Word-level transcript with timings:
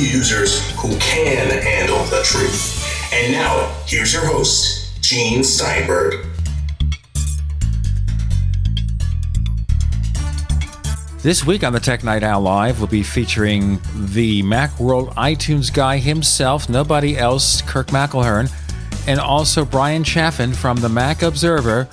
users 0.00 0.70
who 0.80 0.96
can 0.98 1.50
handle 1.62 2.02
the 2.04 2.22
truth. 2.24 3.12
And 3.12 3.32
now, 3.32 3.74
here's 3.86 4.12
your 4.12 4.24
host, 4.24 5.02
Gene 5.02 5.44
Steinberg. 5.44 6.26
This 11.22 11.46
week 11.46 11.62
on 11.62 11.72
the 11.72 11.78
Tech 11.78 12.02
Night 12.02 12.24
Owl 12.24 12.40
Live, 12.40 12.80
we'll 12.80 12.88
be 12.88 13.04
featuring 13.04 13.80
the 13.94 14.42
Macworld 14.42 15.14
iTunes 15.14 15.72
guy 15.72 15.98
himself, 15.98 16.68
nobody 16.68 17.16
else, 17.16 17.62
Kirk 17.62 17.88
McElhearn, 17.88 18.50
and 19.06 19.20
also 19.20 19.64
Brian 19.64 20.02
Chaffin 20.02 20.52
from 20.52 20.78
the 20.78 20.88
Mac 20.88 21.22
Observer. 21.22 21.88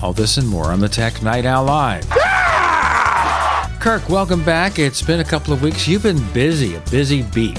All 0.00 0.12
this 0.12 0.36
and 0.36 0.46
more 0.46 0.66
on 0.66 0.78
the 0.78 0.88
Tech 0.88 1.22
Night 1.22 1.44
Owl 1.44 1.64
Live. 1.64 2.17
Kirk, 3.80 4.08
welcome 4.08 4.42
back. 4.42 4.80
It's 4.80 5.00
been 5.02 5.20
a 5.20 5.24
couple 5.24 5.52
of 5.52 5.62
weeks. 5.62 5.86
You've 5.86 6.02
been 6.02 6.20
busy, 6.32 6.74
a 6.74 6.80
busy 6.90 7.22
bee 7.22 7.56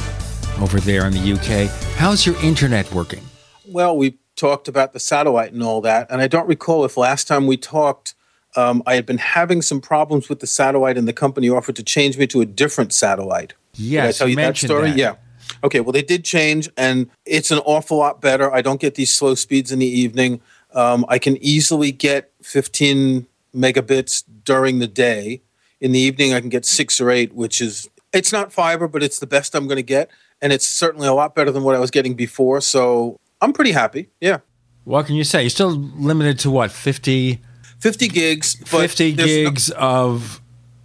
over 0.59 0.81
there 0.81 1.05
in 1.05 1.13
the 1.13 1.31
UK. 1.33 1.69
How's 1.95 2.25
your 2.25 2.35
internet 2.43 2.91
working? 2.91 3.21
Well, 3.65 3.95
we 3.95 4.17
talked 4.35 4.67
about 4.67 4.91
the 4.91 4.99
satellite 4.99 5.53
and 5.53 5.63
all 5.63 5.79
that, 5.81 6.07
and 6.11 6.19
I 6.19 6.27
don't 6.27 6.45
recall 6.45 6.83
if 6.83 6.97
last 6.97 7.25
time 7.25 7.47
we 7.47 7.55
talked 7.55 8.15
um, 8.57 8.83
I 8.85 8.95
had 8.95 9.05
been 9.05 9.17
having 9.17 9.61
some 9.61 9.79
problems 9.79 10.27
with 10.27 10.41
the 10.41 10.47
satellite, 10.47 10.97
and 10.97 11.07
the 11.07 11.13
company 11.13 11.49
offered 11.49 11.77
to 11.77 11.83
change 11.83 12.17
me 12.17 12.27
to 12.27 12.41
a 12.41 12.45
different 12.45 12.93
satellite. 12.93 13.53
Yes, 13.75 14.17
did 14.17 14.23
I 14.23 14.25
tell 14.25 14.29
you, 14.29 14.35
that 14.35 14.57
story? 14.57 14.89
That. 14.89 14.97
Yeah. 14.97 15.15
Okay, 15.63 15.79
well, 15.79 15.93
they 15.93 16.01
did 16.01 16.25
change, 16.25 16.69
and 16.75 17.09
it's 17.25 17.49
an 17.49 17.59
awful 17.59 17.97
lot 17.97 18.19
better. 18.19 18.53
I 18.53 18.61
don't 18.61 18.81
get 18.81 18.95
these 18.95 19.13
slow 19.15 19.35
speeds 19.35 19.71
in 19.71 19.79
the 19.79 19.87
evening. 19.87 20.41
Um, 20.73 21.05
I 21.07 21.17
can 21.17 21.37
easily 21.37 21.93
get 21.93 22.31
15 22.43 23.25
megabits 23.55 24.23
during 24.43 24.79
the 24.79 24.87
day. 24.87 25.43
In 25.81 25.91
the 25.91 25.99
evening, 25.99 26.33
I 26.33 26.39
can 26.39 26.49
get 26.49 26.65
six 26.65 26.99
or 26.99 27.09
eight, 27.09 27.33
which 27.33 27.61
is 27.61 27.89
it's 28.13 28.31
not 28.31 28.51
fiber, 28.51 28.87
but 28.87 29.03
it's 29.03 29.19
the 29.19 29.27
best 29.27 29.55
I'm 29.55 29.67
going 29.67 29.77
to 29.77 29.83
get, 29.83 30.09
and 30.41 30.51
it's 30.51 30.67
certainly 30.67 31.07
a 31.07 31.13
lot 31.13 31.35
better 31.35 31.51
than 31.51 31.63
what 31.63 31.75
I 31.75 31.79
was 31.79 31.91
getting 31.91 32.15
before. 32.15 32.61
So 32.61 33.17
I'm 33.41 33.53
pretty 33.53 33.71
happy. 33.71 34.09
Yeah. 34.19 34.39
What 34.83 35.05
can 35.05 35.15
you 35.15 35.23
say? 35.23 35.43
You're 35.43 35.49
still 35.49 35.69
limited 35.71 36.39
to 36.39 36.51
what 36.51 36.71
50 36.71 37.39
50 37.79 38.07
gigs. 38.09 38.55
50 38.65 39.13
gigs 39.13 39.69
no, 39.69 39.75
of 39.77 40.41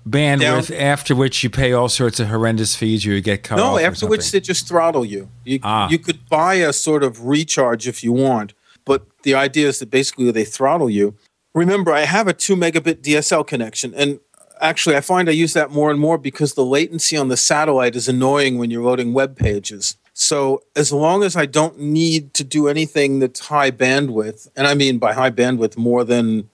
bandwidth, 0.08 0.68
down. 0.68 0.80
after 0.80 1.14
which 1.14 1.42
you 1.42 1.50
pay 1.50 1.72
all 1.72 1.88
sorts 1.88 2.20
of 2.20 2.28
horrendous 2.28 2.76
fees. 2.76 3.04
You 3.04 3.20
get 3.20 3.42
cut 3.42 3.56
no, 3.56 3.74
off. 3.74 3.80
No, 3.80 3.86
after 3.86 4.06
which 4.06 4.30
they 4.30 4.40
just 4.40 4.68
throttle 4.68 5.04
you. 5.04 5.28
You, 5.44 5.60
ah. 5.62 5.88
you 5.88 5.98
could 5.98 6.28
buy 6.28 6.54
a 6.54 6.72
sort 6.72 7.02
of 7.02 7.26
recharge 7.26 7.88
if 7.88 8.04
you 8.04 8.12
want, 8.12 8.54
but 8.84 9.06
the 9.22 9.34
idea 9.34 9.68
is 9.68 9.78
that 9.80 9.90
basically 9.90 10.30
they 10.30 10.44
throttle 10.44 10.90
you. 10.90 11.16
Remember, 11.54 11.92
I 11.92 12.00
have 12.00 12.26
a 12.26 12.32
2 12.32 12.56
megabit 12.56 13.02
DSL 13.02 13.46
connection, 13.46 13.94
and 13.94 14.18
actually, 14.60 14.96
I 14.96 15.00
find 15.00 15.28
I 15.28 15.32
use 15.32 15.52
that 15.52 15.70
more 15.70 15.90
and 15.90 16.00
more 16.00 16.18
because 16.18 16.54
the 16.54 16.64
latency 16.64 17.16
on 17.16 17.28
the 17.28 17.36
satellite 17.36 17.96
is 17.96 18.08
annoying 18.08 18.58
when 18.58 18.70
you're 18.70 18.82
loading 18.82 19.12
web 19.12 19.36
pages. 19.36 19.96
So 20.12 20.62
as 20.76 20.92
long 20.92 21.24
as 21.24 21.36
I 21.36 21.46
don't 21.46 21.78
need 21.78 22.34
to 22.34 22.44
do 22.44 22.68
anything 22.68 23.18
that's 23.18 23.40
high 23.40 23.72
bandwidth, 23.72 24.48
and 24.56 24.66
I 24.66 24.74
mean 24.74 24.98
by 24.98 25.12
high 25.12 25.30
bandwidth 25.30 25.76
more 25.76 26.04
than 26.04 26.48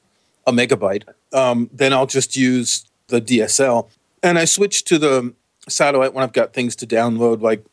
a 0.46 0.52
megabyte, 0.52 1.04
um, 1.32 1.68
then 1.72 1.92
I'll 1.92 2.06
just 2.06 2.36
use 2.36 2.86
the 3.08 3.20
DSL. 3.20 3.88
And 4.22 4.38
I 4.38 4.46
switch 4.46 4.84
to 4.84 4.98
the 4.98 5.34
satellite 5.68 6.14
when 6.14 6.24
I've 6.24 6.32
got 6.32 6.54
things 6.54 6.74
to 6.76 6.86
download, 6.86 7.42
like 7.42 7.64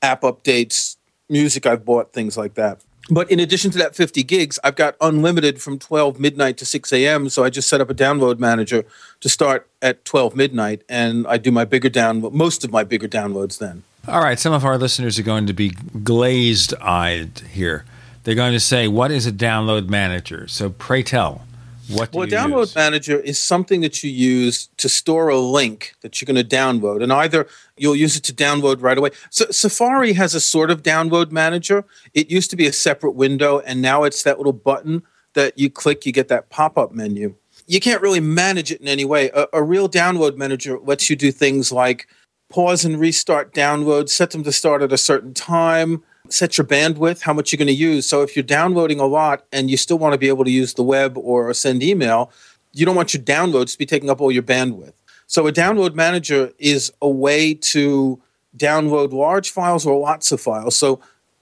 app 0.00 0.22
updates, 0.22 0.96
music 1.28 1.66
I've 1.66 1.84
bought, 1.84 2.12
things 2.12 2.36
like 2.36 2.54
that. 2.54 2.80
But 3.10 3.30
in 3.30 3.38
addition 3.38 3.70
to 3.72 3.78
that 3.78 3.94
50 3.94 4.22
gigs, 4.22 4.58
I've 4.64 4.76
got 4.76 4.96
unlimited 5.00 5.60
from 5.60 5.78
12 5.78 6.18
midnight 6.18 6.56
to 6.58 6.64
6 6.64 6.92
a.m. 6.92 7.28
So 7.28 7.44
I 7.44 7.50
just 7.50 7.68
set 7.68 7.80
up 7.80 7.90
a 7.90 7.94
download 7.94 8.38
manager 8.38 8.84
to 9.20 9.28
start 9.28 9.68
at 9.82 10.04
12 10.04 10.34
midnight, 10.34 10.82
and 10.88 11.26
I 11.26 11.36
do 11.36 11.50
my 11.50 11.64
bigger 11.64 11.90
download, 11.90 12.32
most 12.32 12.64
of 12.64 12.70
my 12.72 12.84
bigger 12.84 13.08
downloads 13.08 13.58
then. 13.58 13.82
All 14.08 14.20
right, 14.20 14.38
some 14.38 14.52
of 14.52 14.64
our 14.64 14.78
listeners 14.78 15.18
are 15.18 15.22
going 15.22 15.46
to 15.46 15.52
be 15.52 15.70
glazed 16.02 16.74
eyed 16.80 17.40
here. 17.50 17.84
They're 18.24 18.34
going 18.34 18.52
to 18.52 18.60
say, 18.60 18.88
What 18.88 19.10
is 19.10 19.26
a 19.26 19.32
download 19.32 19.88
manager? 19.88 20.48
So 20.48 20.70
pray 20.70 21.02
tell. 21.02 21.46
What 21.88 22.12
well, 22.14 22.24
a 22.24 22.30
download 22.30 22.60
use? 22.60 22.74
manager 22.74 23.18
is 23.20 23.38
something 23.38 23.82
that 23.82 24.02
you 24.02 24.10
use 24.10 24.68
to 24.78 24.88
store 24.88 25.28
a 25.28 25.38
link 25.38 25.94
that 26.00 26.20
you're 26.20 26.26
going 26.26 26.42
to 26.42 26.56
download, 26.56 27.02
and 27.02 27.12
either 27.12 27.46
you'll 27.76 27.96
use 27.96 28.16
it 28.16 28.22
to 28.24 28.32
download 28.32 28.82
right 28.82 28.96
away. 28.96 29.10
So 29.30 29.46
Safari 29.50 30.14
has 30.14 30.34
a 30.34 30.40
sort 30.40 30.70
of 30.70 30.82
download 30.82 31.30
manager. 31.30 31.84
It 32.14 32.30
used 32.30 32.50
to 32.50 32.56
be 32.56 32.66
a 32.66 32.72
separate 32.72 33.12
window, 33.12 33.60
and 33.60 33.82
now 33.82 34.04
it's 34.04 34.22
that 34.22 34.38
little 34.38 34.52
button 34.52 35.02
that 35.34 35.58
you 35.58 35.68
click, 35.68 36.06
you 36.06 36.12
get 36.12 36.28
that 36.28 36.48
pop-up 36.48 36.92
menu. 36.92 37.34
You 37.66 37.80
can't 37.80 38.00
really 38.00 38.20
manage 38.20 38.70
it 38.70 38.80
in 38.80 38.88
any 38.88 39.04
way. 39.04 39.30
A, 39.34 39.46
a 39.52 39.62
real 39.62 39.88
download 39.88 40.36
manager 40.36 40.78
lets 40.78 41.10
you 41.10 41.16
do 41.16 41.32
things 41.32 41.70
like 41.72 42.06
pause 42.48 42.84
and 42.84 42.98
restart 42.98 43.52
downloads, 43.52 44.10
set 44.10 44.30
them 44.30 44.44
to 44.44 44.52
start 44.52 44.80
at 44.80 44.92
a 44.92 44.98
certain 44.98 45.34
time 45.34 46.02
set 46.28 46.56
your 46.56 46.66
bandwidth, 46.66 47.22
how 47.22 47.32
much 47.32 47.52
you're 47.52 47.58
going 47.58 47.66
to 47.66 47.72
use. 47.72 48.06
So 48.06 48.22
if 48.22 48.34
you're 48.34 48.42
downloading 48.42 49.00
a 49.00 49.06
lot 49.06 49.44
and 49.52 49.70
you 49.70 49.76
still 49.76 49.98
want 49.98 50.14
to 50.14 50.18
be 50.18 50.28
able 50.28 50.44
to 50.44 50.50
use 50.50 50.74
the 50.74 50.82
web 50.82 51.16
or 51.18 51.52
send 51.54 51.82
email, 51.82 52.30
you 52.72 52.86
don't 52.86 52.96
want 52.96 53.14
your 53.14 53.22
downloads 53.22 53.72
to 53.72 53.78
be 53.78 53.86
taking 53.86 54.10
up 54.10 54.20
all 54.20 54.32
your 54.32 54.42
bandwidth. 54.42 54.94
So 55.26 55.46
a 55.46 55.52
download 55.52 55.94
manager 55.94 56.52
is 56.58 56.92
a 57.00 57.08
way 57.08 57.54
to 57.54 58.20
download 58.56 59.12
large 59.12 59.50
files 59.50 59.86
or 59.86 59.98
lots 59.98 60.32
of 60.32 60.40
files. 60.40 60.76
So 60.76 61.00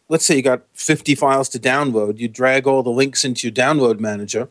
let's 0.09 0.25
say 0.25 0.37
you 0.37 0.43
got 0.43 0.63
50 0.75 1.15
files 1.15 1.49
to 1.51 1.59
download, 1.59 2.19
you 2.19 2.29
drag 2.29 2.67
all 2.67 2.83
the 2.83 2.91
links 2.91 3.25
into 3.25 3.47
your 3.47 3.55
download 3.55 3.99
manager 4.01 4.49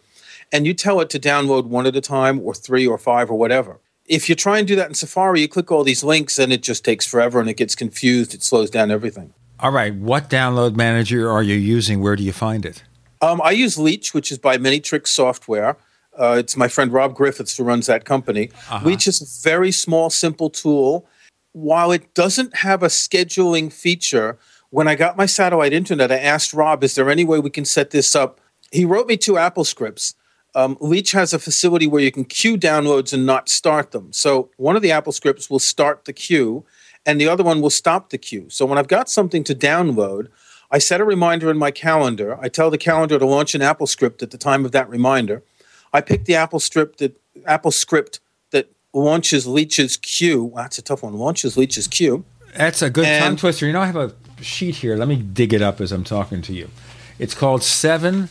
and 0.51 0.67
you 0.67 0.73
tell 0.73 0.99
it 0.99 1.09
to 1.11 1.19
download 1.19 1.65
one 1.65 1.85
at 1.85 1.95
a 1.95 2.01
time 2.01 2.39
or 2.41 2.53
three 2.53 2.85
or 2.85 2.97
five 2.97 3.29
or 3.29 3.37
whatever. 3.37 3.79
If 4.05 4.27
you 4.27 4.35
try 4.35 4.59
and 4.59 4.67
do 4.67 4.75
that 4.75 4.89
in 4.89 4.95
Safari, 4.95 5.41
you 5.41 5.47
click 5.47 5.71
all 5.71 5.83
these 5.83 6.03
links 6.03 6.37
and 6.37 6.51
it 6.51 6.61
just 6.61 6.83
takes 6.83 7.05
forever 7.05 7.39
and 7.39 7.49
it 7.49 7.57
gets 7.57 7.75
confused, 7.75 8.33
it 8.33 8.43
slows 8.43 8.69
down 8.69 8.91
everything. 8.91 9.33
All 9.61 9.71
right. 9.71 9.93
What 9.93 10.27
download 10.27 10.75
manager 10.75 11.29
are 11.29 11.43
you 11.43 11.55
using? 11.55 12.01
Where 12.01 12.15
do 12.15 12.23
you 12.23 12.33
find 12.33 12.65
it? 12.65 12.83
Um, 13.21 13.39
I 13.43 13.51
use 13.51 13.77
Leech, 13.77 14.11
which 14.11 14.31
is 14.31 14.39
by 14.39 14.57
Many 14.57 14.79
Tricks 14.79 15.11
Software. 15.11 15.77
Uh, 16.19 16.35
it's 16.39 16.57
my 16.57 16.67
friend 16.67 16.91
Rob 16.91 17.13
Griffiths 17.13 17.55
who 17.55 17.63
runs 17.63 17.85
that 17.85 18.03
company. 18.03 18.49
Uh-huh. 18.71 18.85
Leech 18.85 19.07
is 19.07 19.21
a 19.21 19.47
very 19.47 19.71
small, 19.71 20.09
simple 20.09 20.49
tool. 20.49 21.07
While 21.51 21.91
it 21.91 22.11
doesn't 22.15 22.57
have 22.57 22.81
a 22.81 22.87
scheduling 22.87 23.71
feature, 23.71 24.39
when 24.71 24.87
I 24.87 24.95
got 24.95 25.15
my 25.15 25.27
satellite 25.27 25.73
internet, 25.73 26.11
I 26.11 26.17
asked 26.17 26.53
Rob, 26.53 26.83
is 26.83 26.95
there 26.95 27.09
any 27.09 27.23
way 27.23 27.37
we 27.39 27.51
can 27.51 27.65
set 27.65 27.91
this 27.91 28.15
up? 28.15 28.41
He 28.71 28.83
wrote 28.83 29.07
me 29.07 29.15
two 29.15 29.37
Apple 29.37 29.63
scripts. 29.63 30.15
Um, 30.55 30.75
Leech 30.81 31.11
has 31.11 31.33
a 31.33 31.39
facility 31.39 31.85
where 31.85 32.01
you 32.01 32.11
can 32.11 32.25
queue 32.25 32.57
downloads 32.57 33.13
and 33.13 33.25
not 33.25 33.47
start 33.47 33.91
them. 33.91 34.11
So 34.11 34.49
one 34.57 34.75
of 34.75 34.81
the 34.81 34.91
Apple 34.91 35.11
scripts 35.11 35.49
will 35.49 35.59
start 35.59 36.05
the 36.05 36.13
queue, 36.13 36.65
and 37.05 37.19
the 37.19 37.27
other 37.27 37.43
one 37.43 37.61
will 37.61 37.69
stop 37.69 38.09
the 38.09 38.17
queue. 38.17 38.47
So 38.49 38.65
when 38.65 38.77
I've 38.77 38.87
got 38.87 39.09
something 39.09 39.43
to 39.45 39.55
download, 39.55 40.27
I 40.69 40.77
set 40.77 41.01
a 41.01 41.05
reminder 41.05 41.51
in 41.51 41.57
my 41.57 41.71
calendar. 41.71 42.37
I 42.41 42.47
tell 42.47 42.69
the 42.69 42.77
calendar 42.77 43.19
to 43.19 43.25
launch 43.25 43.55
an 43.55 43.61
Apple 43.61 43.87
script 43.87 44.23
at 44.23 44.31
the 44.31 44.37
time 44.37 44.63
of 44.63 44.71
that 44.71 44.89
reminder. 44.89 45.43
I 45.93 46.01
pick 46.01 46.25
the 46.25 46.35
Apple 46.35 46.59
script 46.59 46.99
that 46.99 47.19
Apple 47.45 47.71
script 47.71 48.19
that 48.51 48.71
launches 48.93 49.45
Leech's 49.45 49.97
queue. 49.97 50.51
that's 50.55 50.77
a 50.77 50.81
tough 50.81 51.03
one. 51.03 51.13
Launches 51.13 51.57
Leech's 51.57 51.87
queue. 51.87 52.23
That's 52.55 52.81
a 52.81 52.89
good 52.89 53.05
and, 53.05 53.23
tongue 53.23 53.35
twister. 53.37 53.65
You 53.65 53.73
know, 53.73 53.81
I 53.81 53.87
have 53.87 53.95
a 53.95 54.13
sheet 54.41 54.75
here. 54.75 54.95
Let 54.95 55.07
me 55.07 55.17
dig 55.17 55.53
it 55.53 55.61
up 55.61 55.81
as 55.81 55.91
I'm 55.91 56.03
talking 56.03 56.41
to 56.43 56.53
you. 56.53 56.69
It's 57.19 57.33
called 57.33 57.63
Seven 57.63 58.29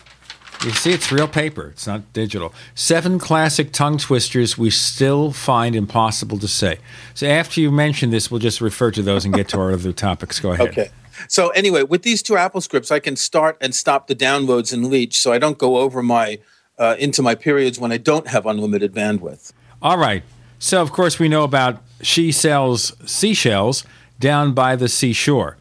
you 0.64 0.70
see, 0.72 0.92
it's 0.92 1.10
real 1.10 1.28
paper. 1.28 1.68
It's 1.68 1.86
not 1.86 2.12
digital. 2.12 2.52
Seven 2.74 3.18
classic 3.18 3.72
tongue 3.72 3.96
twisters 3.96 4.58
we 4.58 4.70
still 4.70 5.32
find 5.32 5.74
impossible 5.74 6.38
to 6.38 6.48
say. 6.48 6.78
So 7.14 7.26
after 7.26 7.60
you 7.60 7.70
mention 7.70 8.10
this, 8.10 8.30
we'll 8.30 8.40
just 8.40 8.60
refer 8.60 8.90
to 8.90 9.02
those 9.02 9.24
and 9.24 9.32
get 9.32 9.48
to 9.50 9.58
our 9.58 9.72
other 9.72 9.92
topics. 10.08 10.38
Go 10.38 10.52
ahead. 10.52 10.68
Okay. 10.68 10.90
So 11.28 11.48
anyway, 11.50 11.82
with 11.82 12.02
these 12.02 12.22
two 12.22 12.36
Apple 12.36 12.60
scripts, 12.60 12.90
I 12.90 12.98
can 12.98 13.16
start 13.16 13.56
and 13.60 13.74
stop 13.74 14.06
the 14.06 14.14
downloads 14.14 14.72
in 14.72 14.90
Leech, 14.90 15.18
so 15.18 15.32
I 15.32 15.38
don't 15.38 15.58
go 15.58 15.78
over 15.78 16.02
my 16.02 16.38
uh, 16.78 16.96
into 16.98 17.22
my 17.22 17.34
periods 17.34 17.78
when 17.78 17.92
I 17.92 17.98
don't 17.98 18.26
have 18.26 18.46
unlimited 18.46 18.94
bandwidth. 18.94 19.52
All 19.82 19.98
right. 19.98 20.22
So 20.58 20.82
of 20.82 20.92
course 20.92 21.18
we 21.18 21.28
know 21.28 21.44
about 21.44 21.82
she 22.02 22.32
sells 22.32 22.92
seashells 23.10 23.84
down 24.18 24.52
by 24.52 24.76
the 24.76 24.88
seashore. 24.88 25.56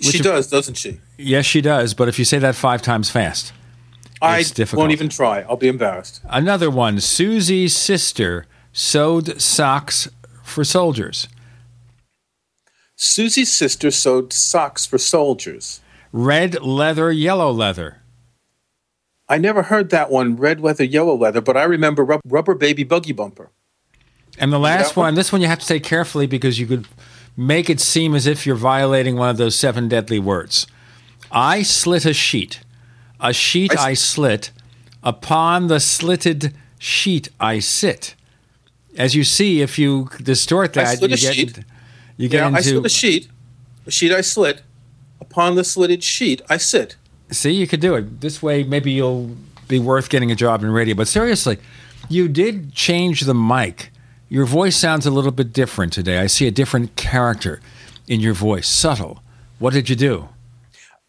She 0.00 0.18
does, 0.20 0.48
doesn't 0.48 0.74
she? 0.74 1.00
Yes, 1.16 1.44
she 1.44 1.60
does. 1.60 1.92
But 1.92 2.08
if 2.08 2.18
you 2.18 2.24
say 2.24 2.38
that 2.38 2.54
five 2.54 2.82
times 2.82 3.10
fast. 3.10 3.52
I 4.20 4.42
difficult. 4.42 4.78
won't 4.80 4.92
even 4.92 5.08
try. 5.08 5.40
I'll 5.42 5.56
be 5.56 5.68
embarrassed. 5.68 6.20
Another 6.28 6.70
one 6.70 7.00
Susie's 7.00 7.76
sister 7.76 8.46
sewed 8.72 9.40
socks 9.40 10.08
for 10.42 10.64
soldiers. 10.64 11.28
Susie's 12.96 13.52
sister 13.52 13.90
sewed 13.90 14.32
socks 14.32 14.84
for 14.84 14.98
soldiers. 14.98 15.80
Red 16.12 16.60
leather, 16.62 17.12
yellow 17.12 17.52
leather. 17.52 17.98
I 19.28 19.38
never 19.38 19.64
heard 19.64 19.90
that 19.90 20.10
one, 20.10 20.36
red 20.36 20.60
leather, 20.60 20.84
yellow 20.84 21.14
leather, 21.14 21.40
but 21.40 21.56
I 21.56 21.64
remember 21.64 22.02
rub- 22.02 22.22
rubber 22.24 22.54
baby 22.54 22.82
buggy 22.82 23.12
bumper. 23.12 23.50
And 24.38 24.52
the 24.52 24.58
last 24.58 24.96
one, 24.96 25.04
one, 25.04 25.14
this 25.14 25.32
one 25.32 25.40
you 25.40 25.48
have 25.48 25.58
to 25.58 25.66
say 25.66 25.80
carefully 25.80 26.26
because 26.26 26.58
you 26.58 26.66
could 26.66 26.86
make 27.36 27.68
it 27.68 27.80
seem 27.80 28.14
as 28.14 28.26
if 28.26 28.46
you're 28.46 28.56
violating 28.56 29.16
one 29.16 29.28
of 29.30 29.36
those 29.36 29.54
seven 29.54 29.88
deadly 29.88 30.18
words. 30.18 30.66
I 31.30 31.62
slit 31.62 32.04
a 32.06 32.14
sheet. 32.14 32.60
A 33.20 33.32
sheet 33.32 33.76
I, 33.78 33.90
I 33.90 33.94
slit, 33.94 34.50
upon 35.02 35.66
the 35.66 35.80
slitted 35.80 36.54
sheet 36.78 37.28
I 37.40 37.58
sit. 37.58 38.14
As 38.96 39.14
you 39.14 39.24
see, 39.24 39.60
if 39.60 39.78
you 39.78 40.08
distort 40.22 40.72
that, 40.74 41.00
you 41.00 41.08
get, 41.08 41.18
sheet. 41.18 41.58
you 42.16 42.28
get 42.28 42.50
Yeah, 42.50 42.56
I 42.56 42.60
slit 42.60 42.86
a 42.86 42.88
sheet. 42.88 43.28
A 43.86 43.90
sheet 43.90 44.12
I 44.12 44.20
slit. 44.20 44.62
Upon 45.20 45.54
the 45.56 45.64
slitted 45.64 46.02
sheet, 46.02 46.42
I 46.48 46.56
sit. 46.56 46.96
See, 47.30 47.50
you 47.50 47.66
could 47.66 47.80
do 47.80 47.94
it. 47.94 48.20
This 48.20 48.42
way, 48.42 48.64
maybe 48.64 48.90
you'll 48.92 49.36
be 49.66 49.78
worth 49.78 50.08
getting 50.08 50.30
a 50.30 50.34
job 50.34 50.62
in 50.62 50.70
radio. 50.70 50.94
But 50.94 51.08
seriously, 51.08 51.58
you 52.08 52.28
did 52.28 52.72
change 52.72 53.22
the 53.22 53.34
mic. 53.34 53.90
Your 54.28 54.46
voice 54.46 54.76
sounds 54.76 55.06
a 55.06 55.10
little 55.10 55.30
bit 55.30 55.52
different 55.52 55.92
today. 55.92 56.18
I 56.18 56.26
see 56.26 56.46
a 56.46 56.50
different 56.50 56.96
character 56.96 57.60
in 58.06 58.20
your 58.20 58.34
voice, 58.34 58.66
subtle. 58.68 59.22
What 59.58 59.72
did 59.72 59.88
you 59.88 59.96
do? 59.96 60.28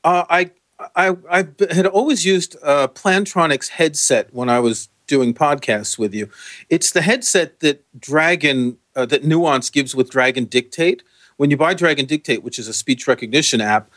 Uh, 0.03 0.25
I, 0.29 0.51
I 0.95 1.15
I 1.29 1.47
had 1.71 1.85
always 1.85 2.25
used 2.25 2.55
a 2.63 2.87
Plantronics 2.87 3.69
headset 3.69 4.33
when 4.33 4.49
I 4.49 4.59
was 4.59 4.89
doing 5.07 5.33
podcasts 5.33 5.97
with 5.97 6.13
you. 6.13 6.29
It's 6.69 6.91
the 6.91 7.01
headset 7.01 7.59
that 7.59 7.83
Dragon 7.99 8.77
uh, 8.95 9.05
that 9.07 9.23
Nuance 9.23 9.69
gives 9.69 9.95
with 9.95 10.09
Dragon 10.09 10.45
Dictate. 10.45 11.03
When 11.37 11.51
you 11.51 11.57
buy 11.57 11.73
Dragon 11.73 12.05
Dictate, 12.05 12.43
which 12.43 12.59
is 12.59 12.67
a 12.67 12.73
speech 12.73 13.07
recognition 13.07 13.61
app, 13.61 13.89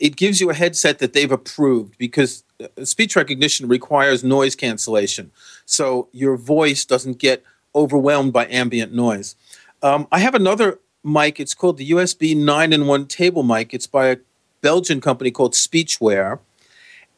it 0.00 0.16
gives 0.16 0.40
you 0.40 0.50
a 0.50 0.54
headset 0.54 0.98
that 0.98 1.12
they've 1.12 1.32
approved 1.32 1.96
because 1.98 2.44
uh, 2.62 2.84
speech 2.84 3.16
recognition 3.16 3.68
requires 3.68 4.24
noise 4.24 4.54
cancellation, 4.54 5.30
so 5.64 6.08
your 6.12 6.36
voice 6.36 6.84
doesn't 6.84 7.18
get 7.18 7.42
overwhelmed 7.74 8.32
by 8.32 8.46
ambient 8.48 8.92
noise. 8.92 9.36
Um, 9.82 10.08
I 10.10 10.18
have 10.18 10.34
another 10.34 10.80
mic. 11.04 11.38
It's 11.38 11.54
called 11.54 11.78
the 11.78 11.90
USB 11.90 12.36
9 12.36 12.72
in 12.72 12.86
1 12.86 13.06
table 13.06 13.42
mic. 13.42 13.72
It's 13.72 13.86
by 13.86 14.06
a 14.08 14.16
Belgian 14.60 15.00
company 15.00 15.30
called 15.30 15.54
Speechware. 15.54 16.40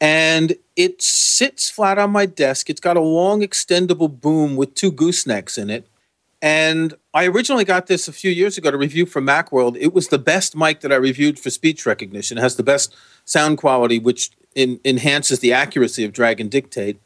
And 0.01 0.57
it 0.77 1.03
sits 1.03 1.69
flat 1.69 1.99
on 1.99 2.11
my 2.11 2.25
desk. 2.25 2.71
It's 2.71 2.81
got 2.81 2.97
a 2.97 3.03
long 3.03 3.43
extendable 3.43 4.21
boom 4.21 4.57
with 4.57 4.75
two 4.75 4.91
goosenecks 4.91 5.59
in 5.59 5.69
it. 5.69 5.87
And 6.43 6.95
I 7.13 7.27
originally 7.27 7.65
got 7.65 7.87
this 7.87 8.09
a 8.09 8.13
few 8.13 8.31
years 8.31 8.57
ago 8.57 8.71
to 8.71 8.79
review 8.79 9.05
for 9.05 9.21
Macworld. 9.21 9.77
It 9.79 9.93
was 9.93 10.09
the 10.09 10.19
best 10.19 10.57
mic 10.57 10.81
that 10.81 10.93
I 10.93 10.97
reviewed 10.97 11.39
for 11.39 11.51
speech 11.51 11.85
recognition. 11.85 12.39
It 12.39 12.41
has 12.41 12.57
the 12.57 12.63
best 12.63 12.95
sound 13.27 13.59
quality, 13.59 13.99
which 13.99 14.31
in, 14.55 14.81
enhances 14.85 15.41
the 15.41 15.53
accuracy 15.53 16.03
of 16.05 16.13
Dragon 16.13 16.49
Dictate. 16.49 16.99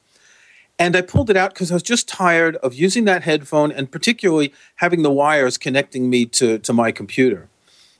And 0.78 0.96
I 0.96 1.02
pulled 1.02 1.30
it 1.30 1.36
out 1.36 1.54
because 1.54 1.70
I 1.70 1.74
was 1.74 1.82
just 1.82 2.08
tired 2.08 2.56
of 2.56 2.74
using 2.74 3.04
that 3.04 3.22
headphone 3.22 3.72
and 3.72 3.90
particularly 3.90 4.52
having 4.76 5.02
the 5.02 5.10
wires 5.10 5.56
connecting 5.56 6.10
me 6.10 6.26
to, 6.26 6.58
to 6.60 6.72
my 6.72 6.92
computer. 6.92 7.48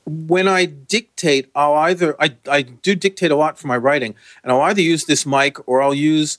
When 0.05 0.47
I 0.47 0.65
dictate, 0.65 1.49
I'll 1.55 1.73
either, 1.73 2.15
I, 2.21 2.35
I 2.49 2.61
do 2.61 2.95
dictate 2.95 3.31
a 3.31 3.35
lot 3.35 3.57
for 3.57 3.67
my 3.67 3.77
writing, 3.77 4.15
and 4.43 4.51
I'll 4.51 4.61
either 4.61 4.81
use 4.81 5.05
this 5.05 5.25
mic 5.25 5.67
or 5.67 5.81
I'll 5.81 5.95
use 5.95 6.37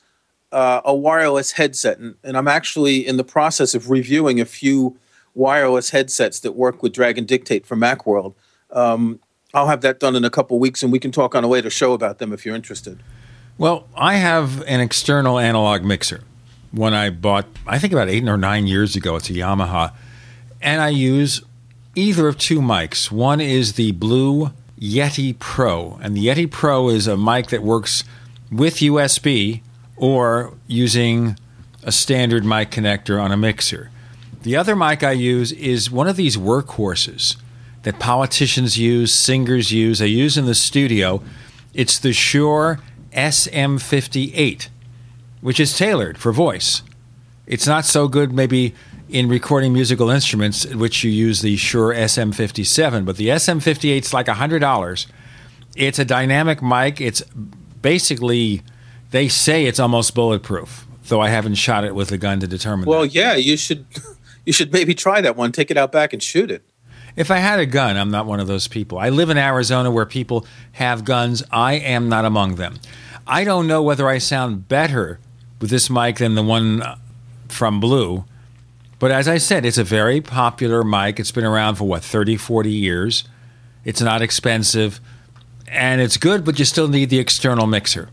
uh, 0.53 0.81
a 0.85 0.95
wireless 0.95 1.53
headset. 1.53 1.99
And, 1.99 2.15
and 2.23 2.37
I'm 2.37 2.49
actually 2.49 3.07
in 3.07 3.17
the 3.17 3.25
process 3.25 3.75
of 3.75 3.91
reviewing 3.91 4.41
a 4.41 4.45
few 4.45 4.97
wireless 5.35 5.91
headsets 5.91 6.41
that 6.41 6.53
work 6.53 6.83
with 6.83 6.93
Dragon 6.93 7.25
Dictate 7.25 7.67
for 7.67 7.77
Macworld. 7.77 8.35
Um, 8.71 9.21
I'll 9.53 9.69
have 9.69 9.81
that 9.83 10.01
done 10.01 10.17
in 10.17 10.25
a 10.25 10.31
couple 10.31 10.59
weeks, 10.59 10.83
and 10.83 10.93
we 10.93 10.99
can 10.99 11.11
talk 11.11 11.35
on 11.35 11.43
a 11.45 11.49
later 11.49 11.71
show 11.71 11.93
about 11.93 12.19
them 12.19 12.33
if 12.33 12.47
you're 12.47 12.55
interested. 12.55 13.03
Well, 13.59 13.89
I 13.97 14.17
have 14.17 14.63
an 14.63 14.81
external 14.81 15.39
analog 15.39 15.83
mixer. 15.83 16.23
One 16.73 16.95
I 16.95 17.11
bought, 17.11 17.47
I 17.67 17.79
think 17.79 17.93
about 17.93 18.09
eight 18.09 18.27
or 18.29 18.37
nine 18.37 18.67
years 18.67 18.97
ago. 18.97 19.17
It's 19.17 19.31
a 19.31 19.33
Yamaha. 19.33 19.95
And 20.61 20.81
I 20.81 20.91
use 20.91 21.43
either 21.97 22.29
of 22.29 22.39
two 22.39 22.61
mics. 22.61 23.11
One 23.11 23.41
is 23.41 23.73
the 23.73 23.93
Blue 23.93 24.53
Yeti 24.79 25.37
Pro. 25.39 25.99
And 26.03 26.17
the 26.17 26.27
Yeti 26.27 26.49
Pro 26.49 26.89
is 26.91 27.07
a 27.07 27.17
mic 27.17 27.49
that 27.49 27.63
works 27.63 28.05
with 28.53 28.77
USB 28.77 29.63
or 29.97 30.53
using 30.67 31.39
a 31.83 31.91
standard 31.91 32.45
mic 32.45 32.71
connector 32.71 33.21
on 33.21 33.33
a 33.33 33.37
mixer. 33.37 33.91
The 34.43 34.57
other 34.57 34.77
mic 34.77 35.03
I 35.03 35.13
use 35.13 35.51
is 35.53 35.91
one 35.91 36.07
of 36.07 36.17
these 36.17 36.37
workhorses 36.37 37.37
that 37.83 37.99
politicians 37.99 38.79
use, 38.79 39.13
singers 39.13 39.73
use, 39.73 40.03
I 40.03 40.07
use 40.07 40.37
in 40.37 40.47
the 40.47 40.55
studio. 40.55 41.23
It's 41.73 41.99
the 41.99 42.13
Shure 42.13 42.81
SM58, 43.13 44.69
which 45.41 45.59
is 45.59 45.77
tailored 45.77 46.19
for 46.19 46.33
voice. 46.33 46.83
It's 47.47 47.67
not 47.67 47.85
so 47.85 48.09
good, 48.09 48.33
maybe, 48.33 48.75
in 49.09 49.29
recording 49.29 49.73
musical 49.73 50.11
instruments, 50.11 50.65
in 50.65 50.79
which 50.79 51.05
you 51.05 51.11
use 51.11 51.41
the 51.41 51.57
Shure 51.57 51.95
SM57, 51.95 53.05
but 53.05 53.17
the 53.17 53.29
SM58 53.29 53.99
is 54.03 54.13
like 54.15 54.27
$100. 54.27 55.07
It's 55.77 55.99
a 55.99 56.05
dynamic 56.05 56.63
mic. 56.63 57.01
It's 57.01 57.23
basically, 57.83 58.63
they 59.11 59.29
say 59.29 59.67
it's 59.67 59.79
almost 59.79 60.15
bulletproof, 60.15 60.87
though 61.09 61.21
I 61.21 61.29
haven't 61.29 61.55
shot 61.55 61.85
it 61.85 61.95
with 61.95 62.11
a 62.13 62.19
gun 62.19 62.41
to 62.41 62.47
determine 62.47 62.87
Well, 62.87 63.03
that. 63.03 63.15
yeah, 63.15 63.35
you 63.37 63.57
should 63.57 63.87
you 64.47 64.53
should 64.53 64.73
maybe 64.73 64.95
try 64.95 65.21
that 65.21 65.37
one. 65.37 65.53
Take 65.53 65.71
it 65.71 65.77
out 65.77 65.93
back 65.93 66.13
and 66.13 66.23
shoot 66.23 66.51
it. 66.51 66.63
If 67.15 67.31
I 67.31 67.39
had 67.39 67.59
a 67.61 67.67
gun, 67.67 67.97
I'm 67.97 68.11
not 68.11 68.27
one 68.27 68.41
of 68.41 68.47
those 68.47 68.69
people. 68.69 68.99
I 68.99 69.09
live 69.09 69.31
in 69.31 69.39
Arizona 69.39 69.91
where 69.91 70.05
people 70.05 70.47
have 70.73 71.05
guns. 71.05 71.43
I 71.51 71.75
am 71.75 72.09
not 72.09 72.25
among 72.27 72.57
them. 72.57 72.75
I 73.27 73.43
don't 73.45 73.67
know 73.67 73.83
whether 73.83 74.07
I 74.09 74.19
sound 74.19 74.69
better 74.69 75.19
with 75.61 75.71
this 75.71 75.89
mic 75.89 76.17
than 76.17 76.35
the 76.35 76.43
one 76.43 76.83
from 77.49 77.81
Blue. 77.81 78.25
But 78.99 79.11
as 79.11 79.29
I 79.29 79.39
said, 79.39 79.67
it's 79.67 79.79
a 79.79 79.85
very 79.85 80.21
popular 80.21 80.83
mic. 80.83 81.21
It's 81.21 81.33
been 81.33 81.45
around 81.45 81.77
for 81.77 81.85
what, 81.85 82.03
30, 82.03 82.37
40 82.37 82.71
years. 82.71 83.25
It's 83.85 84.01
not 84.01 84.23
expensive 84.23 85.01
and 85.69 86.01
it's 86.01 86.17
good, 86.17 86.45
but 86.45 86.59
you 86.59 86.65
still 86.65 86.89
need 86.89 87.11
the 87.11 87.19
external 87.19 87.67
mixer. 87.67 88.09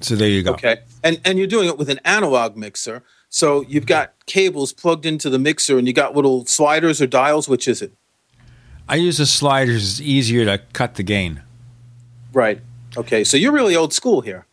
So 0.00 0.16
there 0.16 0.28
you 0.28 0.42
go. 0.42 0.52
Okay. 0.52 0.78
And 1.02 1.20
and 1.24 1.38
you're 1.38 1.46
doing 1.46 1.68
it 1.68 1.78
with 1.78 1.88
an 1.88 2.00
analog 2.04 2.56
mixer. 2.56 3.02
So 3.28 3.62
you've 3.62 3.86
got 3.86 4.12
cables 4.26 4.72
plugged 4.72 5.06
into 5.06 5.30
the 5.30 5.38
mixer 5.38 5.78
and 5.78 5.86
you 5.86 5.92
got 5.94 6.14
little 6.14 6.44
sliders 6.46 7.00
or 7.00 7.06
dials, 7.06 7.48
which 7.48 7.66
is 7.66 7.80
it? 7.80 7.92
I 8.88 8.96
use 8.96 9.18
the 9.18 9.26
sliders. 9.26 10.00
It's 10.00 10.00
easier 10.00 10.44
to 10.44 10.58
cut 10.72 10.96
the 10.96 11.02
gain. 11.02 11.42
Right. 12.32 12.60
Okay. 12.96 13.24
So 13.24 13.36
you're 13.36 13.52
really 13.52 13.76
old 13.76 13.92
school 13.92 14.20
here. 14.20 14.46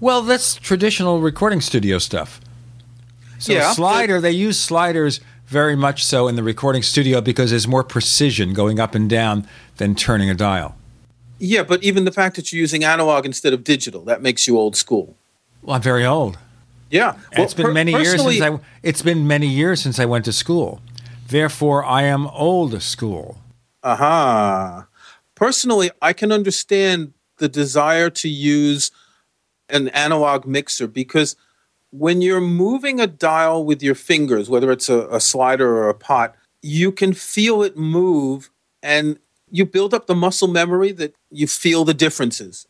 Well, 0.00 0.22
that's 0.22 0.56
traditional 0.56 1.20
recording 1.20 1.60
studio 1.60 1.98
stuff. 1.98 2.40
So 3.42 3.52
Yeah, 3.52 3.72
slider, 3.72 4.20
they 4.20 4.30
use 4.30 4.58
sliders 4.58 5.20
very 5.46 5.74
much 5.74 6.04
so 6.04 6.28
in 6.28 6.36
the 6.36 6.44
recording 6.44 6.80
studio 6.80 7.20
because 7.20 7.50
there's 7.50 7.66
more 7.66 7.82
precision 7.82 8.54
going 8.54 8.78
up 8.78 8.94
and 8.94 9.10
down 9.10 9.48
than 9.78 9.96
turning 9.96 10.30
a 10.30 10.34
dial. 10.34 10.76
Yeah, 11.40 11.64
but 11.64 11.82
even 11.82 12.04
the 12.04 12.12
fact 12.12 12.36
that 12.36 12.52
you're 12.52 12.60
using 12.60 12.84
analog 12.84 13.26
instead 13.26 13.52
of 13.52 13.64
digital, 13.64 14.04
that 14.04 14.22
makes 14.22 14.46
you 14.46 14.56
old 14.56 14.76
school. 14.76 15.16
Well, 15.60 15.74
I'm 15.74 15.82
very 15.82 16.06
old. 16.06 16.38
Yeah. 16.88 17.16
it's 17.32 17.52
been 17.52 17.66
per- 17.66 17.72
many 17.72 17.90
years 17.90 18.22
since 18.22 18.40
I 18.40 18.60
it's 18.84 19.02
been 19.02 19.26
many 19.26 19.48
years 19.48 19.82
since 19.82 19.98
I 19.98 20.04
went 20.04 20.24
to 20.26 20.32
school. 20.32 20.80
Therefore, 21.26 21.84
I 21.84 22.02
am 22.02 22.28
old 22.28 22.80
school. 22.80 23.38
Aha. 23.82 24.86
Personally, 25.34 25.90
I 26.00 26.12
can 26.12 26.30
understand 26.30 27.12
the 27.38 27.48
desire 27.48 28.08
to 28.08 28.28
use 28.28 28.92
an 29.68 29.88
analog 29.88 30.46
mixer 30.46 30.86
because 30.86 31.34
when 31.92 32.20
you're 32.22 32.40
moving 32.40 33.00
a 33.00 33.06
dial 33.06 33.64
with 33.64 33.82
your 33.82 33.94
fingers, 33.94 34.48
whether 34.50 34.72
it's 34.72 34.88
a, 34.88 35.06
a 35.08 35.20
slider 35.20 35.76
or 35.76 35.88
a 35.88 35.94
pot, 35.94 36.34
you 36.62 36.90
can 36.90 37.12
feel 37.12 37.62
it 37.62 37.76
move 37.76 38.50
and 38.82 39.18
you 39.50 39.64
build 39.66 39.92
up 39.92 40.06
the 40.06 40.14
muscle 40.14 40.48
memory 40.48 40.90
that 40.92 41.14
you 41.30 41.46
feel 41.46 41.84
the 41.84 41.94
differences 41.94 42.66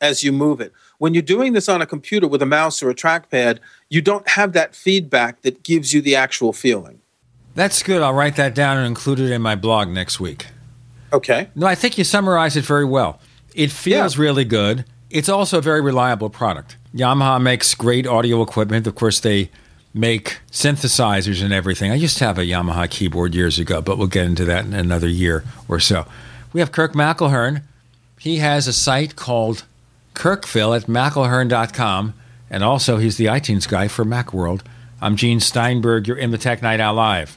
as 0.00 0.22
you 0.22 0.30
move 0.30 0.60
it. 0.60 0.72
When 0.98 1.14
you're 1.14 1.22
doing 1.22 1.54
this 1.54 1.68
on 1.70 1.80
a 1.80 1.86
computer 1.86 2.28
with 2.28 2.42
a 2.42 2.46
mouse 2.46 2.82
or 2.82 2.90
a 2.90 2.94
trackpad, 2.94 3.58
you 3.88 4.02
don't 4.02 4.28
have 4.28 4.52
that 4.52 4.74
feedback 4.74 5.40
that 5.42 5.62
gives 5.62 5.94
you 5.94 6.02
the 6.02 6.14
actual 6.14 6.52
feeling. 6.52 7.00
That's 7.54 7.82
good. 7.82 8.02
I'll 8.02 8.12
write 8.12 8.36
that 8.36 8.54
down 8.54 8.76
and 8.76 8.86
include 8.86 9.18
it 9.20 9.30
in 9.30 9.40
my 9.40 9.54
blog 9.56 9.88
next 9.88 10.20
week. 10.20 10.48
Okay. 11.14 11.48
No, 11.54 11.66
I 11.66 11.74
think 11.74 11.96
you 11.96 12.04
summarized 12.04 12.58
it 12.58 12.66
very 12.66 12.84
well. 12.84 13.20
It 13.54 13.70
feels 13.72 14.16
Yeah. 14.18 14.22
really 14.22 14.44
good. 14.44 14.84
It's 15.08 15.30
also 15.30 15.58
a 15.58 15.62
very 15.62 15.80
reliable 15.80 16.28
product. 16.28 16.76
Yamaha 16.96 17.40
makes 17.40 17.74
great 17.74 18.06
audio 18.06 18.40
equipment. 18.42 18.86
Of 18.86 18.94
course, 18.94 19.20
they 19.20 19.50
make 19.92 20.38
synthesizers 20.50 21.42
and 21.42 21.52
everything. 21.52 21.90
I 21.90 21.94
used 21.94 22.16
to 22.18 22.24
have 22.24 22.38
a 22.38 22.42
Yamaha 22.42 22.88
keyboard 22.88 23.34
years 23.34 23.58
ago, 23.58 23.82
but 23.82 23.98
we'll 23.98 24.06
get 24.06 24.24
into 24.24 24.46
that 24.46 24.64
in 24.64 24.72
another 24.72 25.08
year 25.08 25.44
or 25.68 25.78
so. 25.78 26.06
We 26.52 26.60
have 26.60 26.72
Kirk 26.72 26.94
McElhearn. 26.94 27.62
He 28.18 28.38
has 28.38 28.66
a 28.66 28.72
site 28.72 29.14
called 29.14 29.64
Kirkville 30.14 30.74
at 30.74 30.86
McElhearn.com, 30.86 32.14
and 32.48 32.64
also 32.64 32.96
he's 32.96 33.18
the 33.18 33.26
iTunes 33.26 33.68
guy 33.68 33.88
for 33.88 34.04
Macworld. 34.04 34.62
I'm 35.00 35.16
Gene 35.16 35.40
Steinberg. 35.40 36.08
You're 36.08 36.16
in 36.16 36.30
the 36.30 36.38
Tech 36.38 36.62
Night 36.62 36.80
Owl 36.80 36.94
Live. 36.94 37.36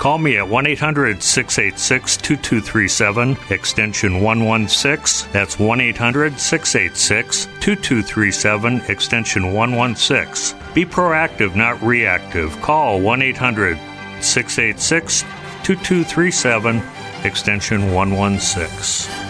Call 0.00 0.16
me 0.16 0.38
at 0.38 0.48
1 0.48 0.66
800 0.66 1.22
686 1.22 2.16
2237, 2.16 3.36
extension 3.50 4.22
116. 4.22 5.30
That's 5.30 5.58
1 5.58 5.78
800 5.78 6.40
686 6.40 7.44
2237, 7.60 8.80
extension 8.88 9.52
116. 9.52 10.58
Be 10.72 10.86
proactive, 10.86 11.54
not 11.54 11.82
reactive. 11.82 12.58
Call 12.62 12.98
1 12.98 13.20
800 13.20 13.78
686 14.22 15.20
2237, 15.64 16.82
extension 17.26 17.92
116. 17.92 19.29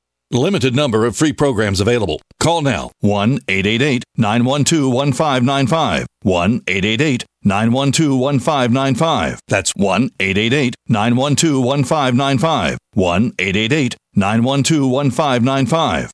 Limited 0.33 0.73
number 0.73 1.05
of 1.05 1.17
free 1.17 1.33
programs 1.33 1.81
available. 1.81 2.21
Call 2.39 2.61
now 2.61 2.91
1 3.01 3.39
888 3.49 4.03
912 4.15 4.93
1595. 4.93 6.07
1 6.23 6.61
888 6.67 7.25
912 7.43 8.19
1595. 8.19 9.39
That's 9.49 9.73
1 9.75 10.09
888 10.21 10.75
912 10.87 11.65
1595. 11.65 12.77
1 12.93 13.31
888 13.39 13.97
912 14.15 14.89
1595. 14.91 16.11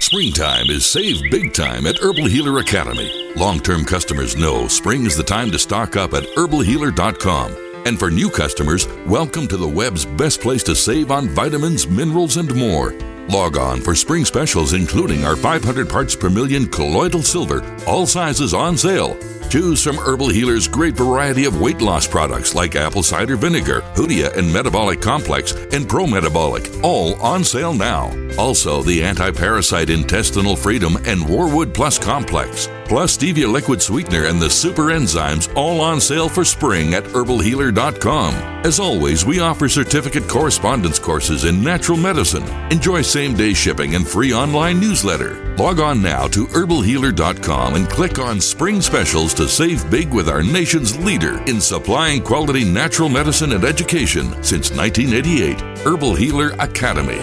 Springtime 0.00 0.68
is 0.68 0.84
save 0.84 1.22
big 1.30 1.54
time 1.54 1.86
at 1.86 1.96
Herbal 1.96 2.26
Healer 2.26 2.58
Academy. 2.58 3.32
Long 3.36 3.60
term 3.60 3.86
customers 3.86 4.36
know 4.36 4.68
spring 4.68 5.06
is 5.06 5.16
the 5.16 5.24
time 5.24 5.50
to 5.52 5.58
stock 5.58 5.96
up 5.96 6.12
at 6.12 6.24
herbalhealer.com. 6.36 7.63
And 7.86 7.98
for 7.98 8.10
new 8.10 8.30
customers, 8.30 8.88
welcome 9.06 9.46
to 9.46 9.58
the 9.58 9.68
web's 9.68 10.06
best 10.06 10.40
place 10.40 10.62
to 10.62 10.74
save 10.74 11.10
on 11.10 11.28
vitamins, 11.28 11.86
minerals, 11.86 12.38
and 12.38 12.54
more. 12.54 12.94
Log 13.28 13.58
on 13.58 13.82
for 13.82 13.94
spring 13.94 14.24
specials, 14.24 14.72
including 14.72 15.24
our 15.24 15.36
500 15.36 15.86
parts 15.86 16.16
per 16.16 16.30
million 16.30 16.66
colloidal 16.66 17.22
silver, 17.22 17.62
all 17.86 18.06
sizes 18.06 18.54
on 18.54 18.78
sale. 18.78 19.18
Choose 19.48 19.82
from 19.84 19.96
Herbal 19.96 20.30
Healer's 20.30 20.66
great 20.66 20.94
variety 20.94 21.44
of 21.44 21.60
weight 21.60 21.80
loss 21.80 22.06
products 22.06 22.54
like 22.54 22.74
apple 22.74 23.02
cider 23.02 23.36
vinegar, 23.36 23.82
Hoodia 23.94 24.36
and 24.36 24.52
Metabolic 24.52 25.00
Complex, 25.00 25.52
and 25.72 25.88
Pro 25.88 26.06
Metabolic, 26.06 26.70
all 26.82 27.14
on 27.22 27.44
sale 27.44 27.74
now. 27.74 28.12
Also, 28.38 28.82
the 28.82 29.02
anti 29.02 29.30
parasite 29.30 29.90
intestinal 29.90 30.56
freedom 30.56 30.96
and 31.04 31.28
Wormwood 31.28 31.72
Plus 31.72 31.98
Complex, 31.98 32.68
plus 32.86 33.16
Stevia 33.16 33.50
liquid 33.50 33.80
sweetener 33.80 34.24
and 34.26 34.40
the 34.40 34.50
super 34.50 34.84
enzymes, 34.86 35.54
all 35.54 35.80
on 35.80 36.00
sale 36.00 36.28
for 36.28 36.44
spring 36.44 36.94
at 36.94 37.04
herbalhealer.com. 37.04 38.34
As 38.64 38.80
always, 38.80 39.26
we 39.26 39.40
offer 39.40 39.68
certificate 39.68 40.26
correspondence 40.26 40.98
courses 40.98 41.44
in 41.44 41.62
natural 41.62 41.98
medicine. 41.98 42.48
Enjoy 42.72 43.02
same 43.02 43.34
day 43.34 43.52
shipping 43.52 43.94
and 43.94 44.08
free 44.08 44.32
online 44.32 44.80
newsletter. 44.80 45.54
Log 45.56 45.78
on 45.80 46.02
now 46.02 46.26
to 46.28 46.46
herbalhealer.com 46.46 47.74
and 47.74 47.88
click 47.88 48.18
on 48.18 48.40
spring 48.40 48.80
specials 48.80 49.33
to 49.34 49.48
save 49.48 49.90
big 49.90 50.12
with 50.12 50.28
our 50.28 50.42
nation's 50.42 50.98
leader 50.98 51.42
in 51.44 51.60
supplying 51.60 52.22
quality 52.22 52.64
natural 52.64 53.08
medicine 53.08 53.52
and 53.52 53.64
education 53.64 54.24
since 54.42 54.70
1988, 54.70 55.60
Herbal 55.78 56.14
Healer 56.14 56.50
Academy. 56.58 57.20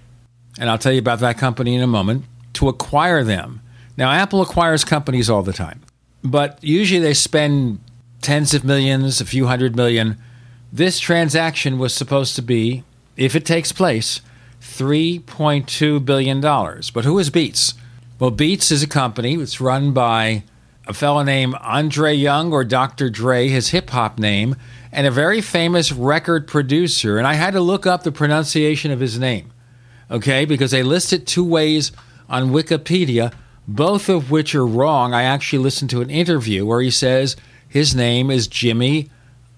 and 0.58 0.68
I'll 0.68 0.76
tell 0.76 0.92
you 0.92 0.98
about 0.98 1.20
that 1.20 1.38
company 1.38 1.74
in 1.74 1.80
a 1.80 1.86
moment, 1.86 2.24
to 2.54 2.68
acquire 2.68 3.24
them. 3.24 3.62
Now, 3.96 4.10
Apple 4.10 4.42
acquires 4.42 4.84
companies 4.84 5.30
all 5.30 5.42
the 5.42 5.54
time, 5.54 5.80
but 6.22 6.58
usually 6.62 7.00
they 7.00 7.14
spend 7.14 7.80
tens 8.20 8.52
of 8.52 8.64
millions, 8.64 9.20
a 9.20 9.24
few 9.24 9.46
hundred 9.46 9.76
million. 9.76 10.18
This 10.70 11.00
transaction 11.00 11.78
was 11.78 11.94
supposed 11.94 12.36
to 12.36 12.42
be, 12.42 12.84
if 13.16 13.34
it 13.34 13.46
takes 13.46 13.72
place, 13.72 14.20
$3.2 14.60 16.04
billion. 16.04 16.40
But 16.40 17.04
who 17.04 17.18
is 17.18 17.30
Beats? 17.30 17.74
Well, 18.18 18.30
Beats 18.30 18.70
is 18.70 18.82
a 18.82 18.86
company. 18.86 19.36
that's 19.36 19.60
run 19.60 19.92
by 19.92 20.44
a 20.86 20.92
fellow 20.92 21.22
named 21.22 21.54
Andre 21.60 22.12
Young 22.14 22.52
or 22.52 22.64
Dr. 22.64 23.08
Dre, 23.08 23.48
his 23.48 23.68
hip 23.68 23.90
hop 23.90 24.18
name, 24.18 24.56
and 24.90 25.06
a 25.06 25.10
very 25.10 25.40
famous 25.40 25.92
record 25.92 26.46
producer. 26.46 27.18
And 27.18 27.26
I 27.26 27.34
had 27.34 27.52
to 27.52 27.60
look 27.60 27.86
up 27.86 28.02
the 28.02 28.12
pronunciation 28.12 28.90
of 28.90 29.00
his 29.00 29.18
name, 29.18 29.52
okay, 30.10 30.44
because 30.44 30.72
they 30.72 30.82
list 30.82 31.12
it 31.12 31.26
two 31.26 31.44
ways 31.44 31.92
on 32.28 32.50
Wikipedia. 32.50 33.32
both 33.68 34.08
of 34.08 34.30
which 34.30 34.54
are 34.54 34.66
wrong. 34.66 35.14
I 35.14 35.22
actually 35.22 35.60
listened 35.60 35.90
to 35.90 36.00
an 36.00 36.10
interview 36.10 36.66
where 36.66 36.80
he 36.80 36.90
says 36.90 37.36
his 37.68 37.94
name 37.94 38.30
is 38.30 38.48
Jimmy 38.48 39.08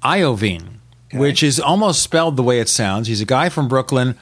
Iovine, 0.03 0.79
okay. 1.09 1.19
which 1.19 1.43
is 1.43 1.59
almost 1.59 2.03
spelled 2.03 2.37
the 2.37 2.43
way 2.43 2.61
it 2.61 2.69
sounds. 2.69 3.09
He's 3.09 3.23
a 3.23 3.27
guy 3.27 3.49
from 3.49 3.67
Brooklyn, 3.67 4.17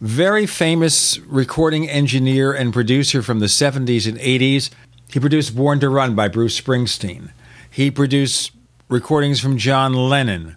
very 0.00 0.46
famous 0.46 1.18
recording 1.20 1.88
engineer 1.88 2.52
and 2.52 2.72
producer 2.72 3.22
from 3.22 3.40
the 3.40 3.46
70s 3.46 4.08
and 4.08 4.18
80s. 4.18 4.70
He 5.10 5.18
produced 5.18 5.56
Born 5.56 5.80
to 5.80 5.88
Run 5.88 6.14
by 6.14 6.28
Bruce 6.28 6.60
Springsteen. 6.60 7.30
He 7.70 7.90
produced 7.90 8.52
recordings 8.88 9.40
from 9.40 9.56
John 9.56 9.94
Lennon, 9.94 10.56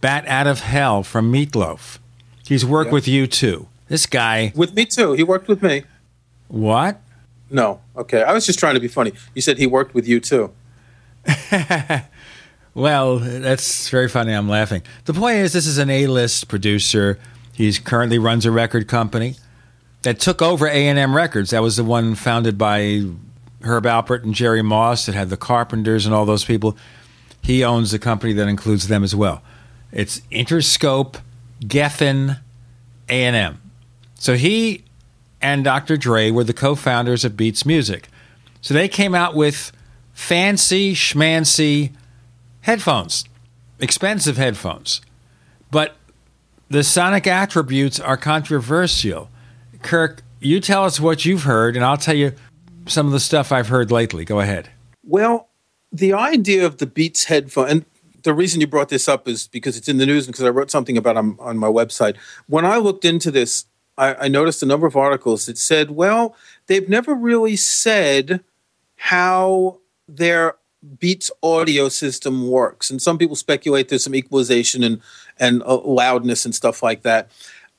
Bat 0.00 0.26
Out 0.26 0.46
of 0.46 0.60
Hell 0.60 1.02
from 1.02 1.32
Meatloaf. 1.32 1.98
He's 2.44 2.64
worked 2.64 2.92
with 2.92 3.06
you 3.06 3.26
too. 3.26 3.68
This 3.88 4.06
guy. 4.06 4.52
With 4.56 4.74
me 4.74 4.84
too. 4.84 5.12
He 5.12 5.22
worked 5.22 5.48
with 5.48 5.62
me. 5.62 5.84
What? 6.48 7.00
No. 7.50 7.80
Okay. 7.96 8.22
I 8.22 8.32
was 8.32 8.44
just 8.46 8.58
trying 8.58 8.74
to 8.74 8.80
be 8.80 8.88
funny. 8.88 9.12
You 9.34 9.42
said 9.42 9.58
he 9.58 9.66
worked 9.66 9.94
with 9.94 10.08
you 10.08 10.18
too. 10.18 10.52
well, 12.74 13.18
that's 13.18 13.88
very 13.88 14.08
funny. 14.08 14.32
I'm 14.32 14.48
laughing. 14.48 14.82
The 15.04 15.14
point 15.14 15.36
is, 15.36 15.52
this 15.52 15.66
is 15.66 15.78
an 15.78 15.90
A-list 15.90 16.48
producer. 16.48 17.18
He 17.52 17.72
currently 17.74 18.18
runs 18.18 18.44
a 18.46 18.50
record 18.50 18.88
company 18.88 19.36
that 20.02 20.18
took 20.18 20.42
over 20.42 20.66
A&M 20.66 21.14
Records. 21.14 21.50
That 21.50 21.62
was 21.62 21.76
the 21.76 21.84
one 21.84 22.14
founded 22.14 22.58
by 22.58 23.04
Herb 23.64 23.84
Alpert 23.84 24.22
and 24.22 24.34
Jerry 24.34 24.62
Moss 24.62 25.06
that 25.06 25.14
had 25.14 25.30
the 25.30 25.36
Carpenters 25.36 26.06
and 26.06 26.14
all 26.14 26.24
those 26.24 26.44
people. 26.44 26.76
He 27.40 27.64
owns 27.64 27.92
a 27.92 27.98
company 27.98 28.32
that 28.34 28.48
includes 28.48 28.88
them 28.88 29.02
as 29.02 29.14
well. 29.14 29.42
It's 29.90 30.20
Interscope, 30.30 31.16
Geffen, 31.60 32.38
A&M. 33.08 33.60
So 34.14 34.34
he 34.36 34.84
and 35.40 35.64
Dr. 35.64 35.96
Dre 35.96 36.30
were 36.30 36.44
the 36.44 36.52
co-founders 36.52 37.24
of 37.24 37.36
Beats 37.36 37.66
Music. 37.66 38.08
So 38.60 38.74
they 38.74 38.88
came 38.88 39.14
out 39.14 39.34
with 39.34 39.72
fancy 40.12 40.94
schmancy 40.94 41.90
headphones, 42.60 43.24
expensive 43.80 44.36
headphones. 44.36 45.00
But 45.70 45.96
the 46.70 46.84
sonic 46.84 47.26
attributes 47.26 47.98
are 47.98 48.16
controversial. 48.16 49.28
Kirk, 49.82 50.22
you 50.40 50.60
tell 50.60 50.84
us 50.84 51.00
what 51.00 51.24
you've 51.24 51.42
heard, 51.42 51.74
and 51.76 51.84
I'll 51.84 51.96
tell 51.96 52.14
you 52.14 52.32
some 52.86 53.06
of 53.06 53.12
the 53.12 53.20
stuff 53.20 53.52
I've 53.52 53.68
heard 53.68 53.90
lately. 53.90 54.24
Go 54.24 54.40
ahead. 54.40 54.70
Well, 55.04 55.48
the 55.92 56.12
idea 56.12 56.64
of 56.64 56.78
the 56.78 56.86
Beats 56.86 57.24
headphone, 57.24 57.68
and 57.68 57.84
the 58.22 58.34
reason 58.34 58.60
you 58.60 58.66
brought 58.66 58.88
this 58.88 59.08
up 59.08 59.28
is 59.28 59.48
because 59.48 59.76
it's 59.76 59.88
in 59.88 59.98
the 59.98 60.06
news 60.06 60.26
and 60.26 60.32
because 60.32 60.44
I 60.44 60.50
wrote 60.50 60.70
something 60.70 60.96
about 60.96 61.16
it 61.16 61.36
on, 61.38 61.58
my 61.58 61.68
website. 61.68 62.16
When 62.46 62.64
I 62.64 62.76
looked 62.76 63.04
into 63.04 63.30
this, 63.30 63.66
I, 63.98 64.14
I 64.14 64.28
noticed 64.28 64.62
a 64.62 64.66
number 64.66 64.86
of 64.86 64.96
articles 64.96 65.46
that 65.46 65.58
said, 65.58 65.90
well, 65.90 66.36
they've 66.66 66.88
never 66.88 67.14
really 67.14 67.56
said 67.56 68.42
how 68.96 69.80
their 70.08 70.56
Beats 70.98 71.30
audio 71.42 71.88
system 71.88 72.48
works. 72.48 72.90
And 72.90 73.00
some 73.00 73.16
people 73.16 73.36
speculate 73.36 73.88
there's 73.88 74.02
some 74.02 74.14
equalization 74.14 74.82
and, 74.82 75.00
and 75.38 75.62
uh, 75.62 75.78
loudness 75.78 76.44
and 76.44 76.54
stuff 76.54 76.82
like 76.82 77.02
that. 77.02 77.30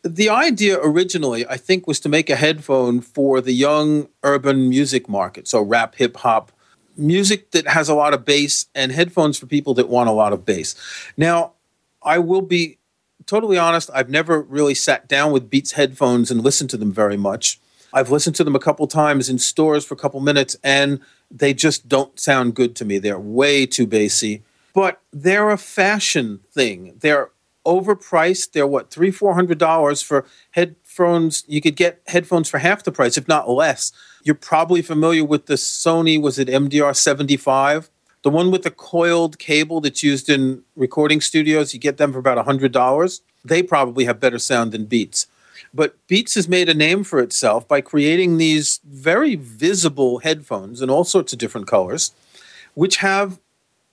The 0.04 0.30
idea 0.30 0.80
originally, 0.82 1.48
I 1.48 1.58
think, 1.58 1.88
was 1.88 2.00
to 2.02 2.10
make 2.10 2.30
a 2.30 2.36
headphone 2.36 3.02
for 3.02 3.40
the 3.40 3.54
young 3.54 4.10
urban 4.24 4.70
music 4.70 5.08
market. 5.08 5.48
So, 5.48 5.62
rap, 5.62 5.96
hip 5.96 6.18
hop, 6.18 6.52
music 6.98 7.52
that 7.52 7.68
has 7.68 7.88
a 7.90 7.96
lot 7.96 8.14
of 8.14 8.26
bass, 8.26 8.68
and 8.76 8.92
headphones 8.92 9.38
for 9.38 9.46
people 9.46 9.74
that 9.76 9.88
want 9.88 10.10
a 10.10 10.14
lot 10.14 10.34
of 10.34 10.46
bass. 10.46 10.76
Now, 11.16 11.54
I 12.04 12.20
will 12.20 12.42
be 12.42 12.78
totally 13.26 13.58
honest, 13.58 13.90
I've 13.94 14.10
never 14.10 14.42
really 14.42 14.76
sat 14.76 15.08
down 15.08 15.32
with 15.32 15.50
Beats 15.50 15.74
headphones 15.74 16.32
and 16.32 16.44
listened 16.44 16.70
to 16.72 16.78
them 16.78 16.92
very 16.92 17.18
much. 17.18 17.60
I've 17.94 18.10
listened 18.10 18.36
to 18.38 18.44
them 18.44 18.56
a 18.56 18.60
couple 18.60 18.88
times 18.88 19.30
in 19.30 19.38
stores 19.38 19.86
for 19.86 19.94
a 19.94 19.98
couple 19.98 20.20
minutes, 20.20 20.56
and 20.64 21.00
they 21.30 21.54
just 21.54 21.88
don't 21.88 22.20
sound 22.20 22.56
good 22.56 22.76
to 22.78 22.86
me. 22.86 22.98
They're 22.98 23.20
way 23.20 23.66
too 23.66 23.88
bassy, 23.88 24.44
but 24.74 25.02
they're 25.12 25.52
a 25.52 25.58
fashion 25.58 26.40
thing. 26.52 26.96
They're 27.00 27.30
overpriced. 27.66 28.52
They're 28.52 28.68
what 28.68 28.92
three, 28.92 29.12
four 29.12 29.34
hundred 29.34 29.58
dollars 29.58 30.02
for 30.02 30.26
headphones. 30.52 31.44
You 31.48 31.62
could 31.62 31.76
get 31.76 32.02
headphones 32.08 32.50
for 32.50 32.60
half 32.60 32.84
the 32.84 32.92
price, 32.92 33.18
if 33.18 33.28
not 33.28 33.50
less. 33.50 33.92
You're 34.24 34.36
probably 34.36 34.82
familiar 34.82 35.26
with 35.26 35.48
the 35.48 35.56
Sony. 35.56 36.22
Was 36.22 36.40
it 36.40 36.48
MDR 36.48 36.96
seventy 36.96 37.38
five? 37.38 37.90
The 38.24 38.30
one 38.30 38.52
with 38.52 38.64
the 38.64 38.72
coiled 38.72 39.38
cable 39.38 39.82
that's 39.82 40.02
used 40.02 40.30
in 40.30 40.64
recording 40.78 41.20
studios, 41.20 41.74
you 41.74 41.80
get 41.80 41.98
them 41.98 42.14
for 42.14 42.20
about 42.20 42.44
$100. 42.44 43.22
They 43.44 43.62
probably 43.62 44.06
have 44.06 44.22
better 44.22 44.40
sound 44.40 44.72
than 44.72 44.86
Beats. 44.86 45.28
But 45.74 45.96
Beats 46.08 46.36
has 46.36 46.48
made 46.48 46.70
a 46.70 46.74
name 46.74 47.04
for 47.04 47.20
itself 47.20 47.68
by 47.68 47.82
creating 47.82 48.38
these 48.38 48.80
very 48.86 49.36
visible 49.36 50.20
headphones 50.20 50.82
in 50.82 50.90
all 50.90 51.04
sorts 51.04 51.34
of 51.34 51.40
different 51.40 51.68
colors, 51.68 52.14
which 52.76 52.98
have 52.98 53.40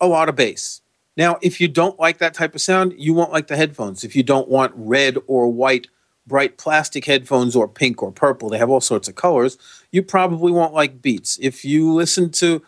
a 0.00 0.06
lot 0.06 0.28
of 0.28 0.36
bass. 0.36 0.80
Now, 1.20 1.36
if 1.42 1.60
you 1.60 1.68
don't 1.68 2.00
like 2.00 2.16
that 2.16 2.32
type 2.32 2.54
of 2.54 2.62
sound, 2.62 2.94
you 2.96 3.12
won't 3.12 3.30
like 3.30 3.48
the 3.48 3.56
headphones. 3.56 4.04
If 4.04 4.16
you 4.16 4.22
don't 4.22 4.48
want 4.48 4.72
red 4.74 5.18
or 5.26 5.52
white, 5.52 5.88
bright 6.26 6.56
plastic 6.56 7.04
headphones 7.04 7.54
or 7.54 7.68
pink 7.68 8.02
or 8.02 8.10
purple, 8.10 8.48
they 8.48 8.56
have 8.56 8.70
all 8.70 8.80
sorts 8.80 9.06
of 9.06 9.16
colors, 9.16 9.58
you 9.92 10.02
probably 10.02 10.50
won't 10.50 10.72
like 10.72 11.02
Beats. 11.02 11.38
If 11.42 11.62
you 11.62 11.92
listen 11.92 12.30
to 12.30 12.62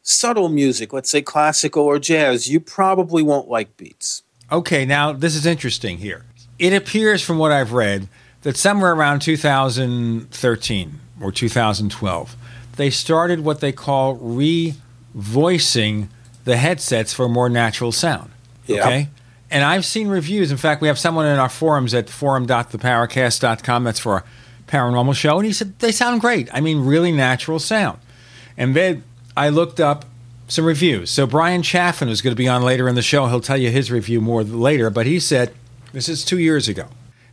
subtle 0.00 0.48
music, 0.48 0.94
let's 0.94 1.10
say 1.10 1.20
classical 1.20 1.84
or 1.84 1.98
jazz, 1.98 2.48
you 2.48 2.60
probably 2.60 3.22
won't 3.22 3.50
like 3.50 3.76
Beats. 3.76 4.22
Okay, 4.50 4.86
now 4.86 5.12
this 5.12 5.36
is 5.36 5.44
interesting 5.44 5.98
here. 5.98 6.24
It 6.58 6.72
appears 6.72 7.22
from 7.22 7.36
what 7.36 7.52
I've 7.52 7.74
read 7.74 8.08
that 8.40 8.56
somewhere 8.56 8.94
around 8.94 9.20
2013 9.20 11.00
or 11.20 11.30
2012, 11.30 12.36
they 12.76 12.88
started 12.88 13.40
what 13.40 13.60
they 13.60 13.72
call 13.72 14.16
revoicing 14.16 16.08
the 16.48 16.56
headsets 16.56 17.12
for 17.12 17.26
a 17.26 17.28
more 17.28 17.48
natural 17.48 17.92
sound. 17.92 18.30
Yeah. 18.66 18.80
Okay? 18.80 19.08
And 19.50 19.64
I've 19.64 19.84
seen 19.84 20.08
reviews. 20.08 20.50
In 20.50 20.56
fact, 20.56 20.82
we 20.82 20.88
have 20.88 20.98
someone 20.98 21.26
in 21.26 21.38
our 21.38 21.48
forums 21.48 21.94
at 21.94 22.10
forum.theparacast.com. 22.10 23.84
That's 23.84 24.00
for 24.00 24.12
our 24.14 24.24
paranormal 24.66 25.14
show. 25.14 25.36
And 25.38 25.46
he 25.46 25.52
said 25.52 25.78
they 25.78 25.92
sound 25.92 26.20
great. 26.20 26.48
I 26.52 26.60
mean, 26.60 26.84
really 26.84 27.12
natural 27.12 27.58
sound. 27.58 27.98
And 28.56 28.74
then 28.74 29.04
I 29.36 29.48
looked 29.50 29.78
up 29.78 30.04
some 30.48 30.64
reviews. 30.64 31.10
So 31.10 31.26
Brian 31.26 31.62
Chaffin 31.62 32.08
is 32.08 32.22
going 32.22 32.32
to 32.32 32.38
be 32.38 32.48
on 32.48 32.62
later 32.62 32.88
in 32.88 32.94
the 32.94 33.02
show. 33.02 33.26
He'll 33.26 33.40
tell 33.40 33.56
you 33.56 33.70
his 33.70 33.90
review 33.90 34.20
more 34.20 34.42
later, 34.42 34.90
but 34.90 35.06
he 35.06 35.20
said 35.20 35.54
this 35.92 36.08
is 36.08 36.24
two 36.24 36.38
years 36.38 36.68
ago. 36.68 36.88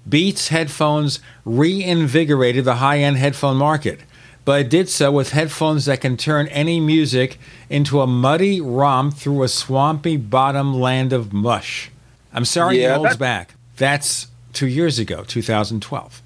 Beats 0.08 0.50
headphones 0.50 1.20
reinvigorated 1.46 2.66
the 2.66 2.76
high 2.76 3.00
end 3.00 3.18
headphone 3.18 3.58
market, 3.58 4.02
but 4.46 4.62
it 4.62 4.70
did 4.70 4.88
so 4.88 5.12
with 5.12 5.32
headphones 5.32 5.86
that 5.86 6.02
can 6.02 6.16
turn 6.16 6.48
any 6.48 6.80
music 6.80 7.40
into 7.70 8.00
a 8.00 8.08
muddy 8.08 8.62
romp 8.62 9.16
through 9.16 9.44
a 9.44 9.48
swampy 9.48 10.16
bottom 10.16 10.74
land 10.80 11.12
of 11.12 11.34
mush. 11.34 11.92
I'm 12.32 12.46
sorry 12.46 12.80
yeah, 12.82 12.94
he 12.94 12.96
holds 12.96 13.18
back. 13.18 13.56
That's 13.78 14.28
two 14.54 14.68
years 14.68 15.00
ago, 15.00 15.24
2012. 15.24 16.22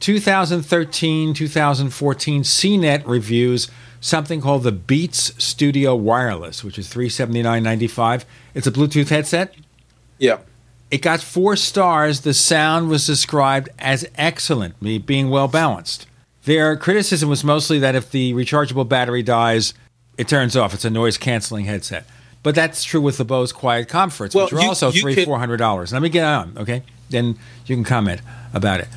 2013, 0.00 1.34
2014 1.34 2.42
CNET 2.42 3.06
reviews 3.06 3.70
something 4.00 4.40
called 4.42 4.62
the 4.62 4.72
Beats 4.72 5.32
Studio 5.42 5.96
Wireless, 5.96 6.62
which 6.62 6.78
is 6.78 6.88
$379.95. 6.92 8.24
It's 8.54 8.66
a 8.66 8.72
Bluetooth 8.72 9.08
headset. 9.08 9.54
Yeah. 10.18 10.38
It 10.90 10.98
got 10.98 11.20
four 11.20 11.56
stars. 11.56 12.20
The 12.20 12.34
sound 12.34 12.90
was 12.90 13.06
described 13.06 13.70
as 13.78 14.06
excellent, 14.16 14.78
being 15.06 15.30
well 15.30 15.48
balanced. 15.48 16.06
Their 16.44 16.76
criticism 16.76 17.28
was 17.28 17.42
mostly 17.42 17.78
that 17.78 17.94
if 17.94 18.10
the 18.10 18.32
rechargeable 18.34 18.88
battery 18.88 19.22
dies, 19.22 19.74
it 20.18 20.28
turns 20.28 20.56
off. 20.56 20.74
It's 20.74 20.84
a 20.84 20.90
noise 20.90 21.16
canceling 21.16 21.64
headset. 21.64 22.06
But 22.42 22.54
that's 22.54 22.84
true 22.84 23.00
with 23.00 23.16
the 23.16 23.24
Bose 23.24 23.52
Quiet 23.52 23.88
Comforts, 23.88 24.34
well, 24.34 24.44
which 24.44 24.52
are 24.52 24.60
you, 24.60 24.68
also 24.68 24.90
three, 24.90 25.24
four 25.24 25.38
hundred 25.38 25.56
dollars. 25.56 25.92
Let 25.92 26.02
me 26.02 26.10
get 26.10 26.24
on, 26.24 26.56
okay? 26.58 26.82
Then 27.08 27.38
you 27.66 27.74
can 27.74 27.84
comment 27.84 28.20
about 28.52 28.80
it. 28.80 28.88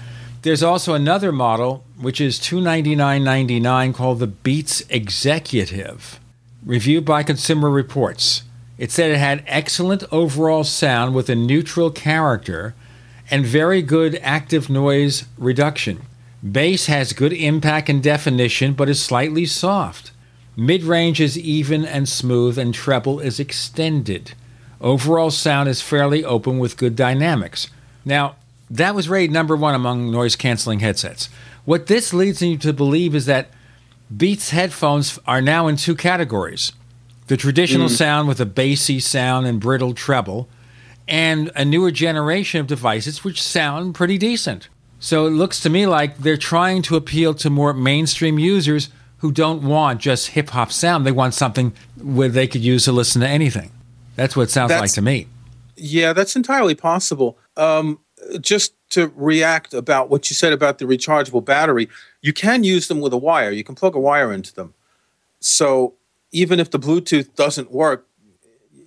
There's 0.42 0.64
also 0.64 0.94
another 0.94 1.32
model 1.32 1.84
which 2.00 2.22
is 2.22 2.40
$299.99 2.40 3.94
called 3.94 4.20
the 4.20 4.28
Beats 4.28 4.82
Executive, 4.90 6.20
reviewed 6.66 7.06
by 7.06 7.24
Consumer 7.24 7.70
Reports. 7.70 8.44
It 8.78 8.92
said 8.92 9.12
it 9.12 9.18
had 9.18 9.44
excellent 9.48 10.04
overall 10.12 10.64
sound 10.64 11.16
with 11.16 11.30
a 11.30 11.36
neutral 11.36 11.90
character 11.90 12.76
and 13.32 13.46
very 13.46 13.82
good 13.82 14.20
active 14.22 14.70
noise 14.70 15.26
reduction. 15.38 16.02
Bass 16.44 16.86
has 16.86 17.14
good 17.14 17.34
impact 17.34 17.90
and 17.90 18.02
definition 18.02 18.74
but 18.74 18.90
is 18.90 19.02
slightly 19.02 19.46
soft. 19.46 20.12
Mid 20.56 20.84
range 20.84 21.22
is 21.22 21.38
even 21.38 21.86
and 21.86 22.10
smooth, 22.10 22.58
and 22.58 22.74
treble 22.74 23.20
is 23.20 23.40
extended. 23.40 24.34
Overall 24.82 25.30
sound 25.30 25.70
is 25.70 25.82
fairly 25.82 26.26
open 26.26 26.58
with 26.58 26.78
good 26.78 26.96
dynamics. 26.96 27.70
Now, 28.04 28.36
that 28.70 28.96
was 28.96 29.08
rated 29.08 29.32
number 29.32 29.56
one 29.56 29.76
among 29.76 30.12
noise 30.12 30.36
canceling 30.36 30.80
headsets. 30.80 31.30
What 31.66 31.88
this 31.88 32.14
leads 32.14 32.42
me 32.42 32.58
to 32.58 32.74
believe 32.74 33.14
is 33.14 33.26
that 33.28 33.50
Beats 34.16 34.52
headphones 34.52 35.20
are 35.28 35.42
now 35.42 35.68
in 35.68 35.76
two 35.76 35.96
categories 35.96 36.72
the 37.28 37.36
traditional 37.36 37.90
mm. 37.90 37.98
sound 37.98 38.28
with 38.28 38.40
a 38.40 38.46
bassy 38.46 39.02
sound 39.02 39.46
and 39.46 39.60
brittle 39.60 39.94
treble, 39.94 40.48
and 41.10 41.52
a 41.56 41.66
newer 41.66 41.92
generation 41.92 42.62
of 42.62 42.68
devices 42.68 43.22
which 43.24 43.44
sound 43.44 43.94
pretty 43.94 44.18
decent. 44.18 44.70
So 45.00 45.28
it 45.28 45.32
looks 45.32 45.60
to 45.62 45.70
me 45.70 45.86
like 45.86 46.18
they're 46.18 46.38
trying 46.38 46.82
to 46.84 46.96
appeal 46.96 47.34
to 47.36 47.50
more 47.50 47.74
mainstream 47.74 48.40
users 48.40 48.90
who 49.20 49.32
don't 49.32 49.64
want 49.64 50.00
just 50.02 50.30
hip 50.30 50.50
hop 50.50 50.72
sound. 50.72 51.06
They 51.06 51.12
want 51.12 51.34
something 51.34 51.74
where 52.02 52.30
they 52.30 52.48
could 52.48 52.62
use 52.62 52.86
to 52.86 52.92
listen 52.92 53.22
to 53.22 53.28
anything. 53.28 53.72
That's 54.16 54.36
what 54.36 54.44
it 54.44 54.50
sounds 54.52 54.70
That's- 54.70 54.82
like 54.82 54.96
to 54.96 55.02
me. 55.02 55.28
Yeah, 55.76 56.14
that's 56.14 56.36
entirely 56.36 56.74
possible. 56.74 57.38
Um, 57.56 58.00
just 58.42 58.74
to 58.90 59.12
react 59.16 59.76
about 59.76 60.10
what 60.10 60.30
you 60.30 60.36
said 60.36 60.52
about 60.52 60.80
the 60.80 60.86
rechargeable 60.86 61.46
battery, 61.46 61.88
you 62.22 62.34
can 62.34 62.64
use 62.64 62.88
them 62.88 63.00
with 63.00 63.14
a 63.14 63.18
wire. 63.18 63.52
You 63.52 63.64
can 63.64 63.76
plug 63.76 63.96
a 63.96 64.00
wire 64.00 64.34
into 64.34 64.54
them. 64.54 64.74
So 65.40 65.94
even 66.32 66.60
if 66.60 66.72
the 66.72 66.80
Bluetooth 66.80 67.36
doesn't 67.36 67.72
work, 67.72 68.08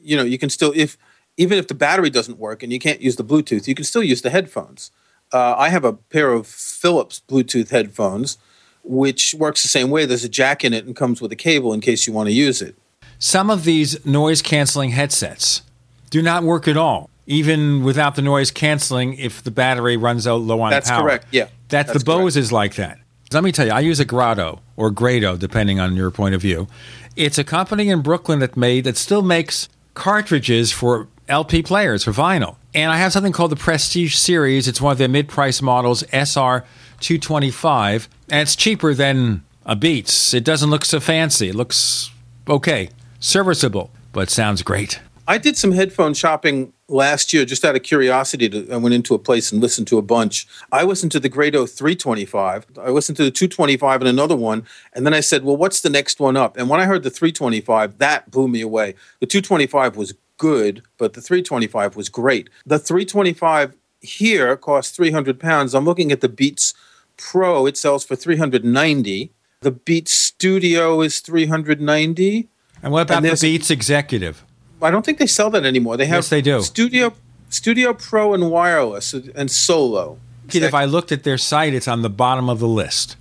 you 0.02 0.16
know, 0.16 0.24
you 0.24 0.38
can 0.38 0.50
still 0.50 0.72
if 0.74 0.98
even 1.36 1.58
if 1.58 1.68
the 1.68 1.74
battery 1.74 2.10
doesn't 2.10 2.38
work 2.38 2.62
and 2.62 2.72
you 2.72 2.80
can't 2.80 3.00
use 3.00 3.16
the 3.16 3.24
Bluetooth, 3.24 3.68
you 3.68 3.74
can 3.74 3.84
still 3.84 4.02
use 4.02 4.22
the 4.22 4.30
headphones. 4.30 4.90
Uh, 5.32 5.54
I 5.56 5.68
have 5.68 5.84
a 5.84 5.92
pair 5.92 6.32
of 6.32 6.46
Philips 6.46 7.22
Bluetooth 7.28 7.70
headphones, 7.70 8.38
which 8.82 9.34
works 9.34 9.62
the 9.62 9.68
same 9.68 9.90
way. 9.90 10.06
There's 10.06 10.24
a 10.24 10.28
jack 10.28 10.64
in 10.64 10.72
it 10.72 10.84
and 10.86 10.96
comes 10.96 11.20
with 11.20 11.30
a 11.32 11.36
cable 11.36 11.72
in 11.72 11.80
case 11.80 12.06
you 12.06 12.12
want 12.12 12.28
to 12.28 12.32
use 12.32 12.60
it. 12.60 12.76
Some 13.18 13.50
of 13.50 13.64
these 13.64 14.04
noise 14.06 14.42
canceling 14.42 14.90
headsets 14.90 15.62
do 16.08 16.22
not 16.22 16.42
work 16.42 16.66
at 16.66 16.76
all, 16.76 17.10
even 17.26 17.84
without 17.84 18.14
the 18.16 18.22
noise 18.22 18.50
canceling 18.50 19.14
if 19.18 19.42
the 19.42 19.50
battery 19.50 19.96
runs 19.96 20.26
out 20.26 20.40
low 20.40 20.60
on 20.60 20.70
That's 20.70 20.88
power. 20.88 21.08
That's 21.08 21.24
correct, 21.24 21.26
yeah. 21.30 21.48
That's, 21.68 21.92
That's 21.92 21.98
the 22.00 22.04
Bose 22.04 22.36
is 22.36 22.50
like 22.50 22.74
that. 22.76 22.98
Let 23.32 23.44
me 23.44 23.52
tell 23.52 23.66
you, 23.66 23.72
I 23.72 23.80
use 23.80 24.00
a 24.00 24.04
Grado 24.04 24.60
or 24.76 24.90
Grado, 24.90 25.36
depending 25.36 25.78
on 25.78 25.94
your 25.94 26.10
point 26.10 26.34
of 26.34 26.40
view. 26.40 26.66
It's 27.14 27.38
a 27.38 27.44
company 27.44 27.88
in 27.88 28.00
Brooklyn 28.02 28.40
that 28.40 28.56
made 28.56 28.84
that 28.84 28.96
still 28.96 29.22
makes 29.22 29.68
cartridges 29.94 30.72
for 30.72 31.06
LP 31.28 31.62
players 31.62 32.04
for 32.04 32.12
vinyl. 32.12 32.56
And 32.72 32.92
I 32.92 32.98
have 32.98 33.12
something 33.12 33.32
called 33.32 33.50
the 33.50 33.56
Prestige 33.56 34.14
Series. 34.14 34.68
It's 34.68 34.80
one 34.80 34.92
of 34.92 34.98
their 34.98 35.08
mid-price 35.08 35.60
models, 35.60 36.04
SR 36.12 36.64
225, 37.00 38.08
and 38.30 38.40
it's 38.40 38.54
cheaper 38.54 38.94
than 38.94 39.42
a 39.66 39.74
Beats. 39.74 40.32
It 40.34 40.44
doesn't 40.44 40.70
look 40.70 40.84
so 40.84 41.00
fancy. 41.00 41.48
It 41.48 41.56
looks 41.56 42.10
okay, 42.48 42.90
serviceable, 43.18 43.90
but 44.12 44.30
sounds 44.30 44.62
great. 44.62 45.00
I 45.26 45.38
did 45.38 45.56
some 45.56 45.72
headphone 45.72 46.14
shopping 46.14 46.72
last 46.88 47.32
year 47.32 47.44
just 47.44 47.64
out 47.64 47.76
of 47.76 47.82
curiosity. 47.82 48.48
To, 48.48 48.72
I 48.72 48.76
went 48.76 48.94
into 48.94 49.14
a 49.14 49.18
place 49.18 49.52
and 49.52 49.60
listened 49.60 49.86
to 49.88 49.98
a 49.98 50.02
bunch. 50.02 50.46
I 50.72 50.82
listened 50.82 51.12
to 51.12 51.20
the 51.20 51.28
Grado 51.28 51.66
325. 51.66 52.66
I 52.80 52.90
listened 52.90 53.16
to 53.18 53.24
the 53.24 53.30
225 53.30 54.00
and 54.00 54.08
another 54.08 54.34
one. 54.36 54.66
And 54.92 55.06
then 55.06 55.14
I 55.14 55.20
said, 55.20 55.44
well, 55.44 55.56
what's 55.56 55.80
the 55.80 55.90
next 55.90 56.18
one 56.18 56.36
up? 56.36 56.56
And 56.56 56.68
when 56.68 56.80
I 56.80 56.84
heard 56.84 57.04
the 57.04 57.10
325, 57.10 57.98
that 57.98 58.30
blew 58.30 58.48
me 58.48 58.60
away. 58.60 58.94
The 59.20 59.26
225 59.26 59.96
was 59.96 60.14
good, 60.40 60.82
but 60.96 61.12
the 61.12 61.20
325 61.20 61.94
was 61.96 62.08
great. 62.08 62.48
The 62.64 62.78
325 62.78 63.74
here 64.00 64.56
costs 64.56 64.96
300 64.96 65.38
pounds. 65.38 65.74
I'm 65.74 65.84
looking 65.84 66.10
at 66.10 66.22
the 66.22 66.30
Beats 66.30 66.72
Pro. 67.18 67.66
It 67.66 67.76
sells 67.76 68.04
for 68.06 68.16
390. 68.16 69.30
The 69.60 69.70
Beats 69.70 70.12
Studio 70.12 71.02
is 71.02 71.20
390. 71.20 72.48
And 72.82 72.92
what 72.92 73.02
about 73.02 73.18
And 73.18 73.26
the 73.26 73.38
Beats 73.38 73.70
Executive? 73.70 74.42
I 74.80 74.90
don't 74.90 75.04
think 75.04 75.18
they 75.18 75.26
sell 75.26 75.50
that 75.50 75.66
anymore. 75.66 75.98
They 75.98 76.06
have 76.06 76.16
Yes, 76.24 76.30
they 76.30 76.40
do. 76.40 76.62
Studio 76.62 77.12
Studio 77.50 77.92
Pro 77.92 78.32
and 78.32 78.50
wireless 78.50 79.12
and 79.12 79.50
solo. 79.50 80.18
If 80.52 80.72
I 80.72 80.86
looked 80.86 81.12
at 81.12 81.22
their 81.22 81.36
site, 81.36 81.74
it's 81.74 81.86
on 81.86 82.00
the 82.00 82.08
bottom 82.08 82.48
of 82.48 82.60
the 82.60 82.66
list. 82.66 83.16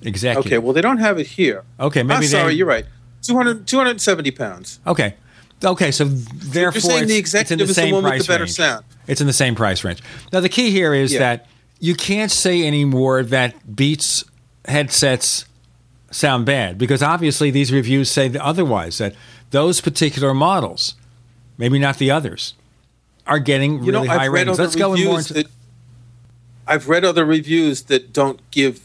Executive. 0.00 0.46
Okay, 0.46 0.58
well 0.58 0.72
they 0.72 0.80
don't 0.80 0.98
have 0.98 1.18
it 1.18 1.26
here. 1.26 1.64
Okay, 1.78 2.02
maybe 2.02 2.12
ah, 2.12 2.16
I'm 2.16 2.22
they- 2.22 2.28
sorry, 2.28 2.54
you're 2.54 2.66
right. 2.66 2.86
200, 3.20 3.66
270 3.66 4.30
pounds. 4.30 4.80
Okay. 4.86 5.14
Okay, 5.64 5.90
so 5.90 6.04
therefore, 6.04 6.80
saying 6.80 7.08
the 7.08 7.18
it's, 7.18 7.34
it's 7.34 7.50
in 7.50 7.58
the 7.58 7.64
is 7.64 7.68
the 7.70 7.74
same 7.74 7.94
one 7.94 8.04
with 8.04 8.12
the 8.12 8.16
price 8.18 8.26
better 8.26 8.44
range. 8.44 8.52
sound. 8.54 8.84
It's 9.06 9.20
in 9.20 9.26
the 9.26 9.32
same 9.32 9.54
price 9.54 9.84
range. 9.84 10.02
Now, 10.32 10.40
the 10.40 10.48
key 10.48 10.70
here 10.70 10.94
is 10.94 11.12
Yeah. 11.12 11.18
that 11.20 11.46
you 11.80 11.94
can't 11.94 12.30
say 12.30 12.66
anymore 12.66 13.22
that 13.24 13.74
Beats 13.76 14.24
headsets 14.66 15.44
sound 16.10 16.46
bad 16.46 16.78
because 16.78 17.02
obviously 17.02 17.50
these 17.50 17.72
reviews 17.72 18.10
say 18.10 18.32
otherwise. 18.38 18.98
That 18.98 19.14
those 19.50 19.80
particular 19.80 20.32
models, 20.34 20.94
maybe 21.58 21.78
not 21.78 21.98
the 21.98 22.10
others, 22.10 22.54
are 23.26 23.38
getting 23.38 23.82
You 23.84 23.92
know, 23.92 24.02
really 24.02 24.08
high 24.08 24.24
ratings. 24.26 24.58
Let's 24.58 24.76
go 24.76 24.96
more 24.96 25.18
into. 25.18 25.34
that 25.34 25.46
I've 26.66 26.88
read 26.88 27.04
other 27.04 27.24
reviews 27.24 27.82
that 27.82 28.12
don't 28.12 28.40
give 28.50 28.80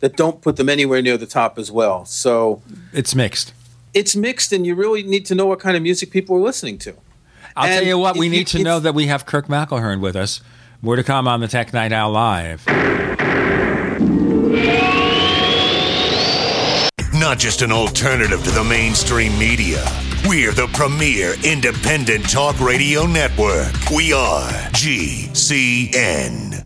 that 0.00 0.16
don't 0.16 0.40
put 0.42 0.56
them 0.56 0.68
anywhere 0.68 1.00
near 1.02 1.16
the 1.16 1.26
top 1.26 1.58
as 1.58 1.72
well. 1.72 2.04
So 2.04 2.62
it's 2.92 3.14
mixed. 3.14 3.52
It's 3.96 4.14
mixed, 4.14 4.52
and 4.52 4.66
you 4.66 4.74
really 4.74 5.02
need 5.02 5.24
to 5.26 5.34
know 5.34 5.46
what 5.46 5.58
kind 5.58 5.74
of 5.74 5.82
music 5.82 6.10
people 6.10 6.36
are 6.36 6.40
listening 6.40 6.76
to. 6.80 6.92
I'll 7.56 7.66
tell 7.66 7.82
you 7.82 7.96
what, 7.96 8.18
we 8.18 8.28
need 8.28 8.40
you- 8.52 8.58
to 8.58 8.62
know 8.62 8.78
that 8.78 8.94
we 8.94 9.06
have 9.06 9.24
Kirk 9.24 9.48
McElhearn 9.48 10.00
with 10.00 10.14
us. 10.14 10.42
More 10.82 10.96
to 10.96 11.02
come 11.02 11.26
on 11.26 11.40
the 11.40 11.48
Tech 11.48 11.72
Night 11.72 11.92
Owl 11.92 12.10
Live. 12.12 12.66
Not 17.14 17.38
just 17.38 17.62
an 17.62 17.72
alternative 17.72 18.44
to 18.44 18.50
the 18.50 18.62
mainstream 18.62 19.38
media. 19.38 19.82
We're 20.28 20.52
the 20.52 20.68
premier 20.74 21.34
independent 21.42 22.28
talk 22.28 22.60
radio 22.60 23.06
network. 23.06 23.72
We 23.90 24.12
are 24.12 24.50
GCN. 24.72 26.65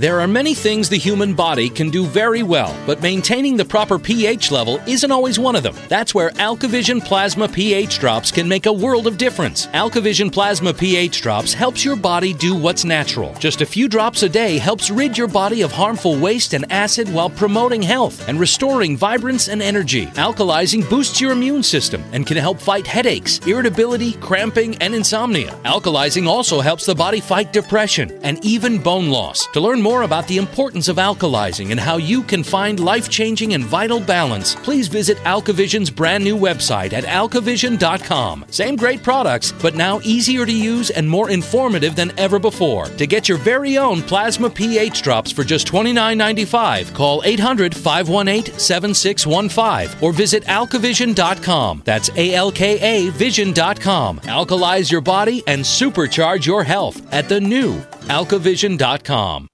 There 0.00 0.18
are 0.22 0.26
many 0.26 0.54
things 0.54 0.88
the 0.88 0.96
human 0.96 1.34
body 1.34 1.68
can 1.68 1.90
do 1.90 2.06
very 2.06 2.42
well, 2.42 2.74
but 2.86 3.02
maintaining 3.02 3.58
the 3.58 3.66
proper 3.66 3.98
pH 3.98 4.50
level 4.50 4.80
isn't 4.86 5.12
always 5.12 5.38
one 5.38 5.54
of 5.54 5.62
them. 5.62 5.76
That's 5.90 6.14
where 6.14 6.30
AlkaVision 6.30 7.04
Plasma 7.04 7.46
pH 7.46 7.98
drops 7.98 8.32
can 8.32 8.48
make 8.48 8.64
a 8.64 8.72
world 8.72 9.06
of 9.06 9.18
difference. 9.18 9.66
AlkaVision 9.66 10.32
Plasma 10.32 10.72
pH 10.72 11.20
drops 11.20 11.52
helps 11.52 11.84
your 11.84 11.96
body 11.96 12.32
do 12.32 12.54
what's 12.54 12.82
natural. 12.82 13.34
Just 13.34 13.60
a 13.60 13.66
few 13.66 13.88
drops 13.88 14.22
a 14.22 14.28
day 14.30 14.56
helps 14.56 14.88
rid 14.88 15.18
your 15.18 15.28
body 15.28 15.60
of 15.60 15.70
harmful 15.70 16.18
waste 16.18 16.54
and 16.54 16.64
acid 16.72 17.06
while 17.12 17.28
promoting 17.28 17.82
health 17.82 18.26
and 18.26 18.40
restoring 18.40 18.96
vibrance 18.96 19.48
and 19.48 19.60
energy. 19.60 20.06
Alkalizing 20.16 20.88
boosts 20.88 21.20
your 21.20 21.32
immune 21.32 21.62
system 21.62 22.02
and 22.12 22.26
can 22.26 22.38
help 22.38 22.58
fight 22.58 22.86
headaches, 22.86 23.38
irritability, 23.46 24.14
cramping, 24.14 24.78
and 24.78 24.94
insomnia. 24.94 25.52
Alkalizing 25.66 26.26
also 26.26 26.60
helps 26.62 26.86
the 26.86 26.94
body 26.94 27.20
fight 27.20 27.52
depression 27.52 28.18
and 28.22 28.42
even 28.42 28.78
bone 28.78 29.10
loss. 29.10 29.44
To 29.48 29.60
learn 29.60 29.82
more 29.82 29.89
about 29.90 30.26
the 30.28 30.38
importance 30.38 30.88
of 30.88 30.96
alkalizing 30.96 31.72
and 31.72 31.80
how 31.80 31.96
you 31.96 32.22
can 32.22 32.44
find 32.44 32.78
life 32.78 33.08
changing 33.08 33.54
and 33.54 33.64
vital 33.64 33.98
balance, 33.98 34.54
please 34.54 34.86
visit 34.86 35.18
AlkaVision's 35.18 35.90
brand 35.90 36.22
new 36.22 36.36
website 36.36 36.92
at 36.92 37.04
alkavision.com. 37.04 38.44
Same 38.50 38.76
great 38.76 39.02
products, 39.02 39.50
but 39.50 39.74
now 39.74 40.00
easier 40.04 40.46
to 40.46 40.52
use 40.52 40.90
and 40.90 41.08
more 41.08 41.30
informative 41.30 41.96
than 41.96 42.16
ever 42.18 42.38
before. 42.38 42.86
To 42.86 43.06
get 43.06 43.28
your 43.28 43.38
very 43.38 43.76
own 43.76 44.02
plasma 44.02 44.48
pH 44.48 45.02
drops 45.02 45.32
for 45.32 45.42
just 45.42 45.66
$29.95, 45.66 46.94
call 46.94 47.22
800 47.24 47.74
518 47.76 48.58
7615 48.58 50.02
or 50.02 50.12
visit 50.12 50.44
alkavision.com. 50.44 51.82
That's 51.84 52.10
A 52.16 52.34
L 52.34 52.52
K 52.52 52.78
A 52.78 53.10
vision.com. 53.10 54.20
Alkalize 54.20 54.90
your 54.90 55.00
body 55.00 55.42
and 55.48 55.62
supercharge 55.62 56.46
your 56.46 56.62
health 56.62 57.02
at 57.12 57.28
the 57.28 57.40
new 57.40 57.80
alkavision.com. 58.10 59.49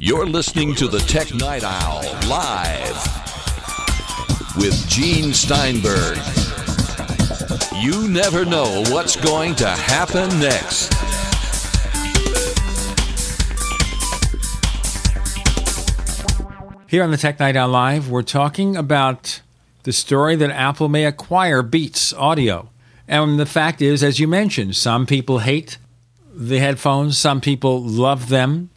You're 0.00 0.26
listening 0.26 0.76
to 0.76 0.86
the 0.86 1.00
Tech 1.00 1.34
Night 1.34 1.64
Owl 1.64 2.04
live 2.28 2.94
with 4.56 4.88
Gene 4.88 5.32
Steinberg. 5.32 6.16
You 7.82 8.06
never 8.06 8.44
know 8.44 8.84
what's 8.90 9.16
going 9.16 9.56
to 9.56 9.66
happen 9.66 10.28
next. 10.38 10.94
Here 16.86 17.02
on 17.02 17.10
the 17.10 17.16
Tech 17.16 17.40
Night 17.40 17.56
Owl 17.56 17.68
Live, 17.68 18.08
we're 18.08 18.22
talking 18.22 18.76
about 18.76 19.40
the 19.82 19.92
story 19.92 20.36
that 20.36 20.50
Apple 20.52 20.88
may 20.88 21.06
acquire 21.06 21.60
Beats 21.60 22.12
Audio. 22.12 22.70
And 23.08 23.36
the 23.36 23.46
fact 23.46 23.82
is, 23.82 24.04
as 24.04 24.20
you 24.20 24.28
mentioned, 24.28 24.76
some 24.76 25.06
people 25.06 25.40
hate 25.40 25.76
the 26.32 26.60
headphones, 26.60 27.18
some 27.18 27.40
people 27.40 27.82
love 27.82 28.28
them. 28.28 28.70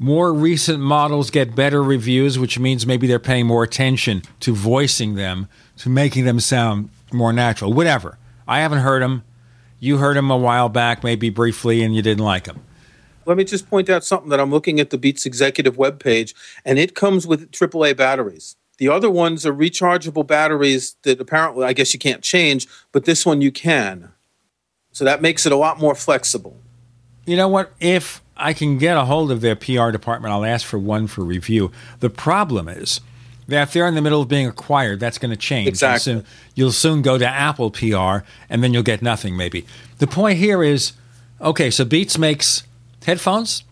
More 0.00 0.32
recent 0.32 0.78
models 0.78 1.30
get 1.30 1.56
better 1.56 1.82
reviews, 1.82 2.38
which 2.38 2.58
means 2.58 2.86
maybe 2.86 3.08
they're 3.08 3.18
paying 3.18 3.46
more 3.46 3.64
attention 3.64 4.22
to 4.40 4.54
voicing 4.54 5.16
them, 5.16 5.48
to 5.78 5.88
making 5.88 6.24
them 6.24 6.38
sound 6.38 6.90
more 7.12 7.32
natural. 7.32 7.72
Whatever. 7.72 8.16
I 8.46 8.60
haven't 8.60 8.78
heard 8.78 9.02
them. 9.02 9.24
You 9.80 9.98
heard 9.98 10.16
them 10.16 10.30
a 10.30 10.36
while 10.36 10.68
back, 10.68 11.02
maybe 11.02 11.30
briefly, 11.30 11.82
and 11.82 11.96
you 11.96 12.02
didn't 12.02 12.24
like 12.24 12.44
them. 12.44 12.60
Let 13.26 13.36
me 13.36 13.44
just 13.44 13.68
point 13.68 13.90
out 13.90 14.04
something 14.04 14.30
that 14.30 14.40
I'm 14.40 14.50
looking 14.50 14.80
at 14.80 14.90
the 14.90 14.98
Beats 14.98 15.26
executive 15.26 15.76
webpage, 15.76 16.32
and 16.64 16.78
it 16.78 16.94
comes 16.94 17.26
with 17.26 17.50
AAA 17.50 17.96
batteries. 17.96 18.56
The 18.78 18.88
other 18.88 19.10
ones 19.10 19.44
are 19.44 19.52
rechargeable 19.52 20.26
batteries 20.26 20.94
that 21.02 21.20
apparently, 21.20 21.66
I 21.66 21.72
guess 21.72 21.92
you 21.92 21.98
can't 21.98 22.22
change, 22.22 22.68
but 22.92 23.04
this 23.04 23.26
one 23.26 23.42
you 23.42 23.50
can. 23.50 24.12
So 24.92 25.04
that 25.04 25.20
makes 25.20 25.44
it 25.44 25.52
a 25.52 25.56
lot 25.56 25.80
more 25.80 25.94
flexible. 25.94 26.56
You 27.26 27.36
know 27.36 27.48
what? 27.48 27.72
If 27.80 28.22
I 28.38 28.52
can 28.52 28.78
get 28.78 28.96
a 28.96 29.04
hold 29.04 29.30
of 29.30 29.40
their 29.40 29.56
PR 29.56 29.90
department, 29.90 30.32
I'll 30.32 30.44
ask 30.44 30.64
for 30.64 30.78
one 30.78 31.06
for 31.08 31.22
review. 31.22 31.72
The 32.00 32.10
problem 32.10 32.68
is 32.68 33.00
that 33.48 33.62
if 33.62 33.72
they're 33.72 33.88
in 33.88 33.94
the 33.94 34.02
middle 34.02 34.22
of 34.22 34.28
being 34.28 34.46
acquired, 34.46 35.00
that's 35.00 35.18
going 35.18 35.30
to 35.30 35.36
change. 35.36 35.68
Exactly. 35.68 36.00
Soon, 36.00 36.24
you'll 36.54 36.72
soon 36.72 37.02
go 37.02 37.18
to 37.18 37.26
Apple 37.26 37.70
PR, 37.70 38.24
and 38.48 38.62
then 38.62 38.72
you'll 38.72 38.82
get 38.82 39.02
nothing, 39.02 39.36
maybe. 39.36 39.66
The 39.98 40.06
point 40.06 40.38
here 40.38 40.62
is 40.62 40.92
okay, 41.40 41.70
so 41.70 41.84
Beats 41.84 42.16
makes 42.18 42.62
headphones, 43.04 43.64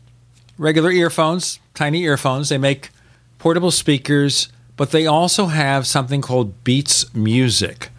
regular 0.59 0.91
earphones, 0.91 1.61
tiny 1.75 2.03
earphones. 2.03 2.49
They 2.49 2.59
make 2.59 2.91
portable 3.39 3.71
speakers, 3.71 4.49
but 4.77 4.91
they 4.91 5.07
also 5.07 5.47
have 5.47 5.87
something 5.87 6.23
called 6.23 6.65
Beats 6.65 7.15
Music, 7.15 7.91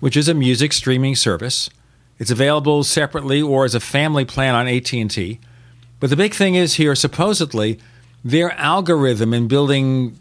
which 0.00 0.16
is 0.16 0.28
a 0.28 0.34
music 0.34 0.72
streaming 0.72 1.16
service. 1.16 1.70
It's 2.18 2.30
available 2.30 2.84
separately 2.84 3.42
or 3.42 3.64
as 3.64 3.74
a 3.74 3.80
family 3.80 4.24
plan 4.24 4.54
on 4.54 4.68
AT&T. 4.68 5.40
But 6.02 6.10
the 6.10 6.16
big 6.16 6.34
thing 6.34 6.56
is 6.56 6.74
here 6.74 6.96
supposedly 6.96 7.78
their 8.24 8.50
algorithm 8.58 9.32
in 9.32 9.46
building 9.46 10.18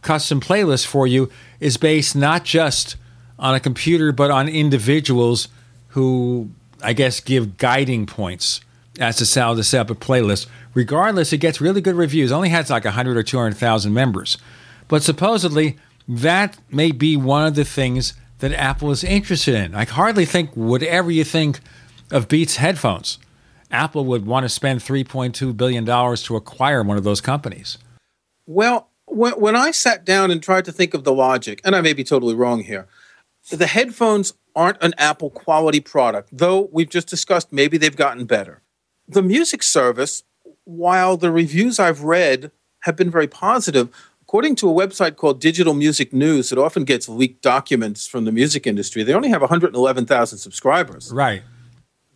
custom 0.00 0.40
playlists 0.40 0.84
for 0.84 1.06
you 1.06 1.30
is 1.60 1.76
based 1.76 2.16
not 2.16 2.44
just 2.44 2.96
on 3.38 3.54
a 3.54 3.60
computer 3.60 4.10
but 4.10 4.32
on 4.32 4.48
individuals 4.48 5.46
who 5.90 6.50
I 6.82 6.92
guess 6.92 7.20
give 7.20 7.56
guiding 7.56 8.04
points 8.04 8.62
as 8.98 9.18
to 9.18 9.40
how 9.40 9.54
to 9.54 9.62
set 9.62 9.82
up 9.82 9.90
a 9.90 9.94
playlist. 9.94 10.48
Regardless, 10.74 11.32
it 11.32 11.38
gets 11.38 11.60
really 11.60 11.80
good 11.80 11.94
reviews. 11.94 12.32
It 12.32 12.34
only 12.34 12.48
has 12.48 12.68
like 12.68 12.84
100 12.84 13.16
or 13.16 13.22
200,000 13.22 13.94
members. 13.94 14.38
But 14.88 15.04
supposedly, 15.04 15.78
that 16.08 16.58
may 16.68 16.90
be 16.90 17.16
one 17.16 17.46
of 17.46 17.54
the 17.54 17.64
things 17.64 18.14
that 18.40 18.52
Apple 18.54 18.90
is 18.90 19.04
interested 19.04 19.54
in. 19.54 19.76
I 19.76 19.84
hardly 19.84 20.24
think, 20.24 20.50
whatever 20.56 21.12
you 21.12 21.22
think 21.22 21.60
of 22.10 22.26
Beats 22.26 22.56
headphones, 22.56 23.18
Apple 23.72 24.04
would 24.04 24.26
want 24.26 24.44
to 24.44 24.48
spend 24.48 24.80
$3.2 24.80 25.56
billion 25.56 25.84
to 25.84 26.36
acquire 26.36 26.82
one 26.82 26.96
of 26.96 27.04
those 27.04 27.20
companies. 27.20 27.78
Well, 28.46 28.88
when, 29.06 29.56
I 29.56 29.70
sat 29.70 30.04
down 30.04 30.30
and 30.30 30.42
tried 30.42 30.64
to 30.66 30.72
think 30.72 30.94
of 30.94 31.04
the 31.04 31.12
logic, 31.12 31.60
and 31.64 31.74
I 31.74 31.80
may 31.80 31.92
be 31.92 32.04
totally 32.04 32.34
wrong 32.34 32.62
here, 32.62 32.86
the 33.50 33.66
headphones 33.66 34.34
aren't 34.54 34.82
an 34.82 34.94
Apple 34.98 35.30
quality 35.30 35.80
product, 35.80 36.28
though 36.32 36.68
we've 36.72 36.90
just 36.90 37.08
discussed 37.08 37.52
maybe 37.52 37.78
they've 37.78 37.96
gotten 37.96 38.24
better. 38.26 38.62
The 39.08 39.22
music 39.22 39.62
service, 39.62 40.22
while 40.64 41.16
the 41.16 41.32
reviews 41.32 41.78
I've 41.78 42.02
read 42.02 42.52
have 42.80 42.96
been 42.96 43.10
very 43.10 43.26
positive, 43.26 43.88
according 44.22 44.56
to 44.56 44.70
a 44.70 44.72
website 44.72 45.16
called 45.16 45.40
Digital 45.40 45.74
Music 45.74 46.12
News 46.12 46.50
that 46.50 46.58
often 46.58 46.84
gets 46.84 47.08
leaked 47.08 47.42
documents 47.42 48.06
from 48.06 48.24
the 48.24 48.32
music 48.32 48.66
industry, 48.66 49.02
they 49.02 49.14
only 49.14 49.28
have 49.28 49.40
111,000 49.40 50.38
subscribers. 50.38 51.12
Right. 51.12 51.42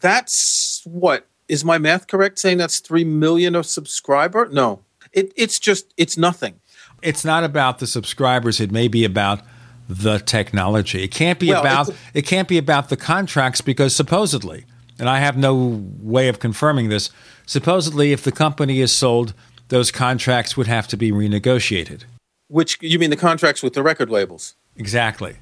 That's 0.01 0.83
what 0.85 1.27
is 1.49 1.65
my 1.65 1.79
math 1.79 2.07
correct 2.07 2.39
saying 2.39 2.59
that's 2.59 2.81
3 2.81 3.05
million 3.05 3.55
of 3.55 3.67
subscriber? 3.67 4.49
No. 4.51 4.81
It, 5.13 5.33
it's 5.37 5.59
just 5.59 5.93
it's 5.97 6.17
nothing. 6.17 6.61
It's 7.03 7.25
not 7.25 7.45
about 7.45 7.79
the 7.79 7.87
subscribers, 7.87 8.61
it 8.61 8.71
may 8.73 8.89
be 8.89 9.05
about 9.05 9.41
the 9.89 10.19
technology. 10.19 11.05
It 11.05 11.11
can't 11.11 11.39
be 11.39 11.51
Well, 11.51 11.61
about 11.61 11.91
it 12.15 12.23
can't 12.23 12.49
be 12.49 12.59
about 12.59 12.89
the 12.89 12.97
contracts 12.97 13.61
because 13.61 13.95
supposedly, 13.95 14.65
and 14.99 15.09
I 15.09 15.21
have 15.21 15.37
no 15.37 15.83
way 16.01 16.29
of 16.29 16.41
confirming 16.41 16.89
this, 16.89 17.11
supposedly 17.47 18.13
if 18.13 18.25
the 18.25 18.33
company 18.33 18.81
is 18.81 18.93
sold, 18.93 19.35
those 19.69 19.91
contracts 19.91 20.57
would 20.57 20.67
have 20.67 20.89
to 20.89 20.97
be 20.97 21.13
renegotiated. 21.13 22.03
Which 22.49 22.79
you 22.81 22.99
mean 22.99 23.11
the 23.11 23.17
contracts 23.17 23.63
with 23.63 23.75
the 23.75 23.83
record 23.83 24.11
labels? 24.11 24.55
Exactly. 24.77 25.37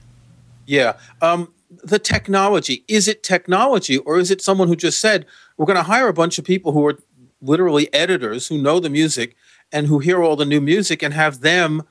Yeah. 0.67 0.95
Um, 1.21 1.53
the 1.71 1.99
technology. 1.99 2.85
Is 2.89 3.09
it 3.09 3.23
technology 3.23 3.99
or 3.99 4.19
is 4.19 4.31
it 4.31 4.43
someone 4.43 4.69
who 4.69 4.77
just 4.77 5.01
said, 5.01 5.27
we're 5.57 5.67
going 5.67 5.77
to 5.77 5.83
hire 5.83 6.09
a 6.09 6.13
bunch 6.13 6.39
of 6.39 6.45
people 6.45 6.73
who 6.73 6.87
are 6.87 6.99
literally 7.43 7.93
editors 7.93 8.49
who 8.49 8.59
know 8.59 8.81
the 8.81 8.91
music 8.91 9.37
and 9.73 9.87
who 9.87 9.99
hear 9.99 10.23
all 10.23 10.37
the 10.37 10.45
new 10.45 10.61
music 10.61 11.03
and 11.03 11.15
have 11.15 11.41
them 11.41 11.83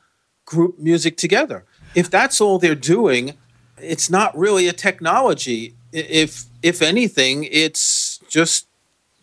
group 0.46 0.80
music 0.80 1.18
together? 1.18 1.66
If 1.96 2.10
that's 2.10 2.42
all 2.42 2.60
they're 2.60 2.76
doing, 2.76 3.38
it's 3.78 4.10
not 4.10 4.36
really 4.38 4.68
a 4.68 4.74
technology. 4.74 5.76
If 5.92 6.46
if 6.62 6.82
anything, 6.82 7.44
it's 7.52 8.20
just 8.30 8.68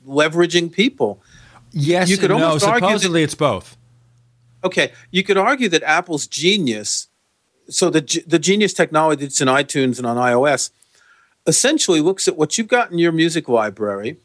leveraging 0.06 0.70
people. 0.72 1.22
Yes, 1.72 2.08
you 2.10 2.16
could 2.16 2.30
no. 2.30 2.42
almost 2.42 2.64
argue 2.64 2.88
Supposedly, 2.88 3.20
that- 3.20 3.24
it's 3.24 3.34
both. 3.34 3.76
Okay, 4.62 4.92
you 5.10 5.22
could 5.22 5.38
argue 5.38 5.68
that 5.70 5.82
Apple's 5.82 6.26
genius, 6.26 7.08
so 7.70 7.90
the 7.90 8.22
the 8.26 8.38
genius 8.38 8.72
technology 8.72 9.24
that's 9.24 9.40
in 9.40 9.48
iTunes 9.48 9.98
and 9.98 10.06
on 10.06 10.16
iOS, 10.16 10.70
essentially 11.46 12.00
looks 12.00 12.28
at 12.28 12.36
what 12.36 12.58
you've 12.58 12.68
got 12.68 12.90
in 12.92 12.98
your 12.98 13.12
music 13.12 13.48
library, 13.48 14.16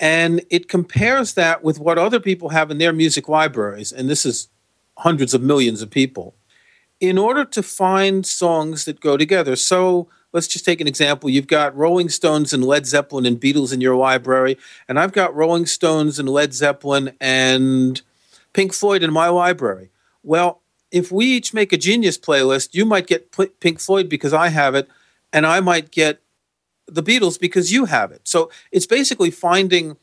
and 0.00 0.42
it 0.50 0.68
compares 0.68 1.34
that 1.34 1.62
with 1.62 1.78
what 1.78 1.98
other 1.98 2.20
people 2.20 2.48
have 2.50 2.70
in 2.70 2.78
their 2.78 2.92
music 2.92 3.28
libraries, 3.28 3.92
and 3.92 4.08
this 4.08 4.24
is 4.24 4.48
hundreds 4.98 5.34
of 5.34 5.42
millions 5.42 5.82
of 5.82 5.90
people, 5.90 6.34
in 7.00 7.18
order 7.18 7.44
to 7.44 7.62
find 7.62 8.24
songs 8.24 8.84
that 8.84 9.00
go 9.00 9.16
together. 9.16 9.56
So 9.56 10.08
let's 10.32 10.48
just 10.48 10.64
take 10.64 10.80
an 10.80 10.88
example. 10.88 11.30
You've 11.30 11.46
got 11.46 11.76
Rolling 11.76 12.08
Stones 12.08 12.52
and 12.52 12.64
Led 12.64 12.86
Zeppelin 12.86 13.26
and 13.26 13.40
Beatles 13.40 13.72
in 13.72 13.80
your 13.80 13.96
library, 13.96 14.56
and 14.88 14.98
I've 14.98 15.12
got 15.12 15.34
Rolling 15.34 15.66
Stones 15.66 16.18
and 16.18 16.28
Led 16.28 16.54
Zeppelin 16.54 17.12
and 17.20 18.00
Pink 18.52 18.72
Floyd 18.72 19.02
in 19.02 19.12
my 19.12 19.28
library. 19.28 19.90
Well, 20.22 20.62
if 20.94 21.10
we 21.10 21.26
each 21.26 21.52
make 21.52 21.72
a 21.72 21.76
genius 21.76 22.16
playlist, 22.16 22.68
you 22.72 22.84
might 22.84 23.08
get 23.08 23.36
Pink 23.58 23.80
Floyd 23.80 24.08
because 24.08 24.32
I 24.32 24.48
have 24.48 24.76
it, 24.76 24.88
and 25.32 25.44
I 25.44 25.58
might 25.58 25.90
get 25.90 26.20
the 26.86 27.02
Beatles 27.02 27.38
because 27.38 27.72
you 27.72 27.86
have 27.86 28.12
it. 28.12 28.20
So 28.22 28.48
it's 28.70 28.86
basically 28.86 29.32
finding 29.32 29.96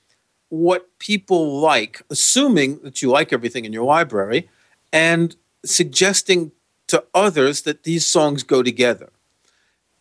what 0.50 0.90
people 1.00 1.62
like, 1.62 2.02
assuming 2.10 2.80
that 2.84 3.02
you 3.02 3.10
like 3.10 3.32
everything 3.32 3.64
in 3.64 3.72
your 3.72 3.86
library, 3.86 4.50
and 4.92 5.34
suggesting 5.64 6.52
to 6.88 7.02
others 7.14 7.62
that 7.62 7.84
these 7.84 8.06
songs 8.06 8.44
go 8.44 8.62
together. 8.62 9.14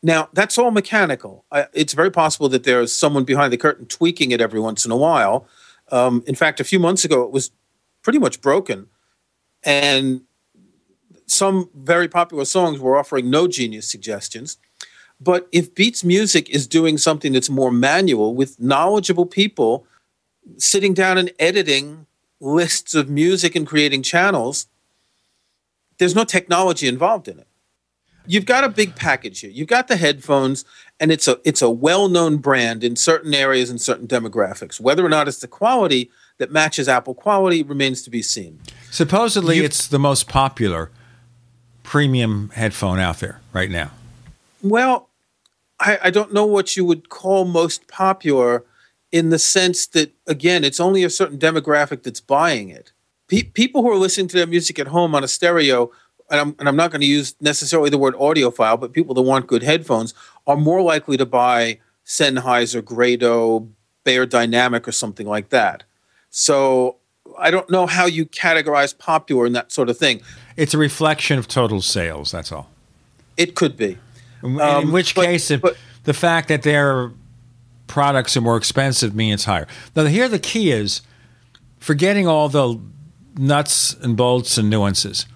Now, 0.03 0.29
that's 0.33 0.59
all 0.59 0.73
mechanical. 0.73 1.45
I, 1.53 1.69
it's 1.73 1.93
very 1.93 2.11
possible 2.11 2.49
that 2.49 2.65
there's 2.65 2.93
someone 2.93 3.23
behind 3.23 3.53
the 3.53 3.59
curtain 3.59 3.87
tweaking 3.87 4.33
it 4.33 4.41
every 4.41 4.59
once 4.59 4.85
in 4.85 4.91
a 4.91 4.97
while. 4.97 5.47
Um, 5.93 6.25
in 6.27 6.35
fact, 6.35 6.59
a 6.59 6.65
few 6.65 6.81
months 6.81 7.05
ago, 7.05 7.23
it 7.23 7.31
was 7.31 7.53
pretty 8.03 8.19
much 8.19 8.41
broken. 8.41 8.89
And 9.63 10.23
some 11.31 11.71
very 11.75 12.09
popular 12.09 12.45
songs 12.45 12.81
were 12.81 12.97
offering 12.97 13.31
no 13.31 13.47
genius 13.47 13.91
suggestions. 13.91 14.59
But 15.21 15.49
if 15.53 15.75
Beats 15.75 16.03
Music 16.03 16.49
is 16.49 16.67
doing 16.67 16.97
something 16.97 17.33
that's 17.33 17.51
more 17.51 17.71
manual 17.71 18.35
with 18.35 18.59
knowledgeable 18.59 19.27
people 19.27 19.87
sitting 20.57 20.95
down 20.95 21.19
and 21.19 21.31
editing 21.39 22.07
lists 22.41 22.95
of 22.95 23.11
music 23.11 23.55
and 23.55 23.67
creating 23.67 24.03
channels, 24.03 24.67
there's 25.99 26.15
no 26.15 26.25
technology 26.25 26.89
involved 26.89 27.29
in 27.29 27.39
it. 27.39 27.47
You've 28.27 28.47
got 28.47 28.65
a 28.65 28.69
big 28.69 28.97
package 28.97 29.41
here. 29.41 29.51
You've 29.51 29.69
got 29.69 29.89
the 29.89 29.97
headphones, 29.97 30.65
and 30.99 31.11
it's 31.11 31.27
a 31.27 31.41
it's 31.45 31.63
a 31.63 31.71
well-known 31.71 32.37
brand 32.37 32.85
in 32.85 32.95
certain 32.97 33.35
areas 33.35 33.71
and 33.71 33.81
certain 33.81 34.07
demographics. 34.07 34.81
Whether 34.81 35.05
or 35.05 35.09
not 35.09 35.27
it's 35.27 35.39
the 35.39 35.49
quality 35.49 36.11
that 36.39 36.53
matches 36.53 36.89
Apple 36.89 37.15
quality 37.15 37.63
remains 37.63 38.03
to 38.03 38.11
be 38.11 38.23
seen. 38.23 38.61
Supposedly, 38.91 39.59
it's 39.59 39.87
the 39.87 39.99
most 39.99 40.29
popular 40.29 40.91
premium 41.91 42.51
headphone 42.55 43.01
out 43.01 43.19
there 43.19 43.41
right 43.53 43.69
now. 43.69 43.91
Well, 44.63 45.09
I, 45.81 45.99
I 46.05 46.11
don't 46.11 46.33
know 46.33 46.47
what 46.47 46.77
you 46.77 46.85
would 46.85 47.09
call 47.09 47.45
most 47.45 47.89
popular 47.89 48.63
in 49.11 49.31
the 49.31 49.41
sense 49.41 49.87
that, 49.89 50.13
again, 50.29 50.63
it's 50.63 50.79
only 50.79 51.03
a 51.03 51.11
certain 51.11 51.37
demographic 51.37 52.05
that's 52.05 52.21
buying 52.21 52.69
it. 52.69 52.93
Pe- 53.27 53.43
people 53.43 53.83
who 53.83 53.91
are 53.91 53.97
listening 53.97 54.29
to 54.29 54.37
their 54.37 54.47
music 54.47 54.79
at 54.79 54.87
home 54.87 55.17
on 55.17 55.25
a 55.25 55.27
stereo, 55.27 55.91
and 56.31 56.41
I'm, 56.41 56.55
and 56.61 56.69
I'm 56.69 56.77
not 56.77 56.93
going 56.93 57.01
to 57.01 57.09
use 57.09 57.35
necessarily 57.41 57.91
the 57.91 57.99
word 57.99 58.15
audiophile, 58.15 58.79
but 58.79 58.93
people 58.93 59.13
that 59.17 59.23
want 59.23 59.49
good 59.49 59.65
headphones 59.65 60.15
are 60.47 60.57
more 60.57 60.83
likely 60.83 61.17
to 61.17 61.27
buy 61.27 61.81
Sennheiser, 62.07 62.85
Grado, 62.85 63.67
Beyerdynamic, 64.05 64.87
or 64.87 64.93
something 64.93 65.27
like 65.27 65.49
that. 65.49 65.83
So 66.31 66.99
I 67.39 67.51
don't 67.51 67.69
know 67.71 67.87
how 67.87 68.07
you 68.07 68.27
categorize 68.27 68.97
popular 68.97 69.47
and 69.47 69.55
that 69.57 69.73
sort 69.73 69.89
of 69.89 69.97
thing. 69.99 70.21
It's 70.57 70.75
a 70.75 70.79
reflection 70.79 71.39
of 71.39 71.49
total 71.49 71.81
sales. 71.83 72.31
That's 72.31 72.53
all. 72.53 72.71
It 73.37 73.55
could 73.55 73.77
be. 73.77 73.99
In, 74.43 74.55
in 74.55 74.61
Um, 74.61 74.93
which 74.93 75.15
but- 75.15 75.27
case, 75.27 75.51
if 75.51 75.63
the 76.05 76.15
fact 76.15 76.49
that 76.49 76.63
their 76.63 77.13
products 77.87 78.37
are 78.37 78.41
more 78.41 78.57
expensive 78.57 79.15
means 79.15 79.45
higher. 79.45 79.67
Now, 79.97 80.05
here 80.05 80.29
the 80.29 80.39
key 80.39 80.71
is 80.71 81.01
forgetting 81.81 82.29
all 82.29 82.49
the 82.49 82.79
nuts 83.37 83.95
and 84.01 84.17
bolts 84.17 84.57
and 84.59 84.71
nuances. 84.71 85.27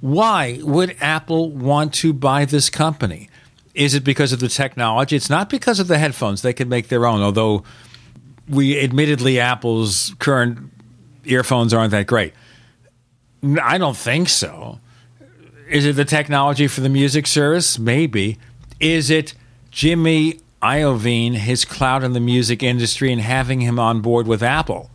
Why 0.00 0.60
would 0.62 0.96
Apple 1.00 1.50
want 1.50 1.92
to 1.94 2.12
buy 2.12 2.44
this 2.44 2.70
company? 2.70 3.28
Is 3.74 3.94
it 3.94 4.04
because 4.04 4.32
of 4.32 4.38
the 4.38 4.48
technology? 4.48 5.16
It's 5.16 5.30
not 5.30 5.50
because 5.50 5.80
of 5.80 5.88
the 5.88 5.98
headphones. 5.98 6.42
They 6.42 6.52
can 6.52 6.68
make 6.68 6.88
their 6.88 7.06
own, 7.06 7.20
although 7.22 7.64
we 8.48 8.78
admittedly 8.78 9.40
Apple's 9.40 10.14
current 10.18 10.70
earphones 11.24 11.74
aren't 11.74 11.90
that 11.92 12.06
great. 12.06 12.32
I 13.62 13.78
don't 13.78 13.96
think 13.96 14.28
so. 14.28 14.80
Is 15.68 15.86
it 15.86 15.96
the 15.96 16.04
technology 16.04 16.66
for 16.66 16.80
the 16.80 16.88
music 16.88 17.26
service? 17.26 17.78
Maybe. 17.78 18.38
Is 18.80 19.10
it 19.10 19.34
Jimmy 19.70 20.40
Iovine, 20.62 21.34
his 21.34 21.64
clout 21.64 22.04
in 22.04 22.12
the 22.12 22.20
music 22.20 22.62
industry, 22.62 23.12
and 23.12 23.20
having 23.20 23.60
him 23.60 23.78
on 23.78 24.00
board 24.00 24.26
with 24.26 24.42
Apple 24.42 24.90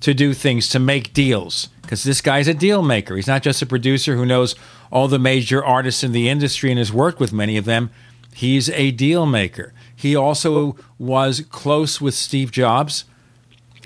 to 0.00 0.14
do 0.14 0.34
things, 0.34 0.68
to 0.70 0.78
make 0.78 1.12
deals? 1.12 1.68
Because 1.82 2.02
this 2.02 2.20
guy's 2.20 2.48
a 2.48 2.54
deal 2.54 2.82
maker. 2.82 3.14
He's 3.16 3.26
not 3.26 3.42
just 3.42 3.62
a 3.62 3.66
producer 3.66 4.16
who 4.16 4.26
knows 4.26 4.56
all 4.90 5.06
the 5.06 5.18
major 5.18 5.64
artists 5.64 6.02
in 6.02 6.12
the 6.12 6.28
industry 6.28 6.70
and 6.70 6.78
has 6.78 6.92
worked 6.92 7.20
with 7.20 7.32
many 7.32 7.56
of 7.56 7.64
them. 7.64 7.90
He's 8.34 8.68
a 8.70 8.90
deal 8.90 9.26
maker. 9.26 9.72
He 9.94 10.14
also 10.16 10.76
was 10.98 11.40
close 11.50 12.00
with 12.00 12.14
Steve 12.14 12.50
Jobs 12.50 13.04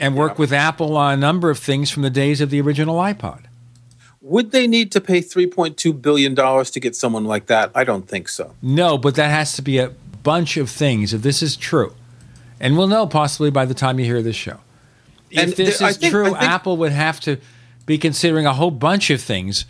and 0.00 0.16
worked 0.16 0.38
with 0.38 0.52
Apple 0.52 0.96
on 0.96 1.12
a 1.14 1.16
number 1.16 1.50
of 1.50 1.58
things 1.58 1.90
from 1.90 2.02
the 2.02 2.10
days 2.10 2.40
of 2.40 2.50
the 2.50 2.60
original 2.60 2.96
iPod. 2.96 3.44
Would 4.22 4.50
they 4.52 4.66
need 4.66 4.92
to 4.92 5.00
pay 5.00 5.20
$3.2 5.20 6.00
billion 6.02 6.34
to 6.34 6.80
get 6.80 6.96
someone 6.96 7.24
like 7.24 7.46
that? 7.46 7.70
I 7.74 7.84
don't 7.84 8.08
think 8.08 8.28
so. 8.28 8.54
No, 8.62 8.98
but 8.98 9.14
that 9.14 9.30
has 9.30 9.54
to 9.54 9.62
be 9.62 9.78
a 9.78 9.90
bunch 10.22 10.56
of 10.56 10.68
things 10.70 11.14
if 11.14 11.22
this 11.22 11.42
is 11.42 11.56
true. 11.56 11.94
And 12.58 12.76
we'll 12.76 12.86
know 12.86 13.06
possibly 13.06 13.50
by 13.50 13.64
the 13.64 13.74
time 13.74 13.98
you 13.98 14.04
hear 14.04 14.22
this 14.22 14.36
show. 14.36 14.60
If 15.30 15.38
And 15.42 15.52
this 15.52 15.80
I 15.80 15.90
is 15.90 15.96
think- 15.96 16.12
true, 16.12 16.24
think- 16.26 16.42
Apple 16.42 16.76
would 16.78 16.92
have 16.92 17.20
to 17.20 17.38
be 17.86 17.96
considering 17.98 18.46
a 18.46 18.52
whole 18.52 18.70
bunch 18.70 19.10
of 19.10 19.20
things 19.22 19.64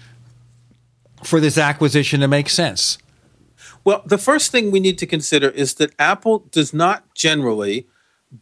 for 1.22 1.38
this 1.40 1.56
acquisition 1.58 2.20
to 2.20 2.28
make 2.28 2.48
sense. 2.48 2.98
Well, 3.84 4.02
the 4.04 4.18
first 4.18 4.50
thing 4.52 4.70
we 4.70 4.80
need 4.80 4.98
to 4.98 5.06
consider 5.06 5.48
is 5.50 5.74
that 5.74 5.92
Apple 5.98 6.40
does 6.50 6.74
not 6.74 7.14
generally 7.14 7.86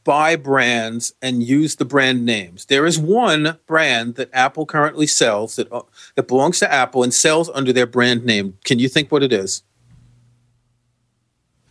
buy 0.05 0.37
brands 0.37 1.15
and 1.23 1.43
use 1.43 1.77
the 1.77 1.85
brand 1.85 2.25
names. 2.25 2.67
There 2.67 2.87
is 2.87 2.99
one 2.99 3.59
brand 3.67 4.17
that 4.17 4.29
Apple 4.33 4.67
currently 4.67 5.07
sells 5.07 5.57
that 5.57 5.71
uh, 5.73 5.83
that 6.15 6.29
belongs 6.29 6.59
to 6.61 6.73
Apple 6.73 7.03
and 7.03 7.13
sells 7.13 7.49
under 7.51 7.73
their 7.73 7.87
brand 7.87 8.25
name. 8.25 8.59
Can 8.65 8.79
you 8.79 8.89
think 8.89 9.11
what 9.11 9.23
it 9.23 9.33
is? 9.33 9.63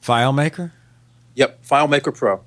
FileMaker? 0.02 0.72
Yep, 1.36 1.64
FileMaker 1.64 2.16
Pro. 2.16 2.42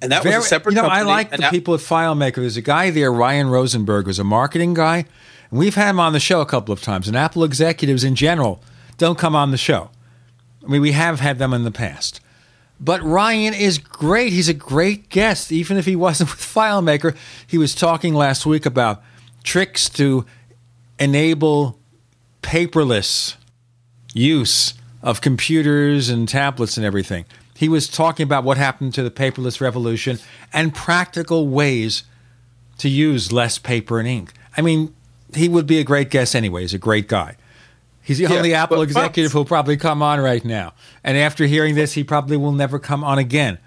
And 0.00 0.12
that 0.12 0.24
was 0.24 0.34
a 0.34 0.42
separate 0.42 0.74
You 0.74 0.82
know, 0.82 0.88
I 0.88 1.02
like 1.02 1.30
the 1.30 1.48
people 1.50 1.74
at 1.74 1.80
FileMaker. 1.80 2.36
There's 2.36 2.56
a 2.56 2.62
guy 2.62 2.90
there, 2.90 3.12
Ryan 3.12 3.48
Rosenberg, 3.48 4.06
who's 4.06 4.18
a 4.18 4.24
marketing 4.24 4.74
guy. 4.74 5.06
And 5.50 5.58
we've 5.58 5.74
had 5.74 5.90
him 5.90 6.00
on 6.00 6.12
the 6.12 6.20
show 6.20 6.40
a 6.40 6.46
couple 6.46 6.72
of 6.72 6.82
times. 6.82 7.08
And 7.08 7.16
Apple 7.16 7.44
executives 7.44 8.04
in 8.04 8.14
general 8.14 8.62
don't 8.98 9.18
come 9.18 9.34
on 9.34 9.50
the 9.50 9.56
show. 9.56 9.90
I 10.64 10.68
mean, 10.68 10.80
we 10.80 10.92
have 10.92 11.20
had 11.20 11.38
them 11.38 11.52
in 11.52 11.64
the 11.64 11.70
past. 11.70 12.20
But 12.80 13.02
Ryan 13.02 13.54
is 13.54 13.78
great. 13.78 14.32
He's 14.32 14.48
a 14.48 14.54
great 14.54 15.08
guest, 15.08 15.52
even 15.52 15.76
if 15.76 15.86
he 15.86 15.96
wasn't 15.96 16.30
with 16.32 16.40
FileMaker. 16.40 17.16
He 17.46 17.58
was 17.58 17.74
talking 17.74 18.14
last 18.14 18.44
week 18.46 18.66
about 18.66 19.02
tricks 19.42 19.88
to 19.90 20.26
enable 20.98 21.78
paperless 22.42 23.36
use 24.12 24.74
of 25.02 25.20
computers 25.20 26.08
and 26.08 26.28
tablets 26.28 26.76
and 26.76 26.86
everything. 26.86 27.24
He 27.56 27.68
was 27.68 27.88
talking 27.88 28.24
about 28.24 28.44
what 28.44 28.56
happened 28.56 28.94
to 28.94 29.02
the 29.02 29.10
paperless 29.10 29.60
revolution 29.60 30.18
and 30.52 30.74
practical 30.74 31.48
ways 31.48 32.04
to 32.78 32.88
use 32.88 33.32
less 33.32 33.58
paper 33.58 33.98
and 33.98 34.08
ink. 34.08 34.32
I 34.56 34.62
mean, 34.62 34.94
he 35.34 35.48
would 35.48 35.66
be 35.66 35.78
a 35.78 35.84
great 35.84 36.10
guest 36.10 36.34
anyway. 36.34 36.62
He's 36.62 36.74
a 36.74 36.78
great 36.78 37.08
guy. 37.08 37.36
He's 38.04 38.18
the 38.18 38.24
Yeah, 38.24 38.34
only 38.34 38.54
Apple 38.54 38.76
but- 38.76 38.82
executive 38.82 39.32
who'll 39.32 39.44
probably 39.44 39.76
come 39.76 40.02
on 40.02 40.20
right 40.20 40.44
now. 40.44 40.74
And 41.02 41.16
after 41.16 41.46
hearing 41.46 41.74
this, 41.74 41.94
he 41.94 42.04
probably 42.04 42.36
will 42.36 42.52
never 42.52 42.78
come 42.78 43.02
on 43.02 43.18
again. 43.18 43.58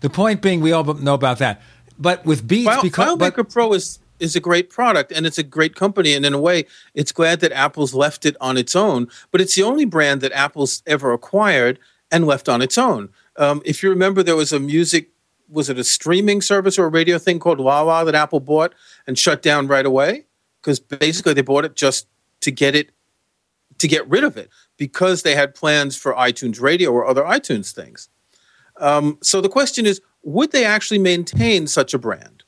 The 0.00 0.10
point 0.10 0.42
being, 0.42 0.60
we 0.60 0.72
all 0.72 0.84
know 0.84 1.14
about 1.14 1.38
that. 1.38 1.62
But 1.98 2.26
with 2.26 2.46
Beats, 2.46 2.66
File, 2.68 2.82
because 2.82 3.16
but, 3.16 3.34
FileMaker 3.34 3.50
Pro 3.52 3.72
is 3.72 3.98
is 4.18 4.34
a 4.34 4.40
great 4.40 4.70
product 4.70 5.12
and 5.12 5.26
it's 5.26 5.36
a 5.36 5.42
great 5.42 5.74
company 5.74 6.14
and 6.14 6.24
in 6.24 6.32
a 6.32 6.40
way 6.40 6.64
it's 6.94 7.12
glad 7.12 7.40
that 7.40 7.52
Apple's 7.52 7.92
left 7.92 8.24
it 8.24 8.34
on 8.40 8.56
its 8.56 8.74
own 8.74 9.08
but 9.30 9.42
it's 9.42 9.54
the 9.56 9.62
only 9.62 9.84
brand 9.84 10.22
that 10.22 10.32
Apple's 10.32 10.82
ever 10.86 11.12
acquired 11.12 11.78
and 12.10 12.26
left 12.26 12.48
on 12.48 12.62
its 12.62 12.78
own. 12.78 13.10
Um, 13.36 13.60
if 13.64 13.82
you 13.82 13.90
remember, 13.90 14.22
there 14.22 14.36
was 14.36 14.52
a 14.52 14.60
music, 14.60 15.10
was 15.50 15.68
it 15.68 15.78
a 15.78 15.84
streaming 15.84 16.40
service 16.40 16.78
or 16.78 16.86
a 16.86 16.88
radio 16.88 17.18
thing 17.18 17.38
called 17.38 17.60
Lala 17.60 18.04
that 18.04 18.14
Apple 18.14 18.40
bought 18.40 18.74
and 19.06 19.18
shut 19.18 19.42
down 19.42 19.66
right 19.66 19.84
away? 19.84 20.24
Because 20.62 20.80
basically 20.80 21.34
they 21.34 21.42
bought 21.42 21.64
it 21.64 21.76
just 21.76 22.06
to 22.40 22.50
get 22.50 22.74
it, 22.74 22.90
to 23.78 23.88
get 23.88 24.08
rid 24.08 24.24
of 24.24 24.36
it 24.36 24.50
because 24.76 25.22
they 25.22 25.34
had 25.34 25.54
plans 25.54 25.96
for 25.96 26.14
iTunes 26.14 26.60
Radio 26.60 26.90
or 26.90 27.06
other 27.06 27.22
iTunes 27.22 27.72
things. 27.72 28.08
Um, 28.78 29.18
so 29.22 29.40
the 29.40 29.48
question 29.48 29.86
is, 29.86 30.00
would 30.22 30.52
they 30.52 30.64
actually 30.64 30.98
maintain 30.98 31.66
such 31.66 31.94
a 31.94 31.98
brand? 31.98 32.44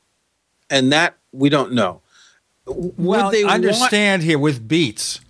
And 0.71 0.93
that 0.93 1.17
we 1.33 1.49
don't 1.49 1.73
know. 1.73 2.03
Well, 2.67 3.31
they 3.31 3.45
understand 3.45 4.21
want- 4.21 4.29
here 4.29 4.39
with 4.39 4.69
Beats. 4.69 5.21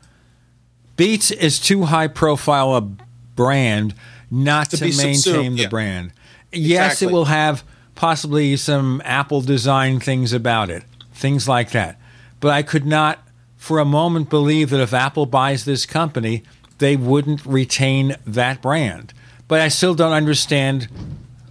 Beats 0.97 1.31
is 1.31 1.61
too 1.61 1.85
high 1.85 2.09
profile 2.09 2.75
a 2.75 2.81
brand 2.81 3.95
not 4.31 4.71
to, 4.71 4.77
to 4.77 4.97
maintain 4.97 5.55
the 5.55 5.63
yeah. 5.63 5.69
brand. 5.69 6.13
Yes, 6.51 6.95
exactly. 6.95 7.07
it 7.07 7.13
will 7.13 7.25
have 7.27 7.63
possibly 7.95 8.57
some 8.57 9.01
Apple 9.05 9.41
design 9.41 10.01
things 10.01 10.33
about 10.33 10.71
it, 10.71 10.83
things 11.13 11.47
like 11.47 11.71
that. 11.71 12.01
But 12.41 12.51
I 12.51 12.63
could 12.63 12.87
not 12.87 13.28
for 13.59 13.79
a 13.79 13.85
moment 13.85 14.31
believe 14.31 14.71
that 14.71 14.81
if 14.81 14.95
Apple 14.95 15.27
buys 15.27 15.67
this 15.67 15.85
company, 15.85 16.45
they 16.79 16.97
wouldn't 16.97 17.45
retain 17.45 18.17
that 18.27 18.63
brand. 18.63 19.13
But 19.49 19.61
I 19.61 19.69
still 19.69 19.95
don't 19.95 20.13
understand 20.13 20.89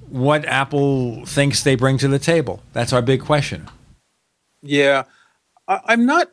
what 0.10 0.46
Apple 0.46 1.26
thinks 1.26 1.62
they 1.62 1.76
bring 1.76 1.98
to 2.00 2.08
the 2.08 2.18
table. 2.18 2.64
That's 2.74 2.94
our 2.94 3.02
big 3.02 3.22
question. 3.22 3.68
Yeah. 4.62 5.04
I, 5.68 5.82
I'm 5.86 6.06
not. 6.06 6.32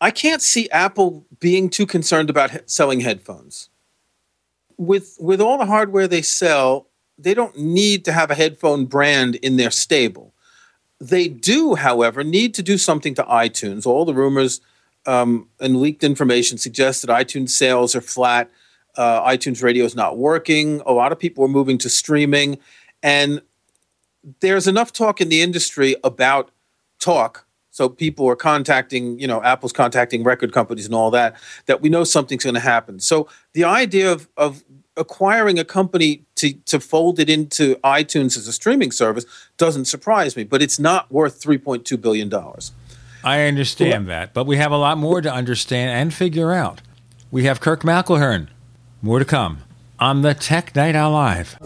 I 0.00 0.12
can't 0.12 0.40
see 0.40 0.70
Apple 0.70 1.26
being 1.40 1.68
too 1.68 1.84
concerned 1.84 2.30
about 2.30 2.70
selling 2.70 3.00
headphones. 3.00 3.68
With 4.76 5.16
with 5.18 5.40
all 5.40 5.58
the 5.58 5.66
hardware 5.66 6.06
they 6.06 6.22
sell, 6.22 6.86
they 7.18 7.34
don't 7.34 7.58
need 7.58 8.04
to 8.04 8.12
have 8.12 8.30
a 8.30 8.36
headphone 8.36 8.86
brand 8.86 9.34
in 9.36 9.56
their 9.56 9.72
stable. 9.72 10.34
They 11.00 11.28
do, 11.28 11.74
however, 11.76 12.24
need 12.24 12.54
to 12.54 12.62
do 12.62 12.76
something 12.76 13.14
to 13.14 13.22
iTunes. 13.24 13.86
All 13.86 14.04
the 14.04 14.14
rumors 14.14 14.60
um, 15.06 15.48
and 15.60 15.80
leaked 15.80 16.02
information 16.02 16.58
suggest 16.58 17.02
that 17.02 17.10
iTunes 17.10 17.50
sales 17.50 17.94
are 17.94 18.00
flat. 18.00 18.50
Uh, 18.96 19.26
iTunes 19.28 19.62
Radio 19.62 19.84
is 19.84 19.94
not 19.94 20.18
working. 20.18 20.82
A 20.84 20.92
lot 20.92 21.12
of 21.12 21.18
people 21.18 21.44
are 21.44 21.48
moving 21.48 21.78
to 21.78 21.88
streaming, 21.88 22.58
and 23.02 23.40
there's 24.40 24.66
enough 24.66 24.92
talk 24.92 25.20
in 25.20 25.28
the 25.28 25.40
industry 25.40 25.94
about 26.02 26.50
talk. 26.98 27.46
So 27.70 27.88
people 27.88 28.28
are 28.28 28.34
contacting, 28.34 29.20
you 29.20 29.28
know, 29.28 29.40
Apple's 29.40 29.72
contacting 29.72 30.24
record 30.24 30.52
companies 30.52 30.86
and 30.86 30.96
all 30.96 31.12
that, 31.12 31.36
that 31.66 31.80
we 31.80 31.88
know 31.88 32.02
something's 32.02 32.42
going 32.42 32.54
to 32.54 32.60
happen. 32.60 32.98
So 32.98 33.28
the 33.52 33.62
idea 33.62 34.10
of, 34.10 34.28
of 34.36 34.64
acquiring 34.96 35.60
a 35.60 35.64
company 35.64 36.24
to, 36.38 36.52
to 36.52 36.80
fold 36.80 37.18
it 37.20 37.28
into 37.28 37.76
iTunes 37.76 38.36
as 38.36 38.48
a 38.48 38.52
streaming 38.52 38.90
service 38.90 39.24
doesn't 39.56 39.84
surprise 39.84 40.36
me, 40.36 40.44
but 40.44 40.62
it's 40.62 40.78
not 40.78 41.10
worth 41.10 41.42
$3.2 41.42 42.00
billion. 42.00 42.32
I 43.24 43.42
understand 43.42 44.06
well, 44.06 44.20
that, 44.20 44.34
but 44.34 44.46
we 44.46 44.56
have 44.56 44.72
a 44.72 44.76
lot 44.76 44.98
more 44.98 45.20
to 45.20 45.32
understand 45.32 45.90
and 45.90 46.14
figure 46.14 46.52
out. 46.52 46.80
We 47.30 47.44
have 47.44 47.60
Kirk 47.60 47.82
McElhearn. 47.82 48.48
More 49.02 49.18
to 49.18 49.24
come 49.24 49.58
on 50.00 50.22
the 50.22 50.34
Tech 50.34 50.74
Night 50.74 50.94
Owl 50.94 51.12
Live. 51.12 51.58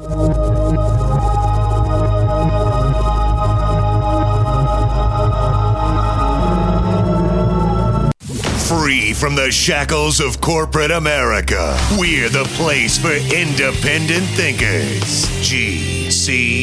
Free 8.92 9.14
from 9.14 9.34
the 9.34 9.50
shackles 9.50 10.20
of 10.20 10.38
corporate 10.42 10.90
America, 10.90 11.74
we're 11.98 12.28
the 12.28 12.44
place 12.56 12.98
for 12.98 13.14
independent 13.34 14.26
thinkers. 14.36 15.24
GCN. 15.40 16.62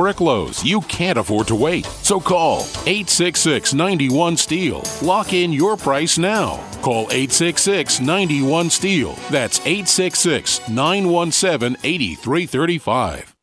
historic 0.00 0.20
lows. 0.20 0.64
You 0.64 0.80
can't 0.82 1.18
afford 1.18 1.46
to 1.48 1.54
wait. 1.54 1.84
So 1.84 2.20
call 2.20 2.60
866 2.86 3.74
91 3.74 4.36
Steel. 4.36 4.82
Lock 5.02 5.32
in 5.32 5.52
your 5.52 5.76
price 5.76 6.18
now. 6.18 6.64
Call 6.82 7.02
866 7.10 8.00
91 8.00 8.70
Steel. 8.70 9.12
That's 9.30 9.60
866 9.60 10.68
917 10.68 11.76
8335. 11.84 13.36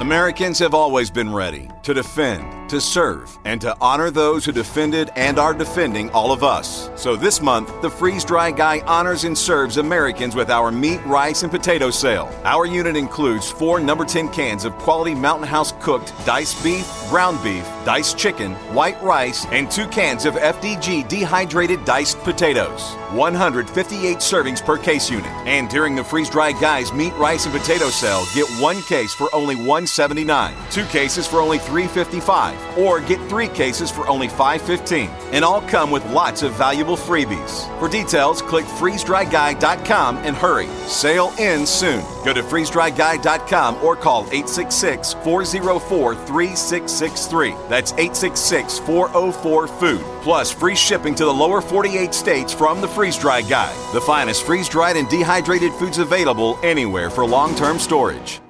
Americans 0.00 0.58
have 0.58 0.74
always 0.74 1.10
been 1.10 1.32
ready 1.32 1.68
to 1.82 1.92
defend 1.92 2.59
to 2.70 2.80
serve, 2.80 3.38
and 3.44 3.60
to 3.60 3.76
honor 3.80 4.10
those 4.10 4.44
who 4.44 4.52
defended 4.52 5.10
and 5.16 5.38
are 5.38 5.52
defending 5.52 6.08
all 6.10 6.32
of 6.32 6.42
us. 6.42 6.88
So 6.96 7.16
this 7.16 7.42
month, 7.42 7.82
the 7.82 7.90
Freeze 7.90 8.24
Dry 8.24 8.50
Guy 8.50 8.80
honors 8.86 9.24
and 9.24 9.36
serves 9.36 9.76
Americans 9.76 10.34
with 10.34 10.50
our 10.50 10.70
meat, 10.70 11.00
rice, 11.04 11.42
and 11.42 11.50
potato 11.50 11.90
sale. 11.90 12.30
Our 12.44 12.66
unit 12.66 12.96
includes 12.96 13.50
four 13.50 13.80
number 13.80 14.04
10 14.04 14.28
cans 14.30 14.64
of 14.64 14.72
quality 14.78 15.14
Mountain 15.14 15.48
House 15.48 15.72
cooked 15.80 16.12
diced 16.24 16.62
beef, 16.64 16.86
ground 17.08 17.42
beef, 17.42 17.66
diced 17.84 18.16
chicken, 18.16 18.54
white 18.74 19.00
rice, 19.02 19.46
and 19.46 19.70
two 19.70 19.86
cans 19.88 20.24
of 20.24 20.34
FDG 20.34 21.08
dehydrated 21.08 21.84
diced 21.84 22.18
potatoes. 22.20 22.96
158 23.12 24.18
servings 24.18 24.64
per 24.64 24.78
case 24.78 25.10
unit. 25.10 25.30
And 25.46 25.68
during 25.68 25.94
the 25.94 26.04
Freeze 26.04 26.30
Dry 26.30 26.52
Guys 26.52 26.92
meat, 26.92 27.12
rice, 27.14 27.46
and 27.46 27.54
potato 27.54 27.90
sale, 27.90 28.24
get 28.34 28.48
one 28.60 28.82
case 28.82 29.14
for 29.14 29.28
only 29.34 29.56
179, 29.56 30.54
two 30.70 30.84
cases 30.86 31.26
for 31.26 31.40
only 31.40 31.58
355 31.58 32.78
or 32.78 33.00
get 33.00 33.18
three 33.28 33.48
cases 33.48 33.90
for 33.90 34.08
only 34.08 34.28
$5.15. 34.28 35.08
And 35.32 35.44
all 35.44 35.62
come 35.62 35.90
with 35.90 36.04
lots 36.10 36.42
of 36.42 36.52
valuable 36.54 36.96
freebies. 36.96 37.66
For 37.78 37.88
details, 37.88 38.42
click 38.42 38.64
freezedryguy.com 38.64 40.16
and 40.18 40.36
hurry. 40.36 40.66
Sale 40.86 41.32
ends 41.38 41.70
soon. 41.70 42.00
Go 42.24 42.32
to 42.32 42.42
freezedryguy.com 42.42 43.76
or 43.76 43.96
call 43.96 44.22
866 44.24 45.14
404 45.14 46.14
3666 46.14 46.80
863. 47.00 47.54
That's 47.68 47.92
866 47.92 48.78
404 48.80 49.66
food. 49.66 50.00
Plus 50.22 50.50
free 50.50 50.74
shipping 50.74 51.14
to 51.14 51.24
the 51.24 51.32
lower 51.32 51.60
48 51.60 52.14
states 52.14 52.52
from 52.52 52.80
the 52.80 52.88
freeze 53.00 53.16
dry 53.16 53.40
guy. 53.40 53.72
The 53.94 54.00
finest 54.02 54.42
freeze 54.42 54.68
dried 54.68 54.98
and 54.98 55.08
dehydrated 55.08 55.72
foods 55.72 55.96
available 55.96 56.58
anywhere 56.62 57.08
for 57.08 57.24
long 57.24 57.54
term 57.54 57.78
storage. 57.78 58.42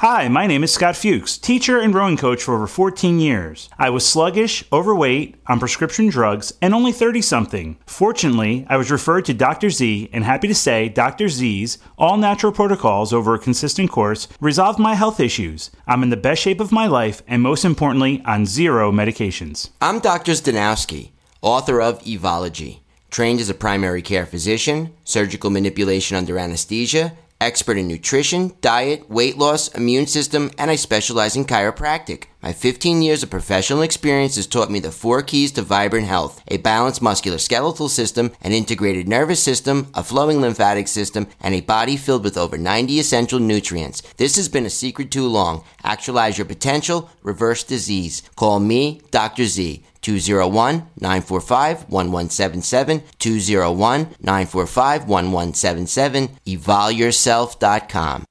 Hi, 0.00 0.28
my 0.28 0.46
name 0.46 0.64
is 0.64 0.72
Scott 0.72 0.96
Fuchs, 0.96 1.36
teacher 1.36 1.78
and 1.78 1.94
rowing 1.94 2.16
coach 2.16 2.42
for 2.42 2.54
over 2.54 2.66
14 2.66 3.20
years. 3.20 3.68
I 3.78 3.90
was 3.90 4.06
sluggish, 4.06 4.64
overweight, 4.72 5.36
on 5.46 5.60
prescription 5.60 6.08
drugs, 6.08 6.54
and 6.62 6.72
only 6.72 6.90
30 6.90 7.20
something. 7.20 7.76
Fortunately, 7.84 8.64
I 8.70 8.78
was 8.78 8.90
referred 8.90 9.26
to 9.26 9.34
Dr. 9.34 9.68
Z, 9.68 10.08
and 10.10 10.24
happy 10.24 10.48
to 10.48 10.54
say 10.54 10.88
Dr. 10.88 11.28
Z's 11.28 11.76
all 11.98 12.16
natural 12.16 12.52
protocols 12.52 13.12
over 13.12 13.34
a 13.34 13.38
consistent 13.38 13.90
course 13.90 14.26
resolved 14.40 14.78
my 14.78 14.94
health 14.94 15.20
issues. 15.20 15.70
I'm 15.86 16.02
in 16.02 16.08
the 16.08 16.16
best 16.16 16.40
shape 16.40 16.60
of 16.60 16.72
my 16.72 16.86
life, 16.86 17.22
and 17.28 17.42
most 17.42 17.62
importantly, 17.66 18.22
on 18.24 18.46
zero 18.46 18.90
medications. 18.90 19.68
I'm 19.82 19.98
Dr. 20.00 20.32
Zdanowski, 20.32 21.10
author 21.42 21.82
of 21.82 22.02
Evology, 22.04 22.80
trained 23.10 23.40
as 23.40 23.50
a 23.50 23.54
primary 23.54 24.02
care 24.02 24.26
physician, 24.26 24.92
surgical 25.04 25.50
manipulation 25.50 26.16
under 26.16 26.38
anesthesia, 26.38 27.12
expert 27.40 27.76
in 27.76 27.86
nutrition, 27.86 28.52
diet, 28.60 29.08
weight 29.10 29.36
loss, 29.36 29.68
immune 29.68 30.06
system, 30.06 30.50
and 30.58 30.70
I 30.70 30.76
specialize 30.76 31.36
in 31.36 31.44
chiropractic. 31.44 32.24
My 32.42 32.52
15 32.52 33.02
years 33.02 33.22
of 33.22 33.30
professional 33.30 33.82
experience 33.82 34.36
has 34.36 34.46
taught 34.46 34.70
me 34.70 34.78
the 34.78 34.92
four 34.92 35.22
keys 35.22 35.52
to 35.52 35.62
vibrant 35.62 36.06
health 36.06 36.42
a 36.48 36.56
balanced 36.58 37.02
musculoskeletal 37.02 37.90
system, 37.90 38.32
an 38.40 38.52
integrated 38.52 39.08
nervous 39.08 39.42
system, 39.42 39.88
a 39.94 40.02
flowing 40.02 40.40
lymphatic 40.40 40.88
system, 40.88 41.26
and 41.40 41.54
a 41.54 41.60
body 41.60 41.96
filled 41.96 42.24
with 42.24 42.38
over 42.38 42.56
90 42.56 42.98
essential 42.98 43.38
nutrients. 43.38 44.00
This 44.16 44.36
has 44.36 44.48
been 44.48 44.64
a 44.64 44.70
secret 44.70 45.10
too 45.10 45.26
long. 45.26 45.64
Actualize 45.82 46.38
your 46.38 46.44
potential, 46.46 47.10
reverse 47.22 47.64
disease. 47.64 48.22
Call 48.36 48.60
me, 48.60 49.00
Dr. 49.10 49.44
Z. 49.44 49.82
201 50.06 50.86
945 51.00 51.90
1177, 51.90 53.02
201 53.18 54.00
945 54.20 55.08
1177, 55.08 56.28
evolyourself.com. 56.46 58.24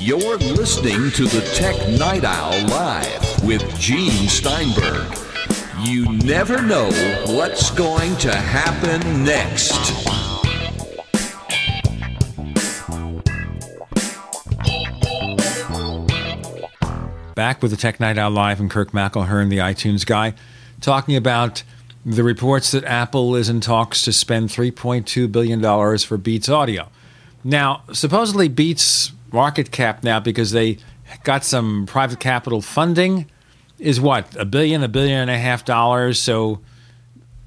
You're 0.00 0.38
listening 0.38 1.12
to 1.12 1.24
the 1.26 1.48
Tech 1.54 1.76
Night 1.96 2.24
Owl 2.24 2.66
Live 2.66 3.44
with 3.44 3.62
Gene 3.78 4.28
Steinberg. 4.28 5.16
You 5.82 6.10
never 6.14 6.62
know 6.62 6.90
what's 7.28 7.70
going 7.70 8.16
to 8.16 8.34
happen 8.34 9.22
next. 9.22 10.35
Back 17.36 17.60
with 17.60 17.70
the 17.70 17.76
Tech 17.76 18.00
Night 18.00 18.16
Owl 18.16 18.30
Live 18.30 18.60
and 18.60 18.70
Kirk 18.70 18.92
McElhearn, 18.92 19.50
the 19.50 19.58
iTunes 19.58 20.06
guy, 20.06 20.32
talking 20.80 21.16
about 21.16 21.64
the 22.02 22.24
reports 22.24 22.70
that 22.70 22.82
Apple 22.84 23.36
is 23.36 23.50
in 23.50 23.60
talks 23.60 24.02
to 24.06 24.12
spend 24.14 24.48
$3.2 24.48 25.30
billion 25.30 25.98
for 25.98 26.16
Beats 26.16 26.48
Audio. 26.48 26.88
Now, 27.44 27.82
supposedly 27.92 28.48
Beats 28.48 29.12
market 29.32 29.70
cap 29.70 30.02
now, 30.02 30.18
because 30.18 30.52
they 30.52 30.78
got 31.24 31.44
some 31.44 31.84
private 31.84 32.20
capital 32.20 32.62
funding, 32.62 33.30
is 33.78 34.00
what? 34.00 34.34
A 34.36 34.46
billion, 34.46 34.82
a 34.82 34.88
billion 34.88 35.20
and 35.20 35.30
a 35.30 35.36
half 35.36 35.62
dollars. 35.62 36.18
So 36.18 36.60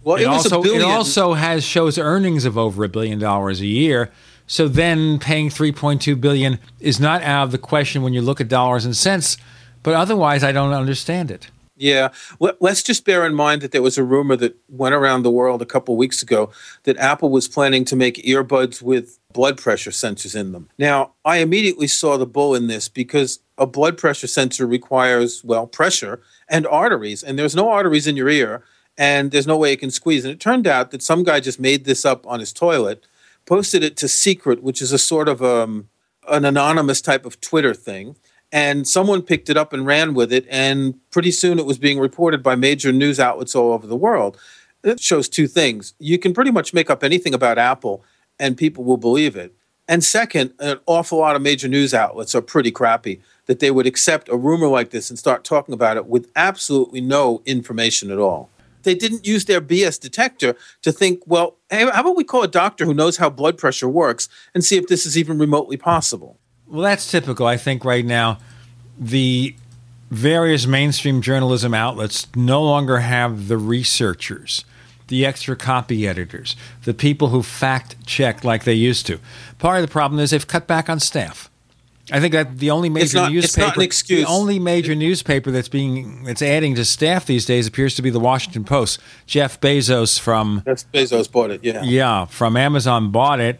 Well, 0.03 0.17
it, 0.17 0.27
was 0.27 0.51
also. 0.53 0.71
It 0.71 0.83
also 0.83 1.33
has 1.33 1.63
shows 1.63 1.97
earnings 1.97 2.45
of 2.45 2.59
over 2.59 2.83
a 2.83 2.89
billion 2.89 3.17
dollars 3.17 3.59
a 3.59 3.65
year. 3.65 4.11
So 4.45 4.67
then 4.67 5.17
paying 5.17 5.49
3.2 5.49 6.21
billion 6.21 6.59
is 6.79 6.99
not 6.99 7.23
out 7.23 7.45
of 7.45 7.51
the 7.51 7.57
question 7.57 8.03
when 8.03 8.13
you 8.13 8.21
look 8.21 8.39
at 8.39 8.47
dollars 8.47 8.85
and 8.85 8.95
cents. 8.95 9.37
But 9.83 9.95
otherwise, 9.95 10.43
I 10.43 10.51
don't 10.51 10.73
understand 10.73 11.31
it. 11.31 11.49
Yeah. 11.79 12.09
Let's 12.39 12.83
just 12.83 13.05
bear 13.05 13.25
in 13.25 13.33
mind 13.33 13.61
that 13.61 13.71
there 13.71 13.81
was 13.81 13.97
a 13.97 14.03
rumor 14.03 14.35
that 14.35 14.57
went 14.67 14.93
around 14.93 15.23
the 15.23 15.31
world 15.31 15.61
a 15.61 15.65
couple 15.65 15.95
weeks 15.95 16.21
ago 16.21 16.51
that 16.83 16.97
Apple 16.97 17.29
was 17.29 17.47
planning 17.47 17.85
to 17.85 17.95
make 17.95 18.15
earbuds 18.15 18.81
with 18.81 19.17
blood 19.31 19.57
pressure 19.57 19.91
sensors 19.91 20.35
in 20.35 20.51
them. 20.51 20.69
Now, 20.77 21.13
I 21.23 21.37
immediately 21.37 21.87
saw 21.87 22.17
the 22.17 22.25
bull 22.25 22.53
in 22.53 22.67
this 22.67 22.89
because 22.89 23.39
a 23.57 23.65
blood 23.65 23.97
pressure 23.97 24.27
sensor 24.27 24.67
requires, 24.67 25.41
well, 25.43 25.67
pressure 25.67 26.21
and 26.49 26.67
arteries, 26.67 27.23
and 27.23 27.39
there's 27.39 27.55
no 27.55 27.69
arteries 27.69 28.07
in 28.07 28.17
your 28.17 28.29
ear, 28.29 28.63
and 28.97 29.31
there's 29.31 29.47
no 29.47 29.57
way 29.57 29.71
it 29.71 29.79
can 29.79 29.91
squeeze. 29.91 30.25
And 30.25 30.33
it 30.33 30.41
turned 30.41 30.67
out 30.67 30.91
that 30.91 31.01
some 31.01 31.23
guy 31.23 31.39
just 31.39 31.61
made 31.61 31.85
this 31.85 32.03
up 32.03 32.27
on 32.27 32.41
his 32.41 32.51
toilet, 32.51 33.05
posted 33.45 33.83
it 33.85 33.95
to 33.97 34.09
Secret, 34.09 34.61
which 34.61 34.81
is 34.81 34.91
a 34.91 34.97
sort 34.97 35.29
of 35.29 35.41
um, 35.41 35.87
an 36.27 36.43
anonymous 36.43 36.99
type 36.99 37.25
of 37.25 37.39
Twitter 37.39 37.73
thing 37.73 38.17
and 38.51 38.87
someone 38.87 39.21
picked 39.21 39.49
it 39.49 39.57
up 39.57 39.73
and 39.73 39.85
ran 39.85 40.13
with 40.13 40.33
it 40.33 40.45
and 40.49 40.99
pretty 41.11 41.31
soon 41.31 41.59
it 41.59 41.65
was 41.65 41.77
being 41.77 41.99
reported 41.99 42.41
by 42.41 42.55
major 42.55 42.91
news 42.91 43.19
outlets 43.19 43.55
all 43.55 43.71
over 43.71 43.85
the 43.85 43.95
world. 43.95 44.37
It 44.83 44.99
shows 44.99 45.29
two 45.29 45.47
things. 45.47 45.93
You 45.99 46.17
can 46.17 46.33
pretty 46.33 46.51
much 46.51 46.73
make 46.73 46.89
up 46.89 47.03
anything 47.03 47.33
about 47.33 47.57
apple 47.57 48.03
and 48.39 48.57
people 48.57 48.83
will 48.83 48.97
believe 48.97 49.35
it. 49.35 49.53
And 49.87 50.03
second 50.03 50.53
an 50.59 50.79
awful 50.85 51.19
lot 51.19 51.35
of 51.35 51.41
major 51.41 51.67
news 51.67 51.93
outlets 51.93 52.35
are 52.35 52.41
pretty 52.41 52.71
crappy 52.71 53.21
that 53.47 53.59
they 53.59 53.71
would 53.71 53.87
accept 53.87 54.29
a 54.29 54.37
rumor 54.37 54.67
like 54.67 54.91
this 54.91 55.09
and 55.09 55.17
start 55.17 55.43
talking 55.43 55.73
about 55.73 55.97
it 55.97 56.05
with 56.05 56.29
absolutely 56.35 57.01
no 57.01 57.41
information 57.45 58.11
at 58.11 58.19
all. 58.19 58.49
They 58.83 58.95
didn't 58.95 59.27
use 59.27 59.45
their 59.45 59.61
BS 59.61 59.99
detector 59.99 60.55
to 60.83 60.91
think, 60.91 61.21
well, 61.25 61.57
hey, 61.69 61.89
how 61.89 62.01
about 62.01 62.15
we 62.15 62.23
call 62.23 62.43
a 62.43 62.47
doctor 62.47 62.85
who 62.85 62.93
knows 62.93 63.17
how 63.17 63.29
blood 63.29 63.57
pressure 63.57 63.89
works 63.89 64.29
and 64.53 64.63
see 64.63 64.77
if 64.77 64.87
this 64.87 65.05
is 65.05 65.17
even 65.17 65.37
remotely 65.37 65.77
possible? 65.77 66.38
Well, 66.69 66.81
that's 66.83 67.09
typical. 67.09 67.45
I 67.47 67.57
think 67.57 67.83
right 67.83 68.05
now 68.05 68.37
the 68.99 69.55
various 70.11 70.65
mainstream 70.65 71.21
journalism 71.21 71.73
outlets 71.73 72.27
no 72.35 72.63
longer 72.63 72.99
have 72.99 73.47
the 73.47 73.57
researchers, 73.57 74.65
the 75.07 75.25
extra 75.25 75.55
copy 75.55 76.07
editors, 76.07 76.55
the 76.83 76.93
people 76.93 77.29
who 77.29 77.43
fact 77.43 77.95
check 78.05 78.43
like 78.43 78.63
they 78.63 78.73
used 78.73 79.05
to. 79.07 79.19
Part 79.57 79.77
of 79.77 79.81
the 79.87 79.91
problem 79.91 80.19
is 80.19 80.31
they've 80.31 80.47
cut 80.47 80.67
back 80.67 80.89
on 80.89 80.99
staff. 80.99 81.49
I 82.11 82.19
think 82.19 82.33
that 82.33 82.57
the 82.57 82.71
only 82.71 82.89
major 82.89 83.03
It's 83.05 83.13
not- 83.13 83.25
it's 83.25 83.33
newspaper, 83.33 83.67
not 83.67 83.75
an 83.77 83.83
excuse. 83.83 84.21
the 84.25 84.27
only 84.27 84.57
major 84.57 84.95
newspaper 84.95 85.51
that's 85.51 85.69
being 85.69 86.23
that's 86.23 86.41
adding 86.41 86.73
to 86.75 86.83
staff 86.85 87.27
these 87.27 87.45
days 87.45 87.67
appears 87.67 87.93
to 87.95 88.01
be 88.01 88.09
the 88.09 88.19
Washington 88.19 88.63
Post. 88.63 88.99
Jeff 89.27 89.61
Bezos 89.61 90.19
from 90.19 90.63
That's 90.65 90.85
Bezos 90.91 91.31
bought 91.31 91.51
it, 91.51 91.63
yeah. 91.63 91.83
yeah, 91.83 92.25
from 92.25 92.57
Amazon 92.57 93.11
bought 93.11 93.39
it 93.39 93.59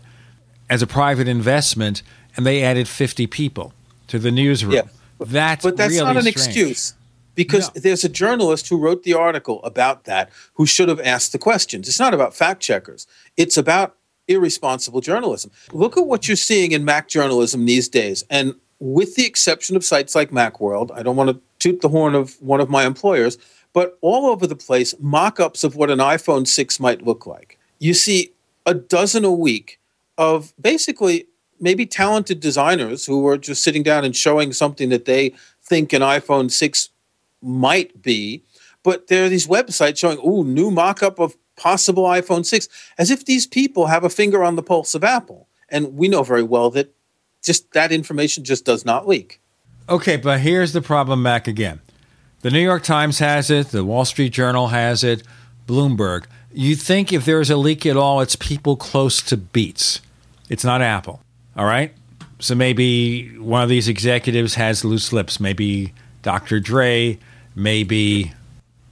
as 0.67 0.81
a 0.81 0.87
private 0.87 1.27
investment, 1.27 2.01
and 2.35 2.45
they 2.45 2.63
added 2.63 2.87
50 2.87 3.27
people 3.27 3.73
to 4.07 4.19
the 4.19 4.31
newsroom. 4.31 4.73
Yeah. 4.73 4.81
That's 5.19 5.63
but 5.63 5.75
that's 5.75 5.93
really 5.93 6.05
not 6.05 6.15
an 6.15 6.21
strange. 6.21 6.35
excuse 6.35 6.93
because 7.35 7.69
there's 7.71 8.03
a 8.03 8.09
journalist 8.09 8.67
who 8.69 8.77
wrote 8.77 9.03
the 9.03 9.13
article 9.13 9.61
about 9.63 10.05
that 10.05 10.29
who 10.53 10.65
should 10.65 10.89
have 10.89 10.99
asked 10.99 11.31
the 11.31 11.37
questions. 11.37 11.87
It's 11.87 11.99
not 11.99 12.13
about 12.13 12.35
fact 12.35 12.61
checkers. 12.61 13.05
It's 13.37 13.57
about 13.57 13.95
irresponsible 14.27 15.01
journalism. 15.01 15.51
Look 15.71 15.97
at 15.97 16.05
what 16.05 16.27
you're 16.27 16.37
seeing 16.37 16.71
in 16.71 16.85
Mac 16.85 17.07
journalism 17.07 17.65
these 17.65 17.89
days, 17.89 18.23
and 18.29 18.55
with 18.79 19.15
the 19.15 19.25
exception 19.25 19.75
of 19.75 19.83
sites 19.83 20.15
like 20.15 20.31
MacWorld, 20.31 20.91
I 20.93 21.03
don't 21.03 21.15
want 21.15 21.29
to 21.29 21.41
toot 21.59 21.81
the 21.81 21.89
horn 21.89 22.15
of 22.15 22.41
one 22.41 22.61
of 22.61 22.69
my 22.69 22.85
employers, 22.85 23.37
but 23.73 23.97
all 24.01 24.27
over 24.27 24.47
the 24.47 24.55
place, 24.55 24.95
mock-ups 24.99 25.63
of 25.63 25.75
what 25.75 25.91
an 25.91 25.99
iPhone 25.99 26.47
6 26.47 26.79
might 26.79 27.01
look 27.01 27.25
like. 27.25 27.57
You 27.79 27.93
see 27.93 28.31
a 28.65 28.73
dozen 28.73 29.25
a 29.25 29.31
week 29.31 29.79
of 30.17 30.53
basically 30.59 31.27
maybe 31.59 31.85
talented 31.85 32.39
designers 32.39 33.05
who 33.05 33.27
are 33.27 33.37
just 33.37 33.63
sitting 33.63 33.83
down 33.83 34.05
and 34.05 34.15
showing 34.15 34.53
something 34.53 34.89
that 34.89 35.05
they 35.05 35.33
think 35.63 35.93
an 35.93 36.01
iPhone 36.01 36.51
6 36.51 36.89
might 37.41 38.01
be. 38.01 38.43
But 38.83 39.07
there 39.07 39.25
are 39.25 39.29
these 39.29 39.47
websites 39.47 39.97
showing, 39.97 40.19
ooh, 40.19 40.43
new 40.43 40.71
mock 40.71 41.03
up 41.03 41.19
of 41.19 41.35
possible 41.55 42.03
iPhone 42.03 42.45
6, 42.45 42.67
as 42.97 43.11
if 43.11 43.25
these 43.25 43.45
people 43.45 43.87
have 43.87 44.03
a 44.03 44.09
finger 44.09 44.43
on 44.43 44.55
the 44.55 44.63
pulse 44.63 44.95
of 44.95 45.03
Apple. 45.03 45.47
And 45.69 45.95
we 45.95 46.07
know 46.07 46.23
very 46.23 46.43
well 46.43 46.69
that 46.71 46.93
just 47.43 47.71
that 47.73 47.91
information 47.91 48.43
just 48.43 48.65
does 48.65 48.85
not 48.85 49.07
leak. 49.07 49.39
Okay, 49.87 50.17
but 50.17 50.39
here's 50.39 50.73
the 50.73 50.81
problem 50.81 51.23
back 51.23 51.47
again. 51.47 51.79
The 52.41 52.51
New 52.51 52.61
York 52.61 52.83
Times 52.83 53.19
has 53.19 53.49
it, 53.49 53.67
the 53.67 53.83
Wall 53.83 54.05
Street 54.05 54.31
Journal 54.31 54.67
has 54.67 55.03
it, 55.03 55.23
Bloomberg. 55.67 56.25
You 56.53 56.75
think 56.75 57.11
if 57.11 57.25
there's 57.25 57.49
a 57.49 57.57
leak 57.57 57.85
at 57.85 57.97
all, 57.97 58.21
it's 58.21 58.35
people 58.35 58.75
close 58.75 59.21
to 59.23 59.37
Beats. 59.37 60.01
It's 60.47 60.63
not 60.63 60.81
Apple. 60.81 61.21
All 61.59 61.65
right? 61.65 61.91
So 62.39 62.55
maybe 62.55 63.37
one 63.37 63.61
of 63.61 63.67
these 63.67 63.89
executives 63.89 64.55
has 64.55 64.85
loose 64.85 65.11
lips. 65.11 65.41
Maybe 65.41 65.93
Dr. 66.21 66.61
Dre, 66.61 67.19
maybe 67.53 68.31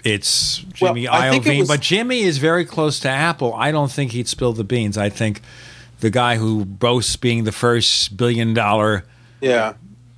it's 0.04 0.58
Jimmy 0.74 1.08
Well, 1.08 1.22
Iovine. 1.40 1.60
was- 1.60 1.68
But 1.70 1.80
Jimmy 1.80 2.22
is 2.24 2.40
very 2.40 2.66
close 2.66 3.00
to 3.00 3.10
Apple. 3.10 3.54
I 3.54 3.72
don't 3.72 3.90
think 3.92 4.12
he'd 4.12 4.28
spill 4.28 4.52
the 4.52 4.66
beans. 4.66 4.98
I 4.98 5.08
think 5.10 5.42
the 6.02 6.10
guy 6.10 6.36
who 6.36 6.66
boasts 6.66 7.16
being 7.16 7.46
the 7.46 7.54
first 7.54 8.18
billion 8.18 8.54
dollar 8.54 9.06
Yeah. 9.40 9.74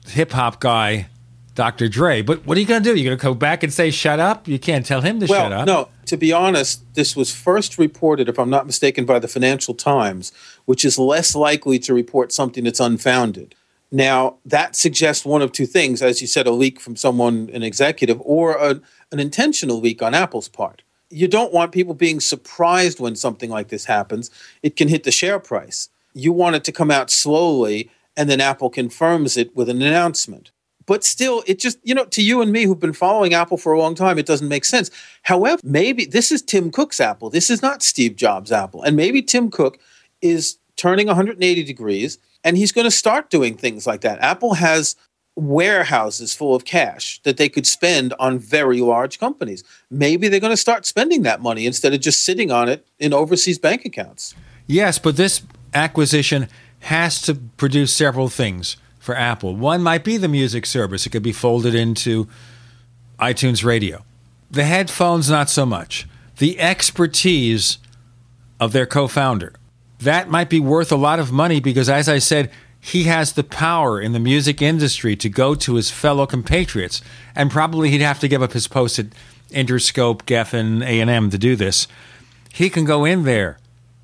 hip 0.07 0.31
hop 0.31 0.59
guy, 0.59 1.07
Dr. 1.53 1.87
Dre. 1.87 2.23
But 2.23 2.47
what 2.47 2.57
are 2.57 2.61
you 2.61 2.65
going 2.65 2.81
to 2.81 2.93
do? 2.93 2.99
You're 2.99 3.11
going 3.15 3.19
to 3.19 3.23
go 3.25 3.33
back 3.35 3.61
and 3.63 3.71
say 3.71 3.91
shut 3.91 4.19
up? 4.19 4.47
You 4.47 4.57
can't 4.57 4.85
tell 4.87 5.01
him 5.01 5.19
to 5.19 5.27
well, 5.27 5.43
shut 5.43 5.53
up. 5.53 5.67
no. 5.67 5.89
To 6.07 6.17
be 6.17 6.33
honest, 6.33 6.81
this 6.95 7.15
was 7.15 7.31
first 7.31 7.77
reported, 7.77 8.27
if 8.27 8.39
I'm 8.39 8.49
not 8.49 8.65
mistaken, 8.65 9.05
by 9.05 9.19
the 9.19 9.27
Financial 9.27 9.75
Times, 9.75 10.31
which 10.69 10.85
is 10.85 10.99
less 10.99 11.33
likely 11.35 11.79
to 11.79 11.95
report 11.95 12.31
something 12.31 12.63
that's 12.63 12.79
unfounded. 12.79 13.55
Now, 13.91 14.35
that 14.45 14.75
suggests 14.75 15.25
one 15.25 15.41
of 15.41 15.51
two 15.51 15.65
things, 15.65 16.03
as 16.03 16.21
you 16.21 16.27
said, 16.27 16.45
a 16.45 16.51
leak 16.51 16.79
from 16.79 16.95
someone, 16.95 17.49
an 17.51 17.63
executive, 17.63 18.21
or 18.21 18.51
a, 18.51 18.79
an 19.11 19.19
intentional 19.19 19.79
leak 19.79 20.03
on 20.03 20.13
Apple's 20.13 20.47
part. 20.47 20.83
You 21.09 21.27
don't 21.27 21.51
want 21.51 21.71
people 21.71 21.95
being 21.95 22.19
surprised 22.19 22.99
when 22.99 23.15
something 23.15 23.49
like 23.49 23.69
this 23.69 23.85
happens. 23.85 24.29
It 24.61 24.75
can 24.75 24.89
hit 24.89 25.05
the 25.05 25.11
share 25.11 25.39
price. 25.39 25.89
You 26.13 26.31
want 26.31 26.55
it 26.55 26.63
to 26.65 26.71
come 26.71 26.91
out 26.91 27.09
slowly, 27.09 27.89
and 28.15 28.29
then 28.29 28.39
Apple 28.39 28.69
confirms 28.69 29.37
it 29.37 29.55
with 29.55 29.69
an 29.69 29.81
announcement. 29.81 30.51
But 30.85 31.03
still, 31.03 31.41
it 31.47 31.57
just, 31.57 31.79
you 31.81 31.95
know, 31.95 32.05
to 32.05 32.21
you 32.21 32.43
and 32.43 32.51
me 32.51 32.65
who've 32.65 32.79
been 32.79 32.93
following 32.93 33.33
Apple 33.33 33.57
for 33.57 33.73
a 33.73 33.79
long 33.79 33.95
time, 33.95 34.19
it 34.19 34.27
doesn't 34.27 34.47
make 34.47 34.65
sense. 34.65 34.91
However, 35.23 35.59
maybe 35.63 36.05
this 36.05 36.31
is 36.31 36.43
Tim 36.43 36.69
Cook's 36.69 36.99
Apple. 36.99 37.31
This 37.31 37.49
is 37.49 37.63
not 37.63 37.81
Steve 37.81 38.15
Jobs' 38.15 38.51
Apple. 38.51 38.83
And 38.83 38.95
maybe 38.95 39.23
Tim 39.23 39.49
Cook 39.49 39.79
is 40.21 40.58
turning 40.79 41.07
180 41.07 41.63
degrees 41.63 42.17
and 42.43 42.57
he's 42.57 42.71
going 42.71 42.85
to 42.85 42.91
start 42.91 43.29
doing 43.29 43.57
things 43.57 43.85
like 43.85 44.01
that. 44.01 44.19
Apple 44.19 44.55
has 44.55 44.95
warehouses 45.35 46.33
full 46.33 46.55
of 46.55 46.65
cash 46.65 47.21
that 47.23 47.37
they 47.37 47.49
could 47.49 47.67
spend 47.67 48.13
on 48.19 48.39
very 48.39 48.81
large 48.81 49.19
companies. 49.19 49.63
Maybe 49.89 50.27
they're 50.27 50.39
going 50.39 50.53
to 50.53 50.57
start 50.57 50.85
spending 50.85 51.23
that 51.23 51.41
money 51.41 51.65
instead 51.65 51.93
of 51.93 52.01
just 52.01 52.23
sitting 52.23 52.51
on 52.51 52.69
it 52.69 52.85
in 52.97 53.13
overseas 53.13 53.59
bank 53.59 53.85
accounts. 53.85 54.35
Yes, 54.67 54.99
but 54.99 55.17
this 55.17 55.41
acquisition 55.73 56.47
has 56.81 57.21
to 57.23 57.35
produce 57.35 57.93
several 57.93 58.29
things 58.29 58.77
for 58.99 59.15
Apple. 59.15 59.55
One 59.55 59.81
might 59.81 60.03
be 60.03 60.17
the 60.17 60.27
music 60.27 60.65
service, 60.65 61.05
it 61.05 61.09
could 61.09 61.23
be 61.23 61.33
folded 61.33 61.75
into 61.75 62.27
iTunes 63.19 63.63
Radio. 63.63 64.03
The 64.51 64.63
headphones, 64.63 65.29
not 65.29 65.49
so 65.49 65.65
much. 65.65 66.07
The 66.37 66.59
expertise 66.59 67.77
of 68.59 68.71
their 68.71 68.85
co 68.85 69.07
founder. 69.07 69.53
That 69.99 70.29
might 70.29 70.49
be 70.49 70.59
worth 70.59 70.91
a 70.91 70.97
lot 70.97 71.19
of 71.19 71.31
money 71.31 71.59
because, 71.59 71.89
as 71.89 72.07
I 72.07 72.19
said, 72.19 72.49
he 72.79 73.03
has 73.03 73.33
the 73.33 73.43
power 73.43 73.99
in 73.99 74.13
the 74.13 74.19
music 74.19 74.61
industry 74.61 75.15
to 75.17 75.29
go 75.29 75.53
to 75.55 75.75
his 75.75 75.91
fellow 75.91 76.25
compatriots, 76.25 77.01
and 77.35 77.51
probably 77.51 77.89
he'd 77.89 78.01
have 78.01 78.19
to 78.21 78.27
give 78.27 78.41
up 78.41 78.53
his 78.53 78.67
post 78.67 78.99
at 78.99 79.07
Interscope, 79.49 80.23
Geffen, 80.23 80.81
A&M 80.83 81.29
to 81.29 81.37
do 81.37 81.55
this. 81.55 81.87
He 82.53 82.69
can 82.69 82.85
go 82.85 83.03
in 83.03 83.23
there 83.23 83.57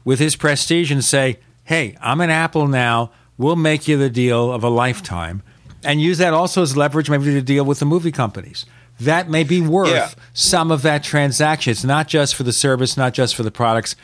with 0.03 0.19
his 0.19 0.35
prestige 0.35 0.91
and 0.91 1.03
say, 1.03 1.39
"Hey, 1.63 1.95
I'm 2.01 2.19
an 2.19 2.29
Apple 2.29 2.67
now. 2.67 3.11
We'll 3.37 3.55
make 3.55 3.87
you 3.87 3.97
the 3.97 4.09
deal 4.09 4.51
of 4.51 4.63
a 4.63 4.69
lifetime. 4.69 5.41
And 5.83 6.01
use 6.01 6.17
that 6.17 6.33
also 6.33 6.61
as 6.61 6.75
leverage 6.75 7.09
maybe 7.09 7.25
to 7.25 7.41
deal 7.41 7.63
with 7.63 7.79
the 7.79 7.85
movie 7.85 8.11
companies. 8.11 8.65
That 8.99 9.29
may 9.29 9.43
be 9.43 9.61
worth 9.61 9.89
yeah. 9.89 10.09
some 10.33 10.71
of 10.71 10.81
that 10.81 11.03
transaction. 11.03 11.71
It's 11.71 11.83
not 11.83 12.07
just 12.07 12.33
for 12.33 12.43
the 12.43 12.53
service 12.53 12.97
not 12.97 13.13
just 13.13 13.35
for 13.35 13.43
the 13.43 13.51
products 13.51 13.95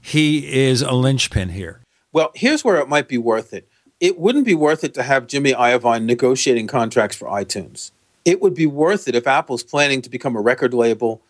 he 0.00 0.52
is 0.52 0.82
a 0.82 0.92
linchpin 0.92 1.50
here 1.50 1.80
well 2.12 2.30
here's 2.34 2.64
where 2.64 2.76
it 2.76 2.88
might 2.88 3.08
be 3.08 3.18
worth 3.18 3.52
it 3.52 3.68
it 4.00 4.18
wouldn't 4.18 4.46
be 4.46 4.54
worth 4.54 4.84
it 4.84 4.94
to 4.94 5.02
have 5.02 5.26
jimmy 5.26 5.52
iovine 5.52 6.04
negotiating 6.04 6.66
contracts 6.66 7.16
for 7.16 7.28
itunes 7.28 7.90
it 8.24 8.40
would 8.40 8.54
be 8.54 8.66
worth 8.66 9.08
it 9.08 9.14
if 9.14 9.26
apple's 9.26 9.62
planning 9.62 10.02
to 10.02 10.10
become 10.10 10.36
a 10.36 10.40
record 10.40 10.74
label 10.74 11.20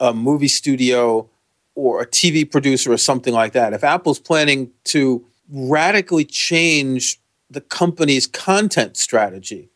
a 0.00 0.12
movie 0.12 0.48
studio 0.48 1.28
or 1.74 2.00
a 2.00 2.06
tv 2.06 2.48
producer 2.48 2.92
or 2.92 2.96
something 2.96 3.34
like 3.34 3.52
that 3.52 3.72
if 3.72 3.82
apple's 3.84 4.18
planning 4.18 4.70
to 4.84 5.24
radically 5.52 6.24
change 6.24 7.20
the 7.52 7.60
company's 7.60 8.26
content 8.26 8.96
strategy. 8.96 9.68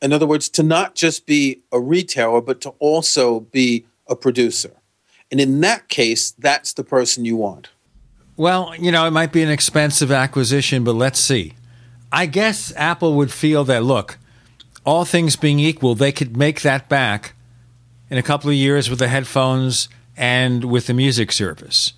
In 0.00 0.12
other 0.12 0.26
words, 0.26 0.48
to 0.50 0.62
not 0.62 0.94
just 0.94 1.26
be 1.26 1.60
a 1.70 1.78
retailer, 1.78 2.40
but 2.40 2.60
to 2.62 2.70
also 2.78 3.40
be 3.40 3.84
a 4.08 4.16
producer. 4.16 4.72
And 5.30 5.40
in 5.40 5.60
that 5.60 5.88
case, 5.88 6.32
that's 6.32 6.72
the 6.72 6.82
person 6.82 7.24
you 7.24 7.36
want. 7.36 7.68
Well, 8.40 8.74
you 8.78 8.90
know, 8.90 9.06
it 9.06 9.10
might 9.10 9.32
be 9.32 9.42
an 9.42 9.50
expensive 9.50 10.10
acquisition, 10.10 10.82
but 10.82 10.94
let's 10.94 11.20
see. 11.20 11.52
I 12.10 12.24
guess 12.24 12.72
Apple 12.74 13.12
would 13.16 13.30
feel 13.30 13.64
that, 13.64 13.84
look, 13.84 14.16
all 14.86 15.04
things 15.04 15.36
being 15.36 15.58
equal, 15.58 15.94
they 15.94 16.10
could 16.10 16.38
make 16.38 16.62
that 16.62 16.88
back 16.88 17.34
in 18.08 18.16
a 18.16 18.22
couple 18.22 18.48
of 18.48 18.56
years 18.56 18.88
with 18.88 18.98
the 18.98 19.08
headphones 19.08 19.90
and 20.16 20.64
with 20.64 20.86
the 20.86 20.94
music 20.94 21.32
service. 21.32 21.92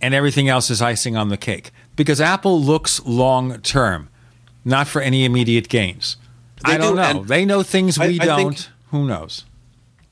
And 0.00 0.14
everything 0.14 0.48
else 0.48 0.70
is 0.70 0.80
icing 0.80 1.16
on 1.16 1.30
the 1.30 1.36
cake 1.36 1.72
because 1.96 2.20
Apple 2.20 2.62
looks 2.62 3.04
long 3.04 3.58
term, 3.62 4.08
not 4.64 4.86
for 4.86 5.02
any 5.02 5.24
immediate 5.24 5.68
gains. 5.68 6.16
They 6.64 6.74
I 6.74 6.78
don't 6.78 6.94
do, 6.94 7.02
know. 7.02 7.24
They 7.24 7.44
know 7.44 7.64
things 7.64 7.98
we 7.98 8.20
I, 8.20 8.22
I 8.22 8.26
don't. 8.26 8.56
Think, 8.56 8.72
Who 8.92 9.04
knows? 9.04 9.46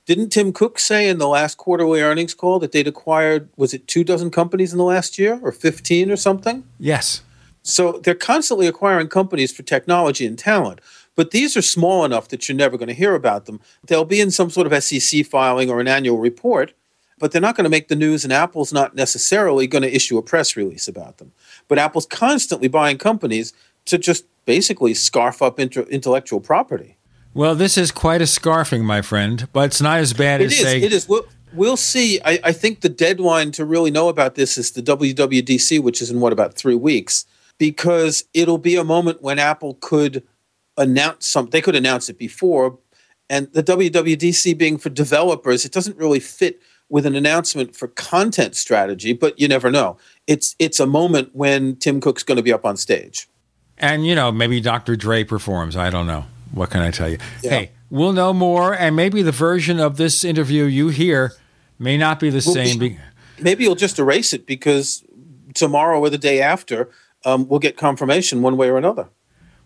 Didn't 0.07 0.31
Tim 0.31 0.53
Cook 0.53 0.79
say 0.79 1.09
in 1.09 1.19
the 1.19 1.27
last 1.27 1.57
quarterly 1.57 2.01
earnings 2.01 2.33
call 2.33 2.61
that 2.61 2.71
they'd 2.71 2.87
acquired, 2.87 3.49
was 3.57 3.75
it 3.75 3.89
two 3.89 4.05
dozen 4.05 4.31
companies 4.31 4.73
in 4.73 4.79
the 4.79 4.85
last 4.85 5.19
year 5.19 5.41
or 5.43 5.51
15 5.51 6.13
or 6.13 6.17
something? 6.17 6.65
Yes. 6.79 7.23
So 7.65 8.01
they're 8.05 8.15
constantly 8.15 8.69
acquiring 8.69 9.09
companies 9.09 9.53
for 9.53 9.65
technology 9.65 10.25
and 10.25 10.39
talent. 10.39 10.81
But 11.17 11.33
these 11.33 11.57
are 11.57 11.63
small 11.63 12.05
enough 12.05 12.29
that 12.29 12.49
you're 12.49 12.57
never 12.57 12.79
going 12.79 12.89
to 12.89 12.95
hear 12.95 13.17
about 13.17 13.47
them. 13.47 13.61
They'll 13.85 14.05
be 14.05 14.21
in 14.21 14.31
some 14.31 14.49
sort 14.49 14.71
of 14.71 14.85
SEC 14.85 15.27
filing 15.27 15.71
or 15.71 15.81
an 15.81 15.89
annual 15.89 16.19
report, 16.19 16.73
but 17.19 17.33
they're 17.33 17.41
not 17.41 17.57
going 17.57 17.65
to 17.65 17.71
make 17.71 17.89
the 17.89 17.97
news, 17.97 18.23
and 18.23 18.33
Apple's 18.33 18.73
not 18.73 18.95
necessarily 18.95 19.67
going 19.67 19.83
to 19.83 19.93
issue 19.93 20.19
a 20.19 20.23
press 20.23 20.55
release 20.55 20.87
about 20.87 21.19
them. 21.19 21.33
But 21.67 21.79
Apple's 21.79 22.07
constantly 22.07 22.69
buying 22.69 22.99
companies 22.99 23.53
to 23.87 23.99
just 23.99 24.27
basically 24.45 24.95
scarf 24.95 25.43
up 25.43 25.59
intellectual 25.59 26.41
property. 26.41 26.96
Well, 27.37 27.55
this 27.55 27.77
is 27.77 27.91
quite 27.93 28.23
a 28.23 28.25
scarfing, 28.25 28.83
my 28.83 29.03
friend, 29.03 29.47
but 29.53 29.67
it's 29.67 29.83
not 29.83 29.99
as 29.99 30.15
bad 30.15 30.41
it 30.41 30.47
as 30.47 30.53
is, 30.53 30.59
say. 30.59 30.81
It 30.81 30.91
is. 30.91 31.07
We'll, 31.07 31.27
we'll 31.53 31.77
see. 31.77 32.19
I, 32.25 32.41
I 32.43 32.53
think 32.53 32.81
the 32.81 32.89
deadline 32.89 33.51
to 33.53 33.67
really 33.67 33.91
know 33.91 34.09
about 34.09 34.37
this 34.37 34.57
is 34.57 34.71
the 34.71 34.81
WWDC, 34.81 35.83
which 35.83 36.01
is 36.01 36.11
in 36.11 36.21
what 36.21 36.33
about 36.33 36.55
three 36.55 36.75
weeks, 36.75 37.27
because 37.59 38.25
it'll 38.33 38.57
be 38.57 38.77
a 38.77 38.85
moment 38.85 39.21
when 39.21 39.39
Apple 39.39 39.75
could 39.83 40.23
announce 40.79 41.27
something. 41.27 41.51
They 41.51 41.61
could 41.61 41.77
announce 41.77 42.09
it 42.09 42.17
before, 42.17 42.79
and 43.29 43.53
the 43.53 43.63
WWDC 43.63 44.57
being 44.57 44.79
for 44.79 44.89
developers, 44.89 45.67
it 45.67 45.73
doesn't 45.73 45.99
really 45.99 46.21
fit 46.21 46.63
with 46.89 47.05
an 47.05 47.15
announcement 47.15 47.77
for 47.77 47.89
content 47.89 48.57
strategy, 48.57 49.13
but 49.13 49.39
you 49.39 49.47
never 49.47 49.71
know. 49.71 49.99
It's 50.27 50.57
it's 50.59 50.81
a 50.81 50.87
moment 50.87 51.33
when 51.35 51.77
Tim 51.77 52.01
Cook's 52.01 52.23
going 52.23 52.37
to 52.37 52.43
be 52.43 52.53
up 52.55 52.65
on 52.65 52.79
stage. 52.79 53.29
And 53.77 54.07
you 54.07 54.15
know, 54.15 54.33
maybe 54.33 54.59
Dr. 54.63 54.97
Dre 54.97 55.23
performs. 55.23 55.77
I 55.77 55.91
don't 55.91 56.07
know. 56.07 56.25
What 56.53 56.71
can 56.71 56.81
I 56.81 56.91
tell 56.91 57.09
you? 57.09 57.19
Yeah. 57.43 57.51
Hey, 57.51 57.71
we'll 57.91 58.13
know 58.13 58.33
more 58.33 58.75
and 58.75 58.97
maybe 58.97 59.23
the 59.23 59.33
version 59.33 59.81
of 59.81 59.97
this 59.97 60.25
interview 60.25 60.65
you 60.65 60.89
hear 60.89 61.33
may 61.79 61.97
not 61.97 62.21
be 62.21 62.31
the 62.31 62.43
we'll 62.45 62.55
same. 62.55 62.79
Be, 62.79 62.99
maybe 63.41 63.65
you'll 63.65 63.75
just 63.75 63.99
erase 63.99 64.33
it 64.33 64.47
because 64.47 65.05
tomorrow 65.55 66.01
or 66.01 66.11
the 66.11 66.19
day 66.19 66.41
after 66.41 66.91
um, 67.25 67.49
we'll 67.49 67.61
get 67.61 67.77
confirmation 67.77 68.43
one 68.43 68.57
way 68.57 68.69
or 68.69 68.79
another. 68.79 69.09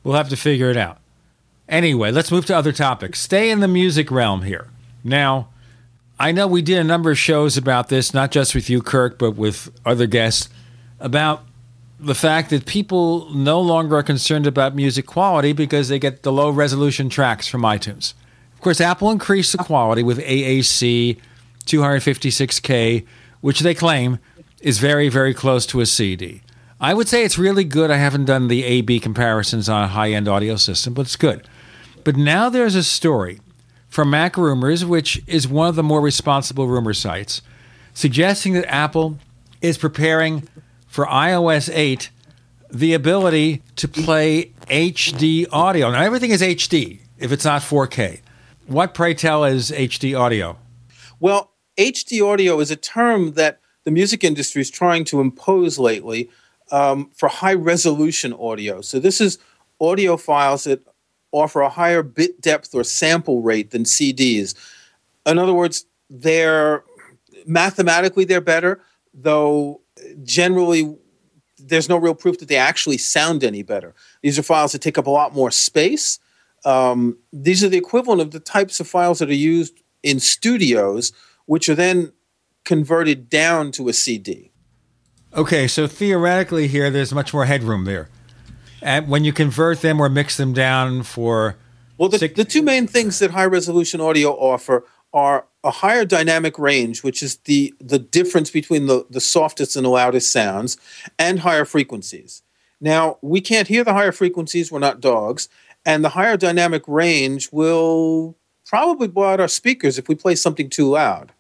We'll 0.03 0.17
have 0.17 0.29
to 0.31 0.37
figure 0.37 0.71
it 0.71 0.77
out. 0.77 0.99
Anyway, 1.69 2.11
let's 2.11 2.33
move 2.33 2.47
to 2.47 2.57
other 2.57 2.73
topics. 2.73 3.21
Stay 3.21 3.51
in 3.51 3.61
the 3.61 3.69
music 3.69 4.11
realm 4.11 4.43
here. 4.43 4.69
Now, 5.05 5.51
I 6.19 6.33
know 6.33 6.47
we 6.47 6.63
did 6.63 6.79
a 6.79 6.85
number 6.85 7.11
of 7.11 7.19
shows 7.19 7.57
about 7.57 7.89
this, 7.89 8.13
not 8.13 8.31
just 8.31 8.55
with 8.55 8.69
you, 8.69 8.83
Kirk, 8.83 9.19
but 9.19 9.33
with 9.33 9.71
other 9.87 10.07
guests, 10.07 10.49
about 10.99 11.45
the 12.03 12.15
fact 12.15 12.51
that 12.51 12.65
people 12.65 13.29
no 13.35 13.61
longer 13.61 13.97
are 13.97 14.03
concerned 14.03 14.47
about 14.47 14.75
music 14.75 15.07
quality 15.07 15.53
because 15.53 15.89
they 15.89 15.99
get 15.99 16.23
the 16.23 16.33
low 16.33 16.51
resolution 16.51 17.11
tracks 17.11 17.47
from 17.47 17.63
iTunes. 17.63 18.15
Of 18.55 18.63
course, 18.63 18.81
Apple 18.81 19.11
increased 19.11 19.53
the 19.53 19.59
quality 19.59 20.03
with 20.03 20.19
AAC 20.19 21.19
256K, 21.67 23.07
which 23.43 23.61
they 23.61 23.75
claim 23.75 24.19
is 24.61 24.79
very, 24.79 25.09
very 25.09 25.35
close 25.35 25.67
to 25.67 25.81
a 25.81 25.87
CD. 25.87 26.43
I 26.81 26.95
would 26.95 27.09
say 27.09 27.25
it's 27.25 27.39
really 27.39 27.65
good. 27.65 27.91
I 27.91 27.97
haven't 27.97 28.25
done 28.25 28.49
the 28.49 28.65
A 28.65 28.81
B 28.81 28.99
comparisons 28.99 29.69
on 29.69 29.85
a 29.85 29.89
high 29.89 30.13
end 30.13 30.29
audio 30.29 30.57
system, 30.57 30.95
but 30.95 31.03
it's 31.03 31.17
good. 31.17 31.47
But 32.05 32.17
now 32.17 32.49
there's 32.49 32.75
a 32.75 32.83
story 32.83 33.41
from 33.89 34.09
Mac 34.09 34.39
Rumors, 34.39 34.85
which 34.85 35.23
is 35.27 35.47
one 35.47 35.69
of 35.69 35.77
the 35.77 35.83
more 35.83 36.01
responsible 36.01 36.67
rumor 36.67 36.95
sites, 36.95 37.43
suggesting 37.93 38.55
that 38.55 38.73
Apple 38.73 39.19
is 39.61 39.77
preparing 39.77 40.49
for 41.01 41.07
iOS 41.07 41.71
8 41.73 42.11
the 42.71 42.93
ability 42.93 43.63
to 43.77 43.89
play 43.89 44.53
HD 44.67 45.47
audio. 45.51 45.91
Now, 45.91 46.03
everything 46.03 46.31
is 46.31 46.43
HD 46.43 46.99
if 47.17 47.33
it's 47.33 47.47
not 47.47 47.63
4K. 47.63 48.21
What, 48.67 48.93
pray 48.93 49.15
tell, 49.15 49.45
is 49.45 49.71
HD 49.71 50.19
audio? 50.19 50.59
Well, 51.19 51.53
HD 51.79 52.23
audio 52.23 52.61
is 52.61 52.71
a 52.71 52.77
term 52.77 53.33
that 53.33 53.61
the 53.85 53.91
music 53.91 54.23
industry 54.23 54.61
is 54.61 54.71
trying 54.71 55.05
to 55.05 55.23
impose 55.23 55.79
lately 55.79 56.29
um, 56.71 57.11
for 57.15 57.31
high 57.31 57.55
resolution 57.55 58.35
audio. 58.35 58.83
So, 58.83 59.01
this 59.01 59.23
is 59.23 59.39
audio 59.81 60.19
files 60.19 60.65
that 60.65 60.87
offer 61.33 61.63
a 61.63 61.71
higher 61.71 62.03
bit 62.03 62.43
depth 62.43 62.75
or 62.75 62.85
sample 62.85 63.41
rate 63.41 63.71
than 63.71 63.85
CDs. 63.85 64.55
In 65.25 65.39
other 65.39 65.55
words, 65.55 65.87
they're 66.11 66.85
mathematically 67.47 68.27
they're 68.27 68.43
better, 68.43 68.83
though 69.15 69.80
generally 70.23 70.97
there's 71.59 71.89
no 71.89 71.97
real 71.97 72.15
proof 72.15 72.39
that 72.39 72.49
they 72.49 72.57
actually 72.57 72.99
sound 72.99 73.45
any 73.45 73.63
better. 73.63 73.95
These 74.23 74.39
are 74.39 74.43
files 74.43 74.73
that 74.73 74.81
take 74.81 74.99
up 74.99 75.07
a 75.07 75.11
lot 75.11 75.35
more 75.35 75.51
space. 75.51 76.19
Um, 76.65 77.19
these 77.33 77.65
are 77.65 77.69
the 77.69 77.79
equivalent 77.79 78.21
of 78.21 78.31
the 78.31 78.41
types 78.41 78.81
of 78.81 78.89
files 78.89 79.19
that 79.19 79.31
are 79.31 79.35
used 79.35 79.81
in 80.03 80.21
studios, 80.21 81.13
which 81.47 81.69
are 81.69 81.75
then 81.75 82.13
converted 82.65 83.29
down 83.29 83.73
to 83.73 83.89
a 83.89 83.93
CD. 83.93 84.51
Okay, 85.35 85.69
so 85.69 85.87
theoretically 85.87 86.67
here, 86.67 86.91
there's 86.91 87.13
much 87.13 87.33
more 87.33 87.47
headroom 87.47 87.85
there. 87.85 88.09
And 88.83 89.09
when 89.09 89.25
you 89.25 89.33
convert 89.33 89.81
them 89.81 90.01
or 90.01 90.09
mix 90.09 90.37
them 90.37 90.53
down 90.53 91.03
for. 91.03 91.57
Well, 91.99 92.09
the, 92.09 92.29
the 92.29 92.45
two 92.45 92.63
main 92.63 92.87
things 92.87 93.19
that 93.19 93.31
high 93.31 93.45
resolution 93.45 94.01
audio 94.01 94.33
offer 94.33 94.85
are 95.13 95.47
a 95.63 95.71
higher 95.71 96.05
dynamic 96.05 96.59
range, 96.59 97.03
which 97.03 97.23
is 97.23 97.37
the, 97.45 97.75
the 97.81 97.99
difference 97.99 98.51
between 98.51 98.87
the, 98.87 99.07
the 99.11 99.21
softest 99.21 99.77
and 99.77 99.85
the 99.85 99.91
loudest 99.91 100.31
sounds, 100.31 100.77
and 101.19 101.41
higher 101.41 101.65
frequencies. 101.65 102.43
Now, 102.81 103.19
we 103.21 103.41
can't 103.41 103.69
hear 103.69 103.85
the 103.85 103.93
higher 103.93 104.13
frequencies, 104.13 104.73
we're 104.73 104.79
not 104.79 105.01
dogs, 105.01 105.49
and 105.85 106.05
the 106.05 106.11
higher 106.11 106.37
dynamic 106.37 106.83
range 106.87 107.51
will 107.53 108.37
probably 108.65 109.09
blow 109.09 109.29
out 109.29 109.41
our 109.41 109.49
speakers 109.49 109.99
if 109.99 110.09
we 110.09 110.15
play 110.15 110.35
something 110.35 110.71
too 110.71 110.89
loud. 110.89 111.33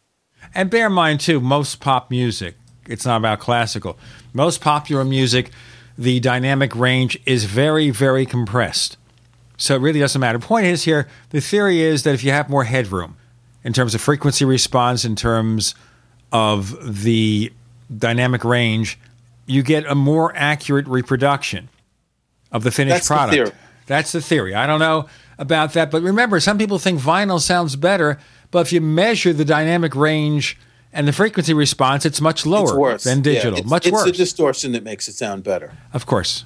And 0.54 0.68
bear 0.68 0.86
in 0.86 0.92
mind, 0.92 1.20
too, 1.20 1.40
most 1.40 1.80
pop 1.80 2.10
music, 2.10 2.56
it's 2.86 3.06
not 3.06 3.18
about 3.18 3.40
classical. 3.40 3.98
Most 4.32 4.60
popular 4.60 5.04
music, 5.04 5.50
the 5.96 6.20
dynamic 6.20 6.74
range 6.74 7.18
is 7.24 7.44
very, 7.44 7.90
very 7.90 8.26
compressed. 8.26 8.96
So 9.56 9.76
it 9.76 9.80
really 9.80 10.00
doesn't 10.00 10.20
matter. 10.20 10.38
Point 10.38 10.66
is 10.66 10.84
here, 10.84 11.06
the 11.30 11.40
theory 11.40 11.80
is 11.80 12.02
that 12.02 12.14
if 12.14 12.24
you 12.24 12.32
have 12.32 12.48
more 12.48 12.64
headroom 12.64 13.16
in 13.64 13.72
terms 13.72 13.94
of 13.94 14.00
frequency 14.00 14.44
response, 14.44 15.04
in 15.04 15.16
terms 15.16 15.74
of 16.32 17.02
the 17.04 17.52
dynamic 17.96 18.44
range, 18.44 18.98
you 19.46 19.62
get 19.62 19.84
a 19.86 19.94
more 19.94 20.32
accurate 20.36 20.86
reproduction 20.86 21.68
of 22.52 22.62
the 22.64 22.70
finished 22.70 22.94
That's 22.94 23.06
product. 23.08 23.32
theory. 23.34 23.50
That's 23.86 24.12
the 24.12 24.20
theory. 24.20 24.54
I 24.54 24.66
don't 24.66 24.78
know 24.78 25.06
about 25.38 25.72
that, 25.72 25.90
but 25.90 26.02
remember, 26.02 26.38
some 26.40 26.58
people 26.58 26.78
think 26.78 27.00
vinyl 27.00 27.40
sounds 27.40 27.74
better, 27.76 28.18
but 28.50 28.60
if 28.60 28.72
you 28.72 28.80
measure 28.80 29.32
the 29.32 29.44
dynamic 29.44 29.94
range 29.96 30.56
and 30.92 31.08
the 31.08 31.12
frequency 31.12 31.54
response, 31.54 32.04
it's 32.06 32.20
much 32.20 32.46
lower 32.46 32.92
it's 32.92 33.04
than 33.04 33.18
Yeah, 33.18 33.22
digital. 33.24 33.58
it's, 33.58 33.68
much 33.68 33.86
it's 33.86 33.92
worse. 33.92 34.04
the 34.04 34.12
distortion 34.12 34.72
that 34.72 34.84
makes 34.84 35.08
it 35.08 35.14
sound 35.14 35.42
better. 35.42 35.72
of 35.92 36.06
course. 36.06 36.44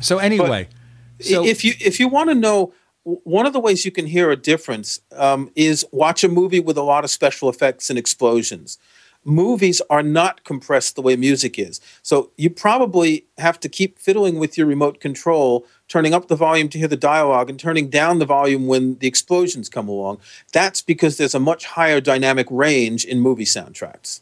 So 0.00 0.18
anyway, 0.18 0.68
I- 0.68 1.24
if 1.46 1.64
you 1.64 1.72
if 1.80 1.98
you 2.00 2.08
want 2.08 2.28
to 2.30 2.34
know, 2.34 2.72
one 3.04 3.46
of 3.46 3.52
the 3.52 3.60
ways 3.60 3.84
you 3.84 3.90
can 3.90 4.06
hear 4.06 4.30
a 4.30 4.36
difference 4.36 5.00
um, 5.12 5.50
is 5.54 5.84
watch 5.92 6.24
a 6.24 6.28
movie 6.28 6.60
with 6.60 6.76
a 6.76 6.82
lot 6.82 7.04
of 7.04 7.10
special 7.10 7.48
effects 7.48 7.90
and 7.90 7.98
explosions. 7.98 8.78
Movies 9.26 9.80
are 9.88 10.02
not 10.02 10.44
compressed 10.44 10.96
the 10.96 11.02
way 11.02 11.16
music 11.16 11.58
is, 11.58 11.80
so 12.02 12.30
you 12.36 12.50
probably 12.50 13.24
have 13.38 13.58
to 13.60 13.70
keep 13.70 13.98
fiddling 13.98 14.38
with 14.38 14.58
your 14.58 14.66
remote 14.66 15.00
control, 15.00 15.66
turning 15.88 16.12
up 16.12 16.28
the 16.28 16.36
volume 16.36 16.68
to 16.68 16.78
hear 16.78 16.88
the 16.88 16.96
dialogue 16.96 17.48
and 17.48 17.58
turning 17.58 17.88
down 17.88 18.18
the 18.18 18.26
volume 18.26 18.66
when 18.66 18.98
the 18.98 19.06
explosions 19.06 19.70
come 19.70 19.88
along. 19.88 20.18
That's 20.52 20.82
because 20.82 21.16
there's 21.16 21.34
a 21.34 21.40
much 21.40 21.64
higher 21.64 22.02
dynamic 22.02 22.46
range 22.50 23.06
in 23.06 23.20
movie 23.20 23.46
soundtracks. 23.46 24.20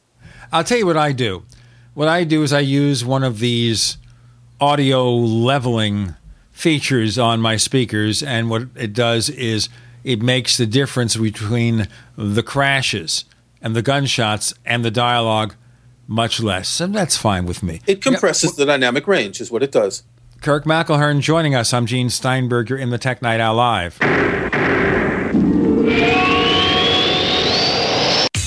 I'll 0.53 0.63
tell 0.63 0.79
you 0.79 0.87
what 0.87 0.97
I 0.97 1.11
do. 1.11 1.45
What 1.95 2.07
I 2.07 2.23
do 2.23 2.45
is 2.45 2.53
I 2.53 2.61
use 2.61 3.05
one 3.05 3.25
of 3.25 3.41
these 3.41 3.99
audio 4.61 5.11
leveling 5.11 6.15
features 6.63 7.19
on 7.19 7.41
my 7.41 7.57
speakers, 7.57 8.23
and 8.23 8.49
what 8.49 8.63
it 8.77 8.93
does 8.93 9.29
is 9.29 9.69
it 10.05 10.23
makes 10.23 10.57
the 10.57 10.65
difference 10.65 11.17
between 11.17 11.89
the 12.17 12.43
crashes 12.43 13.25
and 13.61 13.75
the 13.75 13.83
gunshots 13.83 14.55
and 14.65 14.85
the 14.85 14.91
dialogue 14.91 15.57
much 16.07 16.41
less. 16.41 16.81
And 16.81 16.95
that's 16.95 17.17
fine 17.17 17.47
with 17.47 17.65
me. 17.65 17.81
It 17.89 18.01
compresses 18.01 18.55
the 18.55 18.65
dynamic 18.65 19.09
range, 19.09 19.41
is 19.41 19.51
what 19.51 19.65
it 19.65 19.73
does. 19.73 20.05
Kirk 20.41 20.65
McElhearn 20.65 21.21
joining 21.21 21.57
us. 21.57 21.75
I'm 21.75 21.85
Gene 21.85 22.11
Steinberg. 22.11 22.71
You're 22.71 22.79
in 22.79 22.91
the 22.91 22.99
Tech 22.99 23.23
Night 23.23 23.41
Owl 23.41 23.57
Live. 23.57 23.99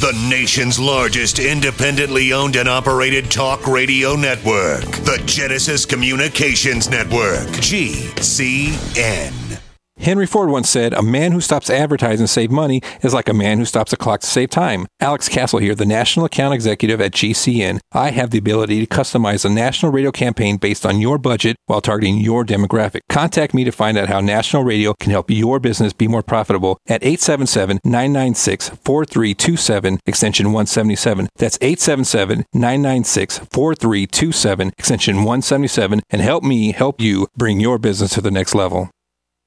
The 0.02 0.12
nation's 0.30 0.78
largest 0.78 1.40
independently 1.40 2.34
owned 2.34 2.58
and 2.58 2.68
operated 2.68 3.32
talk 3.32 3.66
radio 3.66 4.16
network, 4.16 4.84
the 4.84 5.24
Genesis 5.26 5.86
Communications 5.86 6.90
Network, 6.90 7.48
GCN. 7.64 9.65
Henry 9.98 10.28
Ford 10.28 10.50
once 10.50 10.70
said, 10.70 10.94
A 10.94 11.02
man 11.02 11.32
who 11.32 11.40
stops 11.40 11.70
advertising 11.70 12.26
to 12.26 12.32
save 12.32 12.52
money 12.52 12.82
is 13.02 13.14
like 13.14 13.30
a 13.30 13.34
man 13.34 13.58
who 13.58 13.66
stops 13.66 13.94
a 13.94 13.98
clock 13.98 14.22
to 14.22 14.28
save 14.28 14.50
time. 14.50 14.86
Alex 15.00 15.30
Castle 15.30 15.60
here, 15.60 15.74
the 15.74 15.86
National 15.86 16.26
Account 16.26 16.54
Executive 16.54 17.00
at 17.00 17.14
GCN. 17.14 17.80
I 17.94 18.12
have 18.12 18.30
the 18.30 18.38
ability 18.38 18.86
to 18.86 18.94
customize 18.94 19.46
a 19.46 19.50
national 19.50 19.92
radio 19.92 20.12
campaign 20.12 20.58
based 20.58 20.86
on 20.86 21.00
your 21.00 21.18
budget 21.18 21.56
while 21.66 21.82
targeting 21.82 22.18
your 22.18 22.44
demographic. 22.44 23.00
Contact 23.10 23.54
me 23.54 23.64
to 23.64 23.72
find 23.72 23.98
out 23.98 24.10
how 24.10 24.20
national 24.20 24.64
radio 24.64 24.94
can 25.00 25.12
help 25.12 25.32
your 25.32 25.60
business 25.60 25.94
be 25.94 26.08
more 26.08 26.24
profitable 26.24 26.78
at 26.88 27.04
877 27.04 27.80
996 27.84 28.70
4327, 28.70 30.00
extension 30.06 30.48
177. 30.48 31.30
That's 31.38 31.58
877 31.62 32.46
996 32.54 33.40
4327, 33.40 34.74
extension 34.78 35.16
177, 35.18 36.02
and 36.10 36.22
help 36.22 36.44
me 36.44 36.74
help 36.74 37.00
you 37.00 37.28
bring 37.38 37.60
your 37.60 37.80
business 37.80 38.14
to 38.14 38.22
the 38.22 38.32
next 38.32 38.54
level. 38.54 38.92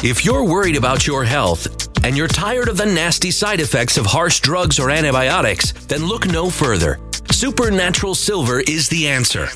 If 0.00 0.24
you're 0.24 0.44
worried 0.44 0.76
about 0.76 1.08
your 1.08 1.24
health 1.24 1.66
and 2.04 2.16
you're 2.16 2.28
tired 2.28 2.68
of 2.68 2.76
the 2.76 2.86
nasty 2.86 3.32
side 3.32 3.58
effects 3.58 3.98
of 3.98 4.06
harsh 4.06 4.38
drugs 4.38 4.78
or 4.78 4.90
antibiotics, 4.90 5.72
then 5.72 6.06
look 6.06 6.24
no 6.28 6.50
further. 6.50 7.00
Supernatural 7.32 8.14
Silver 8.14 8.60
is 8.60 8.88
the 8.88 9.08
answer. 9.08 9.48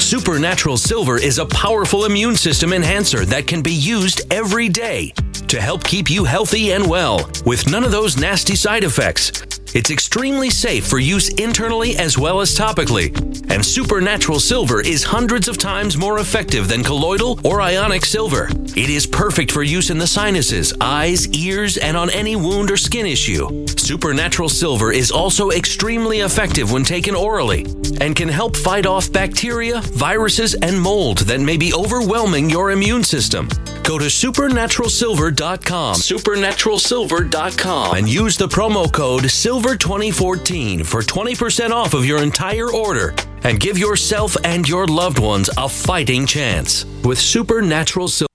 Supernatural 0.00 0.76
Silver 0.76 1.18
is 1.18 1.38
a 1.38 1.46
powerful 1.46 2.04
immune 2.04 2.34
system 2.34 2.72
enhancer 2.72 3.24
that 3.26 3.46
can 3.46 3.62
be 3.62 3.72
used 3.72 4.22
every 4.32 4.68
day 4.68 5.12
to 5.46 5.60
help 5.60 5.84
keep 5.84 6.10
you 6.10 6.24
healthy 6.24 6.72
and 6.72 6.90
well 6.90 7.30
with 7.44 7.70
none 7.70 7.84
of 7.84 7.92
those 7.92 8.16
nasty 8.16 8.56
side 8.56 8.82
effects. 8.82 9.30
It's 9.76 9.90
extremely 9.90 10.48
safe 10.48 10.86
for 10.86 10.98
use 10.98 11.28
internally 11.34 11.98
as 11.98 12.16
well 12.16 12.40
as 12.40 12.56
topically. 12.56 13.12
And 13.50 13.62
Supernatural 13.62 14.40
Silver 14.40 14.80
is 14.80 15.04
hundreds 15.04 15.48
of 15.48 15.58
times 15.58 15.98
more 15.98 16.18
effective 16.18 16.66
than 16.66 16.82
colloidal 16.82 17.38
or 17.44 17.60
ionic 17.60 18.06
silver. 18.06 18.48
It 18.74 18.88
is 18.88 19.06
perfect 19.06 19.52
for 19.52 19.62
use 19.62 19.90
in 19.90 19.98
the 19.98 20.06
sinuses, 20.06 20.72
eyes, 20.80 21.28
ears, 21.28 21.76
and 21.76 21.94
on 21.94 22.08
any 22.08 22.36
wound 22.36 22.70
or 22.70 22.78
skin 22.78 23.04
issue. 23.04 23.66
Supernatural 23.66 24.48
Silver 24.48 24.92
is 24.92 25.10
also 25.10 25.50
extremely 25.50 26.20
effective 26.20 26.72
when 26.72 26.82
taken 26.82 27.14
orally 27.14 27.66
and 28.00 28.16
can 28.16 28.30
help 28.30 28.56
fight 28.56 28.86
off 28.86 29.12
bacteria, 29.12 29.82
viruses, 29.82 30.54
and 30.54 30.80
mold 30.80 31.18
that 31.18 31.40
may 31.40 31.58
be 31.58 31.74
overwhelming 31.74 32.48
your 32.48 32.70
immune 32.70 33.04
system. 33.04 33.46
Go 33.84 33.98
to 33.98 34.06
supernaturalsilver.com, 34.06 35.96
supernaturalsilver.com, 35.96 37.96
and 37.96 38.08
use 38.08 38.36
the 38.36 38.48
promo 38.48 38.92
code 38.92 39.30
SILVER2014 39.66 40.86
for 40.86 41.02
20% 41.02 41.70
off 41.70 41.92
of 41.92 42.04
your 42.04 42.22
entire 42.22 42.70
order 42.70 43.12
and 43.42 43.58
give 43.58 43.76
yourself 43.76 44.36
and 44.44 44.68
your 44.68 44.86
loved 44.86 45.18
ones 45.18 45.50
a 45.56 45.68
fighting 45.68 46.24
chance 46.24 46.84
with 47.02 47.18
Supernatural 47.18 48.06
Silver. 48.06 48.28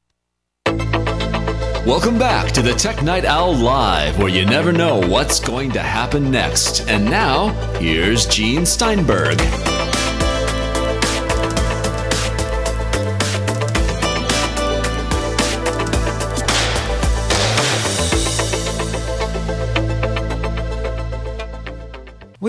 Welcome 1.88 2.20
back 2.20 2.52
to 2.52 2.62
the 2.62 2.74
Tech 2.74 3.02
Night 3.02 3.24
Owl 3.24 3.56
Live, 3.56 4.20
where 4.20 4.28
you 4.28 4.46
never 4.46 4.74
know 4.74 5.00
what's 5.08 5.40
going 5.40 5.72
to 5.72 5.82
happen 5.82 6.30
next. 6.30 6.90
And 6.90 7.06
now, 7.06 7.48
here's 7.80 8.26
Gene 8.26 8.66
Steinberg. 8.66 9.40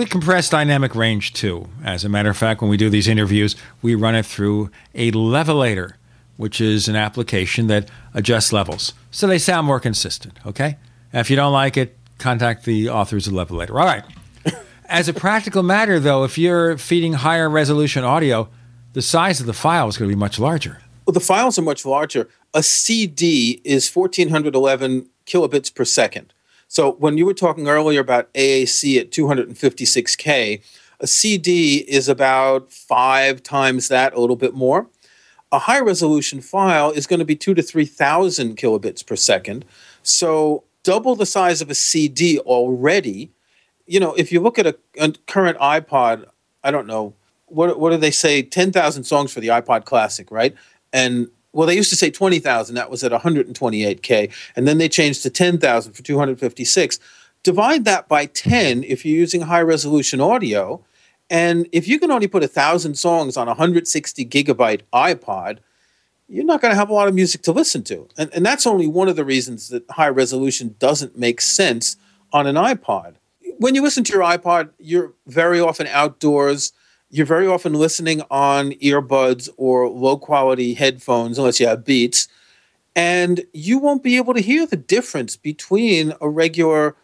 We 0.03 0.09
compress 0.09 0.49
dynamic 0.49 0.95
range 0.95 1.31
too. 1.31 1.69
As 1.81 2.03
a 2.03 2.09
matter 2.09 2.29
of 2.29 2.35
fact, 2.35 2.59
when 2.59 2.69
we 2.69 2.75
do 2.75 2.89
these 2.89 3.07
interviews, 3.07 3.55
we 3.81 3.95
run 3.95 4.15
it 4.15 4.25
through 4.25 4.69
a 4.93 5.11
levelator, 5.13 5.93
which 6.35 6.59
is 6.59 6.89
an 6.89 6.97
application 6.97 7.67
that 7.67 7.87
adjusts 8.13 8.51
levels 8.51 8.91
so 9.11 9.27
they 9.27 9.39
sound 9.39 9.65
more 9.65 9.79
consistent. 9.79 10.37
Okay? 10.45 10.75
If 11.13 11.29
you 11.29 11.37
don't 11.37 11.53
like 11.53 11.77
it, 11.77 11.97
contact 12.17 12.65
the 12.65 12.89
authors 12.89 13.27
of 13.27 13.33
Levelator. 13.33 13.79
All 13.79 13.85
right. 13.85 14.03
As 14.89 15.07
a 15.07 15.13
practical 15.13 15.63
matter, 15.63 16.01
though, 16.01 16.25
if 16.25 16.37
you're 16.37 16.77
feeding 16.77 17.13
higher 17.13 17.49
resolution 17.49 18.03
audio, 18.03 18.49
the 18.91 19.01
size 19.01 19.39
of 19.39 19.45
the 19.45 19.53
file 19.53 19.87
is 19.87 19.97
going 19.97 20.09
to 20.09 20.13
be 20.13 20.19
much 20.19 20.37
larger. 20.37 20.81
Well, 21.05 21.13
the 21.13 21.21
files 21.21 21.57
are 21.57 21.61
much 21.61 21.85
larger. 21.85 22.27
A 22.53 22.61
CD 22.61 23.61
is 23.63 23.89
1411 23.89 25.07
kilobits 25.25 25.73
per 25.73 25.85
second. 25.85 26.33
So 26.73 26.93
when 26.93 27.19
you 27.19 27.27
were 27.27 27.35
talking 27.35 27.67
earlier 27.67 27.99
about 27.99 28.33
AAC 28.33 28.99
at 28.99 29.11
256K, 29.11 30.59
a 30.99 31.05
CD 31.05 31.85
is 31.87 32.09
about 32.09 32.71
five 32.71 33.43
times 33.43 33.89
that, 33.89 34.15
a 34.15 34.19
little 34.19 34.35
bit 34.35 34.55
more. 34.55 34.87
A 35.51 35.59
high 35.59 35.81
resolution 35.81 36.41
file 36.41 36.89
is 36.89 37.05
going 37.05 37.19
to 37.19 37.25
be 37.25 37.35
two 37.35 37.53
to 37.53 37.61
3,000 37.61 38.57
kilobits 38.57 39.05
per 39.05 39.15
second. 39.15 39.65
So 40.01 40.63
double 40.81 41.15
the 41.15 41.27
size 41.27 41.61
of 41.61 41.69
a 41.69 41.75
CD 41.75 42.39
already. 42.39 43.31
You 43.85 43.99
know, 43.99 44.15
if 44.15 44.31
you 44.31 44.39
look 44.39 44.57
at 44.57 44.65
a, 44.65 44.75
a 44.99 45.13
current 45.27 45.59
iPod, 45.59 46.25
I 46.63 46.71
don't 46.71 46.87
know, 46.87 47.13
what, 47.45 47.79
what 47.79 47.91
do 47.91 47.97
they 47.97 48.09
say? 48.09 48.41
10,000 48.41 49.03
songs 49.03 49.31
for 49.31 49.41
the 49.41 49.49
iPod 49.49 49.85
Classic, 49.85 50.31
right? 50.31 50.55
And 50.91 51.27
well, 51.53 51.67
they 51.67 51.75
used 51.75 51.91
to 51.91 51.95
say 51.95 52.09
20,000. 52.09 52.75
That 52.75 52.89
was 52.89 53.03
at 53.03 53.11
128K. 53.11 54.31
And 54.55 54.67
then 54.67 54.79
they 54.79 54.89
changed 54.89 55.23
to 55.23 55.29
10,000 55.29 55.93
for 55.93 56.01
256. 56.01 56.99
Divide 57.43 57.85
that 57.85 58.07
by 58.07 58.25
10 58.25 58.83
if 58.83 59.05
you're 59.05 59.17
using 59.17 59.41
high 59.41 59.61
resolution 59.61 60.19
audio. 60.19 60.83
And 61.29 61.67
if 61.71 61.87
you 61.87 61.99
can 61.99 62.11
only 62.11 62.27
put 62.27 62.41
1,000 62.41 62.95
songs 62.95 63.37
on 63.37 63.47
a 63.47 63.51
160 63.51 64.25
gigabyte 64.25 64.81
iPod, 64.93 65.59
you're 66.27 66.45
not 66.45 66.61
going 66.61 66.71
to 66.71 66.75
have 66.75 66.89
a 66.89 66.93
lot 66.93 67.07
of 67.07 67.13
music 67.13 67.43
to 67.43 67.51
listen 67.51 67.83
to. 67.83 68.07
And, 68.17 68.33
and 68.33 68.45
that's 68.45 68.65
only 68.65 68.87
one 68.87 69.07
of 69.07 69.15
the 69.15 69.25
reasons 69.25 69.69
that 69.69 69.89
high 69.91 70.09
resolution 70.09 70.75
doesn't 70.79 71.17
make 71.17 71.39
sense 71.41 71.97
on 72.31 72.47
an 72.47 72.55
iPod. 72.55 73.15
When 73.59 73.75
you 73.75 73.83
listen 73.83 74.03
to 74.05 74.13
your 74.13 74.23
iPod, 74.23 74.71
you're 74.79 75.13
very 75.27 75.59
often 75.59 75.85
outdoors 75.87 76.73
you're 77.13 77.27
very 77.27 77.45
often 77.45 77.73
listening 77.73 78.23
on 78.31 78.71
earbuds 78.71 79.47
or 79.57 79.87
low 79.87 80.17
quality 80.17 80.73
headphones, 80.73 81.37
unless 81.37 81.59
you 81.59 81.67
have 81.67 81.85
Beats, 81.85 82.27
and 82.95 83.45
you 83.53 83.77
won't 83.77 84.01
be 84.01 84.17
able 84.17 84.33
to 84.33 84.39
hear 84.39 84.65
the 84.65 84.75
difference 84.75 85.37
between 85.37 86.13
a 86.21 86.27
regular. 86.27 86.95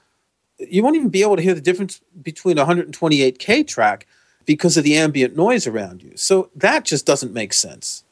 You 0.58 0.82
won't 0.82 0.96
even 0.96 1.10
be 1.10 1.22
able 1.22 1.36
to 1.36 1.44
hear 1.44 1.54
the 1.54 1.62
difference 1.62 2.02
between 2.24 2.58
a 2.58 2.66
128K 2.66 3.68
track 3.68 4.08
because 4.48 4.78
of 4.78 4.84
the 4.84 4.98
ambient 4.98 5.38
noise 5.38 5.68
around 5.68 6.02
you. 6.02 6.14
So 6.16 6.50
that 6.56 6.86
just 6.86 7.06
doesn't 7.06 7.32
make 7.32 7.54
sense. 7.54 8.04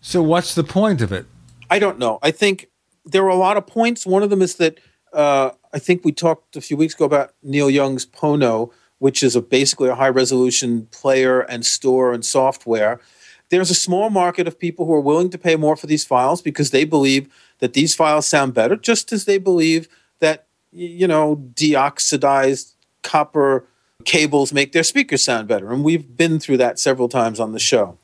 So, 0.00 0.22
what's 0.22 0.54
the 0.54 0.64
point 0.64 1.02
of 1.02 1.12
it? 1.12 1.26
I 1.68 1.78
don't 1.78 1.98
know. 1.98 2.18
I 2.22 2.30
think 2.30 2.70
there 3.04 3.24
are 3.24 3.28
a 3.28 3.36
lot 3.36 3.58
of 3.58 3.66
points. 3.66 4.06
One 4.06 4.22
of 4.22 4.30
them 4.30 4.40
is 4.40 4.54
that 4.54 4.80
uh, 5.12 5.50
I 5.74 5.78
think 5.78 6.02
we 6.02 6.12
talked 6.12 6.56
a 6.56 6.62
few 6.62 6.78
weeks 6.78 6.94
ago 6.94 7.04
about 7.04 7.34
Neil 7.42 7.68
Young's 7.68 8.06
Pono, 8.06 8.72
which 9.02 9.20
is 9.24 9.34
a, 9.34 9.42
basically 9.42 9.88
a 9.88 9.96
high 9.96 10.08
resolution 10.08 10.86
player 10.92 11.40
and 11.40 11.66
store 11.66 12.12
and 12.12 12.24
software. 12.24 13.00
There's 13.48 13.68
a 13.68 13.74
small 13.74 14.10
market 14.10 14.46
of 14.46 14.60
people 14.60 14.86
who 14.86 14.92
are 14.92 15.00
willing 15.00 15.28
to 15.30 15.38
pay 15.38 15.56
more 15.56 15.74
for 15.74 15.88
these 15.88 16.04
files 16.04 16.40
because 16.40 16.70
they 16.70 16.84
believe 16.84 17.28
that 17.58 17.72
these 17.72 17.96
files 17.96 18.28
sound 18.28 18.54
better, 18.54 18.76
just 18.76 19.10
as 19.10 19.24
they 19.24 19.38
believe 19.38 19.88
that, 20.20 20.46
you 20.70 21.08
know, 21.08 21.34
deoxidized 21.54 22.74
copper 23.02 23.66
cables 24.04 24.52
make 24.52 24.70
their 24.70 24.84
speakers 24.84 25.24
sound 25.24 25.48
better. 25.48 25.72
And 25.72 25.82
we've 25.82 26.16
been 26.16 26.38
through 26.38 26.58
that 26.58 26.78
several 26.78 27.08
times 27.08 27.40
on 27.40 27.50
the 27.50 27.58
show. 27.58 27.98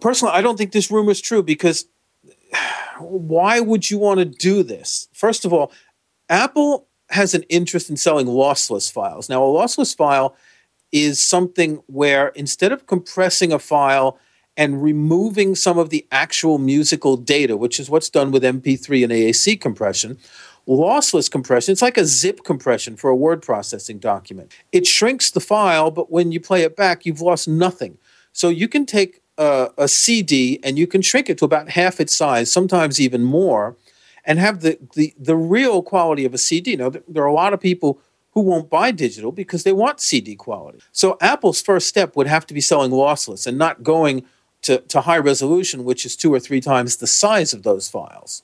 Personally, 0.00 0.32
I 0.32 0.40
don't 0.40 0.56
think 0.56 0.72
this 0.72 0.90
rumor 0.90 1.10
is 1.10 1.20
true 1.20 1.42
because 1.42 1.84
why 2.98 3.60
would 3.60 3.90
you 3.90 3.98
want 3.98 4.20
to 4.20 4.24
do 4.24 4.62
this? 4.62 5.08
First 5.12 5.44
of 5.44 5.52
all, 5.52 5.72
Apple 6.30 6.87
has 7.10 7.34
an 7.34 7.42
interest 7.44 7.88
in 7.90 7.96
selling 7.96 8.26
lossless 8.26 8.90
files. 8.90 9.28
Now, 9.28 9.42
a 9.42 9.46
lossless 9.46 9.96
file 9.96 10.36
is 10.92 11.24
something 11.24 11.82
where 11.86 12.28
instead 12.28 12.72
of 12.72 12.86
compressing 12.86 13.52
a 13.52 13.58
file 13.58 14.18
and 14.56 14.82
removing 14.82 15.54
some 15.54 15.78
of 15.78 15.90
the 15.90 16.06
actual 16.10 16.58
musical 16.58 17.16
data, 17.16 17.56
which 17.56 17.78
is 17.78 17.88
what's 17.88 18.10
done 18.10 18.30
with 18.30 18.42
MP3 18.42 19.04
and 19.04 19.12
AAC 19.12 19.60
compression, 19.60 20.18
lossless 20.66 21.30
compression, 21.30 21.72
it's 21.72 21.82
like 21.82 21.96
a 21.96 22.04
zip 22.04 22.44
compression 22.44 22.96
for 22.96 23.08
a 23.08 23.16
word 23.16 23.40
processing 23.40 23.98
document. 23.98 24.52
It 24.72 24.86
shrinks 24.86 25.30
the 25.30 25.40
file, 25.40 25.90
but 25.90 26.10
when 26.10 26.32
you 26.32 26.40
play 26.40 26.62
it 26.62 26.76
back, 26.76 27.06
you've 27.06 27.20
lost 27.20 27.48
nothing. 27.48 27.98
So 28.32 28.48
you 28.48 28.68
can 28.68 28.84
take 28.84 29.22
a, 29.38 29.70
a 29.78 29.88
CD 29.88 30.58
and 30.62 30.78
you 30.78 30.86
can 30.86 31.02
shrink 31.02 31.30
it 31.30 31.38
to 31.38 31.44
about 31.44 31.70
half 31.70 32.00
its 32.00 32.16
size, 32.16 32.50
sometimes 32.50 33.00
even 33.00 33.24
more 33.24 33.76
and 34.28 34.38
have 34.38 34.60
the, 34.60 34.78
the, 34.94 35.14
the 35.18 35.34
real 35.34 35.82
quality 35.82 36.26
of 36.26 36.34
a 36.34 36.38
CD. 36.38 36.76
Now, 36.76 36.90
there 36.90 37.22
are 37.22 37.26
a 37.26 37.32
lot 37.32 37.54
of 37.54 37.60
people 37.60 37.98
who 38.32 38.42
won't 38.42 38.68
buy 38.68 38.90
digital 38.90 39.32
because 39.32 39.64
they 39.64 39.72
want 39.72 40.00
CD 40.00 40.36
quality. 40.36 40.80
So 40.92 41.16
Apple's 41.22 41.62
first 41.62 41.88
step 41.88 42.14
would 42.14 42.26
have 42.26 42.46
to 42.46 42.54
be 42.54 42.60
selling 42.60 42.92
lossless 42.92 43.46
and 43.46 43.56
not 43.56 43.82
going 43.82 44.26
to, 44.62 44.78
to 44.80 45.00
high 45.00 45.16
resolution, 45.16 45.82
which 45.82 46.04
is 46.04 46.14
two 46.14 46.32
or 46.32 46.38
three 46.38 46.60
times 46.60 46.98
the 46.98 47.06
size 47.06 47.54
of 47.54 47.62
those 47.62 47.88
files. 47.88 48.42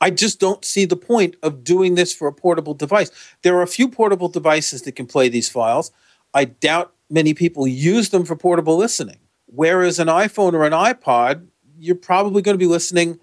I 0.00 0.10
just 0.10 0.40
don't 0.40 0.64
see 0.64 0.86
the 0.86 0.96
point 0.96 1.36
of 1.42 1.62
doing 1.62 1.94
this 1.94 2.14
for 2.14 2.26
a 2.26 2.32
portable 2.32 2.72
device. 2.72 3.10
There 3.42 3.56
are 3.56 3.62
a 3.62 3.66
few 3.66 3.88
portable 3.88 4.28
devices 4.28 4.82
that 4.82 4.96
can 4.96 5.06
play 5.06 5.28
these 5.28 5.50
files. 5.50 5.92
I 6.32 6.46
doubt 6.46 6.94
many 7.10 7.34
people 7.34 7.66
use 7.66 8.08
them 8.08 8.24
for 8.24 8.34
portable 8.34 8.78
listening. 8.78 9.18
Whereas 9.46 9.98
an 9.98 10.08
iPhone 10.08 10.54
or 10.54 10.64
an 10.64 10.72
iPod, 10.72 11.48
you're 11.78 11.96
probably 11.96 12.40
going 12.40 12.54
to 12.54 12.58
be 12.58 12.66
listening 12.66 13.20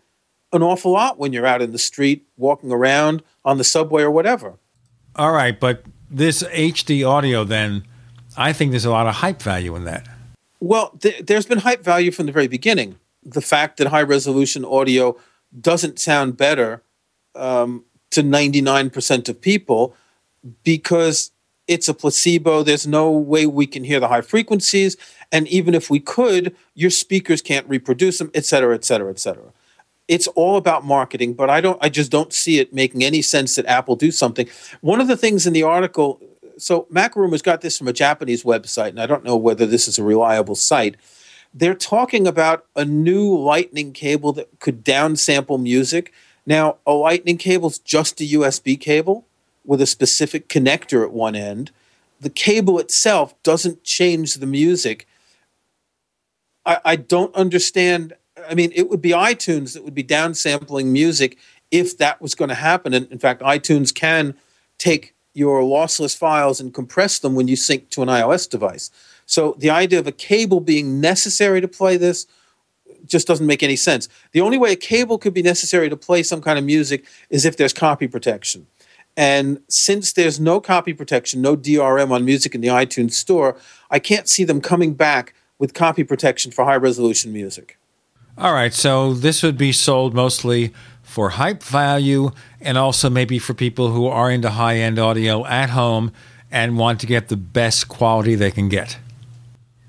an 0.55 0.63
awful 0.63 0.91
lot 0.91 1.19
when 1.19 1.33
you're 1.33 1.45
out 1.45 1.61
in 1.61 1.71
the 1.71 1.77
street, 1.77 2.25
walking 2.37 2.71
around 2.71 3.23
on 3.43 3.57
the 3.57 3.63
subway 3.63 4.03
or 4.03 4.11
whatever. 4.11 4.55
All 5.15 5.31
right, 5.31 5.57
but 5.59 5.83
this 6.09 6.43
HD 6.43 7.07
audio, 7.07 7.43
then, 7.43 7.85
I 8.37 8.53
think 8.53 8.71
there's 8.71 8.85
a 8.85 8.91
lot 8.91 9.07
of 9.07 9.15
hype 9.15 9.41
value 9.41 9.75
in 9.75 9.85
that. 9.85 10.07
Well, 10.59 10.89
th- 11.01 11.25
there's 11.25 11.45
been 11.45 11.59
hype 11.59 11.83
value 11.83 12.11
from 12.11 12.25
the 12.25 12.31
very 12.31 12.47
beginning. 12.47 12.95
The 13.23 13.41
fact 13.41 13.77
that 13.77 13.87
high 13.87 14.01
resolution 14.01 14.65
audio 14.65 15.17
doesn't 15.59 15.99
sound 15.99 16.37
better 16.37 16.83
um, 17.35 17.85
to 18.11 18.21
99% 18.21 19.29
of 19.29 19.41
people 19.41 19.95
because 20.63 21.31
it's 21.67 21.87
a 21.87 21.93
placebo. 21.93 22.63
There's 22.63 22.85
no 22.85 23.11
way 23.11 23.45
we 23.45 23.67
can 23.67 23.83
hear 23.83 23.99
the 23.99 24.07
high 24.07 24.21
frequencies. 24.21 24.97
And 25.31 25.47
even 25.47 25.73
if 25.73 25.89
we 25.89 25.99
could, 25.99 26.55
your 26.75 26.91
speakers 26.91 27.41
can't 27.41 27.67
reproduce 27.67 28.19
them, 28.19 28.31
et 28.33 28.45
cetera, 28.45 28.75
et 28.75 28.85
cetera, 28.85 29.09
et 29.09 29.19
cetera 29.19 29.51
it's 30.07 30.27
all 30.27 30.57
about 30.57 30.85
marketing, 30.85 31.33
but 31.33 31.49
I 31.49 31.61
don't 31.61 31.77
I 31.81 31.89
just 31.89 32.11
don't 32.11 32.33
see 32.33 32.59
it 32.59 32.73
making 32.73 33.03
any 33.03 33.21
sense 33.21 33.55
that 33.55 33.65
Apple 33.65 33.95
do 33.95 34.11
something. 34.11 34.47
One 34.81 35.01
of 35.01 35.07
the 35.07 35.17
things 35.17 35.47
in 35.47 35.53
the 35.53 35.63
article 35.63 36.21
so 36.57 36.87
MacRumors 36.91 37.43
got 37.43 37.61
this 37.61 37.77
from 37.77 37.87
a 37.87 37.93
Japanese 37.93 38.43
website, 38.43 38.89
and 38.89 39.01
I 39.01 39.05
don't 39.05 39.23
know 39.23 39.35
whether 39.35 39.65
this 39.65 39.87
is 39.87 39.99
a 39.99 40.03
reliable 40.03 40.55
site. 40.55 40.95
They're 41.53 41.75
talking 41.75 42.27
about 42.27 42.65
a 42.75 42.85
new 42.85 43.37
lightning 43.37 43.93
cable 43.93 44.33
that 44.33 44.59
could 44.59 44.83
downsample 44.83 45.61
music. 45.61 46.13
Now, 46.45 46.77
a 46.85 46.93
lightning 46.93 47.37
cable 47.37 47.69
is 47.69 47.79
just 47.79 48.21
a 48.21 48.25
USB 48.25 48.79
cable 48.79 49.25
with 49.63 49.81
a 49.81 49.85
specific 49.85 50.47
connector 50.47 51.03
at 51.03 51.11
one 51.11 51.35
end. 51.35 51.71
The 52.19 52.29
cable 52.29 52.79
itself 52.79 53.41
doesn't 53.43 53.83
change 53.83 54.35
the 54.35 54.45
music. 54.45 55.07
I, 56.65 56.79
I 56.85 56.95
don't 56.95 57.33
understand 57.35 58.13
I 58.49 58.55
mean, 58.55 58.71
it 58.75 58.89
would 58.89 59.01
be 59.01 59.11
iTunes 59.11 59.73
that 59.73 59.83
would 59.83 59.95
be 59.95 60.03
downsampling 60.03 60.85
music 60.87 61.37
if 61.71 61.97
that 61.97 62.21
was 62.21 62.35
going 62.35 62.49
to 62.49 62.55
happen. 62.55 62.93
And 62.93 63.11
in 63.11 63.19
fact, 63.19 63.41
iTunes 63.41 63.93
can 63.93 64.35
take 64.77 65.13
your 65.33 65.61
lossless 65.61 66.17
files 66.17 66.59
and 66.59 66.73
compress 66.73 67.19
them 67.19 67.35
when 67.35 67.47
you 67.47 67.55
sync 67.55 67.89
to 67.89 68.01
an 68.01 68.07
iOS 68.07 68.49
device. 68.49 68.89
So 69.25 69.55
the 69.57 69.69
idea 69.69 69.99
of 69.99 70.07
a 70.07 70.11
cable 70.11 70.59
being 70.59 71.01
necessary 71.01 71.59
to 71.61 71.67
play 71.67 71.97
this 71.97 72.25
just 73.05 73.27
doesn't 73.27 73.45
make 73.45 73.63
any 73.63 73.75
sense. 73.75 74.07
The 74.31 74.41
only 74.41 74.57
way 74.57 74.71
a 74.71 74.75
cable 74.75 75.17
could 75.17 75.33
be 75.33 75.41
necessary 75.41 75.89
to 75.89 75.97
play 75.97 76.23
some 76.23 76.41
kind 76.41 76.57
of 76.57 76.65
music 76.65 77.05
is 77.29 77.45
if 77.45 77.57
there's 77.57 77.73
copy 77.73 78.07
protection. 78.07 78.67
And 79.17 79.61
since 79.69 80.13
there's 80.13 80.39
no 80.39 80.59
copy 80.59 80.93
protection, 80.93 81.41
no 81.41 81.55
DRM 81.55 82.11
on 82.11 82.25
music 82.25 82.53
in 82.53 82.61
the 82.61 82.67
iTunes 82.67 83.13
store, 83.13 83.57
I 83.89 83.99
can't 83.99 84.27
see 84.27 84.43
them 84.43 84.59
coming 84.59 84.93
back 84.93 85.33
with 85.57 85.73
copy 85.73 86.03
protection 86.03 86.51
for 86.51 86.65
high 86.65 86.75
resolution 86.75 87.31
music. 87.31 87.77
All 88.37 88.51
right, 88.51 88.73
so 88.73 89.13
this 89.13 89.41
would 89.43 89.57
be 89.57 89.71
sold 89.71 90.13
mostly 90.13 90.73
for 91.01 91.29
hype 91.29 91.63
value 91.63 92.31
and 92.59 92.77
also 92.77 93.09
maybe 93.09 93.39
for 93.39 93.53
people 93.53 93.91
who 93.91 94.07
are 94.07 94.29
into 94.29 94.49
high 94.49 94.75
end 94.75 94.99
audio 94.99 95.45
at 95.45 95.69
home 95.69 96.11
and 96.51 96.77
want 96.77 96.99
to 96.99 97.05
get 97.05 97.29
the 97.29 97.37
best 97.37 97.87
quality 97.87 98.35
they 98.35 98.51
can 98.51 98.67
get. 98.67 98.97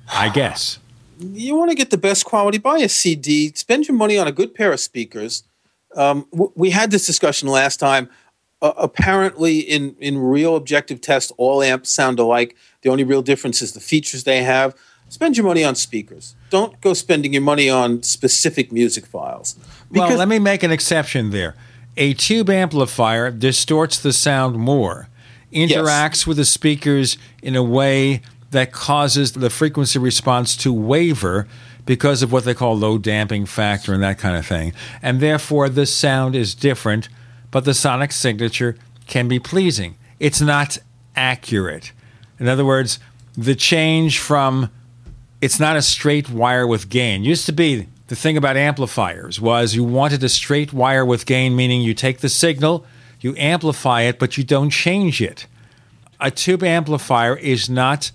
I 0.08 0.28
guess. 0.34 0.78
You 1.18 1.56
want 1.56 1.70
to 1.70 1.76
get 1.76 1.90
the 1.90 1.98
best 1.98 2.24
quality, 2.24 2.58
buy 2.58 2.78
a 2.78 2.88
CD, 2.88 3.50
spend 3.54 3.88
your 3.88 3.96
money 3.96 4.16
on 4.16 4.28
a 4.28 4.32
good 4.32 4.54
pair 4.54 4.72
of 4.72 4.78
speakers. 4.78 5.42
Um, 5.96 6.28
w- 6.30 6.52
we 6.54 6.70
had 6.70 6.92
this 6.92 7.04
discussion 7.04 7.48
last 7.48 7.78
time. 7.78 8.08
Uh, 8.62 8.72
apparently, 8.76 9.58
in, 9.58 9.96
in 9.98 10.18
real 10.18 10.54
objective 10.54 11.00
tests, 11.00 11.32
all 11.36 11.62
amps 11.62 11.90
sound 11.90 12.20
alike. 12.20 12.54
The 12.82 12.90
only 12.90 13.02
real 13.02 13.22
difference 13.22 13.60
is 13.60 13.72
the 13.72 13.80
features 13.80 14.22
they 14.22 14.44
have. 14.44 14.76
Spend 15.08 15.36
your 15.36 15.46
money 15.46 15.64
on 15.64 15.74
speakers. 15.74 16.35
Don't 16.50 16.80
go 16.80 16.94
spending 16.94 17.32
your 17.32 17.42
money 17.42 17.68
on 17.68 18.02
specific 18.02 18.70
music 18.70 19.06
files. 19.06 19.56
Well, 19.90 20.16
let 20.16 20.28
me 20.28 20.38
make 20.38 20.62
an 20.62 20.70
exception 20.70 21.30
there. 21.30 21.54
A 21.96 22.14
tube 22.14 22.50
amplifier 22.50 23.30
distorts 23.30 23.98
the 23.98 24.12
sound 24.12 24.56
more, 24.56 25.08
interacts 25.52 26.20
yes. 26.20 26.26
with 26.26 26.36
the 26.36 26.44
speakers 26.44 27.16
in 27.42 27.56
a 27.56 27.62
way 27.62 28.20
that 28.50 28.72
causes 28.72 29.32
the 29.32 29.50
frequency 29.50 29.98
response 29.98 30.56
to 30.58 30.72
waver 30.72 31.48
because 31.84 32.22
of 32.22 32.32
what 32.32 32.44
they 32.44 32.54
call 32.54 32.76
low 32.76 32.98
damping 32.98 33.46
factor 33.46 33.94
and 33.94 34.02
that 34.02 34.18
kind 34.18 34.36
of 34.36 34.44
thing. 34.46 34.72
And 35.00 35.20
therefore, 35.20 35.68
the 35.68 35.86
sound 35.86 36.34
is 36.34 36.54
different, 36.54 37.08
but 37.50 37.64
the 37.64 37.74
sonic 37.74 38.12
signature 38.12 38.76
can 39.06 39.28
be 39.28 39.38
pleasing. 39.38 39.96
it's 40.18 40.40
not 40.40 40.78
accurate. 41.14 41.92
In 42.38 42.48
other 42.48 42.64
words, 42.64 42.98
the 43.36 43.54
change 43.54 44.18
from 44.18 44.70
it's 45.40 45.60
not 45.60 45.76
a 45.76 45.82
straight 45.82 46.30
wire 46.30 46.66
with 46.66 46.88
gain. 46.88 47.24
Used 47.24 47.46
to 47.46 47.52
be 47.52 47.88
the 48.08 48.16
thing 48.16 48.36
about 48.36 48.56
amplifiers 48.56 49.40
was 49.40 49.74
you 49.74 49.84
wanted 49.84 50.22
a 50.22 50.28
straight 50.28 50.72
wire 50.72 51.04
with 51.04 51.26
gain, 51.26 51.56
meaning 51.56 51.82
you 51.82 51.94
take 51.94 52.18
the 52.18 52.28
signal, 52.28 52.86
you 53.20 53.34
amplify 53.36 54.02
it, 54.02 54.18
but 54.18 54.36
you 54.38 54.44
don't 54.44 54.70
change 54.70 55.20
it. 55.20 55.46
A 56.20 56.30
tube 56.30 56.62
amplifier 56.62 57.36
is 57.36 57.68
not 57.68 58.10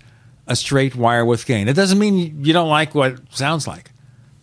a 0.46 0.56
straight 0.56 0.96
wire 0.96 1.24
with 1.24 1.46
gain. 1.46 1.68
It 1.68 1.74
doesn't 1.74 1.98
mean 1.98 2.44
you 2.44 2.52
don't 2.52 2.68
like 2.68 2.94
what 2.94 3.12
it 3.12 3.20
sounds 3.30 3.66
like, 3.66 3.92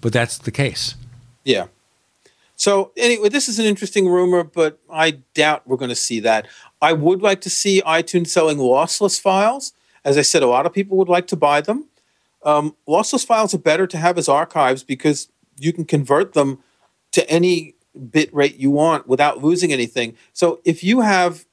but 0.01 0.13
that's 0.13 0.37
the 0.37 0.51
case. 0.51 0.95
Yeah. 1.43 1.67
So 2.55 2.91
anyway, 2.97 3.29
this 3.29 3.47
is 3.49 3.57
an 3.57 3.65
interesting 3.65 4.07
rumor, 4.07 4.43
but 4.43 4.79
I 4.91 5.11
doubt 5.33 5.63
we're 5.65 5.77
going 5.77 5.89
to 5.89 5.95
see 5.95 6.19
that. 6.21 6.47
I 6.81 6.93
would 6.93 7.21
like 7.21 7.41
to 7.41 7.49
see 7.49 7.81
iTunes 7.81 8.27
selling 8.27 8.57
lossless 8.57 9.19
files. 9.19 9.73
As 10.05 10.17
I 10.17 10.21
said, 10.21 10.43
a 10.43 10.47
lot 10.47 10.65
of 10.65 10.73
people 10.73 10.97
would 10.97 11.09
like 11.09 11.27
to 11.27 11.35
buy 11.35 11.61
them. 11.61 11.85
Um, 12.43 12.75
lossless 12.87 13.25
files 13.25 13.53
are 13.53 13.59
better 13.59 13.87
to 13.87 13.97
have 13.97 14.17
as 14.17 14.29
archives 14.29 14.83
because 14.83 15.29
you 15.57 15.73
can 15.73 15.85
convert 15.85 16.33
them 16.33 16.59
to 17.11 17.29
any 17.29 17.75
bit 18.11 18.33
rate 18.33 18.57
you 18.57 18.71
want 18.71 19.07
without 19.07 19.43
losing 19.43 19.73
anything. 19.73 20.15
So 20.33 20.61
if 20.63 20.83
you 20.83 21.01
have 21.01 21.45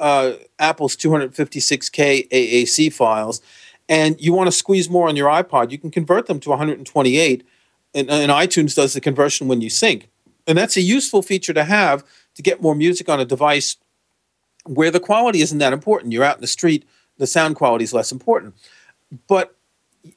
uh, 0.00 0.32
Apple's 0.58 0.96
256K 0.96 2.28
AAC 2.28 2.92
files 2.92 3.42
and 3.88 4.20
you 4.20 4.32
want 4.32 4.48
to 4.48 4.52
squeeze 4.52 4.88
more 4.88 5.08
on 5.08 5.16
your 5.16 5.28
iPod, 5.28 5.70
you 5.70 5.78
can 5.78 5.90
convert 5.90 6.26
them 6.26 6.40
to 6.40 6.50
128, 6.50 7.46
and, 7.94 8.10
and 8.10 8.32
iTunes 8.32 8.74
does 8.74 8.94
the 8.94 9.00
conversion 9.00 9.48
when 9.48 9.60
you 9.60 9.68
sync. 9.68 10.08
And 10.46 10.56
that's 10.56 10.76
a 10.76 10.80
useful 10.80 11.22
feature 11.22 11.52
to 11.52 11.64
have 11.64 12.04
to 12.34 12.42
get 12.42 12.62
more 12.62 12.74
music 12.74 13.08
on 13.08 13.20
a 13.20 13.24
device 13.24 13.76
where 14.64 14.90
the 14.90 15.00
quality 15.00 15.40
isn't 15.40 15.58
that 15.58 15.72
important. 15.72 16.12
You're 16.12 16.24
out 16.24 16.36
in 16.36 16.40
the 16.40 16.46
street, 16.46 16.88
the 17.18 17.26
sound 17.26 17.56
quality 17.56 17.84
is 17.84 17.92
less 17.92 18.12
important. 18.12 18.54
But 19.28 19.54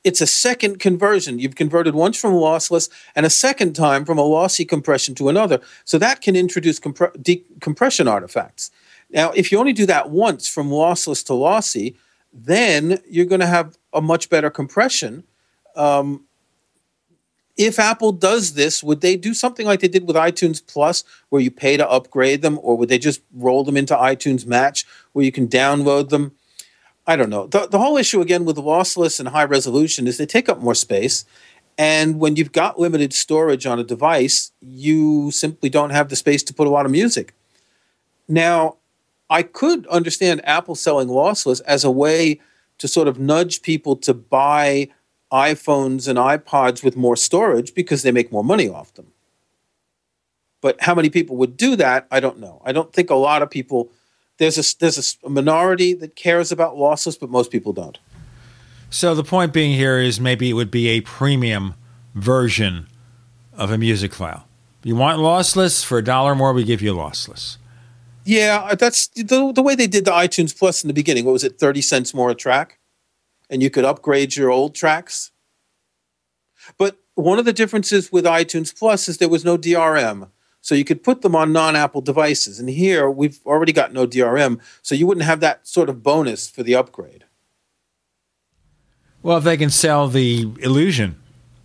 it's 0.03 0.21
a 0.21 0.27
second 0.27 0.79
conversion. 0.79 1.39
You've 1.39 1.55
converted 1.55 1.95
once 1.95 2.19
from 2.19 2.33
lossless 2.33 2.89
and 3.15 3.25
a 3.25 3.29
second 3.29 3.73
time 3.73 4.05
from 4.05 4.17
a 4.17 4.23
lossy 4.23 4.65
compression 4.65 5.15
to 5.15 5.29
another. 5.29 5.59
So 5.83 5.97
that 5.97 6.21
can 6.21 6.35
introduce 6.35 6.79
compre- 6.79 7.21
decompression 7.21 8.07
artifacts. 8.07 8.71
Now, 9.09 9.31
if 9.31 9.51
you 9.51 9.59
only 9.59 9.73
do 9.73 9.85
that 9.85 10.09
once 10.09 10.47
from 10.47 10.69
lossless 10.69 11.25
to 11.27 11.33
lossy, 11.33 11.95
then 12.33 12.99
you're 13.07 13.25
going 13.25 13.41
to 13.41 13.47
have 13.47 13.77
a 13.93 14.01
much 14.01 14.29
better 14.29 14.49
compression. 14.49 15.23
Um, 15.75 16.25
if 17.57 17.79
Apple 17.79 18.11
does 18.11 18.53
this, 18.53 18.83
would 18.83 19.01
they 19.01 19.15
do 19.15 19.33
something 19.33 19.65
like 19.65 19.79
they 19.79 19.87
did 19.87 20.07
with 20.07 20.17
iTunes 20.17 20.65
Plus, 20.65 21.03
where 21.29 21.41
you 21.41 21.51
pay 21.51 21.77
to 21.77 21.89
upgrade 21.89 22.41
them, 22.41 22.59
or 22.61 22.75
would 22.75 22.89
they 22.89 22.97
just 22.97 23.21
roll 23.33 23.63
them 23.63 23.77
into 23.77 23.95
iTunes 23.95 24.45
Match, 24.45 24.85
where 25.13 25.23
you 25.23 25.31
can 25.31 25.47
download 25.47 26.09
them? 26.09 26.33
I 27.07 27.15
don't 27.15 27.29
know. 27.29 27.47
The, 27.47 27.67
the 27.67 27.77
whole 27.77 27.97
issue, 27.97 28.21
again, 28.21 28.45
with 28.45 28.57
lossless 28.57 29.19
and 29.19 29.29
high 29.29 29.43
resolution 29.43 30.07
is 30.07 30.17
they 30.17 30.25
take 30.25 30.49
up 30.49 30.59
more 30.59 30.75
space. 30.75 31.25
And 31.77 32.19
when 32.19 32.35
you've 32.35 32.51
got 32.51 32.79
limited 32.79 33.13
storage 33.13 33.65
on 33.65 33.79
a 33.79 33.83
device, 33.83 34.51
you 34.61 35.29
simply 35.31 35.69
don't 35.69 35.91
have 35.91 36.09
the 36.09 36.15
space 36.15 36.41
to 36.43 36.53
put 36.53 36.67
a 36.67 36.69
lot 36.69 36.85
of 36.85 36.91
music. 36.91 37.33
Now, 38.27 38.77
I 39.29 39.43
could 39.43 39.85
understand 39.87 40.41
Apple 40.45 40.75
selling 40.75 41.09
lossless 41.09 41.61
as 41.65 41.83
a 41.83 41.91
way 41.91 42.39
to 42.77 42.87
sort 42.87 43.07
of 43.07 43.19
nudge 43.19 43.61
people 43.61 43.95
to 43.97 44.13
buy 44.13 44.89
iPhones 45.31 46.07
and 46.07 46.17
iPods 46.17 46.83
with 46.83 46.95
more 46.95 47.15
storage 47.15 47.73
because 47.73 48.03
they 48.03 48.11
make 48.11 48.31
more 48.31 48.43
money 48.43 48.69
off 48.69 48.93
them. 48.93 49.07
But 50.61 50.81
how 50.81 50.95
many 50.95 51.09
people 51.09 51.35
would 51.37 51.57
do 51.57 51.75
that? 51.75 52.07
I 52.09 52.19
don't 52.19 52.39
know. 52.39 52.61
I 52.65 52.71
don't 52.71 52.91
think 52.93 53.09
a 53.09 53.15
lot 53.15 53.41
of 53.41 53.49
people. 53.49 53.91
There's 54.37 54.57
a 54.57 54.77
there's 54.79 55.17
a 55.23 55.29
minority 55.29 55.93
that 55.93 56.15
cares 56.15 56.51
about 56.51 56.75
lossless, 56.75 57.19
but 57.19 57.29
most 57.29 57.51
people 57.51 57.73
don't. 57.73 57.97
So 58.89 59.15
the 59.15 59.23
point 59.23 59.53
being 59.53 59.73
here 59.73 59.99
is 59.99 60.19
maybe 60.19 60.49
it 60.49 60.53
would 60.53 60.71
be 60.71 60.87
a 60.89 61.01
premium 61.01 61.75
version 62.13 62.87
of 63.53 63.71
a 63.71 63.77
music 63.77 64.13
file. 64.13 64.47
You 64.83 64.95
want 64.95 65.19
lossless 65.19 65.83
for 65.83 65.97
a 65.97 66.03
dollar 66.03 66.35
more, 66.35 66.53
we 66.53 66.63
give 66.63 66.81
you 66.81 66.93
lossless. 66.93 67.57
Yeah, 68.23 68.67
uh, 68.71 68.75
that's 68.75 69.07
the, 69.07 69.51
the 69.53 69.61
way 69.61 69.75
they 69.75 69.87
did 69.87 70.05
the 70.05 70.11
iTunes 70.11 70.57
Plus 70.57 70.83
in 70.83 70.87
the 70.87 70.93
beginning. 70.93 71.25
What 71.25 71.33
was 71.33 71.43
it, 71.43 71.59
30 71.59 71.81
cents 71.81 72.13
more 72.13 72.31
a 72.31 72.35
track? 72.35 72.79
And 73.49 73.61
you 73.61 73.69
could 73.69 73.85
upgrade 73.85 74.35
your 74.35 74.49
old 74.49 74.73
tracks. 74.73 75.31
But 76.77 76.97
one 77.13 77.37
of 77.37 77.45
the 77.45 77.53
differences 77.53 78.11
with 78.11 78.25
iTunes 78.25 78.77
Plus 78.77 79.07
is 79.07 79.19
there 79.19 79.29
was 79.29 79.45
no 79.45 79.57
DRM. 79.57 80.29
So 80.65 80.73
you 80.73 80.83
could 80.83 81.03
put 81.03 81.21
them 81.21 81.35
on 81.35 81.53
non 81.53 81.75
Apple 81.75 82.01
devices. 82.01 82.59
And 82.59 82.67
here 82.67 83.07
we've 83.07 83.39
already 83.45 83.71
got 83.71 83.93
no 83.93 84.07
DRM. 84.07 84.59
So 84.81 84.95
you 84.95 85.05
wouldn't 85.05 85.27
have 85.27 85.39
that 85.41 85.67
sort 85.67 85.89
of 85.89 86.01
bonus 86.01 86.49
for 86.49 86.63
the 86.63 86.73
upgrade. 86.73 87.23
Well, 89.21 89.37
if 89.37 89.43
they 89.43 89.57
can 89.57 89.69
sell 89.69 90.07
the 90.07 90.51
illusion, 90.61 91.21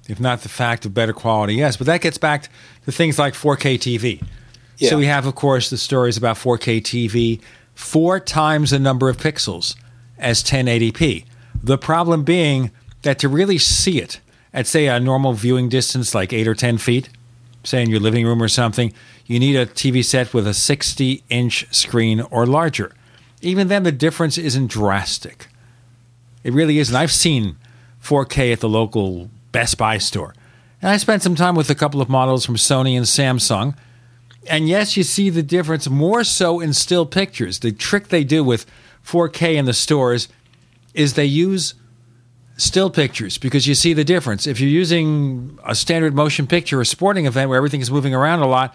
if 0.06 0.20
not 0.20 0.42
the 0.42 0.50
fact 0.50 0.84
of 0.84 0.92
better 0.92 1.14
quality, 1.14 1.54
yes. 1.54 1.78
But 1.78 1.86
that 1.86 2.02
gets 2.02 2.18
back 2.18 2.50
to 2.84 2.92
things 2.92 3.18
like 3.18 3.32
4K 3.32 3.78
TV. 3.78 4.22
Yeah. 4.76 4.90
So 4.90 4.98
we 4.98 5.06
have, 5.06 5.24
of 5.24 5.34
course, 5.34 5.70
the 5.70 5.78
stories 5.78 6.18
about 6.18 6.36
4K 6.36 6.82
TV, 6.82 7.40
four 7.74 8.20
times 8.20 8.70
the 8.70 8.78
number 8.78 9.08
of 9.08 9.16
pixels 9.16 9.76
as 10.18 10.44
1080p. 10.44 11.24
The 11.62 11.78
problem 11.78 12.22
being 12.22 12.70
that 13.00 13.18
to 13.20 13.30
really 13.30 13.56
see 13.56 13.98
it 13.98 14.20
at, 14.52 14.66
say, 14.66 14.88
a 14.88 15.00
normal 15.00 15.32
viewing 15.32 15.70
distance, 15.70 16.14
like 16.14 16.34
eight 16.34 16.46
or 16.46 16.54
10 16.54 16.76
feet, 16.76 17.08
say 17.64 17.82
in 17.82 17.90
your 17.90 18.00
living 18.00 18.26
room 18.26 18.42
or 18.42 18.48
something, 18.48 18.92
you 19.26 19.38
need 19.38 19.56
a 19.56 19.66
TV 19.66 20.04
set 20.04 20.32
with 20.32 20.46
a 20.46 20.54
60 20.54 21.22
inch 21.28 21.66
screen 21.74 22.20
or 22.20 22.46
larger. 22.46 22.92
Even 23.42 23.68
then, 23.68 23.82
the 23.82 23.92
difference 23.92 24.36
isn't 24.38 24.68
drastic. 24.68 25.48
It 26.44 26.52
really 26.52 26.78
isn't. 26.78 26.94
I've 26.94 27.12
seen 27.12 27.56
4K 28.02 28.52
at 28.52 28.60
the 28.60 28.68
local 28.68 29.30
Best 29.52 29.78
Buy 29.78 29.98
store. 29.98 30.34
And 30.82 30.90
I 30.90 30.96
spent 30.96 31.22
some 31.22 31.34
time 31.34 31.54
with 31.54 31.70
a 31.70 31.74
couple 31.74 32.00
of 32.00 32.08
models 32.08 32.46
from 32.46 32.56
Sony 32.56 32.96
and 32.96 33.06
Samsung 33.06 33.74
and 34.48 34.68
yes, 34.68 34.96
you 34.96 35.02
see 35.02 35.30
the 35.30 35.42
difference 35.42 35.88
more 35.88 36.24
so 36.24 36.60
in 36.60 36.72
still 36.72 37.06
pictures. 37.06 37.58
The 37.58 37.72
trick 37.72 38.08
they 38.08 38.24
do 38.24 38.42
with 38.42 38.66
4K 39.04 39.56
in 39.56 39.64
the 39.64 39.72
stores 39.72 40.28
is 40.94 41.14
they 41.14 41.24
use 41.24 41.74
still 42.60 42.90
pictures 42.90 43.38
because 43.38 43.66
you 43.66 43.74
see 43.74 43.92
the 43.92 44.04
difference. 44.04 44.46
If 44.46 44.60
you're 44.60 44.70
using 44.70 45.58
a 45.64 45.74
standard 45.74 46.14
motion 46.14 46.46
picture, 46.46 46.80
a 46.80 46.86
sporting 46.86 47.26
event 47.26 47.48
where 47.48 47.56
everything 47.56 47.80
is 47.80 47.90
moving 47.90 48.14
around 48.14 48.40
a 48.40 48.46
lot, 48.46 48.74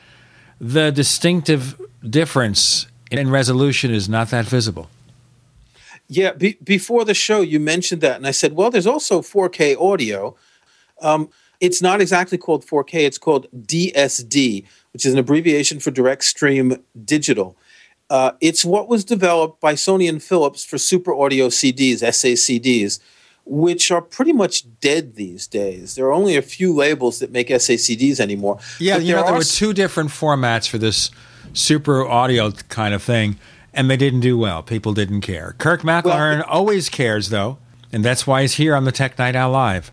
the 0.60 0.92
distinctive 0.92 1.80
difference 2.08 2.88
in 3.12 3.30
resolution 3.30 3.94
is 3.94 4.10
not 4.10 4.30
that 4.30 4.46
visible. 4.46 4.90
Yeah, 6.08 6.34
be- 6.34 6.58
before 6.64 7.06
the 7.06 7.14
show, 7.14 7.42
you 7.42 7.60
mentioned 7.60 8.02
that, 8.02 8.18
and 8.18 8.28
I 8.28 8.32
said, 8.32 8.54
well, 8.54 8.70
there's 8.70 8.88
also 8.88 9.22
4K 9.22 9.80
audio. 9.80 10.36
Um, 11.02 11.30
it's 11.60 11.82
not 11.82 12.02
exactly 12.02 12.38
called 12.38 12.66
4K, 12.66 12.94
it's 13.06 13.18
called 13.18 13.48
DSD, 13.56 14.66
which 14.94 15.06
is 15.06 15.14
an 15.14 15.20
abbreviation 15.20 15.80
for 15.80 15.92
direct 15.92 16.24
stream 16.24 16.84
digital. 17.04 17.58
Uh, 18.10 18.34
it's 18.40 18.64
what 18.64 18.88
was 18.88 19.04
developed 19.04 19.60
by 19.60 19.74
Sony 19.74 20.08
and 20.08 20.22
Philips 20.22 20.64
for 20.64 20.78
super 20.78 21.14
audio 21.14 21.48
CDs, 21.48 22.04
SACDs, 22.04 23.00
which 23.46 23.91
are 23.91 24.02
pretty 24.02 24.34
much 24.34 24.66
dead 24.80 25.16
these 25.16 25.48
days. 25.48 25.96
There 25.96 26.06
are 26.06 26.14
only 26.14 26.36
a 26.36 26.41
few 26.41 26.74
labels 26.74 27.20
that 27.20 27.32
make 27.32 27.50
SACDs 27.50 28.20
anymore. 28.20 28.60
Yeah, 28.80 28.98
you 28.98 29.14
know, 29.14 29.24
there 29.24 29.34
were 29.34 29.43
two 29.43 29.74
different 29.74 30.10
formats 30.10 30.68
for 30.68 30.78
this 30.78 31.12
super 31.54 32.06
audio 32.06 32.52
kind 32.52 32.93
of 32.93 33.04
thing, 33.04 33.38
and 33.74 33.89
they 33.89 33.98
didn't 33.98 34.22
do 34.22 34.38
well. 34.38 34.64
People 34.64 34.93
didn't 34.93 35.22
care. 35.22 35.56
Kirk 35.60 35.82
McElhearn 35.82 36.39
well, 36.39 36.46
always 36.48 36.89
cares, 36.89 37.30
though, 37.30 37.60
and 37.91 38.04
that's 38.04 38.26
why 38.26 38.41
he's 38.41 38.56
here 38.56 38.76
on 38.76 38.84
the 38.84 38.91
Tech 38.91 39.18
Night 39.20 39.36
Owl 39.36 39.52
Live. 39.52 39.91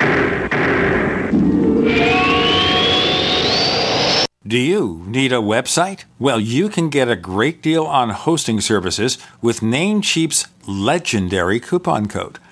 Do 4.45 4.59
you 4.59 5.05
need 5.07 5.33
a 5.33 5.37
website? 5.37 6.05
Well, 6.19 6.41
you 6.41 6.69
can 6.69 6.91
get 6.91 7.09
a 7.09 7.15
great 7.15 7.63
deal 7.63 7.85
on 7.85 8.11
hosting 8.11 8.61
services 8.61 9.17
with 9.41 9.61
Namecheap's 9.61 10.49
legendary 10.67 11.61
coupon 11.61 12.09
code. 12.09 12.39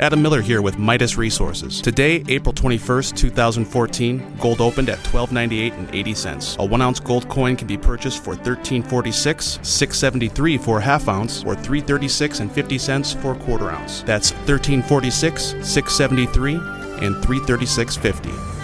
Adam 0.00 0.22
Miller 0.22 0.40
here 0.40 0.62
with 0.62 0.78
Midas 0.78 1.18
Resources. 1.18 1.80
Today, 1.80 2.22
April 2.28 2.52
21st, 2.52 3.16
2014, 3.16 4.36
gold 4.40 4.60
opened 4.60 4.88
at 4.88 4.98
$12.98 4.98 5.72
and 5.72 5.92
80 5.92 6.14
cents. 6.14 6.56
A 6.60 6.64
1 6.64 6.80
ounce 6.80 7.00
gold 7.00 7.28
coin 7.28 7.56
can 7.56 7.66
be 7.66 7.76
purchased 7.76 8.22
for 8.22 8.36
$13.46, 8.36 9.58
$6.73 9.58 10.60
for 10.60 10.78
a 10.78 10.82
half 10.82 11.08
ounce, 11.08 11.42
or 11.42 11.56
$3.36 11.56 12.38
and 12.38 12.52
50 12.52 12.78
cents 12.78 13.12
for 13.12 13.32
a 13.32 13.38
quarter 13.40 13.72
ounce. 13.72 14.02
That's 14.02 14.30
$13.46, 14.30 15.62
$6.73, 15.62 17.02
and 17.02 17.16
$3.36.50. 17.16 18.57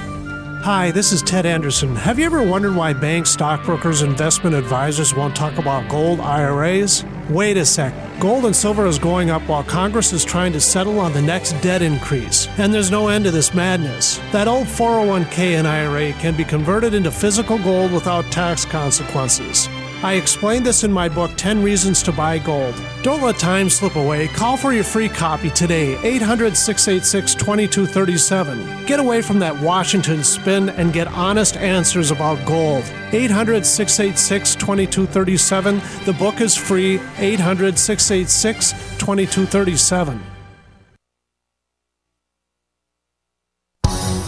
Hi, 0.64 0.90
this 0.90 1.12
is 1.12 1.20
Ted 1.20 1.44
Anderson. 1.44 1.94
Have 1.94 2.18
you 2.18 2.24
ever 2.24 2.42
wondered 2.42 2.74
why 2.74 2.94
banks, 2.94 3.28
stockbrokers, 3.28 4.00
investment 4.00 4.56
advisors 4.56 5.14
won't 5.14 5.36
talk 5.36 5.58
about 5.58 5.90
gold 5.90 6.20
IRAs? 6.20 7.04
Wait 7.28 7.58
a 7.58 7.66
sec. 7.66 7.92
Gold 8.18 8.46
and 8.46 8.56
silver 8.56 8.86
is 8.86 8.98
going 8.98 9.28
up 9.28 9.42
while 9.42 9.62
Congress 9.62 10.14
is 10.14 10.24
trying 10.24 10.54
to 10.54 10.60
settle 10.62 11.00
on 11.00 11.12
the 11.12 11.20
next 11.20 11.52
debt 11.60 11.82
increase. 11.82 12.48
And 12.56 12.72
there's 12.72 12.90
no 12.90 13.08
end 13.08 13.26
to 13.26 13.30
this 13.30 13.52
madness. 13.52 14.16
That 14.32 14.48
old 14.48 14.66
401k 14.66 15.58
and 15.58 15.68
IRA 15.68 16.12
can 16.14 16.34
be 16.34 16.44
converted 16.44 16.94
into 16.94 17.10
physical 17.10 17.58
gold 17.58 17.92
without 17.92 18.24
tax 18.32 18.64
consequences. 18.64 19.68
I 20.04 20.16
explained 20.16 20.66
this 20.66 20.84
in 20.84 20.92
my 20.92 21.08
book, 21.08 21.30
10 21.38 21.62
Reasons 21.62 22.02
to 22.02 22.12
Buy 22.12 22.38
Gold. 22.38 22.74
Don't 23.02 23.22
let 23.22 23.38
time 23.38 23.70
slip 23.70 23.96
away. 23.96 24.28
Call 24.28 24.58
for 24.58 24.74
your 24.74 24.84
free 24.84 25.08
copy 25.08 25.48
today, 25.48 25.96
800 26.02 26.54
686 26.58 27.34
2237. 27.34 28.84
Get 28.84 29.00
away 29.00 29.22
from 29.22 29.38
that 29.38 29.58
Washington 29.62 30.22
spin 30.22 30.68
and 30.68 30.92
get 30.92 31.08
honest 31.08 31.56
answers 31.56 32.10
about 32.10 32.44
gold. 32.46 32.84
800 33.12 33.64
686 33.64 34.54
2237. 34.56 35.80
The 36.04 36.12
book 36.12 36.42
is 36.42 36.54
free, 36.54 37.00
800 37.16 37.78
686 37.78 38.72
2237. 38.98 40.33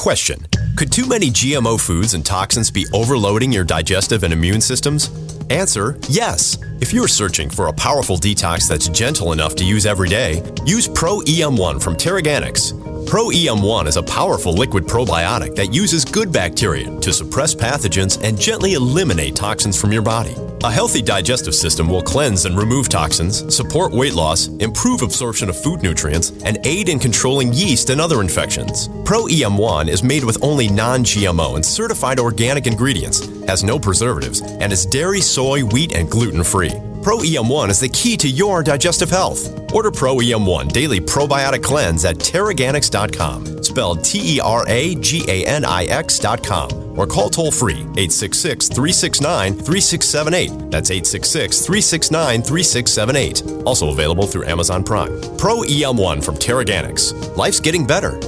Question 0.00 0.46
Could 0.76 0.90
too 0.90 1.06
many 1.06 1.28
GMO 1.28 1.78
foods 1.78 2.14
and 2.14 2.24
toxins 2.24 2.70
be 2.70 2.86
overloading 2.94 3.52
your 3.52 3.64
digestive 3.64 4.22
and 4.22 4.32
immune 4.32 4.62
systems? 4.62 5.10
Answer 5.50 5.98
Yes. 6.08 6.56
If 6.80 6.94
you're 6.94 7.06
searching 7.06 7.50
for 7.50 7.66
a 7.66 7.72
powerful 7.74 8.16
detox 8.16 8.66
that's 8.66 8.88
gentle 8.88 9.32
enough 9.32 9.54
to 9.56 9.64
use 9.64 9.84
every 9.84 10.08
day, 10.08 10.42
use 10.64 10.88
Pro 10.88 11.18
EM1 11.20 11.82
from 11.82 11.96
TeraGanix. 11.96 12.99
Pro 13.10 13.24
EM1 13.24 13.88
is 13.88 13.96
a 13.96 14.04
powerful 14.04 14.52
liquid 14.52 14.84
probiotic 14.84 15.56
that 15.56 15.74
uses 15.74 16.04
good 16.04 16.30
bacteria 16.32 16.96
to 17.00 17.12
suppress 17.12 17.56
pathogens 17.56 18.22
and 18.22 18.38
gently 18.38 18.74
eliminate 18.74 19.34
toxins 19.34 19.80
from 19.80 19.90
your 19.90 20.00
body. 20.00 20.36
A 20.62 20.70
healthy 20.70 21.02
digestive 21.02 21.56
system 21.56 21.88
will 21.88 22.02
cleanse 22.02 22.44
and 22.44 22.56
remove 22.56 22.88
toxins, 22.88 23.52
support 23.52 23.90
weight 23.90 24.14
loss, 24.14 24.46
improve 24.60 25.02
absorption 25.02 25.48
of 25.48 25.60
food 25.60 25.82
nutrients, 25.82 26.30
and 26.44 26.64
aid 26.64 26.88
in 26.88 27.00
controlling 27.00 27.52
yeast 27.52 27.90
and 27.90 28.00
other 28.00 28.20
infections. 28.20 28.86
Pro 29.04 29.24
EM1 29.24 29.88
is 29.88 30.04
made 30.04 30.22
with 30.22 30.40
only 30.40 30.68
non 30.68 31.02
GMO 31.02 31.56
and 31.56 31.66
certified 31.66 32.20
organic 32.20 32.68
ingredients, 32.68 33.26
has 33.48 33.64
no 33.64 33.76
preservatives, 33.76 34.40
and 34.40 34.72
is 34.72 34.86
dairy, 34.86 35.20
soy, 35.20 35.64
wheat, 35.64 35.96
and 35.96 36.08
gluten 36.08 36.44
free. 36.44 36.70
Pro 37.02 37.16
EM1 37.18 37.70
is 37.70 37.80
the 37.80 37.88
key 37.88 38.14
to 38.18 38.28
your 38.28 38.62
digestive 38.62 39.08
health. 39.08 39.48
Order 39.72 39.90
Pro 39.90 40.16
EM1 40.16 40.70
Daily 40.70 41.00
Probiotic 41.00 41.62
Cleanse 41.62 42.04
at 42.04 42.16
TeraGanix.com, 42.16 43.62
spelled 43.62 44.04
T 44.04 44.36
E 44.36 44.40
R 44.40 44.64
A 44.68 44.94
G 44.96 45.24
A 45.26 45.46
N 45.46 45.64
I 45.64 45.84
X.com, 45.84 46.98
or 46.98 47.06
call 47.06 47.30
toll 47.30 47.50
free 47.50 47.80
866 47.96 48.68
369 48.68 49.54
3678. 49.54 50.70
That's 50.70 50.90
866 50.90 51.58
369 51.60 52.42
3678. 52.42 53.66
Also 53.66 53.90
available 53.92 54.26
through 54.26 54.44
Amazon 54.44 54.84
Prime. 54.84 55.18
Pro 55.38 55.62
EM1 55.62 56.22
from 56.22 56.34
TeraGanix. 56.34 57.34
Life's 57.36 57.60
getting 57.60 57.86
better. 57.86 58.18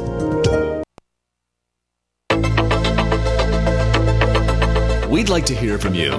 We'd 5.11 5.29
like 5.29 5.45
to 5.47 5.55
hear 5.55 5.79
from 5.79 5.95
you. 5.95 6.11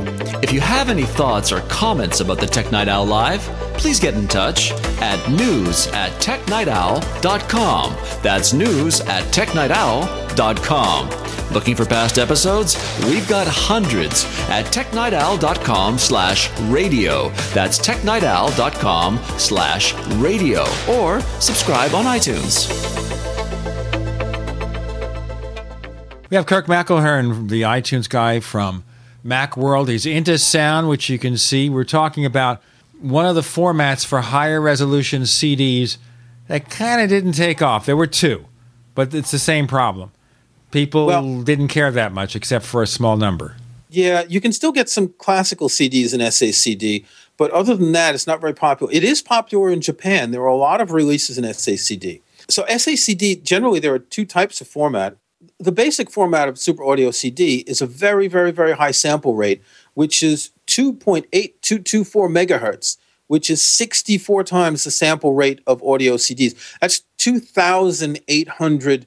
If 0.43 0.51
you 0.51 0.59
have 0.59 0.89
any 0.89 1.03
thoughts 1.03 1.53
or 1.53 1.61
comments 1.61 2.19
about 2.19 2.37
the 2.37 2.45
Tech 2.45 2.69
Night 2.69 2.89
Owl 2.89 3.05
Live, 3.05 3.39
please 3.77 3.97
get 3.97 4.13
in 4.13 4.27
touch 4.27 4.73
at 4.99 5.31
news 5.31 5.87
at 5.87 6.11
technightowl.com. 6.21 7.95
That's 8.21 8.51
news 8.51 8.99
at 8.99 9.23
technightowl.com. 9.33 11.09
Looking 11.53 11.77
for 11.77 11.85
past 11.85 12.19
episodes? 12.19 12.75
We've 13.05 13.25
got 13.29 13.47
hundreds 13.47 14.25
at 14.49 14.65
technightowl.com 14.65 15.97
slash 15.97 16.51
radio. 16.63 17.29
That's 17.53 17.79
technightowl.com 17.79 19.19
slash 19.37 19.93
radio. 20.15 20.65
Or 20.89 21.21
subscribe 21.39 21.93
on 21.95 22.03
iTunes. 22.03 22.67
We 26.29 26.35
have 26.35 26.45
Kirk 26.47 26.65
McElhearn, 26.65 27.47
the 27.47 27.61
iTunes 27.61 28.09
guy 28.09 28.41
from 28.41 28.83
Macworld. 29.25 29.87
He's 29.87 30.05
into 30.05 30.37
sound, 30.37 30.89
which 30.89 31.09
you 31.09 31.17
can 31.17 31.37
see. 31.37 31.69
We're 31.69 31.83
talking 31.83 32.25
about 32.25 32.61
one 32.99 33.25
of 33.25 33.35
the 33.35 33.41
formats 33.41 34.05
for 34.05 34.21
higher 34.21 34.61
resolution 34.61 35.23
CDs 35.23 35.97
that 36.47 36.69
kind 36.69 37.01
of 37.01 37.09
didn't 37.09 37.33
take 37.33 37.61
off. 37.61 37.85
There 37.85 37.97
were 37.97 38.07
two, 38.07 38.45
but 38.95 39.13
it's 39.13 39.31
the 39.31 39.39
same 39.39 39.67
problem. 39.67 40.11
People 40.71 41.05
Well- 41.05 41.41
didn't 41.41 41.67
care 41.69 41.91
that 41.91 42.13
much 42.13 42.35
except 42.35 42.65
for 42.65 42.81
a 42.81 42.87
small 42.87 43.15
number. 43.17 43.55
Yeah, 43.89 44.23
you 44.27 44.41
can 44.41 44.51
still 44.51 44.71
get 44.71 44.89
some 44.89 45.13
classical 45.19 45.69
CDs 45.69 46.13
in 46.13 46.19
SACD, 46.19 47.05
but 47.37 47.51
other 47.51 47.75
than 47.75 47.91
that, 47.91 48.15
it's 48.15 48.25
not 48.25 48.41
very 48.41 48.53
popular. 48.53 48.91
It 48.91 49.03
is 49.03 49.21
popular 49.21 49.69
in 49.69 49.81
Japan. 49.81 50.31
There 50.31 50.41
are 50.41 50.47
a 50.47 50.55
lot 50.55 50.81
of 50.81 50.91
releases 50.91 51.37
in 51.37 51.45
SACD. 51.45 52.21
So 52.49 52.63
SACD, 52.67 53.35
generally, 53.43 53.79
there 53.79 53.93
are 53.93 53.99
two 53.99 54.25
types 54.25 54.61
of 54.61 54.67
format. 54.67 55.15
The 55.63 55.71
basic 55.71 56.11
format 56.11 56.49
of 56.49 56.59
Super 56.59 56.83
Audio 56.83 57.09
CD 57.11 57.59
is 57.59 57.81
a 57.81 57.85
very, 57.85 58.27
very, 58.27 58.51
very 58.51 58.73
high 58.73 58.91
sample 58.91 59.33
rate, 59.33 59.61
which 59.93 60.21
is 60.21 60.51
2.8224 60.67 62.03
megahertz, 62.29 62.97
which 63.27 63.49
is 63.49 63.61
64 63.61 64.43
times 64.43 64.83
the 64.83 64.91
sample 64.91 65.33
rate 65.33 65.61
of 65.65 65.81
audio 65.81 66.15
CDs. 66.15 66.53
That's 66.81 67.03
2,800 67.17 69.05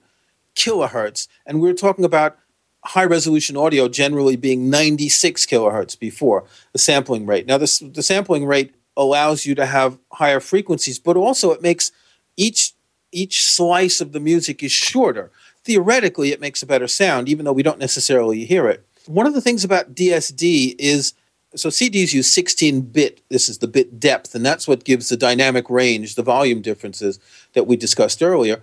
kilohertz. 0.55 1.28
And 1.45 1.61
we're 1.61 1.74
talking 1.74 2.07
about 2.07 2.39
high 2.87 3.05
resolution 3.05 3.59
audio 3.59 3.87
generally 3.87 4.37
being 4.37 4.70
96 4.70 5.45
kilohertz 5.45 5.99
before 5.99 6.45
the 6.73 6.78
sampling 6.78 7.27
rate. 7.27 7.47
Now, 7.47 7.59
this, 7.59 7.81
the 7.81 8.03
sampling 8.03 8.47
rate 8.47 8.74
allows 8.97 9.45
you 9.45 9.55
to 9.57 9.66
have 9.66 9.99
higher 10.11 10.41
frequencies, 10.41 10.99
but 10.99 11.19
also 11.19 11.51
it 11.51 11.61
makes 11.61 11.93
each 12.35 12.73
each 13.12 13.45
slice 13.45 14.01
of 14.01 14.12
the 14.12 14.20
music 14.20 14.62
is 14.62 14.73
shorter. 14.73 15.31
Theoretically, 15.66 16.30
it 16.30 16.40
makes 16.40 16.62
a 16.62 16.66
better 16.66 16.86
sound, 16.86 17.28
even 17.28 17.44
though 17.44 17.52
we 17.52 17.64
don't 17.64 17.80
necessarily 17.80 18.44
hear 18.44 18.68
it. 18.68 18.86
One 19.06 19.26
of 19.26 19.34
the 19.34 19.40
things 19.40 19.64
about 19.64 19.97
DSD 19.97 20.76
is 20.78 21.12
so 21.56 21.70
CDs 21.70 22.14
use 22.14 22.32
16 22.32 22.82
bit, 22.82 23.20
this 23.30 23.48
is 23.48 23.59
the 23.59 23.66
bit 23.66 23.98
depth, 23.98 24.36
and 24.36 24.47
that's 24.47 24.68
what 24.68 24.84
gives 24.84 25.09
the 25.09 25.16
dynamic 25.16 25.68
range, 25.68 26.14
the 26.14 26.22
volume 26.22 26.62
differences 26.62 27.18
that 27.55 27.66
we 27.66 27.76
discussed 27.76 28.22
earlier. 28.22 28.62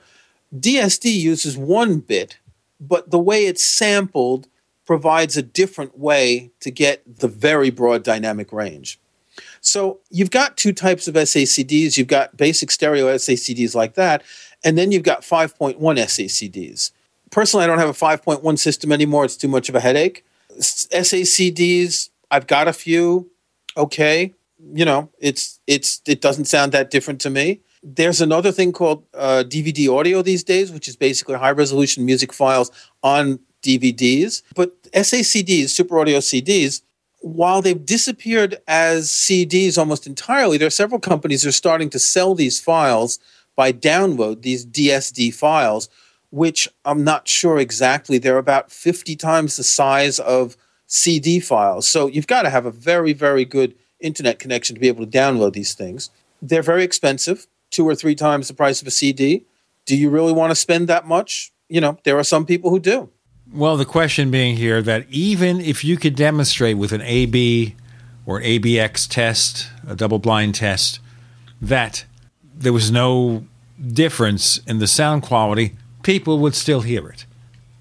DSD 0.57 1.13
uses 1.13 1.57
one 1.57 1.99
bit, 1.99 2.37
but 2.79 3.11
the 3.11 3.19
way 3.19 3.47
it's 3.47 3.65
sampled 3.65 4.47
provides 4.85 5.35
a 5.35 5.41
different 5.41 5.97
way 5.97 6.51
to 6.61 6.71
get 6.71 7.19
the 7.19 7.27
very 7.27 7.69
broad 7.69 8.03
dynamic 8.03 8.53
range. 8.53 8.97
So 9.59 9.99
you've 10.09 10.31
got 10.31 10.55
two 10.55 10.71
types 10.71 11.07
of 11.07 11.15
SACDs. 11.15 11.97
You've 11.97 12.07
got 12.07 12.37
basic 12.37 12.71
stereo 12.71 13.13
SACDs 13.15 13.75
like 13.75 13.95
that, 13.95 14.23
and 14.63 14.77
then 14.77 14.91
you've 14.91 15.03
got 15.03 15.21
5.1 15.21 15.77
SACDs. 15.77 16.91
Personally, 17.31 17.63
I 17.63 17.67
don't 17.67 17.79
have 17.79 17.89
a 17.89 17.93
5.1 17.93 18.59
system 18.59 18.91
anymore. 18.91 19.25
It's 19.25 19.37
too 19.37 19.47
much 19.47 19.69
of 19.69 19.75
a 19.75 19.79
headache. 19.79 20.25
SACDs, 20.59 22.09
I've 22.31 22.47
got 22.47 22.67
a 22.67 22.73
few. 22.73 23.29
Okay, 23.75 24.33
you 24.71 24.85
know, 24.85 25.09
it's 25.19 25.59
it's 25.65 26.01
it 26.07 26.21
doesn't 26.21 26.45
sound 26.45 26.71
that 26.73 26.91
different 26.91 27.19
to 27.21 27.29
me. 27.29 27.61
There's 27.81 28.21
another 28.21 28.51
thing 28.51 28.71
called 28.71 29.03
uh, 29.13 29.43
DVD 29.45 29.89
audio 29.89 30.21
these 30.21 30.43
days, 30.43 30.71
which 30.71 30.87
is 30.87 30.95
basically 30.95 31.35
high 31.35 31.51
resolution 31.51 32.05
music 32.05 32.31
files 32.31 32.71
on 33.01 33.39
DVDs. 33.61 34.43
But 34.55 34.81
SACDs, 34.91 35.69
super 35.69 35.99
audio 35.99 36.19
CDs, 36.19 36.81
while 37.21 37.61
they've 37.61 37.85
disappeared 37.85 38.57
as 38.67 39.09
CDs 39.09 39.77
almost 39.77 40.05
entirely, 40.05 40.57
there 40.57 40.67
are 40.67 40.71
several 40.71 40.99
companies 40.99 41.41
that 41.41 41.49
are 41.49 41.53
starting 41.53 41.89
to 41.89 41.99
sell 41.99 42.35
these 42.35 42.59
files 42.59 43.19
by 43.55 43.71
download, 43.71 44.41
these 44.41 44.65
DSD 44.65 45.33
files, 45.33 45.89
which 46.31 46.67
I'm 46.85 47.03
not 47.03 47.27
sure 47.27 47.59
exactly. 47.59 48.17
They're 48.17 48.37
about 48.37 48.71
50 48.71 49.15
times 49.15 49.55
the 49.55 49.63
size 49.63 50.19
of 50.19 50.57
CD 50.87 51.39
files. 51.39 51.87
So 51.87 52.07
you've 52.07 52.27
got 52.27 52.43
to 52.43 52.49
have 52.49 52.65
a 52.65 52.71
very, 52.71 53.13
very 53.13 53.45
good 53.45 53.75
internet 53.99 54.39
connection 54.39 54.75
to 54.75 54.79
be 54.79 54.87
able 54.87 55.05
to 55.05 55.11
download 55.11 55.53
these 55.53 55.73
things. 55.73 56.09
They're 56.41 56.61
very 56.61 56.83
expensive, 56.83 57.47
two 57.71 57.87
or 57.87 57.95
three 57.95 58.15
times 58.15 58.47
the 58.47 58.53
price 58.53 58.81
of 58.81 58.87
a 58.87 58.91
CD. 58.91 59.45
Do 59.85 59.95
you 59.97 60.09
really 60.09 60.33
want 60.33 60.51
to 60.51 60.55
spend 60.55 60.87
that 60.89 61.07
much? 61.07 61.51
You 61.69 61.81
know, 61.81 61.97
there 62.03 62.17
are 62.17 62.23
some 62.23 62.45
people 62.45 62.69
who 62.69 62.79
do. 62.79 63.09
Well, 63.51 63.77
the 63.77 63.85
question 63.85 64.31
being 64.31 64.55
here 64.55 64.81
that 64.81 65.05
even 65.09 65.61
if 65.61 65.83
you 65.83 65.97
could 65.97 66.15
demonstrate 66.15 66.77
with 66.77 66.91
an 66.91 67.01
AB 67.01 67.75
or 68.25 68.41
ABX 68.41 69.07
test, 69.07 69.69
a 69.87 69.95
double 69.95 70.19
blind 70.19 70.55
test, 70.55 70.99
that 71.61 72.05
there 72.55 72.73
was 72.73 72.91
no 72.91 73.45
difference 73.93 74.59
in 74.67 74.79
the 74.79 74.87
sound 74.87 75.23
quality, 75.23 75.73
people 76.03 76.39
would 76.39 76.55
still 76.55 76.81
hear 76.81 77.07
it. 77.09 77.25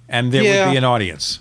And 0.09 0.32
there 0.32 0.43
Yeah. 0.43 0.65
would 0.66 0.73
be 0.73 0.77
an 0.77 0.85
audience. 0.85 1.39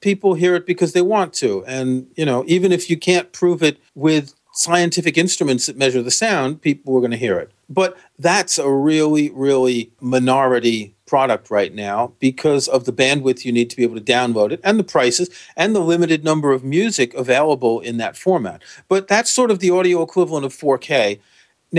people 0.00 0.34
hear 0.34 0.54
it 0.54 0.66
because 0.66 0.92
they 0.92 1.00
want 1.00 1.32
to 1.32 1.64
and 1.66 2.06
you 2.14 2.26
know 2.26 2.44
even 2.46 2.72
if 2.72 2.90
you 2.90 2.96
can't 2.96 3.32
prove 3.32 3.62
it 3.62 3.78
with 3.94 4.34
scientific 4.52 5.16
instruments 5.16 5.64
that 5.64 5.78
measure 5.78 6.02
the 6.02 6.10
sound 6.10 6.60
people 6.60 6.94
are 6.94 7.00
going 7.00 7.10
to 7.10 7.16
hear 7.16 7.38
it 7.38 7.50
but 7.70 7.96
that's 8.18 8.58
a 8.58 8.70
really 8.70 9.30
really 9.30 9.90
minority 10.02 10.94
product 11.06 11.50
right 11.50 11.74
now 11.74 12.12
because 12.20 12.68
of 12.68 12.84
the 12.84 12.92
bandwidth 12.92 13.46
you 13.46 13.52
need 13.52 13.70
to 13.70 13.76
be 13.76 13.82
able 13.82 13.94
to 13.98 14.12
download 14.12 14.52
it 14.52 14.60
and 14.62 14.78
the 14.78 14.84
prices 14.84 15.30
and 15.56 15.74
the 15.74 15.80
limited 15.80 16.22
number 16.22 16.52
of 16.52 16.62
music 16.62 17.14
available 17.14 17.80
in 17.80 17.96
that 17.96 18.14
format 18.14 18.60
but 18.88 19.08
that's 19.08 19.30
sort 19.32 19.50
of 19.50 19.58
the 19.60 19.70
audio 19.70 20.02
equivalent 20.02 20.44
of 20.44 20.52
4k 20.52 21.18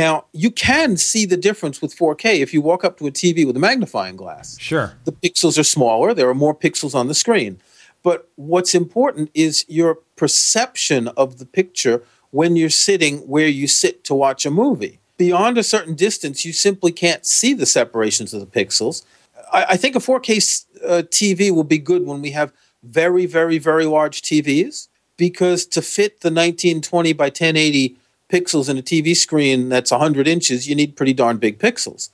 now 0.04 0.26
you 0.44 0.52
can 0.52 0.98
see 0.98 1.26
the 1.26 1.38
difference 1.38 1.82
with 1.82 1.96
4k 1.96 2.40
if 2.46 2.54
you 2.54 2.62
walk 2.62 2.84
up 2.84 2.98
to 2.98 3.08
a 3.08 3.12
tv 3.12 3.46
with 3.48 3.56
a 3.56 3.60
magnifying 3.60 4.16
glass 4.16 4.60
Sure. 4.60 4.88
the 5.06 5.12
pixels 5.12 5.58
are 5.58 5.64
smaller 5.64 6.14
there 6.14 6.30
are 6.30 6.36
more 6.46 6.56
pixels 6.66 6.94
on 6.94 7.08
the 7.08 7.14
screen 7.24 7.60
but 8.06 8.30
what's 8.36 8.76
important 8.76 9.32
is 9.34 9.66
your 9.68 9.96
perception 10.16 11.08
of 11.10 11.40
the 11.40 11.46
picture 11.46 12.04
when 12.30 12.56
you're 12.56 12.70
sitting 12.70 13.18
where 13.20 13.48
you 13.48 13.68
sit 13.68 14.04
to 14.04 14.14
watch 14.14 14.46
a 14.46 14.52
movie. 14.52 15.00
Beyond 15.18 15.58
a 15.58 15.64
certain 15.64 15.96
distance, 15.96 16.46
you 16.46 16.54
simply 16.54 16.92
can't 16.92 17.26
see 17.26 17.54
the 17.56 17.66
separations 17.66 18.32
of 18.32 18.42
the 18.42 18.46
pixels. 18.46 19.04
I, 19.52 19.66
I 19.70 19.78
think 19.78 19.96
a 19.96 20.00
4K 20.00 20.66
uh, 20.84 21.02
TV 21.04 21.50
will 21.50 21.64
be 21.64 21.80
good 21.80 22.06
when 22.06 22.22
we 22.22 22.30
have 22.32 22.52
very, 22.84 23.26
very, 23.26 23.58
very 23.58 23.86
large 23.86 24.22
TVs 24.22 24.88
because 25.18 25.66
to 25.68 25.82
fit 25.82 26.20
the 26.22 26.28
1920 26.30 27.14
by 27.14 27.26
1080 27.26 27.98
pixels 28.30 28.70
in 28.70 28.78
a 28.78 28.82
TV 28.82 29.16
screen 29.16 29.70
that's 29.70 29.92
100 29.92 30.28
inches, 30.28 30.68
you 30.68 30.76
need 30.76 30.96
pretty 30.96 31.14
darn 31.14 31.38
big 31.38 31.60
pixels. 31.60 32.10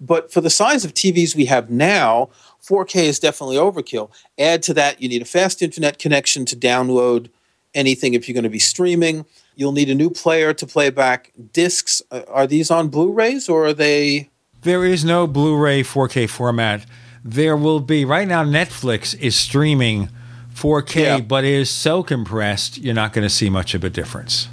But 0.00 0.32
for 0.32 0.40
the 0.40 0.50
size 0.50 0.84
of 0.84 0.94
TVs 0.94 1.34
we 1.34 1.46
have 1.46 1.70
now, 1.70 2.28
4K 2.62 3.04
is 3.04 3.18
definitely 3.18 3.56
overkill. 3.56 4.10
Add 4.38 4.62
to 4.64 4.74
that, 4.74 5.00
you 5.00 5.08
need 5.08 5.22
a 5.22 5.26
fast 5.26 5.62
internet 5.62 5.98
connection 5.98 6.44
to 6.46 6.56
download 6.56 7.30
anything 7.74 8.14
if 8.14 8.28
you're 8.28 8.34
going 8.34 8.44
to 8.44 8.50
be 8.50 8.58
streaming. 8.58 9.24
You'll 9.54 9.72
need 9.72 9.88
a 9.88 9.94
new 9.94 10.10
player 10.10 10.52
to 10.54 10.66
play 10.66 10.90
back 10.90 11.32
discs. 11.52 12.02
Uh, 12.10 12.22
are 12.28 12.46
these 12.46 12.70
on 12.70 12.88
Blu 12.88 13.10
rays 13.10 13.48
or 13.48 13.66
are 13.66 13.72
they? 13.72 14.30
There 14.62 14.84
is 14.84 15.04
no 15.04 15.26
Blu 15.26 15.56
ray 15.56 15.82
4K 15.82 16.28
format. 16.28 16.84
There 17.24 17.56
will 17.56 17.80
be, 17.80 18.04
right 18.04 18.28
now, 18.28 18.44
Netflix 18.44 19.18
is 19.18 19.34
streaming 19.34 20.10
4K, 20.54 21.26
but 21.26 21.44
it 21.44 21.52
is 21.52 21.70
so 21.70 22.02
compressed, 22.02 22.78
you're 22.78 22.94
not 22.94 23.12
going 23.12 23.26
to 23.26 23.34
see 23.34 23.50
much 23.50 23.74
of 23.74 23.82
a 23.82 23.90
difference. 23.90 24.48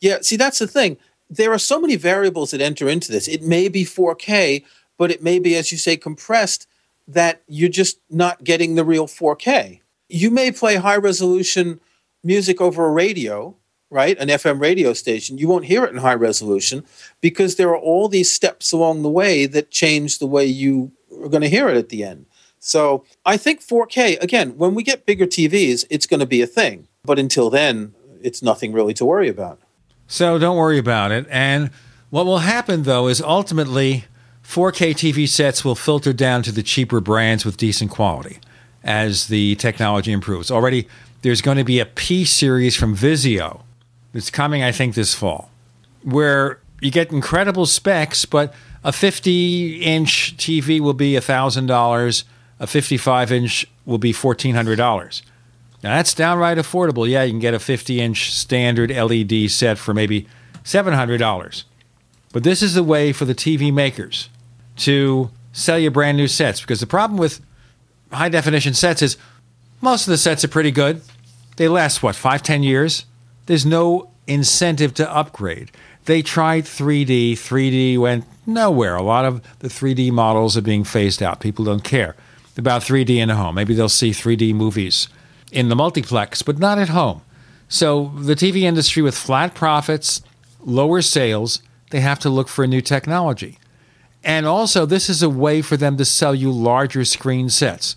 Yeah, 0.00 0.18
see, 0.20 0.36
that's 0.36 0.58
the 0.58 0.66
thing. 0.66 0.96
There 1.28 1.52
are 1.52 1.58
so 1.58 1.80
many 1.80 1.96
variables 1.96 2.50
that 2.52 2.60
enter 2.60 2.88
into 2.88 3.10
this. 3.10 3.26
It 3.26 3.42
may 3.42 3.68
be 3.68 3.84
4K, 3.84 4.64
but 4.98 5.10
it 5.10 5.22
may 5.22 5.38
be, 5.38 5.56
as 5.56 5.72
you 5.72 5.78
say, 5.78 5.96
compressed 5.96 6.68
that 7.08 7.42
you're 7.46 7.68
just 7.68 7.98
not 8.10 8.44
getting 8.44 8.74
the 8.74 8.84
real 8.84 9.06
4K. 9.06 9.80
You 10.08 10.30
may 10.30 10.52
play 10.52 10.76
high 10.76 10.96
resolution 10.96 11.80
music 12.22 12.60
over 12.60 12.86
a 12.86 12.90
radio, 12.90 13.56
right? 13.90 14.18
An 14.18 14.28
FM 14.28 14.60
radio 14.60 14.92
station. 14.92 15.38
You 15.38 15.48
won't 15.48 15.64
hear 15.64 15.84
it 15.84 15.90
in 15.90 15.98
high 15.98 16.14
resolution 16.14 16.84
because 17.20 17.56
there 17.56 17.68
are 17.70 17.78
all 17.78 18.08
these 18.08 18.32
steps 18.32 18.72
along 18.72 19.02
the 19.02 19.10
way 19.10 19.46
that 19.46 19.70
change 19.70 20.18
the 20.18 20.26
way 20.26 20.44
you 20.44 20.92
are 21.22 21.28
going 21.28 21.42
to 21.42 21.48
hear 21.48 21.68
it 21.68 21.76
at 21.76 21.88
the 21.88 22.04
end. 22.04 22.26
So 22.58 23.04
I 23.24 23.36
think 23.36 23.60
4K, 23.60 24.20
again, 24.20 24.56
when 24.56 24.74
we 24.74 24.82
get 24.82 25.06
bigger 25.06 25.26
TVs, 25.26 25.84
it's 25.88 26.06
going 26.06 26.20
to 26.20 26.26
be 26.26 26.42
a 26.42 26.46
thing. 26.46 26.88
But 27.04 27.18
until 27.18 27.50
then, 27.50 27.94
it's 28.22 28.42
nothing 28.42 28.72
really 28.72 28.94
to 28.94 29.04
worry 29.04 29.28
about. 29.28 29.60
So 30.08 30.38
don't 30.38 30.56
worry 30.56 30.78
about 30.78 31.12
it. 31.12 31.26
And 31.30 31.70
what 32.10 32.26
will 32.26 32.38
happen, 32.38 32.84
though, 32.84 33.08
is 33.08 33.20
ultimately 33.20 34.04
4K 34.44 34.92
TV 34.92 35.28
sets 35.28 35.64
will 35.64 35.74
filter 35.74 36.12
down 36.12 36.42
to 36.44 36.52
the 36.52 36.62
cheaper 36.62 37.00
brands 37.00 37.44
with 37.44 37.56
decent 37.56 37.90
quality 37.90 38.38
as 38.84 39.26
the 39.26 39.56
technology 39.56 40.12
improves. 40.12 40.50
Already, 40.50 40.86
there's 41.22 41.42
going 41.42 41.56
to 41.56 41.64
be 41.64 41.80
a 41.80 41.86
P 41.86 42.24
series 42.24 42.76
from 42.76 42.96
Vizio 42.96 43.62
that's 44.12 44.30
coming, 44.30 44.62
I 44.62 44.70
think, 44.70 44.94
this 44.94 45.14
fall, 45.14 45.50
where 46.02 46.60
you 46.80 46.90
get 46.90 47.10
incredible 47.10 47.66
specs, 47.66 48.24
but 48.24 48.54
a 48.84 48.92
50 48.92 49.82
inch 49.82 50.36
TV 50.36 50.78
will 50.78 50.94
be 50.94 51.14
$1,000, 51.14 52.24
a 52.60 52.66
55 52.66 53.32
inch 53.32 53.66
will 53.84 53.98
be 53.98 54.12
$1,400. 54.12 55.22
Now 55.82 55.96
that's 55.96 56.14
downright 56.14 56.58
affordable. 56.58 57.08
Yeah, 57.08 57.22
you 57.22 57.32
can 57.32 57.40
get 57.40 57.54
a 57.54 57.58
50 57.58 58.00
inch 58.00 58.32
standard 58.32 58.90
LED 58.90 59.50
set 59.50 59.78
for 59.78 59.94
maybe 59.94 60.26
$700. 60.64 61.64
But 62.32 62.42
this 62.44 62.62
is 62.62 62.74
the 62.74 62.82
way 62.82 63.12
for 63.12 63.24
the 63.24 63.34
TV 63.34 63.72
makers 63.72 64.28
to 64.78 65.30
sell 65.52 65.78
you 65.78 65.90
brand 65.90 66.16
new 66.16 66.28
sets 66.28 66.60
because 66.60 66.80
the 66.80 66.86
problem 66.86 67.18
with 67.18 67.40
high 68.12 68.28
definition 68.28 68.74
sets 68.74 69.00
is 69.00 69.16
most 69.80 70.06
of 70.06 70.10
the 70.10 70.18
sets 70.18 70.44
are 70.44 70.48
pretty 70.48 70.70
good. 70.70 71.00
They 71.56 71.68
last, 71.68 72.02
what, 72.02 72.14
five, 72.14 72.42
ten 72.42 72.62
years? 72.62 73.06
There's 73.46 73.64
no 73.64 74.10
incentive 74.26 74.92
to 74.94 75.10
upgrade. 75.14 75.70
They 76.04 76.22
tried 76.22 76.64
3D, 76.64 77.32
3D 77.32 77.98
went 77.98 78.24
nowhere. 78.46 78.96
A 78.96 79.02
lot 79.02 79.24
of 79.24 79.40
the 79.60 79.68
3D 79.68 80.10
models 80.12 80.56
are 80.56 80.62
being 80.62 80.84
phased 80.84 81.22
out. 81.22 81.40
People 81.40 81.64
don't 81.64 81.82
care 81.84 82.14
about 82.56 82.82
3D 82.82 83.16
in 83.16 83.30
a 83.30 83.34
home. 83.34 83.54
Maybe 83.54 83.74
they'll 83.74 83.88
see 83.88 84.10
3D 84.10 84.54
movies 84.54 85.08
in 85.52 85.68
the 85.68 85.76
multiplex, 85.76 86.42
but 86.42 86.58
not 86.58 86.78
at 86.78 86.88
home. 86.88 87.22
So 87.68 88.12
the 88.18 88.34
TV 88.34 88.62
industry 88.62 89.02
with 89.02 89.16
flat 89.16 89.54
profits, 89.54 90.22
lower 90.60 91.02
sales, 91.02 91.62
they 91.90 92.00
have 92.00 92.18
to 92.20 92.30
look 92.30 92.48
for 92.48 92.64
a 92.64 92.68
new 92.68 92.80
technology. 92.80 93.58
And 94.24 94.44
also, 94.44 94.86
this 94.86 95.08
is 95.08 95.22
a 95.22 95.30
way 95.30 95.62
for 95.62 95.76
them 95.76 95.96
to 95.98 96.04
sell 96.04 96.34
you 96.34 96.50
larger 96.50 97.04
screen 97.04 97.48
sets. 97.48 97.96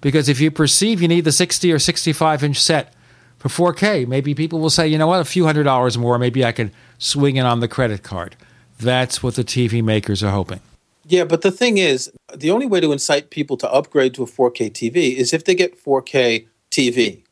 Because 0.00 0.28
if 0.28 0.40
you 0.40 0.50
perceive 0.50 1.02
you 1.02 1.08
need 1.08 1.24
the 1.24 1.32
60 1.32 1.72
or 1.72 1.78
65 1.78 2.44
inch 2.44 2.60
set 2.60 2.94
for 3.38 3.48
4K, 3.48 4.06
maybe 4.06 4.34
people 4.34 4.60
will 4.60 4.70
say, 4.70 4.86
you 4.86 4.98
know 4.98 5.06
what, 5.06 5.20
a 5.20 5.24
few 5.24 5.44
hundred 5.44 5.64
dollars 5.64 5.98
more, 5.98 6.18
maybe 6.18 6.44
I 6.44 6.52
can 6.52 6.70
swing 6.98 7.36
it 7.36 7.46
on 7.46 7.60
the 7.60 7.68
credit 7.68 8.02
card. 8.02 8.36
That's 8.78 9.22
what 9.22 9.34
the 9.34 9.44
TV 9.44 9.82
makers 9.82 10.22
are 10.22 10.30
hoping. 10.30 10.60
Yeah, 11.06 11.24
but 11.24 11.42
the 11.42 11.50
thing 11.50 11.78
is, 11.78 12.10
the 12.34 12.50
only 12.50 12.66
way 12.66 12.80
to 12.80 12.92
incite 12.92 13.30
people 13.30 13.56
to 13.58 13.70
upgrade 13.70 14.14
to 14.14 14.22
a 14.22 14.26
4K 14.26 14.70
TV 14.70 15.16
is 15.16 15.32
if 15.32 15.44
they 15.44 15.54
get 15.54 15.82
4K 15.82 16.46
TV. 16.74 17.22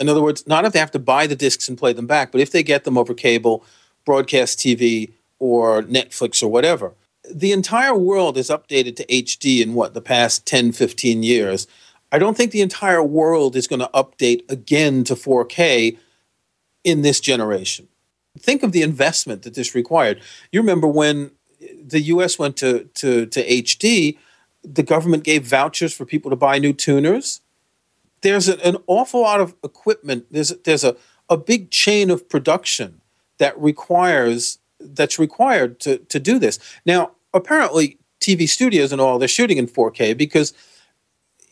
In 0.00 0.08
other 0.08 0.22
words, 0.22 0.46
not 0.46 0.64
if 0.64 0.72
they 0.72 0.78
have 0.78 0.90
to 0.92 0.98
buy 0.98 1.26
the 1.26 1.36
discs 1.36 1.68
and 1.68 1.78
play 1.78 1.92
them 1.92 2.06
back, 2.06 2.32
but 2.32 2.40
if 2.40 2.50
they 2.52 2.62
get 2.62 2.84
them 2.84 2.98
over 2.98 3.14
cable, 3.14 3.64
broadcast 4.04 4.58
TV, 4.58 5.12
or 5.38 5.82
Netflix 5.82 6.42
or 6.42 6.48
whatever. 6.48 6.94
the 7.30 7.52
entire 7.52 7.94
world 7.94 8.38
is 8.38 8.48
updated 8.48 8.96
to 8.96 9.04
HD 9.06 9.60
in 9.60 9.74
what 9.74 9.92
the 9.92 10.00
past 10.00 10.46
10, 10.46 10.72
15 10.72 11.22
years. 11.22 11.66
I 12.10 12.18
don't 12.18 12.36
think 12.36 12.52
the 12.52 12.62
entire 12.62 13.02
world 13.02 13.54
is 13.54 13.66
going 13.66 13.80
to 13.80 13.90
update 13.92 14.50
again 14.50 15.04
to 15.04 15.14
4K 15.14 15.98
in 16.84 17.02
this 17.02 17.20
generation. 17.20 17.86
Think 18.38 18.62
of 18.62 18.72
the 18.72 18.80
investment 18.80 19.42
that 19.42 19.54
this 19.54 19.74
required. 19.74 20.22
You 20.52 20.60
remember 20.60 20.86
when 20.86 21.32
the 21.60 22.00
US 22.00 22.38
went 22.38 22.56
to, 22.58 22.84
to, 22.94 23.26
to 23.26 23.46
HD, 23.46 24.16
the 24.64 24.82
government 24.82 25.24
gave 25.24 25.44
vouchers 25.44 25.92
for 25.92 26.06
people 26.06 26.30
to 26.30 26.36
buy 26.36 26.58
new 26.58 26.72
tuners. 26.72 27.42
There's 28.20 28.48
an 28.48 28.76
awful 28.86 29.22
lot 29.22 29.40
of 29.40 29.54
equipment. 29.62 30.26
There's, 30.30 30.50
there's 30.64 30.84
a, 30.84 30.96
a 31.28 31.36
big 31.36 31.70
chain 31.70 32.10
of 32.10 32.28
production 32.28 33.00
that 33.38 33.58
requires 33.60 34.58
that's 34.80 35.18
required 35.18 35.80
to, 35.80 35.98
to 35.98 36.20
do 36.20 36.38
this. 36.38 36.58
Now, 36.86 37.12
apparently, 37.34 37.98
TV 38.20 38.48
studios 38.48 38.92
and 38.92 39.00
all 39.00 39.18
they're 39.18 39.28
shooting 39.28 39.58
in 39.58 39.66
4K 39.66 40.16
because 40.16 40.52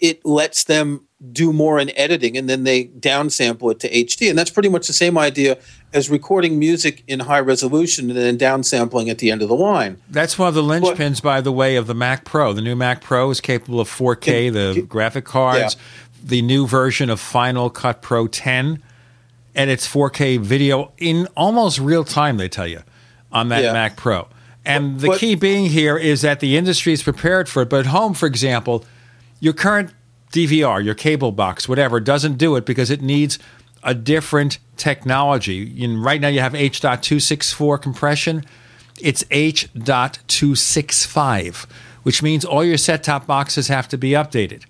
it 0.00 0.24
lets 0.24 0.64
them 0.64 1.06
do 1.32 1.50
more 1.52 1.78
in 1.78 1.90
editing 1.96 2.36
and 2.36 2.48
then 2.48 2.64
they 2.64 2.84
downsample 2.84 3.72
it 3.72 3.80
to 3.80 3.90
HD. 3.90 4.28
And 4.28 4.38
that's 4.38 4.50
pretty 4.50 4.68
much 4.68 4.86
the 4.86 4.92
same 4.92 5.16
idea 5.16 5.56
as 5.94 6.10
recording 6.10 6.58
music 6.58 7.02
in 7.06 7.20
high 7.20 7.40
resolution 7.40 8.10
and 8.10 8.18
then 8.18 8.36
downsampling 8.36 9.08
at 9.08 9.18
the 9.18 9.30
end 9.30 9.40
of 9.40 9.48
the 9.48 9.54
line. 9.54 10.00
That's 10.10 10.38
one 10.38 10.48
of 10.48 10.54
the 10.54 10.62
linchpins, 10.62 11.22
by 11.22 11.40
the 11.40 11.52
way, 11.52 11.76
of 11.76 11.86
the 11.86 11.94
Mac 11.94 12.24
Pro. 12.26 12.52
The 12.52 12.60
new 12.60 12.76
Mac 12.76 13.00
Pro 13.00 13.30
is 13.30 13.40
capable 13.40 13.80
of 13.80 13.88
4K, 13.88 14.52
the 14.52 14.82
graphic 14.82 15.24
cards, 15.24 15.76
yeah. 15.76 15.82
The 16.26 16.42
new 16.42 16.66
version 16.66 17.08
of 17.08 17.20
Final 17.20 17.70
Cut 17.70 18.02
Pro 18.02 18.26
10, 18.26 18.82
and 19.54 19.70
it's 19.70 19.86
4K 19.86 20.40
video 20.40 20.90
in 20.98 21.28
almost 21.36 21.78
real 21.78 22.02
time, 22.02 22.36
they 22.36 22.48
tell 22.48 22.66
you, 22.66 22.82
on 23.30 23.48
that 23.48 23.62
yeah. 23.62 23.72
Mac 23.72 23.96
Pro. 23.96 24.26
And 24.64 24.98
the 24.98 25.06
but, 25.08 25.20
key 25.20 25.36
being 25.36 25.66
here 25.66 25.96
is 25.96 26.22
that 26.22 26.40
the 26.40 26.56
industry 26.56 26.92
is 26.92 27.04
prepared 27.04 27.48
for 27.48 27.62
it. 27.62 27.70
But 27.70 27.78
at 27.80 27.86
home, 27.86 28.14
for 28.14 28.26
example, 28.26 28.84
your 29.38 29.52
current 29.52 29.92
DVR, 30.32 30.84
your 30.84 30.96
cable 30.96 31.30
box, 31.30 31.68
whatever, 31.68 32.00
doesn't 32.00 32.38
do 32.38 32.56
it 32.56 32.66
because 32.66 32.90
it 32.90 33.00
needs 33.00 33.38
a 33.84 33.94
different 33.94 34.58
technology. 34.76 35.84
And 35.84 36.04
right 36.04 36.20
now 36.20 36.26
you 36.26 36.40
have 36.40 36.56
H.264 36.56 37.80
compression. 37.80 38.44
It's 39.00 39.22
H.265, 39.30 41.66
which 42.02 42.20
means 42.20 42.44
all 42.44 42.64
your 42.64 42.78
set 42.78 43.04
top 43.04 43.28
boxes 43.28 43.68
have 43.68 43.86
to 43.88 43.96
be 43.96 44.10
updated. 44.10 44.64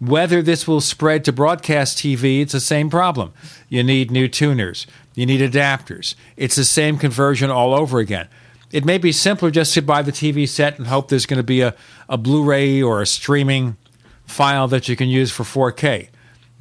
Whether 0.00 0.40
this 0.40 0.66
will 0.66 0.80
spread 0.80 1.24
to 1.26 1.32
broadcast 1.32 1.98
TV, 1.98 2.40
it's 2.40 2.52
the 2.52 2.60
same 2.60 2.88
problem. 2.88 3.32
You 3.68 3.82
need 3.82 4.10
new 4.10 4.28
tuners, 4.28 4.86
you 5.14 5.26
need 5.26 5.40
adapters. 5.40 6.14
It's 6.36 6.56
the 6.56 6.64
same 6.64 6.98
conversion 6.98 7.50
all 7.50 7.74
over 7.74 7.98
again. 7.98 8.28
It 8.72 8.84
may 8.84 8.98
be 8.98 9.12
simpler 9.12 9.50
just 9.50 9.74
to 9.74 9.82
buy 9.82 10.02
the 10.02 10.12
TV 10.12 10.48
set 10.48 10.78
and 10.78 10.86
hope 10.86 11.08
there's 11.08 11.26
going 11.26 11.38
to 11.38 11.44
be 11.44 11.60
a, 11.60 11.74
a 12.08 12.16
Blu 12.16 12.42
ray 12.42 12.80
or 12.80 13.02
a 13.02 13.06
streaming 13.06 13.76
file 14.24 14.68
that 14.68 14.88
you 14.88 14.96
can 14.96 15.08
use 15.08 15.30
for 15.30 15.42
4K. 15.42 16.08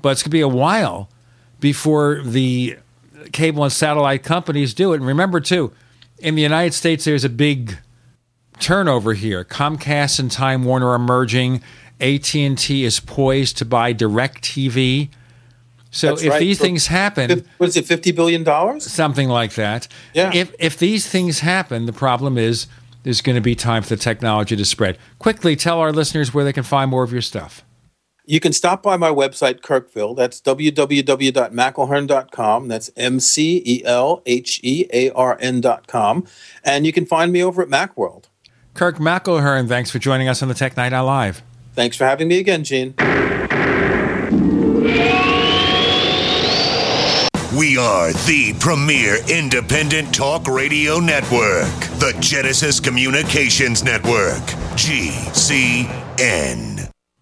But 0.02 0.10
it's 0.10 0.24
going 0.24 0.32
to 0.32 0.38
be 0.38 0.42
a 0.42 0.48
while 0.48 1.10
before 1.60 2.22
the 2.24 2.78
cable 3.32 3.64
and 3.64 3.72
satellite 3.72 4.24
companies 4.24 4.74
do 4.74 4.94
it. 4.94 4.98
And 4.98 5.06
remember, 5.06 5.40
too, 5.40 5.72
in 6.18 6.36
the 6.36 6.42
United 6.42 6.74
States, 6.74 7.06
there's 7.06 7.24
a 7.24 7.30
big 7.30 7.78
turnover 8.60 9.14
here. 9.14 9.46
Comcast 9.46 10.20
and 10.20 10.32
Time 10.32 10.64
Warner 10.64 10.90
are 10.90 11.00
merging. 11.00 11.62
AT&T 12.00 12.84
is 12.84 13.00
poised 13.00 13.58
to 13.58 13.66
buy 13.66 13.94
DirecTV. 13.94 15.10
So 15.92 16.08
That's 16.08 16.24
if 16.24 16.32
right. 16.32 16.40
these 16.40 16.58
For, 16.58 16.64
things 16.66 16.88
happen, 16.88 17.46
was 17.58 17.76
it 17.76 17.86
fifty 17.86 18.12
billion 18.12 18.44
dollars? 18.44 18.86
Something 18.86 19.28
like 19.28 19.56
that. 19.56 19.88
Yeah. 20.14 20.32
If 20.34 20.54
if 20.60 20.78
these 20.78 21.08
things 21.08 21.40
happen, 21.40 21.88
the 21.88 21.94
problem 21.94 22.38
is 22.38 22.68
there's 23.04 23.22
going 23.22 23.36
to 23.36 23.42
be 23.42 23.56
time 23.56 23.82
for 23.82 23.90
the 23.90 23.98
technology 23.98 24.56
to 24.56 24.66
spread. 24.66 25.00
Quickly 25.18 25.56
tell 25.56 25.80
our 25.80 25.92
listeners 25.92 26.32
where 26.34 26.44
they 26.44 26.54
can 26.54 26.64
find 26.64 26.92
more 26.92 27.02
of 27.04 27.12
your 27.12 27.24
stuff. 27.24 27.66
You 28.26 28.40
can 28.40 28.54
stop 28.54 28.84
by 28.84 28.96
my 28.98 29.10
website, 29.10 29.62
Kirkville. 29.62 30.16
That's 30.16 30.40
www.mcelhearn.com. 30.42 32.68
That's 32.68 32.92
M 32.96 33.20
C 33.20 33.64
E 33.66 33.84
L 33.84 34.22
H 34.28 34.60
E 34.62 34.86
A 34.94 35.10
R 35.12 35.40
N.com. 35.42 36.28
And 36.64 36.86
you 36.86 36.94
can 36.94 37.08
find 37.08 37.32
me 37.32 37.44
over 37.44 37.64
at 37.64 37.70
Macworld. 37.70 38.26
Kirk 38.76 38.98
McElhearn, 38.98 39.68
thanks 39.68 39.90
for 39.90 39.98
joining 39.98 40.28
us 40.28 40.44
on 40.44 40.48
the 40.48 40.54
Tech 40.54 40.78
Night 40.78 40.94
Owl 40.94 41.08
Live. 41.08 41.42
Thanks 41.74 41.96
for 41.98 42.06
having 42.06 42.28
me 42.28 42.40
again, 42.40 42.64
Gene. 42.64 42.96
We 47.58 47.78
are 47.78 48.14
the 48.14 48.56
premier 48.60 49.18
independent 49.28 50.14
talk 50.14 50.48
radio 50.48 51.00
network, 51.00 51.68
the 52.00 52.16
Genesis 52.20 52.80
Communications 52.80 53.84
Network, 53.84 54.44
GCN. 54.78 55.90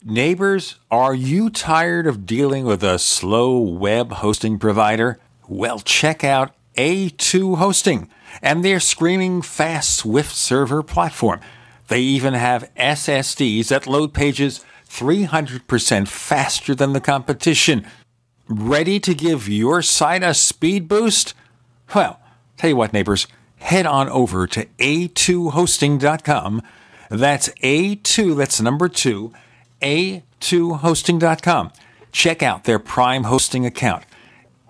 Neighbors, 0.03 0.75
are 0.91 1.15
you 1.15 1.49
tired 1.49 2.07
of 2.07 2.25
dealing 2.25 2.65
with 2.65 2.83
a 2.83 2.99
slow 2.99 3.57
web 3.57 4.11
hosting 4.11 4.59
provider? 4.59 5.19
Well, 5.47 5.79
check 5.79 6.23
out 6.23 6.53
A2 6.77 7.57
Hosting 7.57 8.09
and 8.41 8.63
their 8.63 8.79
screaming 8.79 9.41
fast 9.41 9.95
Swift 9.95 10.35
server 10.35 10.83
platform. 10.83 11.39
They 11.87 12.01
even 12.01 12.33
have 12.33 12.69
SSDs 12.75 13.69
that 13.69 13.87
load 13.87 14.13
pages 14.13 14.65
300% 14.89 16.07
faster 16.07 16.75
than 16.75 16.93
the 16.93 17.01
competition. 17.01 17.85
Ready 18.47 18.99
to 18.99 19.13
give 19.13 19.47
your 19.49 19.81
site 19.81 20.23
a 20.23 20.33
speed 20.33 20.87
boost? 20.87 21.33
Well, 21.93 22.19
tell 22.57 22.69
you 22.69 22.75
what, 22.75 22.93
neighbors, 22.93 23.27
head 23.57 23.85
on 23.85 24.09
over 24.09 24.47
to 24.47 24.65
a2hosting.com. 24.77 26.61
That's 27.09 27.49
A2, 27.49 28.35
that's 28.35 28.61
number 28.61 28.89
two, 28.89 29.33
a2hosting.com. 29.81 31.71
Check 32.11 32.43
out 32.43 32.63
their 32.63 32.79
Prime 32.79 33.25
hosting 33.25 33.65
account. 33.65 34.03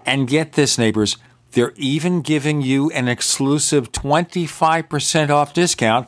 And 0.06 0.28
get 0.28 0.54
this, 0.54 0.78
neighbors, 0.78 1.18
they're 1.52 1.74
even 1.76 2.22
giving 2.22 2.62
you 2.62 2.92
an 2.92 3.08
exclusive 3.08 3.92
25% 3.92 5.30
off 5.30 5.54
discount 5.54 6.08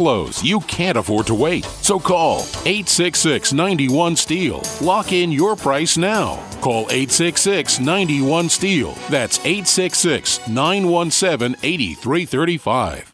lows, 0.00 0.42
you 0.42 0.60
can't 0.60 0.98
afford 0.98 1.26
to 1.26 1.34
wait. 1.34 1.64
So 1.64 1.98
call 1.98 2.40
866 2.64 3.52
91 3.52 4.16
Steel. 4.16 4.62
Lock 4.80 5.12
in 5.12 5.30
your 5.30 5.56
price 5.56 5.96
now. 5.96 6.42
Call 6.60 6.82
866 6.90 7.80
91 7.80 8.48
Steel. 8.48 8.92
That's 9.10 9.38
866 9.40 10.48
917 10.48 11.56
8335. 11.62 13.13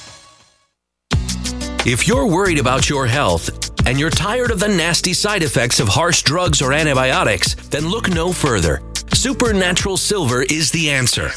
If 1.83 2.07
you're 2.07 2.27
worried 2.27 2.59
about 2.59 2.87
your 2.87 3.07
health 3.07 3.49
and 3.87 3.99
you're 3.99 4.11
tired 4.11 4.51
of 4.51 4.59
the 4.59 4.67
nasty 4.67 5.13
side 5.13 5.41
effects 5.41 5.79
of 5.79 5.87
harsh 5.87 6.21
drugs 6.21 6.61
or 6.61 6.73
antibiotics, 6.73 7.55
then 7.69 7.87
look 7.87 8.07
no 8.07 8.31
further. 8.31 8.83
Supernatural 9.15 9.97
Silver 9.97 10.43
is 10.43 10.69
the 10.69 10.91
answer. 10.91 11.31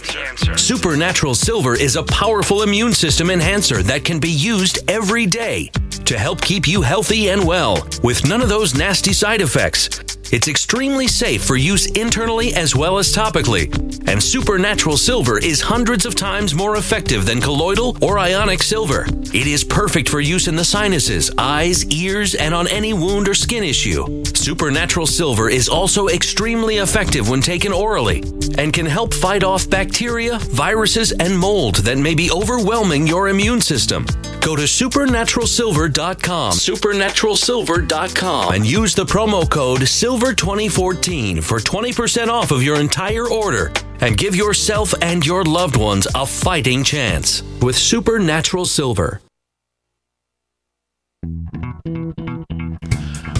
Supernatural 0.55 1.35
Silver 1.35 1.75
is 1.75 1.97
a 1.97 2.03
powerful 2.03 2.61
immune 2.61 2.93
system 2.93 3.31
enhancer 3.31 3.83
that 3.85 4.05
can 4.05 4.21
be 4.21 4.29
used 4.29 4.79
every 4.87 5.25
day 5.25 5.71
to 6.05 6.19
help 6.19 6.43
keep 6.43 6.69
you 6.69 6.83
healthy 6.83 7.31
and 7.31 7.47
well 7.47 7.89
with 8.03 8.29
none 8.29 8.43
of 8.43 8.51
those 8.51 8.75
nasty 8.75 9.15
side 9.15 9.41
effects. 9.41 10.04
It's 10.33 10.49
extremely 10.49 11.09
safe 11.09 11.45
for 11.45 11.57
use 11.57 11.87
internally 11.87 12.55
as 12.55 12.75
well 12.75 12.99
as 12.99 13.15
topically. 13.15 13.73
And 14.09 14.23
Supernatural 14.23 14.97
Silver 14.97 15.39
is 15.39 15.61
hundreds 15.61 16.07
of 16.07 16.15
times 16.15 16.55
more 16.55 16.77
effective 16.77 17.27
than 17.27 17.41
colloidal 17.41 17.97
or 18.03 18.19
ionic 18.19 18.63
silver. 18.63 19.07
It 19.33 19.47
is 19.47 19.65
perfect 19.65 20.09
for 20.09 20.21
use 20.21 20.49
in 20.49 20.57
the 20.57 20.65
sinuses, 20.65 21.31
eyes, 21.39 21.85
ears, 21.87 22.35
and 22.35 22.55
on 22.55 22.69
any 22.69 22.93
wound 22.93 23.29
or 23.29 23.35
skin 23.35 23.65
issue. 23.65 24.23
Supernatural 24.35 25.07
Silver 25.07 25.49
is 25.49 25.69
also 25.69 26.09
extremely 26.09 26.79
effective 26.79 27.29
when 27.29 27.41
taken 27.41 27.73
orally 27.73 28.23
and 28.59 28.73
can 28.73 28.87
help 28.87 29.15
fight 29.15 29.43
off 29.43 29.69
bacteria, 29.71 30.39
viruses, 30.39 31.13
and 31.13 31.39
mold 31.39 31.77
that 31.77 31.99
may 31.99 32.15
be 32.15 32.31
overwhelming 32.31 33.07
your 33.07 33.29
immune 33.29 33.61
system. 33.61 34.05
Go 34.41 34.57
to 34.57 34.63
supernaturalsilver.com, 34.63 36.53
supernaturalsilver.com, 36.53 38.55
and 38.55 38.67
use 38.67 38.95
the 38.95 39.07
promo 39.07 39.49
code 39.49 39.89
SILVER2014 40.15 41.43
for 41.43 41.59
20% 41.59 42.29
off 42.29 42.53
of 42.53 42.63
your 42.63 42.79
entire 42.79 43.29
order 43.29 43.73
and 44.01 44.17
give 44.17 44.37
yourself 44.37 44.95
and 45.03 45.27
your 45.27 45.43
loved 45.43 45.77
ones 45.77 46.07
a 46.15 46.25
fighting 46.25 46.85
chance 46.85 47.43
with 47.61 47.77
Supernatural 47.77 48.65
Silver. 48.65 49.21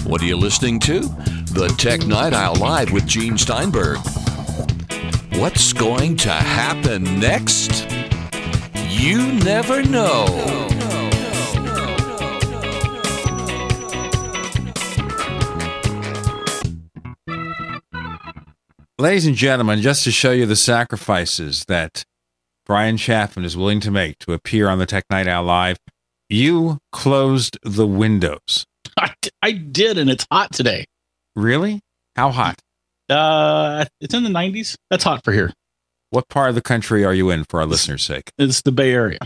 What 0.03 0.21
are 0.21 0.25
you 0.25 0.35
listening 0.35 0.81
to? 0.81 0.99
The 0.99 1.73
Tech 1.77 2.05
Night 2.05 2.33
Owl 2.33 2.55
Live 2.55 2.91
with 2.91 3.07
Gene 3.07 3.37
Steinberg. 3.37 3.99
What's 5.35 5.71
going 5.71 6.17
to 6.17 6.31
happen 6.33 7.21
next? 7.21 7.89
You 8.89 9.31
never 9.31 9.81
know. 9.81 10.74
Ladies 18.97 19.25
and 19.25 19.35
gentlemen, 19.35 19.81
just 19.81 20.03
to 20.05 20.11
show 20.11 20.31
you 20.31 20.45
the 20.45 20.55
sacrifices 20.55 21.65
that 21.65 22.05
Bryan 22.65 22.95
Chaffin 22.97 23.43
is 23.43 23.57
willing 23.57 23.81
to 23.81 23.91
make 23.91 24.19
to 24.19 24.31
appear 24.31 24.69
on 24.69 24.79
the 24.79 24.85
Tech 24.85 25.03
Night 25.09 25.27
Owl 25.27 25.43
Live, 25.43 25.77
you 26.29 26.79
closed 26.93 27.57
the 27.63 27.85
windows. 27.85 28.65
I, 28.97 29.13
I 29.41 29.51
did, 29.51 29.97
and 29.97 30.09
it's 30.09 30.25
hot 30.31 30.53
today. 30.53 30.85
Really? 31.35 31.81
How 32.15 32.31
hot? 32.31 32.61
Uh, 33.09 33.83
it's 33.99 34.13
in 34.13 34.23
the 34.23 34.29
90s. 34.29 34.77
That's 34.89 35.03
hot 35.03 35.25
for 35.25 35.33
here. 35.33 35.51
What 36.11 36.29
part 36.29 36.47
of 36.49 36.55
the 36.55 36.61
country 36.61 37.03
are 37.03 37.13
you 37.13 37.29
in 37.29 37.43
for 37.43 37.59
our 37.59 37.65
listeners' 37.65 38.03
sake? 38.03 38.31
It's 38.37 38.61
the 38.61 38.71
Bay 38.71 38.93
Area. 38.93 39.19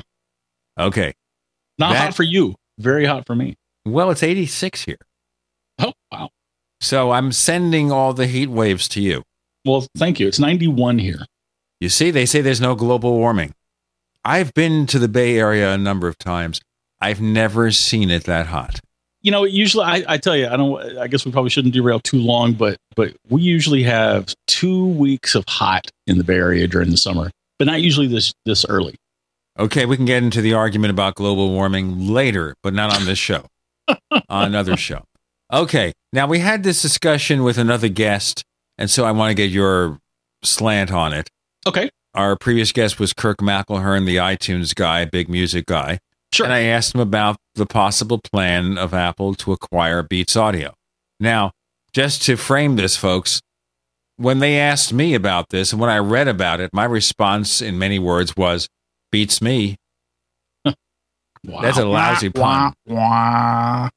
Okay. 0.80 1.14
Not 1.78 1.94
That- 1.94 2.00
hot 2.06 2.16
for 2.16 2.24
you. 2.24 2.56
Very 2.80 3.06
hot 3.06 3.28
for 3.28 3.36
me. 3.36 3.56
Well, 3.86 4.10
it's 4.10 4.24
86 4.24 4.86
here. 4.86 4.98
Oh, 5.78 5.94
wow. 6.12 6.30
So 6.82 7.12
I'm 7.12 7.32
sending 7.32 7.92
all 7.92 8.14
the 8.14 8.26
heat 8.28 8.48
waves 8.50 8.88
to 8.90 9.02
you. 9.02 9.24
Well, 9.66 9.88
thank 9.98 10.20
you. 10.20 10.28
It's 10.28 10.40
91 10.40 11.00
here. 11.00 11.26
You 11.80 11.90
see, 11.90 12.12
they 12.12 12.26
say 12.26 12.42
there's 12.42 12.62
no 12.62 12.76
global 12.76 13.14
warming. 13.14 13.54
I've 14.24 14.54
been 14.54 14.86
to 14.88 15.00
the 15.00 15.08
Bay 15.08 15.38
Area 15.38 15.74
a 15.74 15.78
number 15.78 16.08
of 16.08 16.18
times. 16.18 16.60
I've 17.00 17.22
never 17.22 17.72
seen 17.72 18.10
it 18.10 18.26
that 18.26 18.48
hot. 18.48 18.80
You 19.22 19.32
know, 19.32 19.44
usually 19.44 19.84
I, 19.84 20.04
I 20.08 20.18
tell 20.18 20.36
you, 20.36 20.48
I 20.48 20.56
don't. 20.56 20.98
I 20.98 21.08
guess 21.08 21.26
we 21.26 21.32
probably 21.32 21.50
shouldn't 21.50 21.74
derail 21.74 22.00
too 22.00 22.20
long, 22.20 22.54
but 22.54 22.78
but 22.96 23.16
we 23.30 23.42
usually 23.42 23.84
have 23.84 24.34
two 24.48 24.88
weeks 24.88 25.36
of 25.36 25.44
hot 25.48 25.90
in 26.08 26.18
the 26.18 26.24
Bay 26.24 26.36
Area 26.36 26.68
during 26.68 26.90
the 26.90 26.98
summer, 26.98 27.30
but 27.58 27.68
not 27.68 27.82
usually 27.82 28.08
this 28.08 28.34
this 28.46 28.66
early. 28.68 28.96
Okay, 29.58 29.86
we 29.86 29.98
can 29.98 30.06
get 30.06 30.24
into 30.24 30.42
the 30.42 30.54
argument 30.54 30.92
about 30.92 31.16
global 31.16 31.52
warming 31.52 32.08
later, 32.08 32.56
but 32.64 32.74
not 32.74 32.96
on 32.96 33.06
this 33.06 33.20
show. 33.20 33.46
on 34.30 34.46
another 34.46 34.78
show. 34.78 35.04
Okay, 35.52 35.94
now 36.14 36.28
we 36.28 36.40
had 36.40 36.64
this 36.64 36.82
discussion 36.82 37.44
with 37.44 37.58
another 37.58 37.90
guest, 37.90 38.44
and 38.80 38.90
so 38.90 39.04
I 39.04 39.12
want 39.12 39.30
to 39.30 39.36
get 39.36 39.52
your 39.52 40.00
slant 40.42 40.92
on 40.92 41.14
it. 41.14 41.30
Okay. 41.68 41.90
Our 42.16 42.38
previous 42.38 42.72
guest 42.72 42.98
was 42.98 43.14
Kirk 43.14 43.38
McElhearn, 43.38 44.06
the 44.06 44.16
iTunes 44.16 44.74
guy, 44.74 45.06
big 45.06 45.30
music 45.30 45.66
guy. 45.68 46.00
Sure. 46.34 46.46
And 46.46 46.54
I 46.54 46.62
asked 46.62 46.96
him 46.96 47.02
about 47.02 47.38
the 47.56 47.66
possible 47.66 48.20
plan 48.20 48.78
of 48.78 48.94
Apple 48.94 49.36
to 49.36 49.52
acquire 49.52 50.02
Beats 50.02 50.36
Audio. 50.36 50.74
Now, 51.20 51.52
just 51.92 52.24
to 52.24 52.38
frame 52.38 52.78
this, 52.78 52.96
folks, 52.96 53.42
when 54.16 54.40
they 54.40 54.58
asked 54.58 54.94
me 54.94 55.14
about 55.14 55.50
this 55.50 55.74
and 55.74 55.82
when 55.82 55.90
I 55.90 55.98
read 55.98 56.28
about 56.28 56.62
it, 56.62 56.72
my 56.74 56.86
response 56.86 57.62
in 57.62 57.78
many 57.78 58.00
words 58.00 58.38
was, 58.38 58.70
beats 59.12 59.42
me. 59.42 59.76
wow. 60.66 61.62
That's 61.62 61.78
a 61.78 61.86
lousy 61.86 62.30
pun. 62.30 62.74
Wah. 62.86 63.90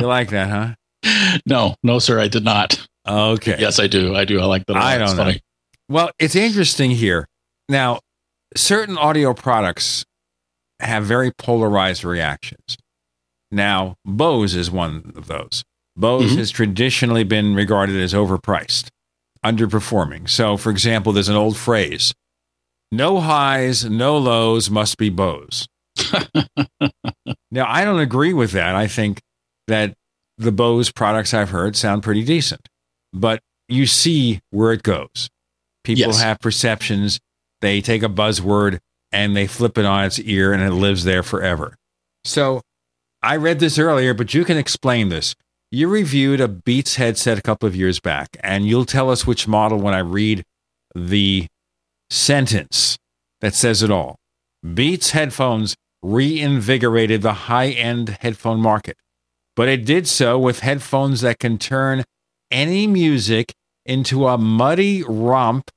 You 0.00 0.06
like 0.06 0.30
that, 0.30 0.48
huh? 0.48 1.38
No, 1.46 1.74
no, 1.82 1.98
sir, 1.98 2.20
I 2.20 2.28
did 2.28 2.44
not. 2.44 2.86
Okay. 3.08 3.56
Yes, 3.58 3.78
I 3.78 3.86
do. 3.86 4.14
I 4.14 4.24
do. 4.24 4.40
I 4.40 4.44
like 4.44 4.66
that. 4.66 4.76
I 4.76 4.98
don't 4.98 5.16
know. 5.16 5.24
funny. 5.24 5.40
Well, 5.88 6.10
it's 6.18 6.34
interesting 6.34 6.90
here. 6.90 7.26
Now, 7.68 8.00
certain 8.56 8.96
audio 8.96 9.34
products 9.34 10.04
have 10.80 11.04
very 11.04 11.30
polarized 11.30 12.04
reactions. 12.04 12.76
Now, 13.50 13.96
Bose 14.04 14.54
is 14.54 14.70
one 14.70 15.12
of 15.16 15.26
those. 15.26 15.62
Bose 15.96 16.32
Mhm. 16.32 16.38
has 16.38 16.50
traditionally 16.50 17.22
been 17.24 17.54
regarded 17.54 17.96
as 18.00 18.12
overpriced, 18.14 18.88
underperforming. 19.44 20.28
So, 20.28 20.56
for 20.56 20.70
example, 20.70 21.12
there's 21.12 21.28
an 21.28 21.36
old 21.36 21.56
phrase 21.56 22.12
no 22.92 23.20
highs, 23.20 23.84
no 23.84 24.16
lows 24.16 24.70
must 24.70 24.98
be 24.98 25.10
Bose. 25.10 25.66
now, 27.50 27.66
I 27.68 27.84
don't 27.84 27.98
agree 28.00 28.32
with 28.32 28.52
that. 28.52 28.74
I 28.74 28.86
think 28.86 29.20
that 29.66 29.94
the 30.38 30.52
Bose 30.52 30.92
products 30.92 31.34
I've 31.34 31.50
heard 31.50 31.76
sound 31.76 32.02
pretty 32.02 32.24
decent, 32.24 32.68
but 33.14 33.40
you 33.68 33.86
see 33.86 34.40
where 34.50 34.72
it 34.72 34.82
goes. 34.82 35.30
People 35.84 36.12
Yes. 36.12 36.20
have 36.20 36.40
perceptions. 36.40 37.20
They 37.62 37.80
take 37.80 38.02
a 38.02 38.08
buzzword 38.08 38.80
and 39.12 39.34
they 39.36 39.46
flip 39.46 39.78
it 39.78 39.84
on 39.86 40.04
its 40.04 40.18
ear 40.18 40.52
and 40.52 40.62
it 40.62 40.72
lives 40.72 41.04
there 41.04 41.22
forever. 41.22 41.76
So 42.24 42.60
I 43.22 43.36
read 43.36 43.60
this 43.60 43.78
earlier, 43.78 44.12
but 44.12 44.34
you 44.34 44.44
can 44.44 44.58
explain 44.58 45.08
this. 45.08 45.34
You 45.70 45.88
reviewed 45.88 46.40
a 46.40 46.48
Beats 46.48 46.96
headset 46.96 47.38
a 47.38 47.42
couple 47.42 47.66
of 47.66 47.74
years 47.74 47.98
back, 48.00 48.36
and 48.42 48.66
you'll 48.66 48.84
tell 48.84 49.10
us 49.10 49.26
which 49.26 49.48
model 49.48 49.78
when 49.78 49.94
I 49.94 49.98
read 50.00 50.44
the 50.94 51.46
sentence 52.10 52.96
that 53.40 53.54
says 53.54 53.82
it 53.82 53.90
all. 53.90 54.16
Beats 54.74 55.10
headphones 55.10 55.74
reinvigorated 56.02 57.22
the 57.22 57.32
high 57.32 57.68
end 57.70 58.18
headphone 58.20 58.60
market, 58.60 58.96
but 59.56 59.68
it 59.68 59.84
did 59.84 60.06
so 60.06 60.38
with 60.38 60.60
headphones 60.60 61.22
that 61.22 61.38
can 61.38 61.58
turn 61.58 62.04
any 62.50 62.86
music 62.86 63.52
into 63.86 64.26
a 64.26 64.38
muddy 64.38 65.02
romp 65.06 65.70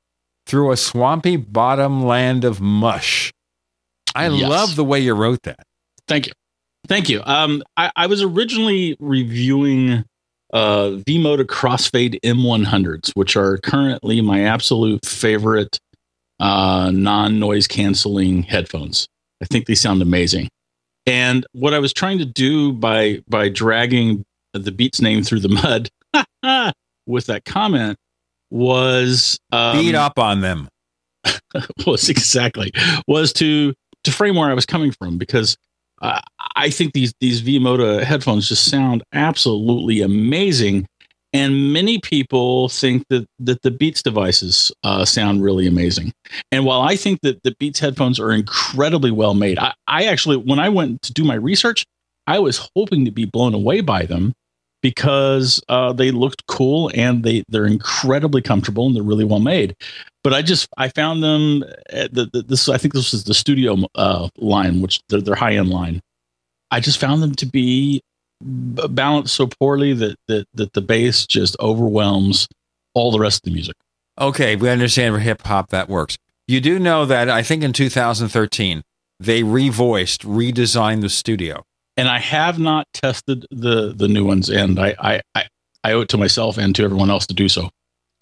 through 0.46 0.72
a 0.72 0.78
swampy 0.78 1.36
bottom 1.36 2.06
land 2.06 2.44
of 2.46 2.62
mush. 2.62 3.32
I 4.16 4.30
Yes. 4.30 4.50
love 4.50 4.76
the 4.76 4.84
way 4.84 5.00
you 5.00 5.14
wrote 5.14 5.44
that. 5.44 5.64
Thank 6.08 6.28
you. 6.28 6.34
Thank 6.88 7.10
you. 7.10 7.22
Um, 7.26 7.62
I, 7.76 7.92
I 7.96 8.08
was 8.08 8.22
originally 8.22 8.96
reviewing 9.00 10.06
uh, 10.54 10.92
V-Moda 11.06 11.44
Crossfade 11.44 12.18
M100s, 12.24 13.12
which 13.16 13.36
are 13.36 13.58
currently 13.58 14.22
my 14.22 14.44
absolute 14.44 15.06
favorite 15.06 15.78
uh, 16.40 16.92
non-noise 16.94 17.68
canceling 17.68 18.44
headphones. 18.44 19.08
I 19.42 19.46
think 19.46 19.66
they 19.66 19.76
sound 19.76 20.02
amazing. 20.02 20.48
And 21.06 21.46
what 21.52 21.74
I 21.74 21.80
was 21.80 21.92
trying 21.94 22.18
to 22.20 22.26
do 22.26 22.72
by 22.74 23.22
by 23.28 23.50
dragging 23.50 24.24
the 24.54 24.72
Beats 24.72 25.02
name 25.02 25.24
through 25.24 25.40
the 25.42 25.50
mud 25.50 25.90
with 27.06 27.26
that 27.28 27.46
comment 27.46 27.98
was 28.50 29.40
um, 29.52 29.78
Beat 29.78 29.96
up 29.96 30.18
on 30.20 30.42
them. 30.42 30.70
was 31.86 32.10
exactly 32.10 32.72
was 33.08 33.34
to 33.34 33.74
to 34.04 34.12
frame 34.12 34.36
where 34.36 34.50
I 34.50 34.54
was 34.54 34.66
coming 34.66 34.92
from 34.92 35.18
because 35.18 35.58
uh, 36.02 36.22
I 36.56 36.70
think 36.70 36.94
these 36.94 37.14
these 37.20 37.42
V-Moda 37.42 38.04
headphones 38.04 38.48
just 38.48 38.66
sound 38.66 39.04
absolutely 39.14 40.02
amazing, 40.02 40.88
and 41.34 41.74
many 41.74 42.00
people 42.00 42.70
think 42.70 43.04
that 43.10 43.26
that 43.40 43.62
the 43.64 43.72
Beats 43.72 44.04
devices 44.04 44.72
uh, 44.84 45.06
sound 45.06 45.44
really 45.44 45.68
amazing. 45.68 46.14
And 46.52 46.66
while 46.66 46.82
I 46.82 46.96
think 46.96 47.22
that 47.22 47.42
the 47.44 47.56
Beats 47.60 47.80
headphones 47.80 48.20
are 48.20 48.32
incredibly 48.32 49.12
well 49.12 49.34
made, 49.34 49.58
I, 49.58 49.74
I 49.88 50.06
actually 50.06 50.38
when 50.38 50.60
I 50.60 50.70
went 50.70 51.02
to 51.04 51.14
do 51.14 51.24
my 51.24 51.36
research, 51.36 51.86
I 52.28 52.40
was 52.40 52.70
hoping 52.76 53.06
to 53.06 53.12
be 53.12 53.26
blown 53.26 53.54
away 53.54 53.82
by 53.82 54.06
them 54.06 54.34
because 54.88 55.62
uh, 55.68 55.92
they 55.92 56.12
looked 56.12 56.48
cool 56.48 56.90
and 56.96 57.22
they 57.22 57.44
they're 57.50 57.66
incredibly 57.66 58.42
comfortable 58.42 58.88
and 58.88 58.96
they're 58.96 59.04
really 59.04 59.26
well 59.26 59.42
made. 59.42 59.76
But 60.24 60.34
I 60.34 60.42
just 60.42 60.70
I 60.78 60.88
found 60.88 61.22
them 61.22 61.66
at 61.90 62.14
the, 62.14 62.30
the 62.32 62.42
this 62.42 62.70
I 62.70 62.78
think 62.78 62.94
this 62.94 63.14
is 63.14 63.26
the 63.26 63.34
studio 63.34 63.76
uh, 63.96 64.30
line, 64.38 64.80
which 64.82 65.02
they're, 65.10 65.20
their 65.20 65.36
high 65.36 65.56
end 65.56 65.70
line. 65.70 66.00
I 66.72 66.80
just 66.80 67.02
found 67.02 67.22
them 67.22 67.36
to 67.36 67.46
be 67.46 68.00
balanced 68.42 69.36
so 69.36 69.48
poorly 69.60 69.92
that 69.92 70.16
that 70.30 70.46
that 70.54 70.72
the 70.72 70.82
bass 70.82 71.28
just 71.28 71.58
overwhelms 71.60 72.48
all 72.94 73.12
the 73.12 73.20
rest 73.20 73.42
of 73.42 73.52
the 73.52 73.56
music. 73.56 73.76
Okay, 74.18 74.56
we 74.56 74.70
understand 74.70 75.14
for 75.14 75.20
hip 75.20 75.42
hop 75.46 75.70
that 75.72 75.90
works. 75.90 76.18
You 76.48 76.62
do 76.62 76.80
know 76.80 77.06
that 77.06 77.30
I 77.30 77.44
think 77.44 77.62
in 77.62 77.74
2013 77.74 78.84
they 79.20 79.44
revoiced, 79.44 80.24
redesigned 80.24 81.02
the 81.02 81.10
studio. 81.10 81.66
And 81.98 82.08
I 82.08 82.20
have 82.20 82.60
not 82.60 82.88
tested 82.94 83.46
the 83.52 83.94
the 83.94 84.08
new 84.08 84.24
ones, 84.24 84.50
and 84.50 84.80
I 84.80 84.96
I 85.00 85.22
I, 85.36 85.48
I 85.84 85.92
owe 85.94 86.02
it 86.02 86.10
to 86.10 86.18
myself 86.18 86.58
and 86.58 86.74
to 86.76 86.84
everyone 86.84 87.10
else 87.10 87.28
to 87.28 87.34
do 87.34 87.50
so. 87.50 87.70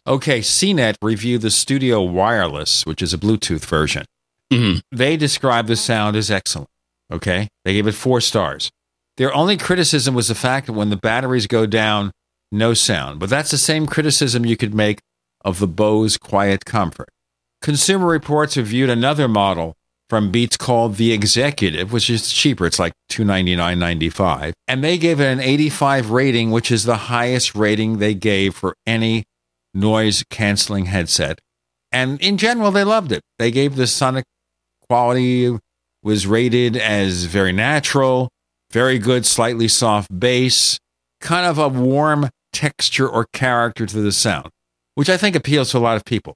Okay, 0.07 0.39
CNET 0.39 0.95
reviewed 1.01 1.41
the 1.41 1.51
Studio 1.51 2.01
Wireless, 2.01 2.85
which 2.85 3.01
is 3.01 3.13
a 3.13 3.17
Bluetooth 3.17 3.65
version. 3.65 4.05
Mm-hmm. 4.51 4.79
They 4.95 5.17
described 5.17 5.67
the 5.67 5.75
sound 5.75 6.15
as 6.15 6.31
excellent. 6.31 6.69
Okay, 7.11 7.49
they 7.63 7.73
gave 7.73 7.87
it 7.87 7.93
four 7.93 8.21
stars. 8.21 8.71
Their 9.17 9.33
only 9.33 9.57
criticism 9.57 10.13
was 10.13 10.27
the 10.27 10.35
fact 10.35 10.67
that 10.67 10.73
when 10.73 10.89
the 10.89 10.97
batteries 10.97 11.47
go 11.47 11.65
down, 11.65 12.11
no 12.51 12.73
sound. 12.73 13.19
But 13.19 13.29
that's 13.29 13.51
the 13.51 13.57
same 13.57 13.85
criticism 13.85 14.45
you 14.45 14.57
could 14.57 14.73
make 14.73 14.99
of 15.43 15.59
the 15.59 15.67
Bose 15.67 16.17
Quiet 16.17 16.65
Comfort. 16.65 17.09
Consumer 17.61 18.07
Reports 18.07 18.57
reviewed 18.57 18.89
another 18.89 19.27
model 19.27 19.75
from 20.09 20.31
Beats 20.31 20.57
called 20.57 20.95
the 20.95 21.11
Executive, 21.11 21.91
which 21.91 22.09
is 22.09 22.31
cheaper. 22.31 22.65
It's 22.65 22.79
like 22.79 22.93
$299.95. 23.11 24.53
And 24.67 24.83
they 24.83 24.97
gave 24.97 25.19
it 25.19 25.25
an 25.25 25.39
85 25.39 26.11
rating, 26.11 26.51
which 26.51 26.71
is 26.71 26.83
the 26.83 26.95
highest 26.95 27.55
rating 27.55 27.97
they 27.97 28.13
gave 28.13 28.55
for 28.55 28.75
any 28.85 29.25
noise 29.73 30.23
canceling 30.29 30.85
headset. 30.85 31.39
And 31.91 32.19
in 32.21 32.37
general, 32.37 32.71
they 32.71 32.83
loved 32.83 33.11
it. 33.11 33.21
They 33.39 33.51
gave 33.51 33.75
the 33.75 33.87
sonic 33.87 34.25
quality 34.87 35.57
was 36.03 36.27
rated 36.27 36.77
as 36.77 37.25
very 37.25 37.51
natural, 37.51 38.29
very 38.71 38.99
good, 38.99 39.25
slightly 39.25 39.67
soft 39.67 40.19
bass, 40.19 40.79
kind 41.19 41.47
of 41.47 41.57
a 41.57 41.67
warm 41.67 42.29
texture 42.53 43.07
or 43.09 43.25
character 43.33 43.85
to 43.85 44.01
the 44.01 44.11
sound, 44.11 44.49
which 44.93 45.09
I 45.09 45.17
think 45.17 45.35
appeals 45.35 45.71
to 45.71 45.77
a 45.77 45.79
lot 45.79 45.97
of 45.97 46.05
people. 46.05 46.35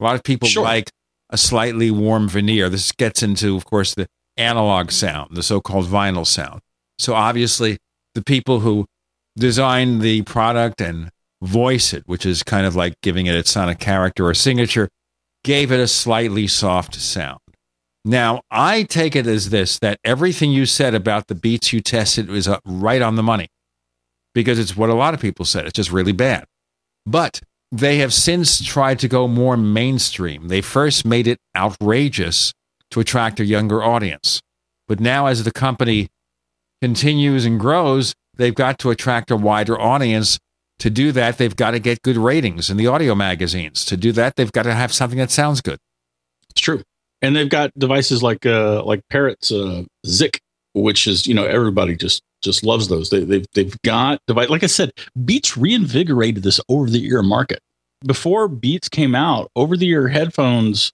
A 0.00 0.04
lot 0.04 0.14
of 0.14 0.24
people 0.24 0.48
like 0.62 0.90
a 1.32 1.38
slightly 1.38 1.90
warm 1.90 2.28
veneer. 2.28 2.68
This 2.68 2.92
gets 2.92 3.22
into, 3.22 3.56
of 3.56 3.64
course, 3.64 3.94
the 3.94 4.06
analog 4.36 4.90
sound, 4.90 5.34
the 5.34 5.42
so 5.42 5.60
called 5.60 5.86
vinyl 5.86 6.26
sound. 6.26 6.60
So 6.98 7.14
obviously, 7.14 7.78
the 8.14 8.22
people 8.22 8.60
who 8.60 8.86
design 9.36 9.98
the 9.98 10.22
product 10.22 10.80
and 10.80 11.10
voice 11.42 11.92
it, 11.92 12.04
which 12.06 12.24
is 12.24 12.42
kind 12.42 12.66
of 12.66 12.76
like 12.76 12.94
giving 13.02 13.26
it 13.26 13.34
its 13.34 13.50
sonic 13.50 13.78
character 13.78 14.26
or 14.26 14.34
signature, 14.34 14.88
gave 15.42 15.72
it 15.72 15.80
a 15.80 15.88
slightly 15.88 16.46
soft 16.46 16.94
sound. 16.94 17.40
Now, 18.04 18.42
I 18.50 18.82
take 18.82 19.16
it 19.16 19.26
as 19.26 19.50
this 19.50 19.78
that 19.78 19.98
everything 20.04 20.52
you 20.52 20.66
said 20.66 20.94
about 20.94 21.28
the 21.28 21.34
beats 21.34 21.72
you 21.72 21.80
tested 21.80 22.28
was 22.28 22.46
uh, 22.46 22.58
right 22.64 23.00
on 23.00 23.16
the 23.16 23.22
money 23.22 23.48
because 24.34 24.58
it's 24.58 24.76
what 24.76 24.90
a 24.90 24.94
lot 24.94 25.14
of 25.14 25.20
people 25.20 25.44
said. 25.44 25.66
It's 25.66 25.76
just 25.76 25.92
really 25.92 26.12
bad. 26.12 26.44
But 27.06 27.40
they 27.72 27.96
have 27.98 28.12
since 28.12 28.62
tried 28.62 28.98
to 28.98 29.08
go 29.08 29.26
more 29.26 29.56
mainstream. 29.56 30.48
They 30.48 30.60
first 30.60 31.06
made 31.06 31.26
it 31.26 31.38
outrageous 31.56 32.52
to 32.90 33.00
attract 33.00 33.40
a 33.40 33.44
younger 33.46 33.82
audience. 33.82 34.42
But 34.86 35.00
now, 35.00 35.26
as 35.26 35.42
the 35.44 35.50
company 35.50 36.08
continues 36.82 37.46
and 37.46 37.58
grows, 37.58 38.14
they've 38.36 38.54
got 38.54 38.78
to 38.80 38.90
attract 38.90 39.30
a 39.30 39.36
wider 39.36 39.80
audience. 39.80 40.38
To 40.80 40.90
do 40.90 41.12
that, 41.12 41.38
they've 41.38 41.56
got 41.56 41.70
to 41.70 41.78
get 41.78 42.02
good 42.02 42.18
ratings 42.18 42.68
in 42.68 42.76
the 42.76 42.88
audio 42.88 43.14
magazines. 43.14 43.86
To 43.86 43.96
do 43.96 44.12
that, 44.12 44.36
they've 44.36 44.52
got 44.52 44.64
to 44.64 44.74
have 44.74 44.92
something 44.92 45.18
that 45.18 45.30
sounds 45.30 45.62
good. 45.62 45.78
It's 46.50 46.60
true. 46.60 46.82
And 47.22 47.34
they've 47.34 47.48
got 47.48 47.70
devices 47.78 48.22
like 48.22 48.44
uh 48.44 48.84
like 48.84 49.00
Parrot's 49.08 49.50
uh 49.52 49.84
Zik, 50.06 50.40
which 50.74 51.06
is, 51.06 51.26
you 51.26 51.34
know, 51.34 51.44
everybody 51.44 51.96
just 51.96 52.22
just 52.42 52.64
loves 52.64 52.88
those. 52.88 53.10
They 53.10 53.24
they've 53.24 53.46
they've 53.54 53.82
got 53.82 54.20
device 54.26 54.48
like 54.48 54.62
I 54.62 54.66
said, 54.66 54.92
Beats 55.24 55.56
reinvigorated 55.56 56.42
this 56.42 56.60
over 56.68 56.88
the 56.88 57.04
ear 57.06 57.22
market. 57.22 57.60
Before 58.04 58.48
Beats 58.48 58.88
came 58.88 59.14
out, 59.14 59.50
over 59.54 59.76
the 59.76 59.88
ear 59.88 60.08
headphones 60.08 60.92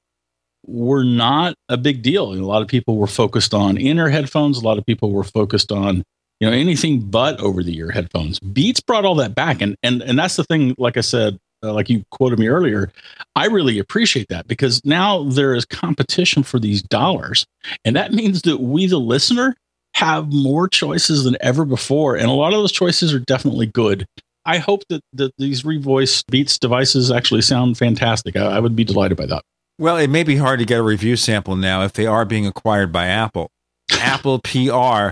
were 0.67 1.05
not 1.05 1.55
a 1.69 1.77
big 1.77 2.03
deal. 2.03 2.33
A 2.33 2.37
lot 2.37 2.63
of 2.63 2.69
people 2.69 2.97
were 2.97 3.07
focused 3.07 3.55
on 3.55 3.77
inner 3.77 4.09
headphones, 4.09 4.59
a 4.59 4.65
lot 4.65 4.79
of 4.79 4.87
people 4.87 5.13
were 5.13 5.25
focused 5.25 5.73
on 5.73 6.05
you 6.41 6.49
know 6.49 6.53
anything 6.53 7.01
but 7.01 7.41
over 7.41 7.63
the 7.63 7.77
ear 7.77 7.91
headphones. 7.91 8.39
Beats 8.41 8.81
brought 8.81 9.05
all 9.05 9.17
that 9.17 9.35
back 9.35 9.61
and 9.61 9.77
and 9.83 10.03
and 10.03 10.19
that's 10.19 10.37
the 10.37 10.45
thing 10.45 10.75
like 10.79 10.97
I 10.97 11.03
said 11.03 11.39
uh, 11.63 11.73
like 11.73 11.89
you 11.91 12.05
quoted 12.11 12.39
me 12.39 12.49
earlier, 12.49 12.93
I 13.35 13.47
really 13.47 13.79
appreciate 13.79 14.29
that 14.29 14.47
because 14.47 14.85
now 14.85 15.25
there 15.25 15.55
is 15.55 15.65
competition 15.65 16.43
for 16.43 16.59
these 16.59 16.83
dollars. 16.83 17.47
And 17.85 17.97
that 17.97 18.13
means 18.13 18.43
that 18.43 18.59
we, 18.59 18.87
the 18.87 18.99
listener, 18.99 19.57
have 19.95 20.33
more 20.33 20.69
choices 20.69 21.25
than 21.25 21.37
ever 21.41 21.65
before. 21.65 22.17
And 22.17 22.27
a 22.27 22.33
lot 22.33 22.53
of 22.53 22.61
those 22.61 22.73
choices 22.73 23.13
are 23.13 23.19
definitely 23.21 23.67
good. 23.67 24.07
I 24.45 24.59
hope 24.59 24.83
that, 24.89 25.01
that 25.15 25.33
these 25.39 25.63
revoice 25.63 26.23
Beats 26.31 26.59
devices 26.59 27.11
actually 27.11 27.43
sound 27.43 27.77
fantastic. 27.77 28.37
I, 28.37 28.57
I 28.57 28.61
would 28.61 28.77
be 28.77 28.85
delighted 28.85 29.19
by 29.19 29.27
that. 29.27 29.43
Well, 29.79 29.97
it 29.97 30.09
may 30.09 30.23
be 30.23 30.37
hard 30.37 30.59
to 30.61 30.65
get 30.65 30.79
a 30.81 30.83
review 30.83 31.17
sample 31.17 31.55
now 31.57 31.83
if 31.83 31.93
they 31.93 32.07
are 32.07 32.25
being 32.25 32.47
acquired 32.47 32.91
by 32.93 33.07
Apple. 33.07 33.51
Apple 33.93 34.39
PR 34.45 35.11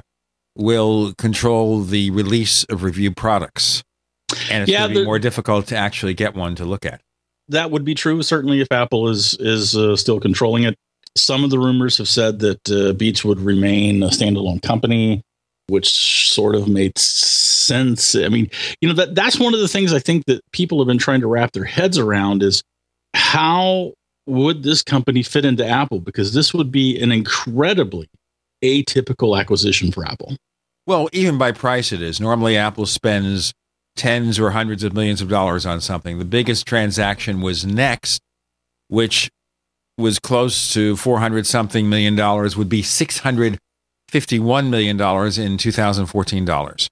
will 0.56 1.12
control 1.14 1.82
the 1.82 2.10
release 2.10 2.64
of 2.64 2.82
review 2.82 3.10
products. 3.12 3.82
And 4.50 4.62
it's 4.62 4.72
Yeah, 4.72 4.80
going 4.84 4.94
to 4.94 5.00
be 5.00 5.04
more 5.04 5.18
difficult 5.18 5.66
to 5.68 5.76
actually 5.76 6.14
get 6.14 6.34
one 6.34 6.54
to 6.56 6.64
look 6.64 6.86
at. 6.86 7.00
that 7.48 7.70
would 7.70 7.84
be 7.84 7.94
true 7.94 8.22
certainly 8.22 8.60
if 8.60 8.66
apple 8.72 9.08
is 9.08 9.36
is 9.38 9.76
uh, 9.76 9.94
still 9.94 10.18
controlling 10.18 10.64
it 10.64 10.74
some 11.16 11.44
of 11.44 11.50
the 11.50 11.58
rumors 11.58 11.98
have 11.98 12.08
said 12.08 12.38
that 12.40 12.70
uh, 12.70 12.92
beats 12.92 13.24
would 13.24 13.40
remain 13.40 14.02
a 14.02 14.08
standalone 14.08 14.62
company 14.62 15.22
which 15.68 15.88
sort 15.88 16.54
of 16.54 16.68
made 16.68 16.96
sense 16.96 18.14
i 18.14 18.28
mean 18.28 18.48
you 18.80 18.88
know 18.88 18.94
that 18.94 19.14
that's 19.14 19.38
one 19.40 19.54
of 19.54 19.60
the 19.60 19.68
things 19.68 19.92
i 19.92 19.98
think 19.98 20.24
that 20.26 20.40
people 20.52 20.78
have 20.78 20.86
been 20.86 20.98
trying 20.98 21.20
to 21.20 21.26
wrap 21.26 21.52
their 21.52 21.64
heads 21.64 21.98
around 21.98 22.42
is 22.42 22.62
how 23.14 23.92
would 24.26 24.62
this 24.62 24.82
company 24.82 25.22
fit 25.22 25.44
into 25.44 25.66
apple 25.66 26.00
because 26.00 26.34
this 26.34 26.54
would 26.54 26.70
be 26.70 27.00
an 27.00 27.10
incredibly 27.10 28.08
atypical 28.62 29.38
acquisition 29.38 29.90
for 29.90 30.06
apple 30.06 30.36
Well, 30.86 31.08
even 31.12 31.36
by 31.36 31.50
price, 31.52 31.92
it 31.92 32.00
is. 32.00 32.20
Normally, 32.20 32.56
Apple 32.56 32.86
spends 32.86 33.52
tens 33.96 34.38
or 34.38 34.50
hundreds 34.50 34.84
of 34.84 34.92
millions 34.92 35.20
of 35.20 35.28
dollars 35.28 35.66
on 35.66 35.80
something. 35.80 36.18
The 36.18 36.24
biggest 36.24 36.66
transaction 36.66 37.40
was 37.40 37.66
Next, 37.66 38.20
which 38.88 39.28
was 39.98 40.18
close 40.18 40.72
to 40.74 40.96
400 40.96 41.46
something 41.46 41.88
million 41.88 42.14
dollars, 42.14 42.56
would 42.56 42.68
be 42.68 42.82
651 42.82 44.70
million 44.70 44.96
dollars 44.96 45.38
in 45.38 45.58
2014 45.58 46.44
dollars. 46.44 46.88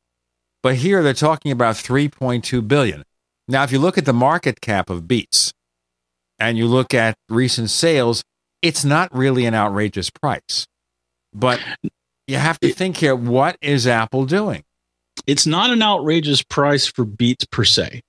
But 0.62 0.76
here 0.76 1.02
they're 1.02 1.12
talking 1.12 1.52
about 1.52 1.76
3.2 1.76 2.66
billion. 2.66 3.04
Now, 3.46 3.64
if 3.64 3.72
you 3.72 3.78
look 3.78 3.98
at 3.98 4.06
the 4.06 4.14
market 4.14 4.62
cap 4.62 4.88
of 4.88 5.06
Beats 5.06 5.52
and 6.38 6.56
you 6.56 6.66
look 6.66 6.94
at 6.94 7.16
recent 7.28 7.68
sales, 7.68 8.24
it's 8.62 8.84
not 8.84 9.14
really 9.14 9.44
an 9.44 9.54
outrageous 9.54 10.08
price. 10.08 10.66
But 11.34 11.60
you 12.26 12.38
have 12.38 12.58
to 12.60 12.72
think 12.72 12.96
here 12.96 13.14
what 13.14 13.58
is 13.60 13.86
Apple 13.86 14.24
doing? 14.24 14.64
it's 15.26 15.46
not 15.46 15.70
an 15.70 15.82
outrageous 15.82 16.42
price 16.42 16.86
for 16.86 17.04
Beats 17.04 17.44
per 17.44 17.64
se. 17.64 18.02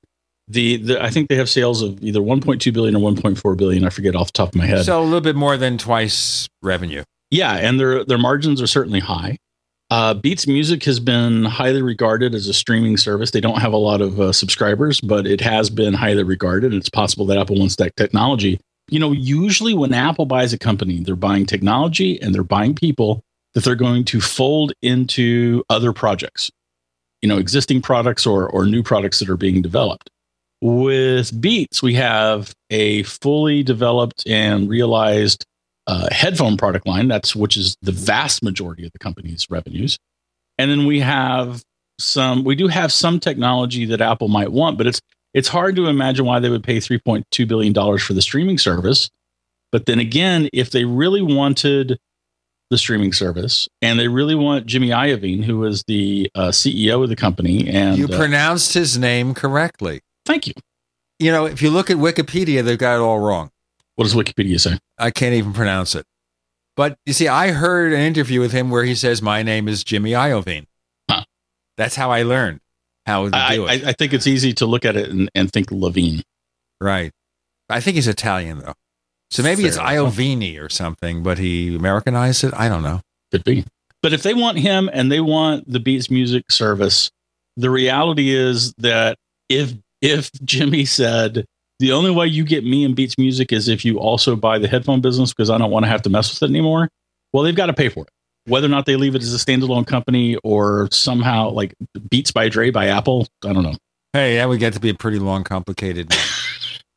The, 0.47 0.77
the 0.77 1.03
I 1.03 1.09
think 1.09 1.29
they 1.29 1.35
have 1.35 1.49
sales 1.49 1.81
of 1.81 2.03
either 2.03 2.19
1.2 2.19 2.71
billion 2.73 2.95
or 2.95 3.11
1.4 3.11 3.57
billion. 3.57 3.83
I 3.83 3.89
forget 3.89 4.15
off 4.15 4.27
the 4.27 4.37
top 4.37 4.49
of 4.49 4.55
my 4.55 4.65
head. 4.67 4.85
So 4.85 5.01
a 5.01 5.03
little 5.03 5.21
bit 5.21 5.35
more 5.35 5.57
than 5.57 5.77
twice 5.77 6.47
revenue. 6.61 7.03
yeah, 7.31 7.53
and 7.55 7.79
their 7.79 8.03
their 8.05 8.17
margins 8.19 8.61
are 8.61 8.67
certainly 8.67 8.99
high. 8.99 9.37
Uh, 9.91 10.13
Beats 10.15 10.47
Music 10.47 10.83
has 10.85 10.99
been 10.99 11.45
highly 11.45 11.81
regarded 11.81 12.33
as 12.33 12.47
a 12.47 12.53
streaming 12.53 12.97
service. 12.97 13.31
They 13.31 13.41
don't 13.41 13.59
have 13.61 13.71
a 13.73 13.77
lot 13.77 14.01
of 14.01 14.19
uh, 14.19 14.31
subscribers, 14.33 14.99
but 14.99 15.27
it 15.27 15.41
has 15.41 15.69
been 15.69 15.93
highly 15.93 16.23
regarded. 16.23 16.73
It's 16.73 16.89
possible 16.89 17.25
that 17.27 17.37
Apple 17.37 17.57
wants 17.59 17.75
that 17.77 17.95
technology. 17.95 18.59
you 18.89 18.99
know, 18.99 19.11
usually 19.11 19.73
when 19.73 19.93
Apple 19.93 20.25
buys 20.25 20.53
a 20.53 20.57
company, 20.59 20.99
they're 20.99 21.15
buying 21.15 21.45
technology 21.45 22.19
and 22.21 22.33
they're 22.33 22.43
buying 22.43 22.73
people 22.75 23.23
that 23.53 23.63
they're 23.63 23.75
going 23.75 24.03
to 24.05 24.21
fold 24.21 24.73
into 24.81 25.63
other 25.69 25.93
projects, 25.93 26.51
you 27.21 27.29
know, 27.29 27.37
existing 27.37 27.81
products 27.81 28.25
or, 28.25 28.47
or 28.49 28.65
new 28.65 28.83
products 28.83 29.19
that 29.19 29.29
are 29.29 29.37
being 29.37 29.61
developed. 29.61 30.09
With 30.65 31.39
Beats, 31.39 31.83
we 31.83 31.93
have 31.93 32.51
a 32.71 33.03
fully 33.03 33.61
developed 33.61 34.23
and 34.25 34.67
realized 34.67 35.45
uh, 35.85 36.07
headphone 36.11 36.57
product 36.57 36.87
line. 36.87 37.07
That's 37.07 37.35
which 37.35 37.55
is 37.55 37.77
the 37.83 37.91
vast 37.91 38.41
majority 38.41 38.83
of 38.83 38.91
the 38.91 38.97
company's 38.97 39.47
revenues. 39.47 39.99
And 40.57 40.71
then 40.71 40.87
we 40.87 41.01
have 41.01 41.61
some. 41.99 42.43
We 42.43 42.55
do 42.55 42.67
have 42.67 42.91
some 42.91 43.19
technology 43.19 43.85
that 43.85 44.01
Apple 44.01 44.27
might 44.27 44.51
want, 44.51 44.79
but 44.79 44.87
it's 44.87 44.99
it's 45.35 45.49
hard 45.49 45.75
to 45.75 45.85
imagine 45.85 46.25
why 46.25 46.39
they 46.39 46.49
would 46.49 46.63
pay 46.63 46.77
3.2 46.77 47.47
billion 47.47 47.71
dollars 47.71 48.01
for 48.01 48.13
the 48.13 48.21
streaming 48.23 48.57
service. 48.57 49.11
But 49.71 49.85
then 49.85 49.99
again, 49.99 50.49
if 50.51 50.71
they 50.71 50.85
really 50.85 51.21
wanted 51.21 51.99
the 52.71 52.79
streaming 52.79 53.13
service 53.13 53.69
and 53.83 53.99
they 53.99 54.07
really 54.07 54.33
want 54.33 54.65
Jimmy 54.65 54.89
Iovine, 54.89 55.43
who 55.43 55.63
is 55.65 55.83
the 55.87 56.31
uh, 56.33 56.47
CEO 56.47 57.03
of 57.03 57.09
the 57.09 57.15
company, 57.15 57.69
and 57.69 57.99
You 57.99 58.07
uh, 58.07 58.17
pronounced 58.17 58.73
his 58.73 58.97
name 58.97 59.35
correctly. 59.35 60.01
Thank 60.25 60.47
you. 60.47 60.53
You 61.19 61.31
know, 61.31 61.45
if 61.45 61.61
you 61.61 61.69
look 61.69 61.89
at 61.89 61.97
Wikipedia, 61.97 62.63
they've 62.63 62.77
got 62.77 62.95
it 62.95 63.01
all 63.01 63.19
wrong. 63.19 63.51
What 63.95 64.05
does 64.05 64.13
Wikipedia 64.13 64.59
say? 64.59 64.77
I 64.97 65.11
can't 65.11 65.33
even 65.33 65.53
pronounce 65.53 65.95
it. 65.95 66.05
But 66.75 66.97
you 67.05 67.13
see, 67.13 67.27
I 67.29 67.51
heard 67.51 67.93
an 67.93 68.01
interview 68.01 68.41
with 68.41 68.51
him 68.51 68.69
where 68.69 68.83
he 68.83 68.95
says, 68.95 69.21
"My 69.21 69.43
name 69.43 69.67
is 69.69 69.83
Jimmy 69.83 70.11
Iovine." 70.11 70.65
That's 71.77 71.95
how 71.95 72.11
I 72.11 72.23
learned 72.23 72.59
how 73.05 73.29
to 73.29 73.35
I, 73.37 73.55
do 73.55 73.65
it. 73.67 73.85
I, 73.85 73.89
I 73.89 73.93
think 73.93 74.13
it's 74.13 74.27
easy 74.27 74.53
to 74.53 74.65
look 74.65 74.83
at 74.83 74.95
it 74.97 75.09
and, 75.09 75.29
and 75.35 75.51
think 75.51 75.71
Levine. 75.71 76.23
right. 76.81 77.11
I 77.69 77.79
think 77.79 77.95
he's 77.95 78.07
Italian 78.07 78.59
though, 78.59 78.73
so 79.31 79.41
maybe 79.41 79.65
it's 79.65 79.77
Fair 79.77 79.99
enough. 79.99 80.15
Iovini 80.15 80.61
or 80.61 80.69
something. 80.69 81.23
But 81.23 81.37
he 81.37 81.75
Americanized 81.75 82.43
it. 82.43 82.53
I 82.53 82.67
don't 82.67 82.83
know. 82.83 83.01
Could 83.31 83.43
be. 83.43 83.65
But 84.01 84.13
if 84.13 84.23
they 84.23 84.33
want 84.33 84.59
him 84.59 84.89
and 84.91 85.11
they 85.11 85.19
want 85.21 85.71
the 85.71 85.79
Beats 85.79 86.11
Music 86.11 86.51
service, 86.51 87.09
the 87.57 87.69
reality 87.69 88.29
is 88.29 88.73
that 88.79 89.17
if 89.49 89.73
if 90.01 90.31
Jimmy 90.43 90.85
said 90.85 91.45
the 91.79 91.91
only 91.91 92.11
way 92.11 92.27
you 92.27 92.45
get 92.45 92.63
me 92.63 92.85
and 92.85 92.95
Beats 92.95 93.17
Music 93.17 93.51
is 93.51 93.67
if 93.67 93.83
you 93.83 93.99
also 93.99 94.35
buy 94.35 94.59
the 94.59 94.67
headphone 94.67 95.01
business 95.01 95.33
because 95.33 95.49
I 95.49 95.57
don't 95.57 95.71
want 95.71 95.85
to 95.85 95.89
have 95.89 96.01
to 96.03 96.09
mess 96.09 96.29
with 96.29 96.47
it 96.47 96.51
anymore, 96.51 96.89
well, 97.33 97.43
they've 97.43 97.55
got 97.55 97.65
to 97.65 97.73
pay 97.73 97.89
for 97.89 98.03
it. 98.03 98.09
Whether 98.47 98.67
or 98.67 98.69
not 98.69 98.85
they 98.85 98.95
leave 98.95 99.15
it 99.15 99.23
as 99.23 99.33
a 99.33 99.37
standalone 99.37 99.87
company 99.87 100.37
or 100.43 100.87
somehow 100.91 101.49
like 101.49 101.73
Beats 102.09 102.31
by 102.31 102.47
Dre 102.47 102.69
by 102.69 102.87
Apple, 102.87 103.27
I 103.43 103.53
don't 103.53 103.63
know. 103.63 103.75
Hey, 104.13 104.37
that 104.37 104.47
would 104.47 104.59
get 104.59 104.73
to 104.73 104.79
be 104.79 104.89
a 104.89 104.93
pretty 104.93 105.19
long, 105.19 105.43
complicated. 105.43 106.15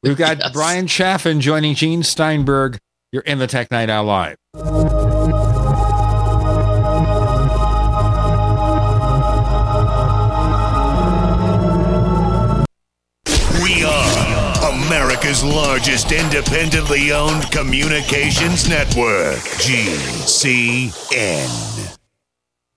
We've 0.02 0.16
got 0.16 0.40
Bryan 0.52 0.86
Chaffin 0.86 1.40
joining 1.40 1.74
Gene 1.74 2.02
Steinberg. 2.02 2.78
You're 3.10 3.22
in 3.22 3.38
the 3.38 3.46
Tech 3.46 3.70
Night 3.70 3.90
Owl 3.90 4.04
live. 4.04 5.07
America's 14.88 15.44
largest 15.44 16.12
independently 16.12 17.12
owned 17.12 17.50
communications 17.50 18.66
network, 18.70 19.36
GCN. 19.60 20.98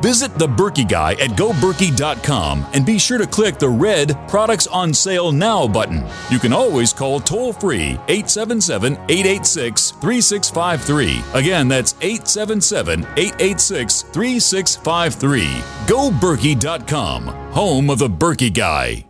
Visit 0.00 0.38
the 0.38 0.46
Berkey 0.46 0.88
Guy 0.88 1.12
at 1.12 1.30
goberkey.com 1.30 2.66
and 2.72 2.86
be 2.86 2.98
sure 2.98 3.18
to 3.18 3.26
click 3.26 3.58
the 3.58 3.68
red 3.68 4.16
Products 4.28 4.66
on 4.66 4.94
Sale 4.94 5.32
Now 5.32 5.68
button. 5.68 6.06
You 6.30 6.38
can 6.38 6.52
always 6.52 6.92
call 6.92 7.20
toll 7.20 7.52
free 7.52 7.98
877 8.08 8.94
886 8.94 9.90
3653. 9.90 11.22
Again, 11.34 11.68
that's 11.68 11.94
877 12.00 13.00
886 13.16 14.02
3653. 14.02 15.44
GoBerkey.com, 15.86 17.26
home 17.52 17.90
of 17.90 17.98
the 17.98 18.08
Berkey 18.08 18.52
Guy. 18.52 19.04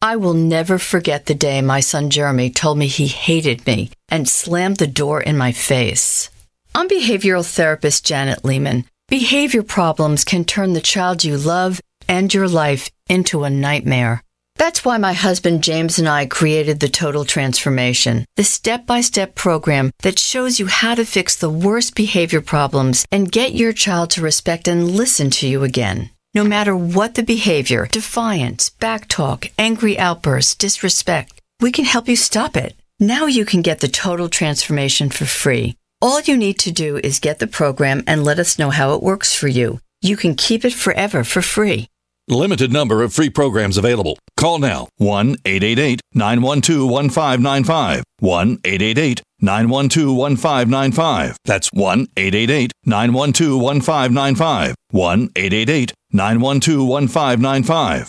I 0.00 0.14
will 0.14 0.34
never 0.34 0.78
forget 0.78 1.26
the 1.26 1.34
day 1.34 1.60
my 1.60 1.80
son 1.80 2.08
Jeremy 2.08 2.50
told 2.50 2.78
me 2.78 2.86
he 2.86 3.08
hated 3.08 3.66
me 3.66 3.90
and 4.08 4.28
slammed 4.28 4.76
the 4.76 4.86
door 4.86 5.20
in 5.20 5.36
my 5.36 5.50
face. 5.50 6.30
I'm 6.78 6.88
behavioral 6.88 7.44
therapist 7.44 8.06
Janet 8.06 8.44
Lehman. 8.44 8.84
Behavior 9.08 9.64
problems 9.64 10.24
can 10.24 10.44
turn 10.44 10.74
the 10.74 10.80
child 10.80 11.24
you 11.24 11.36
love 11.36 11.80
and 12.06 12.32
your 12.32 12.46
life 12.46 12.88
into 13.08 13.42
a 13.42 13.50
nightmare. 13.50 14.22
That's 14.54 14.84
why 14.84 14.96
my 14.96 15.12
husband 15.12 15.64
James 15.64 15.98
and 15.98 16.08
I 16.08 16.26
created 16.26 16.78
the 16.78 16.88
Total 16.88 17.24
Transformation, 17.24 18.24
the 18.36 18.44
step 18.44 18.86
by 18.86 19.00
step 19.00 19.34
program 19.34 19.90
that 20.04 20.20
shows 20.20 20.60
you 20.60 20.68
how 20.68 20.94
to 20.94 21.04
fix 21.04 21.34
the 21.34 21.50
worst 21.50 21.96
behavior 21.96 22.40
problems 22.40 23.04
and 23.10 23.32
get 23.32 23.54
your 23.54 23.72
child 23.72 24.10
to 24.10 24.22
respect 24.22 24.68
and 24.68 24.88
listen 24.88 25.30
to 25.30 25.48
you 25.48 25.64
again. 25.64 26.10
No 26.32 26.44
matter 26.44 26.76
what 26.76 27.16
the 27.16 27.24
behavior 27.24 27.88
defiance, 27.90 28.70
backtalk, 28.70 29.50
angry 29.58 29.98
outbursts, 29.98 30.54
disrespect 30.54 31.40
we 31.60 31.72
can 31.72 31.86
help 31.86 32.06
you 32.06 32.14
stop 32.14 32.56
it. 32.56 32.76
Now 33.00 33.26
you 33.26 33.44
can 33.44 33.62
get 33.62 33.80
the 33.80 33.88
Total 33.88 34.28
Transformation 34.28 35.10
for 35.10 35.24
free. 35.24 35.74
All 36.00 36.20
you 36.20 36.36
need 36.36 36.60
to 36.60 36.70
do 36.70 37.00
is 37.02 37.18
get 37.18 37.40
the 37.40 37.48
program 37.48 38.04
and 38.06 38.22
let 38.22 38.38
us 38.38 38.56
know 38.56 38.70
how 38.70 38.94
it 38.94 39.02
works 39.02 39.34
for 39.34 39.48
you. 39.48 39.80
You 40.00 40.16
can 40.16 40.36
keep 40.36 40.64
it 40.64 40.72
forever 40.72 41.24
for 41.24 41.42
free. 41.42 41.88
Limited 42.28 42.72
number 42.72 43.02
of 43.02 43.12
free 43.12 43.30
programs 43.30 43.76
available. 43.76 44.16
Call 44.36 44.60
now 44.60 44.86
1 44.98 45.38
888 45.44 46.00
912 46.14 46.88
1595. 46.88 48.04
1 48.20 48.58
888 48.64 49.22
912 49.40 50.16
1595. 50.16 51.36
That's 51.44 51.68
1 51.72 52.06
888 52.16 52.72
912 52.84 53.60
1595. 53.60 54.74
1 54.90 55.28
888 55.34 55.94
912 56.12 56.88
1595. 56.88 58.08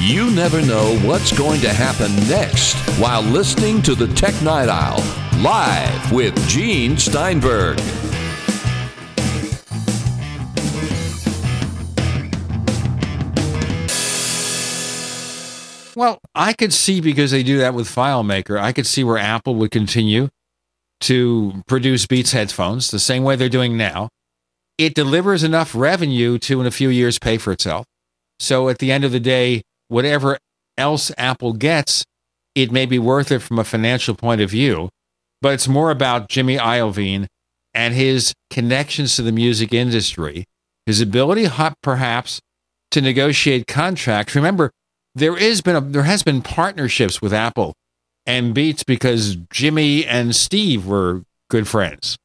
You 0.00 0.30
never 0.30 0.64
know 0.64 0.96
what's 1.00 1.36
going 1.36 1.60
to 1.62 1.72
happen 1.72 2.14
next 2.28 2.76
while 3.00 3.20
listening 3.20 3.82
to 3.82 3.96
the 3.96 4.06
Tech 4.14 4.40
Night 4.42 4.68
Owl 4.68 5.02
live 5.42 6.12
with 6.12 6.36
Gene 6.48 6.96
Steinberg. 6.96 7.78
Well, 15.96 16.20
I 16.32 16.52
could 16.52 16.72
see 16.72 17.00
because 17.00 17.32
they 17.32 17.42
do 17.42 17.58
that 17.58 17.74
with 17.74 17.88
FileMaker, 17.88 18.56
I 18.56 18.72
could 18.72 18.86
see 18.86 19.02
where 19.02 19.18
Apple 19.18 19.56
would 19.56 19.72
continue 19.72 20.28
to 21.00 21.64
produce 21.66 22.06
Beats 22.06 22.30
headphones 22.30 22.92
the 22.92 23.00
same 23.00 23.24
way 23.24 23.34
they're 23.34 23.48
doing 23.48 23.76
now. 23.76 24.10
It 24.78 24.94
delivers 24.94 25.42
enough 25.42 25.74
revenue 25.74 26.38
to, 26.38 26.60
in 26.60 26.66
a 26.68 26.70
few 26.70 26.88
years, 26.88 27.18
pay 27.18 27.36
for 27.36 27.52
itself. 27.52 27.84
So 28.38 28.68
at 28.68 28.78
the 28.78 28.92
end 28.92 29.02
of 29.02 29.10
the 29.10 29.18
day, 29.18 29.62
whatever 29.88 30.38
else 30.76 31.10
Apple 31.18 31.52
gets, 31.52 32.04
it 32.54 32.72
may 32.72 32.86
be 32.86 32.98
worth 32.98 33.32
it 33.32 33.40
from 33.40 33.58
a 33.58 33.64
financial 33.64 34.14
point 34.14 34.40
of 34.40 34.50
view. 34.50 34.88
But 35.40 35.54
it's 35.54 35.68
more 35.68 35.90
about 35.90 36.28
Jimmy 36.28 36.56
Iovine 36.56 37.26
and 37.74 37.94
his 37.94 38.34
connections 38.50 39.16
to 39.16 39.22
the 39.22 39.32
music 39.32 39.72
industry, 39.72 40.44
his 40.86 41.00
ability, 41.00 41.46
perhaps, 41.82 42.40
to 42.90 43.00
negotiate 43.00 43.66
contracts. 43.66 44.34
Remember, 44.34 44.72
there 45.14 45.36
is 45.36 45.60
been 45.60 45.76
a, 45.76 45.80
there 45.80 46.02
has 46.04 46.22
been 46.22 46.42
partnerships 46.42 47.20
with 47.20 47.32
Apple 47.32 47.74
and 48.26 48.54
Beats 48.54 48.82
because 48.82 49.36
Jimmy 49.50 50.04
and 50.04 50.34
Steve 50.34 50.86
were 50.86 51.22
good 51.50 51.68
friends. 51.68 52.16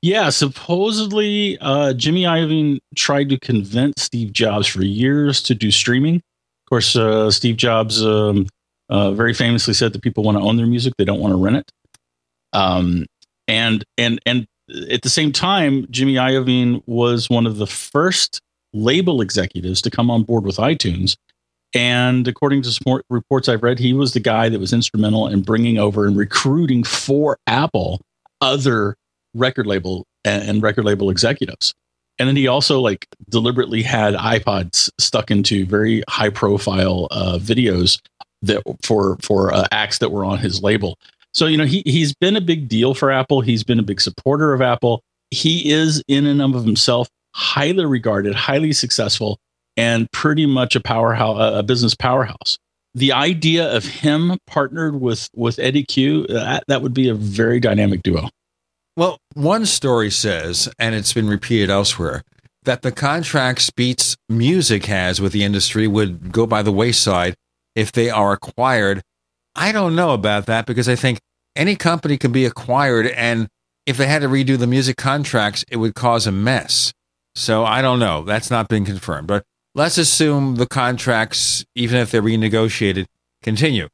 Yeah, 0.00 0.30
supposedly 0.30 1.58
uh, 1.60 1.92
Jimmy 1.94 2.22
Iovine 2.22 2.78
tried 2.94 3.28
to 3.30 3.38
convince 3.38 4.02
Steve 4.02 4.32
Jobs 4.32 4.66
for 4.66 4.82
years 4.82 5.42
to 5.42 5.54
do 5.54 5.70
streaming. 5.70 6.22
Of 6.70 6.74
course, 6.74 6.96
uh, 6.96 7.30
Steve 7.30 7.56
Jobs 7.56 8.04
um, 8.04 8.46
uh, 8.88 9.12
very 9.12 9.34
famously 9.34 9.74
said 9.74 9.92
that 9.92 10.02
people 10.02 10.22
want 10.22 10.38
to 10.38 10.42
own 10.44 10.56
their 10.56 10.66
music; 10.66 10.94
they 10.98 11.04
don't 11.04 11.20
want 11.20 11.32
to 11.32 11.42
rent 11.42 11.56
it. 11.56 11.72
Um, 12.52 13.06
and 13.48 13.84
and 13.98 14.20
and 14.24 14.46
at 14.90 15.02
the 15.02 15.10
same 15.10 15.32
time, 15.32 15.86
Jimmy 15.90 16.14
Iovine 16.14 16.82
was 16.86 17.28
one 17.28 17.46
of 17.46 17.56
the 17.56 17.66
first 17.66 18.40
label 18.72 19.20
executives 19.20 19.82
to 19.82 19.90
come 19.90 20.10
on 20.10 20.22
board 20.22 20.44
with 20.44 20.56
iTunes 20.56 21.16
and 21.74 22.26
according 22.26 22.62
to 22.62 22.70
some 22.70 23.00
reports 23.08 23.48
I've 23.48 23.62
read, 23.62 23.78
he 23.78 23.92
was 23.92 24.12
the 24.12 24.20
guy 24.20 24.48
that 24.48 24.58
was 24.58 24.72
instrumental 24.72 25.28
in 25.28 25.42
bringing 25.42 25.78
over 25.78 26.06
and 26.06 26.16
recruiting 26.16 26.82
for 26.82 27.38
Apple 27.46 28.00
other 28.40 28.96
record 29.34 29.66
label 29.66 30.04
and 30.24 30.62
record 30.62 30.84
label 30.84 31.10
executives. 31.10 31.74
And 32.20 32.28
then 32.28 32.36
he 32.36 32.46
also 32.46 32.80
like 32.80 33.08
deliberately 33.30 33.82
had 33.82 34.12
iPods 34.12 34.90
stuck 34.98 35.30
into 35.30 35.64
very 35.64 36.04
high 36.06 36.28
profile 36.28 37.08
uh, 37.10 37.38
videos 37.40 37.98
that 38.42 38.62
for 38.82 39.16
for 39.22 39.54
uh, 39.54 39.66
acts 39.72 39.98
that 39.98 40.10
were 40.10 40.24
on 40.24 40.38
his 40.38 40.62
label. 40.62 40.98
So 41.32 41.46
you 41.46 41.56
know 41.56 41.64
he 41.64 41.82
he's 41.86 42.14
been 42.14 42.36
a 42.36 42.40
big 42.42 42.68
deal 42.68 42.92
for 42.92 43.10
Apple. 43.10 43.40
He's 43.40 43.64
been 43.64 43.78
a 43.78 43.82
big 43.82 44.02
supporter 44.02 44.52
of 44.52 44.60
Apple. 44.60 45.02
He 45.30 45.70
is 45.70 46.02
in 46.08 46.26
and 46.26 46.42
of 46.42 46.62
himself 46.62 47.08
highly 47.34 47.86
regarded, 47.86 48.34
highly 48.34 48.74
successful 48.74 49.38
and 49.78 50.10
pretty 50.12 50.44
much 50.44 50.76
a 50.76 50.80
powerhouse, 50.80 51.38
a 51.40 51.62
business 51.62 51.94
powerhouse. 51.94 52.58
The 52.94 53.12
idea 53.12 53.74
of 53.74 53.86
him 53.86 54.36
partnered 54.46 55.00
with 55.00 55.30
with 55.34 55.58
Eddie 55.58 55.84
Cue, 55.84 56.26
that, 56.26 56.64
that 56.68 56.82
would 56.82 56.92
be 56.92 57.08
a 57.08 57.14
very 57.14 57.60
dynamic 57.60 58.02
duo. 58.02 58.28
Well, 59.00 59.18
one 59.32 59.64
story 59.64 60.10
says, 60.10 60.68
and 60.78 60.94
it's 60.94 61.14
been 61.14 61.26
repeated 61.26 61.70
elsewhere, 61.70 62.22
that 62.64 62.82
the 62.82 62.92
contracts 62.92 63.70
Beats 63.70 64.14
Music 64.28 64.84
has 64.84 65.22
with 65.22 65.32
the 65.32 65.42
industry 65.42 65.86
would 65.86 66.32
go 66.32 66.46
by 66.46 66.60
the 66.60 66.70
wayside 66.70 67.34
if 67.74 67.92
they 67.92 68.10
are 68.10 68.34
acquired. 68.34 69.00
I 69.56 69.72
don't 69.72 69.96
know 69.96 70.12
about 70.12 70.44
that 70.48 70.66
because 70.66 70.86
I 70.86 70.96
think 70.96 71.18
any 71.56 71.76
company 71.76 72.18
can 72.18 72.30
be 72.30 72.44
acquired, 72.44 73.06
and 73.06 73.48
if 73.86 73.96
they 73.96 74.04
had 74.04 74.20
to 74.20 74.28
redo 74.28 74.58
the 74.58 74.66
music 74.66 74.98
contracts, 74.98 75.64
it 75.70 75.78
would 75.78 75.94
cause 75.94 76.26
a 76.26 76.32
mess. 76.32 76.92
So 77.34 77.64
I 77.64 77.80
don't 77.80 78.00
know. 78.00 78.22
That's 78.22 78.50
not 78.50 78.68
been 78.68 78.84
confirmed. 78.84 79.28
But 79.28 79.44
let's 79.74 79.96
assume 79.96 80.56
the 80.56 80.66
contracts, 80.66 81.64
even 81.74 81.96
if 82.00 82.10
they're 82.10 82.20
renegotiated, 82.20 83.06
continue. 83.42 83.88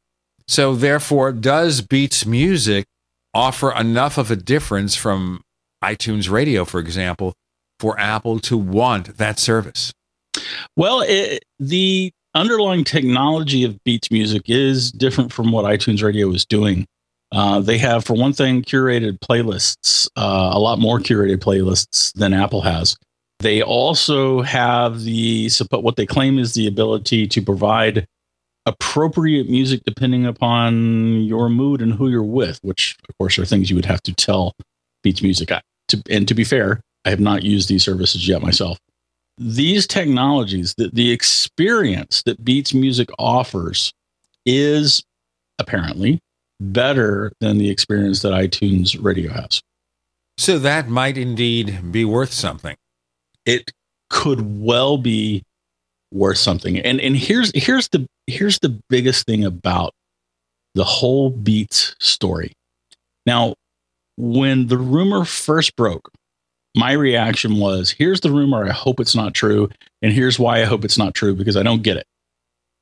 So, 0.49 0.75
therefore, 0.75 1.31
does 1.31 1.79
Beats 1.79 2.25
Music 2.25 2.87
offer 3.33 3.71
enough 3.73 4.17
of 4.17 4.31
a 4.31 4.35
difference 4.35 4.95
from 4.95 5.41
iTunes 5.83 6.29
Radio, 6.29 6.65
for 6.65 6.79
example, 6.79 7.33
for 7.79 7.99
Apple 7.99 8.39
to 8.39 8.57
want 8.57 9.17
that 9.17 9.39
service? 9.39 9.93
Well, 10.75 11.01
it, 11.01 11.43
the 11.59 12.11
underlying 12.33 12.83
technology 12.83 13.63
of 13.63 13.83
Beats 13.83 14.11
Music 14.11 14.43
is 14.45 14.91
different 14.91 15.33
from 15.33 15.51
what 15.51 15.65
iTunes 15.65 16.03
Radio 16.03 16.31
is 16.31 16.45
doing. 16.45 16.85
Uh, 17.31 17.59
they 17.59 17.77
have, 17.77 18.05
for 18.05 18.13
one 18.15 18.33
thing, 18.33 18.63
curated 18.63 19.19
playlists, 19.19 20.07
uh, 20.15 20.49
a 20.53 20.59
lot 20.59 20.79
more 20.79 20.99
curated 20.99 21.37
playlists 21.37 22.13
than 22.13 22.33
Apple 22.33 22.61
has. 22.61 22.95
They 23.39 23.61
also 23.61 24.41
have 24.41 25.01
the 25.01 25.49
support 25.49 25.83
what 25.83 25.95
they 25.95 26.05
claim 26.05 26.39
is 26.39 26.53
the 26.53 26.67
ability 26.67 27.27
to 27.27 27.41
provide 27.41 28.07
appropriate 28.67 29.49
music 29.49 29.81
depending 29.85 30.25
upon 30.25 31.21
your 31.23 31.49
mood 31.49 31.81
and 31.81 31.93
who 31.93 32.09
you're 32.09 32.21
with, 32.21 32.59
which 32.61 32.97
of 33.09 33.17
course 33.17 33.39
are 33.39 33.45
things 33.45 33.69
you 33.69 33.75
would 33.75 33.85
have 33.85 34.03
to 34.03 34.13
tell 34.13 34.53
Beats 35.03 35.21
Music. 35.21 35.49
To, 35.89 36.03
and 36.09 36.27
to 36.27 36.33
be 36.33 36.43
fair, 36.43 36.81
I 37.05 37.09
have 37.09 37.19
not 37.19 37.43
used 37.43 37.69
these 37.69 37.83
services 37.83 38.27
yet 38.27 38.41
myself. 38.41 38.77
These 39.37 39.87
technologies, 39.87 40.73
the, 40.77 40.89
the 40.91 41.11
experience 41.11 42.23
that 42.25 42.43
Beats 42.43 42.73
Music 42.73 43.09
offers 43.17 43.93
is 44.45 45.03
apparently 45.59 46.19
better 46.59 47.31
than 47.39 47.57
the 47.57 47.69
experience 47.69 48.21
that 48.23 48.33
iTunes 48.33 49.01
Radio 49.01 49.31
has. 49.31 49.61
So 50.37 50.59
that 50.59 50.89
might 50.89 51.17
indeed 51.17 51.91
be 51.91 52.03
worth 52.03 52.33
something 52.33 52.75
it 53.47 53.71
could 54.09 54.59
well 54.61 54.97
be 54.97 55.43
worth 56.11 56.37
something. 56.37 56.79
And 56.79 56.99
and 56.99 57.15
here's 57.15 57.51
here's 57.53 57.89
the 57.89 58.05
here's 58.27 58.59
the 58.59 58.79
biggest 58.89 59.25
thing 59.25 59.43
about 59.43 59.93
the 60.75 60.83
whole 60.83 61.29
Beats 61.29 61.95
story. 61.99 62.53
Now, 63.25 63.55
when 64.17 64.67
the 64.67 64.77
rumor 64.77 65.25
first 65.25 65.75
broke, 65.75 66.11
my 66.75 66.91
reaction 66.91 67.57
was, 67.57 67.91
here's 67.91 68.21
the 68.21 68.31
rumor, 68.31 68.65
I 68.65 68.71
hope 68.71 68.99
it's 68.99 69.15
not 69.15 69.33
true, 69.33 69.69
and 70.01 70.13
here's 70.13 70.37
why 70.37 70.61
I 70.61 70.65
hope 70.65 70.85
it's 70.85 70.97
not 70.97 71.13
true 71.13 71.35
because 71.35 71.57
I 71.57 71.63
don't 71.63 71.83
get 71.83 71.97
it. 71.97 72.05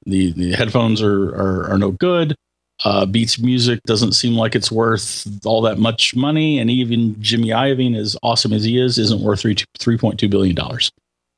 The 0.06 0.34
the 0.34 0.52
headphones 0.52 1.02
are 1.02 1.30
are, 1.36 1.72
are 1.72 1.78
no 1.78 1.92
good. 1.92 2.36
Uh, 2.84 3.06
Beats 3.06 3.40
Music 3.40 3.80
doesn't 3.86 4.12
seem 4.12 4.36
like 4.36 4.54
it's 4.54 4.72
worth 4.72 5.26
all 5.46 5.62
that 5.62 5.80
much 5.80 6.14
money, 6.16 6.60
and 6.60 6.70
even 6.70 7.20
Jimmy 7.22 7.48
Iovine, 7.48 7.98
as 7.98 8.18
awesome 8.22 8.52
as 8.52 8.66
he 8.66 8.78
is, 8.78 8.98
isn't 8.98 9.22
worth 9.22 9.40
three 9.40 9.56
three 9.80 9.98
point 9.98 10.20
two 10.20 10.28
billion 10.28 10.56
dollars. 10.56 10.92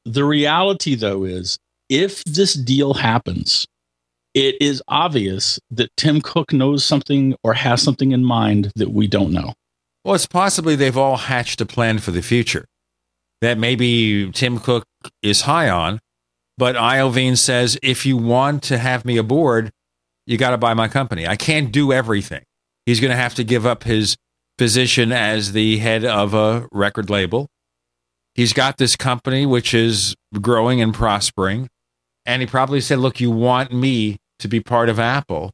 The 0.05 0.25
reality, 0.25 0.95
though, 0.95 1.23
is 1.25 1.59
if 1.89 2.23
this 2.25 2.53
deal 2.53 2.95
happens, 2.95 3.65
it 4.33 4.55
is 4.61 4.83
obvious 4.87 5.59
that 5.71 5.89
Tim 5.97 6.21
Cook 6.21 6.53
knows 6.53 6.85
something 6.85 7.35
or 7.43 7.53
has 7.53 7.81
something 7.81 8.11
in 8.11 8.23
mind 8.23 8.71
that 8.75 8.91
we 8.91 9.07
don't 9.07 9.31
know. 9.31 9.53
Well, 10.05 10.15
it's 10.15 10.25
possibly 10.27 10.75
they've 10.75 10.97
all 10.97 11.17
hatched 11.17 11.59
a 11.61 11.65
plan 11.65 11.99
for 11.99 12.11
the 12.11 12.21
future. 12.21 12.65
that 13.41 13.57
maybe 13.57 14.31
Tim 14.31 14.59
Cook 14.59 14.83
is 15.21 15.41
high 15.41 15.69
on. 15.69 15.99
But 16.57 16.75
Iovine 16.75 17.37
says 17.37 17.77
if 17.83 18.05
you 18.05 18.17
want 18.17 18.63
to 18.63 18.77
have 18.79 19.05
me 19.05 19.17
aboard, 19.17 19.71
you 20.25 20.37
got 20.37 20.51
to 20.51 20.57
buy 20.57 20.73
my 20.73 20.87
company. 20.87 21.27
I 21.27 21.35
can't 21.35 21.71
do 21.71 21.93
everything. 21.93 22.43
He's 22.85 22.99
going 22.99 23.11
to 23.11 23.17
have 23.17 23.35
to 23.35 23.43
give 23.43 23.65
up 23.65 23.83
his 23.83 24.17
position 24.57 25.11
as 25.11 25.51
the 25.51 25.77
head 25.77 26.03
of 26.03 26.33
a 26.33 26.67
record 26.71 27.09
label. 27.09 27.47
He's 28.33 28.53
got 28.53 28.77
this 28.77 28.95
company 28.95 29.45
which 29.45 29.73
is 29.73 30.15
growing 30.41 30.81
and 30.81 30.93
prospering. 30.93 31.69
And 32.27 32.41
he 32.41 32.45
probably 32.45 32.81
said, 32.81 32.99
Look, 32.99 33.19
you 33.19 33.31
want 33.31 33.71
me 33.71 34.17
to 34.39 34.47
be 34.47 34.59
part 34.59 34.89
of 34.89 34.99
Apple. 34.99 35.51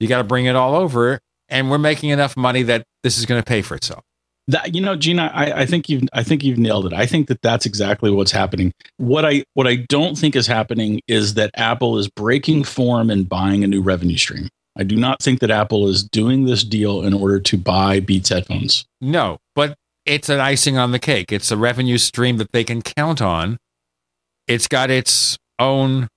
You 0.00 0.08
got 0.08 0.18
to 0.18 0.24
bring 0.24 0.46
it 0.46 0.56
all 0.56 0.74
over. 0.74 1.20
And 1.48 1.70
we're 1.70 1.78
making 1.78 2.10
enough 2.10 2.36
money 2.36 2.64
that 2.64 2.82
this 3.04 3.16
is 3.18 3.26
going 3.26 3.40
to 3.40 3.46
pay 3.46 3.62
for 3.62 3.76
itself. 3.76 4.02
That 4.48 4.74
you 4.74 4.80
know, 4.80 4.96
Gina, 4.96 5.30
I, 5.34 5.60
I 5.60 5.66
think 5.66 5.88
you've 5.88 6.04
I 6.12 6.22
think 6.22 6.42
you've 6.42 6.58
nailed 6.58 6.86
it. 6.86 6.92
I 6.92 7.06
think 7.06 7.28
that 7.28 7.42
that's 7.42 7.66
exactly 7.66 8.10
what's 8.10 8.32
happening. 8.32 8.72
What 8.96 9.24
I 9.24 9.44
what 9.54 9.66
I 9.66 9.76
don't 9.76 10.16
think 10.16 10.34
is 10.34 10.46
happening 10.46 11.00
is 11.06 11.34
that 11.34 11.50
Apple 11.54 11.98
is 11.98 12.08
breaking 12.08 12.64
form 12.64 13.10
and 13.10 13.28
buying 13.28 13.62
a 13.64 13.66
new 13.66 13.82
revenue 13.82 14.16
stream. 14.16 14.48
I 14.76 14.84
do 14.84 14.96
not 14.96 15.20
think 15.20 15.40
that 15.40 15.50
Apple 15.50 15.88
is 15.88 16.04
doing 16.04 16.44
this 16.44 16.62
deal 16.62 17.02
in 17.02 17.12
order 17.12 17.40
to 17.40 17.56
buy 17.56 17.98
Beats 17.98 18.28
headphones. 18.28 18.84
No, 19.00 19.38
but 19.54 19.74
it's 20.04 20.28
an 20.28 20.38
icing 20.38 20.78
on 20.78 20.92
the 20.92 20.98
cake. 20.98 21.32
It's 21.32 21.50
a 21.50 21.56
revenue 21.56 21.98
stream 21.98 22.36
that 22.36 22.52
they 22.52 22.62
can 22.62 22.82
count 22.82 23.20
on. 23.20 23.58
It's 24.46 24.68
got 24.68 24.90
its 24.90 25.38
own 25.58 26.08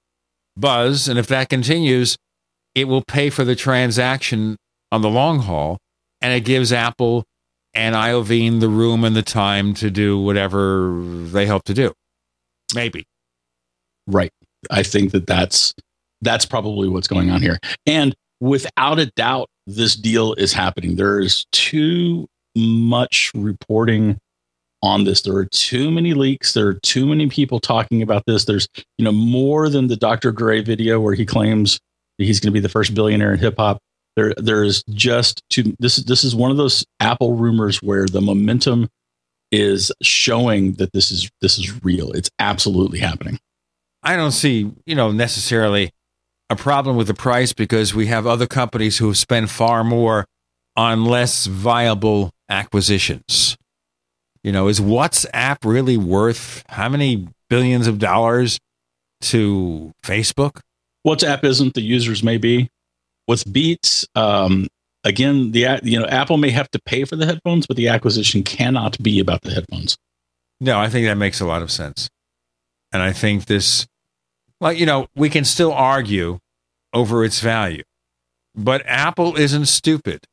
buzz, 0.57 1.07
and 1.07 1.17
if 1.17 1.27
that 1.27 1.49
continues, 1.49 2.17
it 2.75 2.85
will 2.85 3.03
pay 3.03 3.29
for 3.29 3.43
the 3.43 3.55
transaction 3.55 4.57
on 4.91 5.01
the 5.01 5.09
long 5.09 5.39
haul, 5.39 5.77
and 6.21 6.33
it 6.33 6.41
gives 6.41 6.71
Apple 6.73 7.23
and 7.73 7.95
Iovine 7.95 8.59
the 8.59 8.69
room 8.69 9.03
and 9.03 9.15
the 9.15 9.21
time 9.21 9.73
to 9.75 9.89
do 9.89 10.19
whatever 10.19 11.01
they 11.25 11.45
hope 11.45 11.63
to 11.65 11.73
do. 11.73 11.93
Maybe. 12.73 13.05
Right. 14.07 14.31
I 14.69 14.83
think 14.83 15.11
that 15.11 15.27
that's 15.27 15.73
that's 16.21 16.45
probably 16.45 16.89
what's 16.89 17.07
going 17.07 17.29
on 17.29 17.41
here. 17.41 17.59
And 17.85 18.15
without 18.41 18.99
a 18.99 19.05
doubt, 19.15 19.49
this 19.67 19.95
deal 19.95 20.33
is 20.33 20.51
happening. 20.51 20.95
There 20.95 21.19
is 21.19 21.45
too 21.51 22.27
much 22.55 23.31
reporting 23.35 24.17
on 24.81 25.03
this. 25.03 25.21
There 25.21 25.35
are 25.35 25.45
too 25.45 25.91
many 25.91 26.13
leaks. 26.13 26.53
There 26.53 26.67
are 26.67 26.73
too 26.73 27.05
many 27.05 27.27
people 27.27 27.59
talking 27.59 28.01
about 28.01 28.23
this. 28.25 28.45
There's, 28.45 28.67
you 28.97 29.05
know, 29.05 29.11
more 29.11 29.69
than 29.69 29.87
the 29.87 29.95
Dr. 29.95 30.31
Dre 30.31 30.61
video 30.61 30.99
where 30.99 31.13
he 31.13 31.25
claims 31.25 31.79
that 32.17 32.25
he's 32.25 32.39
going 32.39 32.51
to 32.51 32.53
be 32.53 32.59
the 32.59 32.69
first 32.69 32.93
billionaire 32.93 33.33
in 33.33 33.39
hip 33.39 33.55
hop. 33.57 33.79
There, 34.15 34.33
there's 34.37 34.83
just 34.89 35.43
too. 35.49 35.75
This 35.79 35.97
is 35.97 36.05
this 36.05 36.23
is 36.23 36.35
one 36.35 36.51
of 36.51 36.57
those 36.57 36.85
Apple 36.99 37.35
rumors 37.35 37.81
where 37.81 38.05
the 38.05 38.21
momentum 38.21 38.89
is 39.51 39.91
showing 40.01 40.73
that 40.73 40.93
this 40.93 41.11
is 41.11 41.29
this 41.41 41.57
is 41.57 41.83
real. 41.83 42.11
It's 42.11 42.29
absolutely 42.39 42.99
happening. 42.99 43.39
I 44.03 44.15
don't 44.15 44.31
see, 44.31 44.71
you 44.85 44.95
know, 44.95 45.11
necessarily 45.11 45.91
a 46.49 46.55
problem 46.55 46.95
with 46.95 47.07
the 47.07 47.13
price 47.13 47.53
because 47.53 47.93
we 47.93 48.07
have 48.07 48.25
other 48.25 48.47
companies 48.47 48.97
who 48.97 49.07
have 49.07 49.17
spent 49.17 49.49
far 49.49 49.83
more 49.83 50.25
on 50.75 51.05
less 51.05 51.45
viable 51.45 52.31
acquisitions. 52.49 53.57
You 54.43 54.51
know, 54.51 54.67
is 54.67 54.79
WhatsApp 54.79 55.57
really 55.65 55.97
worth 55.97 56.63
how 56.69 56.89
many 56.89 57.27
billions 57.49 57.87
of 57.87 57.99
dollars 57.99 58.59
to 59.21 59.91
Facebook? 60.03 60.61
WhatsApp 61.05 61.43
isn't. 61.43 61.73
The 61.73 61.81
users 61.81 62.23
may 62.23 62.37
be. 62.37 62.69
With 63.27 63.51
Beats, 63.51 64.07
um, 64.15 64.67
again, 65.03 65.51
the 65.51 65.79
you 65.83 65.99
know 65.99 66.07
Apple 66.07 66.37
may 66.37 66.49
have 66.49 66.69
to 66.71 66.79
pay 66.81 67.03
for 67.03 67.15
the 67.15 67.25
headphones, 67.25 67.67
but 67.67 67.77
the 67.77 67.87
acquisition 67.87 68.43
cannot 68.43 69.01
be 69.03 69.19
about 69.19 69.41
the 69.41 69.51
headphones. 69.51 69.97
No, 70.59 70.79
I 70.79 70.89
think 70.89 71.05
that 71.05 71.15
makes 71.15 71.39
a 71.39 71.45
lot 71.45 71.61
of 71.61 71.69
sense, 71.71 72.09
and 72.91 73.03
I 73.03 73.13
think 73.13 73.45
this, 73.45 73.87
well, 74.59 74.73
you 74.73 74.85
know, 74.85 75.07
we 75.15 75.29
can 75.29 75.45
still 75.45 75.71
argue 75.71 76.39
over 76.91 77.23
its 77.23 77.39
value, 77.39 77.83
but 78.55 78.81
Apple 78.85 79.35
isn't 79.35 79.67
stupid. 79.67 80.25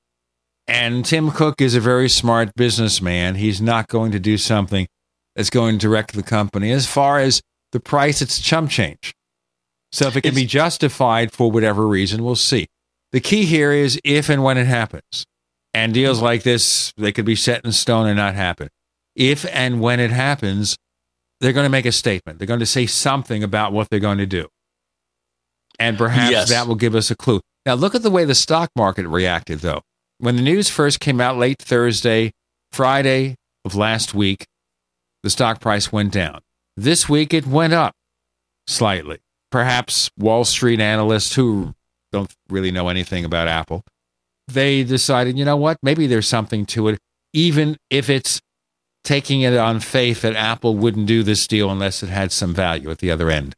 And 0.68 1.04
Tim 1.04 1.30
Cook 1.30 1.60
is 1.60 1.74
a 1.74 1.80
very 1.80 2.08
smart 2.08 2.54
businessman. 2.56 3.36
He's 3.36 3.60
not 3.60 3.88
going 3.88 4.12
to 4.12 4.18
do 4.18 4.36
something 4.36 4.88
that's 5.36 5.50
going 5.50 5.78
to 5.78 5.88
wreck 5.88 6.12
the 6.12 6.22
company. 6.22 6.72
As 6.72 6.86
far 6.86 7.18
as 7.20 7.40
the 7.72 7.80
price, 7.80 8.20
it's 8.20 8.40
chump 8.40 8.70
change. 8.70 9.14
So 9.92 10.08
if 10.08 10.16
it 10.16 10.22
can 10.22 10.30
it's, 10.30 10.40
be 10.40 10.46
justified 10.46 11.32
for 11.32 11.50
whatever 11.50 11.86
reason, 11.86 12.24
we'll 12.24 12.34
see. 12.34 12.66
The 13.12 13.20
key 13.20 13.44
here 13.44 13.70
is 13.70 14.00
if 14.02 14.28
and 14.28 14.42
when 14.42 14.58
it 14.58 14.66
happens. 14.66 15.24
And 15.72 15.92
deals 15.92 16.22
like 16.22 16.42
this, 16.42 16.92
they 16.96 17.12
could 17.12 17.26
be 17.26 17.36
set 17.36 17.64
in 17.64 17.70
stone 17.72 18.06
and 18.06 18.16
not 18.16 18.34
happen. 18.34 18.68
If 19.14 19.46
and 19.52 19.80
when 19.80 20.00
it 20.00 20.10
happens, 20.10 20.76
they're 21.40 21.52
going 21.52 21.66
to 21.66 21.70
make 21.70 21.86
a 21.86 21.92
statement. 21.92 22.38
They're 22.38 22.46
going 22.46 22.60
to 22.60 22.66
say 22.66 22.86
something 22.86 23.42
about 23.42 23.72
what 23.72 23.88
they're 23.90 24.00
going 24.00 24.18
to 24.18 24.26
do. 24.26 24.48
And 25.78 25.98
perhaps 25.98 26.30
yes. 26.32 26.48
that 26.48 26.66
will 26.66 26.74
give 26.74 26.94
us 26.94 27.10
a 27.10 27.16
clue. 27.16 27.40
Now, 27.66 27.74
look 27.74 27.94
at 27.94 28.02
the 28.02 28.10
way 28.10 28.24
the 28.24 28.34
stock 28.34 28.70
market 28.74 29.06
reacted, 29.06 29.60
though. 29.60 29.82
When 30.18 30.36
the 30.36 30.42
news 30.42 30.70
first 30.70 30.98
came 30.98 31.20
out 31.20 31.36
late 31.36 31.60
Thursday, 31.60 32.32
Friday 32.72 33.36
of 33.64 33.74
last 33.74 34.14
week, 34.14 34.46
the 35.22 35.28
stock 35.28 35.60
price 35.60 35.92
went 35.92 36.12
down. 36.12 36.40
This 36.76 37.08
week 37.08 37.34
it 37.34 37.46
went 37.46 37.74
up 37.74 37.94
slightly. 38.66 39.18
Perhaps 39.50 40.10
Wall 40.18 40.44
Street 40.44 40.80
analysts 40.80 41.34
who 41.34 41.74
don't 42.12 42.32
really 42.48 42.70
know 42.70 42.88
anything 42.88 43.24
about 43.24 43.46
Apple, 43.46 43.84
they 44.48 44.84
decided, 44.84 45.36
you 45.36 45.44
know 45.44 45.56
what, 45.56 45.76
maybe 45.82 46.06
there's 46.06 46.28
something 46.28 46.64
to 46.66 46.88
it, 46.88 46.98
even 47.34 47.76
if 47.90 48.08
it's 48.08 48.40
taking 49.04 49.42
it 49.42 49.54
on 49.56 49.80
faith 49.80 50.22
that 50.22 50.34
Apple 50.34 50.76
wouldn't 50.76 51.06
do 51.06 51.22
this 51.22 51.46
deal 51.46 51.70
unless 51.70 52.02
it 52.02 52.08
had 52.08 52.32
some 52.32 52.54
value 52.54 52.90
at 52.90 52.98
the 52.98 53.10
other 53.10 53.30
end. 53.30 53.54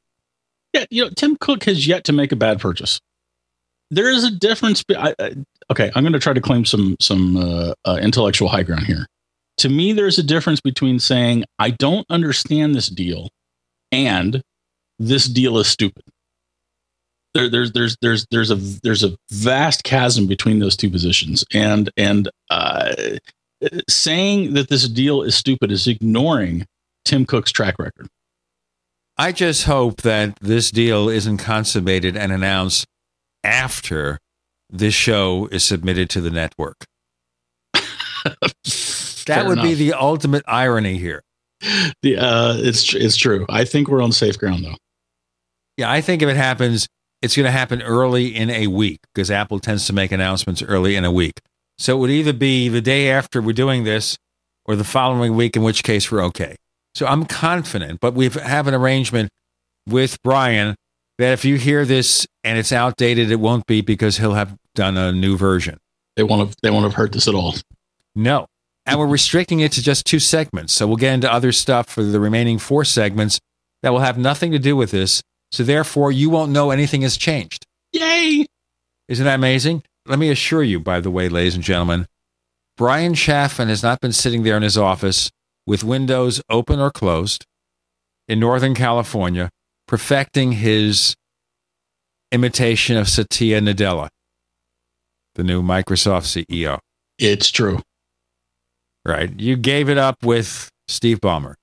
Yeah, 0.73 0.87
you 0.91 1.05
know, 1.05 1.11
Tim 1.17 1.37
Cook 1.37 1.65
has 1.65 1.87
yet 1.87 2.05
to 2.05 2.13
make 2.13 2.33
a 2.33 2.37
bad 2.37 2.61
purchase 2.61 3.01
there 3.91 4.11
is 4.11 4.25
a 4.25 4.31
difference. 4.31 4.85
I, 4.97 5.15
okay, 5.71 5.91
I'm 5.95 6.03
going 6.03 6.13
to 6.13 6.19
try 6.19 6.33
to 6.33 6.41
claim 6.41 6.65
some 6.65 6.97
some 7.01 7.37
uh, 7.37 7.73
uh, 7.85 7.99
intellectual 8.01 8.49
high 8.49 8.63
ground 8.63 8.87
here. 8.87 9.07
To 9.59 9.69
me, 9.69 9.93
there's 9.93 10.19
a 10.19 10.23
difference 10.23 10.61
between 10.61 10.99
saying 10.99 11.45
I 11.59 11.71
don't 11.71 12.07
understand 12.11 12.75
this 12.75 12.89
deal 12.89 13.31
and 13.91 14.43
this 14.99 15.27
deal 15.27 15.59
is 15.59 15.69
stupid. 15.69 16.05
There, 17.35 17.49
there's 17.49 17.73
there's 17.73 17.97
there's 18.01 18.27
there's 18.31 18.51
a 18.51 18.57
there's 18.57 19.05
a 19.05 19.17
vast 19.31 19.85
chasm 19.85 20.27
between 20.27 20.59
those 20.59 20.77
two 20.77 20.91
positions, 20.91 21.45
and 21.53 21.91
and 21.97 22.31
uh, 22.51 22.95
saying 23.89 24.55
that 24.55 24.69
this 24.69 24.89
deal 24.89 25.23
is 25.23 25.35
stupid 25.35 25.71
is 25.71 25.87
ignoring 25.87 26.67
Tim 27.05 27.27
Cook's 27.27 27.53
track 27.53 27.79
record. 27.79 28.09
I 29.17 29.33
just 29.33 29.65
hope 29.65 30.03
that 30.03 30.39
this 30.41 30.71
deal 30.71 31.09
isn't 31.09 31.39
consummated 31.39 32.17
and 32.17 32.33
announced 32.33 32.87
after 33.45 34.19
this 34.71 34.95
show 34.95 35.49
is 35.51 35.65
submitted 35.65 36.11
to 36.11 36.21
the 36.21 36.31
network. 36.31 36.85
that 37.73 39.45
would 39.47 39.59
enough. 39.59 39.65
be 39.65 39.75
the 39.75 39.95
ultimate 39.95 40.45
irony 40.47 40.99
here. 40.99 41.23
The 42.03 42.17
uh, 42.17 42.55
it's 42.59 42.95
it's 42.95 43.17
true. 43.17 43.45
I 43.49 43.65
think 43.65 43.89
we're 43.89 44.03
on 44.03 44.13
safe 44.13 44.39
ground 44.39 44.65
though. 44.65 44.77
Yeah, 45.77 45.91
I 45.91 46.01
think 46.01 46.23
if 46.23 46.29
it 46.29 46.37
happens, 46.37 46.89
it's 47.23 47.37
going 47.37 47.47
to 47.47 47.53
happen 47.53 47.83
early 47.83 48.35
in 48.35 48.51
a 48.51 48.67
week 48.69 49.01
because 49.15 49.31
Apple 49.31 49.59
tends 49.59 49.87
to 49.87 49.93
make 49.93 50.13
announcements 50.13 50.63
early 50.63 50.97
in 50.97 51.05
a 51.05 51.13
week. 51.13 51.41
So 51.79 51.97
it 51.97 52.01
would 52.01 52.11
either 52.11 52.33
be 52.33 52.69
the 52.69 52.81
day 52.81 53.11
after 53.11 53.41
we're 53.41 53.53
doing 53.53 53.85
this 53.85 54.19
or 54.65 54.77
the 54.77 54.85
following 54.85 55.35
week, 55.35 55.57
in 55.57 55.63
which 55.63 55.83
case 55.83 56.11
we're 56.11 56.23
okay. 56.25 56.57
So 56.95 57.07
I'm 57.07 57.25
confident, 57.25 58.01
but 58.01 58.15
we 58.15 58.29
have 58.29 58.67
an 58.67 58.75
arrangement 58.75 59.31
with 59.87 60.21
Bryan 60.23 60.75
that 61.19 61.33
if 61.33 61.45
you 61.45 61.57
hear 61.57 61.85
this 61.85 62.27
and 62.45 62.59
it's 62.59 62.73
outdated, 62.73 63.31
it 63.31 63.41
won't 63.41 63.67
be 63.67 63.81
because 63.81 64.19
he'll 64.19 64.35
have 64.35 64.57
done 64.75 64.97
a 64.97 65.13
new 65.13 65.37
version. 65.37 65.79
They 66.17 66.23
won't 66.23 66.49
have 66.49 66.57
they 66.63 66.71
won't 66.71 66.85
have 66.85 66.95
heard 66.95 67.13
this 67.13 67.29
at 67.29 67.35
all. 67.35 67.55
No. 68.15 68.47
And 68.87 68.99
we're 68.99 69.07
restricting 69.07 69.61
it 69.61 69.73
to 69.73 69.83
just 69.83 70.07
two 70.07 70.19
segments. 70.19 70.73
So 70.73 70.87
we'll 70.87 70.97
get 70.97 71.13
into 71.13 71.31
other 71.31 71.53
stuff 71.53 71.89
for 71.89 72.03
the 72.03 72.19
remaining 72.19 72.59
four 72.59 72.85
segments 72.85 73.39
that 73.83 73.93
will 73.93 74.01
have 74.01 74.17
nothing 74.17 74.51
to 74.53 74.59
do 74.59 74.77
with 74.77 74.91
this. 74.91 75.23
So 75.53 75.63
therefore 75.63 76.11
you 76.11 76.31
won't 76.31 76.53
know 76.53 76.71
anything 76.71 77.03
has 77.03 77.17
changed. 77.17 77.67
Yay! 77.93 78.47
Isn't 79.09 79.25
that 79.25 79.35
amazing? 79.35 79.83
Let 80.07 80.19
me 80.19 80.31
assure 80.31 80.63
you, 80.63 80.81
by 80.81 81.01
the 81.01 81.11
way, 81.11 81.29
ladies 81.29 81.55
and 81.55 81.65
gentlemen, 81.65 82.07
Bryan 82.77 83.15
Chaffin 83.15 83.69
has 83.69 83.83
not 83.83 84.01
been 84.01 84.13
sitting 84.13 84.43
there 84.43 84.57
in 84.57 84.63
his 84.63 84.79
office 84.79 85.31
with 85.67 85.85
windows 85.85 86.41
open 86.49 86.81
or 86.81 86.91
closed 86.91 87.45
in 88.27 88.41
Northern 88.41 88.75
California 88.75 89.51
perfecting 89.89 90.53
his 90.53 91.17
imitation 92.31 92.97
of 92.97 93.09
Satya 93.09 93.61
Nadella, 93.61 94.11
the 95.35 95.43
new 95.43 95.63
Microsoft 95.63 96.45
CEO. 96.47 96.79
It's 97.19 97.51
true. 97.51 97.81
Right. 99.05 99.31
You 99.41 99.57
gave 99.57 99.89
it 99.89 99.99
up 99.99 100.23
with 100.23 100.71
Steve 100.87 101.21
Ballmer. 101.21 101.55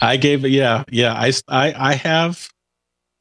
I 0.00 0.18
gave 0.18 0.44
it. 0.44 0.50
Yeah. 0.50 0.84
Yeah. 0.90 1.14
I, 1.14 1.32
I, 1.48 1.90
I 1.90 1.94
have. 1.94 2.48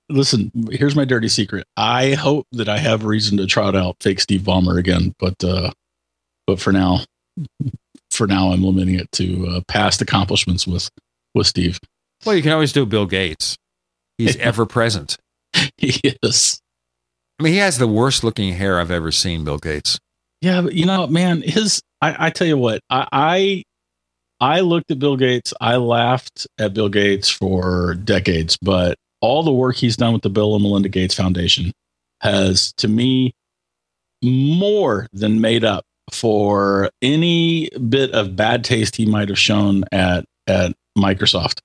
Listen, 0.09 0.51
here's 0.69 0.95
my 0.95 1.05
dirty 1.05 1.29
secret. 1.29 1.65
I 1.77 2.13
hope 2.13 2.45
that 2.51 2.69
I 2.69 2.77
have 2.77 3.05
reason 3.05 3.37
to 3.37 3.47
trot 3.47 3.75
out 3.75 3.95
fake 4.01 4.19
Steve 4.19 4.41
Ballmer 4.41 4.77
again, 4.77 5.15
but, 5.17 5.43
uh, 5.43 5.71
but 6.45 6.59
for 6.59 6.71
now, 6.71 6.99
for 8.11 8.27
now, 8.27 8.51
I'm 8.51 8.63
limiting 8.63 8.95
it 8.99 9.11
to 9.13 9.47
uh, 9.47 9.61
past 9.67 10.01
accomplishments 10.01 10.67
with 10.67 10.89
with 11.33 11.47
Steve. 11.47 11.79
Well, 12.25 12.35
you 12.35 12.43
can 12.43 12.51
always 12.51 12.71
do 12.71 12.85
Bill 12.85 13.05
Gates. 13.05 13.57
He's 14.17 14.35
ever 14.37 14.65
present. 14.65 15.17
He 15.77 15.99
is. 16.23 16.59
I 17.39 17.43
mean, 17.43 17.53
he 17.53 17.59
has 17.59 17.77
the 17.77 17.87
worst 17.87 18.23
looking 18.23 18.53
hair 18.53 18.79
I've 18.79 18.91
ever 18.91 19.11
seen, 19.11 19.43
Bill 19.43 19.57
Gates. 19.57 19.99
Yeah, 20.41 20.61
but 20.61 20.73
you 20.73 20.85
know, 20.85 21.07
man, 21.07 21.41
his 21.41 21.81
I, 22.01 22.27
I 22.27 22.29
tell 22.29 22.47
you 22.47 22.57
what, 22.57 22.81
I, 22.89 23.07
I 23.11 23.63
I 24.39 24.59
looked 24.61 24.91
at 24.91 24.99
Bill 24.99 25.17
Gates, 25.17 25.53
I 25.59 25.77
laughed 25.77 26.47
at 26.59 26.73
Bill 26.73 26.89
Gates 26.89 27.29
for 27.29 27.95
decades, 27.95 28.57
but 28.61 28.95
all 29.21 29.43
the 29.43 29.51
work 29.51 29.75
he's 29.75 29.97
done 29.97 30.13
with 30.13 30.21
the 30.21 30.29
Bill 30.29 30.53
and 30.55 30.63
Melinda 30.63 30.89
Gates 30.89 31.15
Foundation 31.15 31.71
has 32.21 32.73
to 32.77 32.87
me 32.87 33.33
more 34.23 35.07
than 35.13 35.41
made 35.41 35.63
up 35.63 35.83
for 36.11 36.89
any 37.01 37.69
bit 37.89 38.11
of 38.11 38.35
bad 38.35 38.63
taste 38.63 38.95
he 38.95 39.05
might 39.05 39.29
have 39.29 39.39
shown 39.39 39.83
at 39.91 40.25
at 40.47 40.73
Microsoft. 40.97 41.59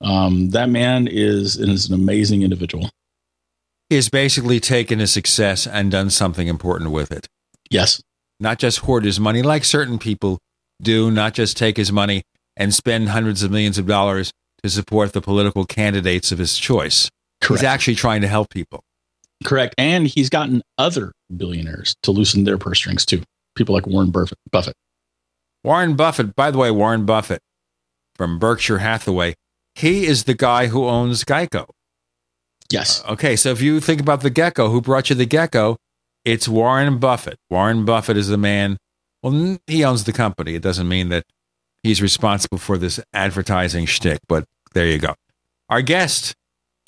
Um, 0.00 0.50
that 0.50 0.68
man 0.68 1.06
is 1.06 1.56
is 1.56 1.88
an 1.88 1.94
amazing 1.94 2.42
individual. 2.42 2.90
He 3.88 3.96
has 3.96 4.08
basically 4.08 4.60
taken 4.60 4.98
his 4.98 5.12
success 5.12 5.66
and 5.66 5.90
done 5.90 6.10
something 6.10 6.46
important 6.46 6.92
with 6.92 7.10
it. 7.10 7.26
Yes. 7.70 8.00
Not 8.38 8.58
just 8.58 8.78
hoard 8.78 9.04
his 9.04 9.20
money 9.20 9.42
like 9.42 9.64
certain 9.64 9.98
people 9.98 10.38
do, 10.80 11.10
not 11.10 11.34
just 11.34 11.56
take 11.56 11.76
his 11.76 11.92
money 11.92 12.22
and 12.56 12.72
spend 12.72 13.08
hundreds 13.08 13.42
of 13.42 13.50
millions 13.50 13.78
of 13.78 13.86
dollars 13.86 14.32
to 14.62 14.70
support 14.70 15.12
the 15.12 15.20
political 15.20 15.64
candidates 15.64 16.32
of 16.32 16.38
his 16.38 16.56
choice. 16.56 17.10
Correct. 17.40 17.60
He's 17.60 17.66
actually 17.66 17.94
trying 17.96 18.20
to 18.20 18.28
help 18.28 18.50
people. 18.50 18.82
Correct. 19.44 19.74
And 19.78 20.06
he's 20.06 20.28
gotten 20.28 20.62
other 20.78 21.12
billionaires 21.34 21.94
to 22.02 22.10
loosen 22.10 22.44
their 22.44 22.58
purse 22.58 22.78
strings 22.78 23.04
too. 23.04 23.22
People 23.56 23.74
like 23.74 23.86
Warren 23.86 24.10
Buffett. 24.10 24.38
Buffett. 24.50 24.74
Warren 25.64 25.94
Buffett, 25.94 26.34
by 26.36 26.50
the 26.50 26.58
way, 26.58 26.70
Warren 26.70 27.04
Buffett 27.04 27.40
from 28.14 28.38
Berkshire 28.38 28.78
Hathaway, 28.78 29.34
he 29.74 30.06
is 30.06 30.24
the 30.24 30.34
guy 30.34 30.66
who 30.66 30.86
owns 30.86 31.24
Geico. 31.24 31.66
Yes. 32.70 33.02
Uh, 33.04 33.12
okay, 33.12 33.36
so 33.36 33.50
if 33.50 33.60
you 33.60 33.80
think 33.80 34.00
about 34.00 34.20
the 34.20 34.30
gecko, 34.30 34.70
who 34.70 34.80
brought 34.80 35.10
you 35.10 35.16
the 35.16 35.26
gecko? 35.26 35.76
It's 36.24 36.48
Warren 36.48 36.98
Buffett. 36.98 37.38
Warren 37.48 37.84
Buffett 37.84 38.16
is 38.16 38.28
the 38.28 38.36
man. 38.36 38.76
Well, 39.22 39.58
he 39.66 39.84
owns 39.84 40.04
the 40.04 40.12
company. 40.12 40.54
It 40.54 40.62
doesn't 40.62 40.88
mean 40.88 41.08
that 41.08 41.24
he's 41.82 42.00
responsible 42.00 42.58
for 42.58 42.78
this 42.78 43.00
advertising 43.12 43.86
shtick, 43.86 44.20
but 44.28 44.44
there 44.72 44.86
you 44.86 44.98
go. 44.98 45.14
Our 45.68 45.82
guest 45.82 46.34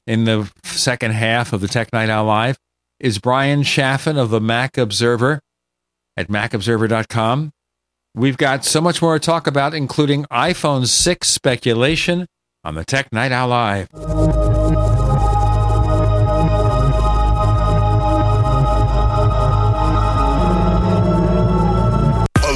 in 0.06 0.24
the 0.24 0.50
second 0.64 1.12
half 1.12 1.52
of 1.52 1.60
the 1.60 1.68
Tech 1.68 1.92
Night 1.92 2.10
Owl 2.10 2.26
Live 2.26 2.58
is 3.00 3.18
Bryan 3.18 3.62
Chaffin 3.62 4.16
of 4.16 4.30
the 4.30 4.40
Mac 4.40 4.76
Observer 4.78 5.40
at 6.16 6.28
macobserver.com. 6.28 7.50
We've 8.14 8.36
got 8.36 8.64
so 8.64 8.80
much 8.80 9.00
more 9.00 9.18
to 9.18 9.24
talk 9.24 9.46
about, 9.46 9.74
including 9.74 10.24
iPhone 10.26 10.86
6 10.86 11.28
speculation 11.28 12.26
on 12.64 12.76
the 12.76 12.84
Tech 12.84 13.12
Night 13.12 13.32
Owl 13.32 13.48
Live. 13.48 13.88
A 13.92 13.96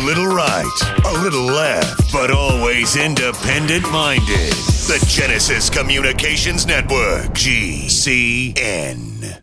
little 0.05 0.29
right, 0.29 0.65
a 1.05 1.13
little 1.23 1.47
left, 1.47 2.13
but 2.13 2.31
always 2.31 2.95
independent 2.97 3.91
minded. 3.91 4.53
The 4.87 5.05
Genesis 5.09 5.69
Communications 5.69 6.67
Network, 6.67 7.33
GCN. 7.33 9.43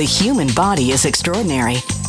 The 0.00 0.06
human 0.06 0.48
body 0.54 0.92
is 0.92 1.04
extraordinary. 1.04 1.76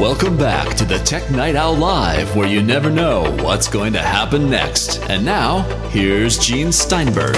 Welcome 0.00 0.38
back 0.38 0.78
to 0.78 0.86
the 0.86 0.96
Tech 1.00 1.30
Night 1.30 1.56
Owl 1.56 1.76
Live, 1.76 2.34
where 2.34 2.48
you 2.48 2.62
never 2.62 2.88
know 2.88 3.30
what's 3.42 3.68
going 3.68 3.92
to 3.92 3.98
happen 3.98 4.48
next. 4.48 4.98
And 5.10 5.26
now, 5.26 5.60
here's 5.90 6.38
Gene 6.38 6.72
Steinberg. 6.72 7.36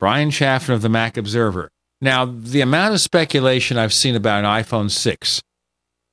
Bryan 0.00 0.32
Chaffin 0.32 0.74
of 0.74 0.82
the 0.82 0.88
Mac 0.88 1.16
Observer. 1.16 1.70
Now, 2.00 2.24
the 2.24 2.62
amount 2.62 2.94
of 2.94 3.00
speculation 3.00 3.78
I've 3.78 3.94
seen 3.94 4.16
about 4.16 4.44
an 4.44 4.50
iPhone 4.64 4.90
6 4.90 5.40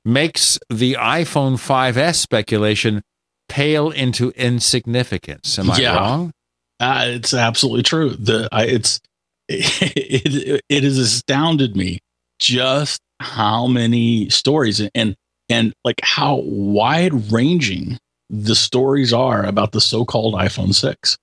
makes 0.06 0.60
the 0.70 0.98
iPhone 1.00 1.54
5S 1.54 2.18
speculation 2.18 3.02
pale 3.50 3.90
into 3.92 4.30
insignificance. 4.32 5.58
Am 5.60 5.70
I 5.72 5.78
Yeah. 5.78 5.96
wrong? 5.96 6.32
Uh, 6.80 7.06
it's 7.08 7.34
absolutely 7.34 7.84
true. 7.84 8.10
The 8.12 8.50
I, 8.52 8.66
it's 8.66 9.00
it, 9.50 10.62
it 10.68 10.84
has 10.84 10.98
astounded 10.98 11.76
me 11.76 12.00
just 12.40 13.00
how 13.20 13.68
many 13.68 14.30
stories 14.30 14.82
and 14.94 15.16
and 15.50 15.74
like 15.86 16.00
how 16.04 16.42
wide 16.44 17.32
ranging 17.32 17.98
the 18.30 18.56
stories 18.56 19.14
are 19.14 19.46
about 19.46 19.72
the 19.72 19.80
so-called 19.80 20.34
iPhone 20.34 20.74
6. 20.74 21.16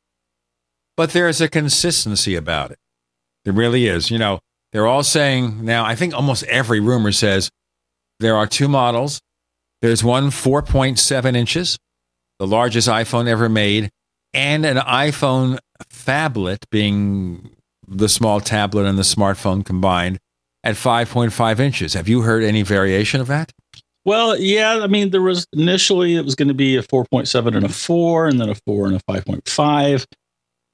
But 0.96 1.10
there's 1.10 1.40
a 1.40 1.48
consistency 1.48 2.36
about 2.36 2.70
it. 2.70 2.78
There 3.44 3.52
really 3.52 3.86
is. 3.86 4.10
You 4.10 4.18
know, 4.18 4.38
they're 4.72 4.86
all 4.86 5.02
saying 5.02 5.64
now, 5.64 5.84
I 5.84 5.96
think 5.96 6.14
almost 6.14 6.44
every 6.44 6.78
rumor 6.80 7.10
says 7.12 7.50
there 8.20 8.36
are 8.36 8.46
two 8.46 8.68
models. 8.68 9.20
There's 9.82 10.04
one 10.04 10.28
4.7 10.28 11.34
inches, 11.36 11.76
the 12.42 12.46
largest 12.48 12.88
iPhone 12.88 13.28
ever 13.28 13.48
made, 13.48 13.88
and 14.34 14.66
an 14.66 14.78
iPhone 14.78 15.60
phablet 15.92 16.68
being 16.72 17.54
the 17.86 18.08
small 18.08 18.40
tablet 18.40 18.84
and 18.84 18.98
the 18.98 19.02
smartphone 19.02 19.64
combined 19.64 20.18
at 20.64 20.74
5.5 20.74 21.60
inches. 21.60 21.94
Have 21.94 22.08
you 22.08 22.22
heard 22.22 22.42
any 22.42 22.62
variation 22.62 23.20
of 23.20 23.28
that? 23.28 23.52
Well, 24.04 24.36
yeah. 24.36 24.80
I 24.82 24.88
mean, 24.88 25.10
there 25.10 25.22
was 25.22 25.46
initially 25.52 26.16
it 26.16 26.24
was 26.24 26.34
going 26.34 26.48
to 26.48 26.54
be 26.54 26.76
a 26.76 26.82
4.7 26.82 27.54
and 27.54 27.64
a 27.64 27.68
4, 27.68 28.26
and 28.26 28.40
then 28.40 28.48
a 28.48 28.56
4 28.66 28.86
and 28.86 28.96
a 28.96 29.00
5.5. 29.08 30.04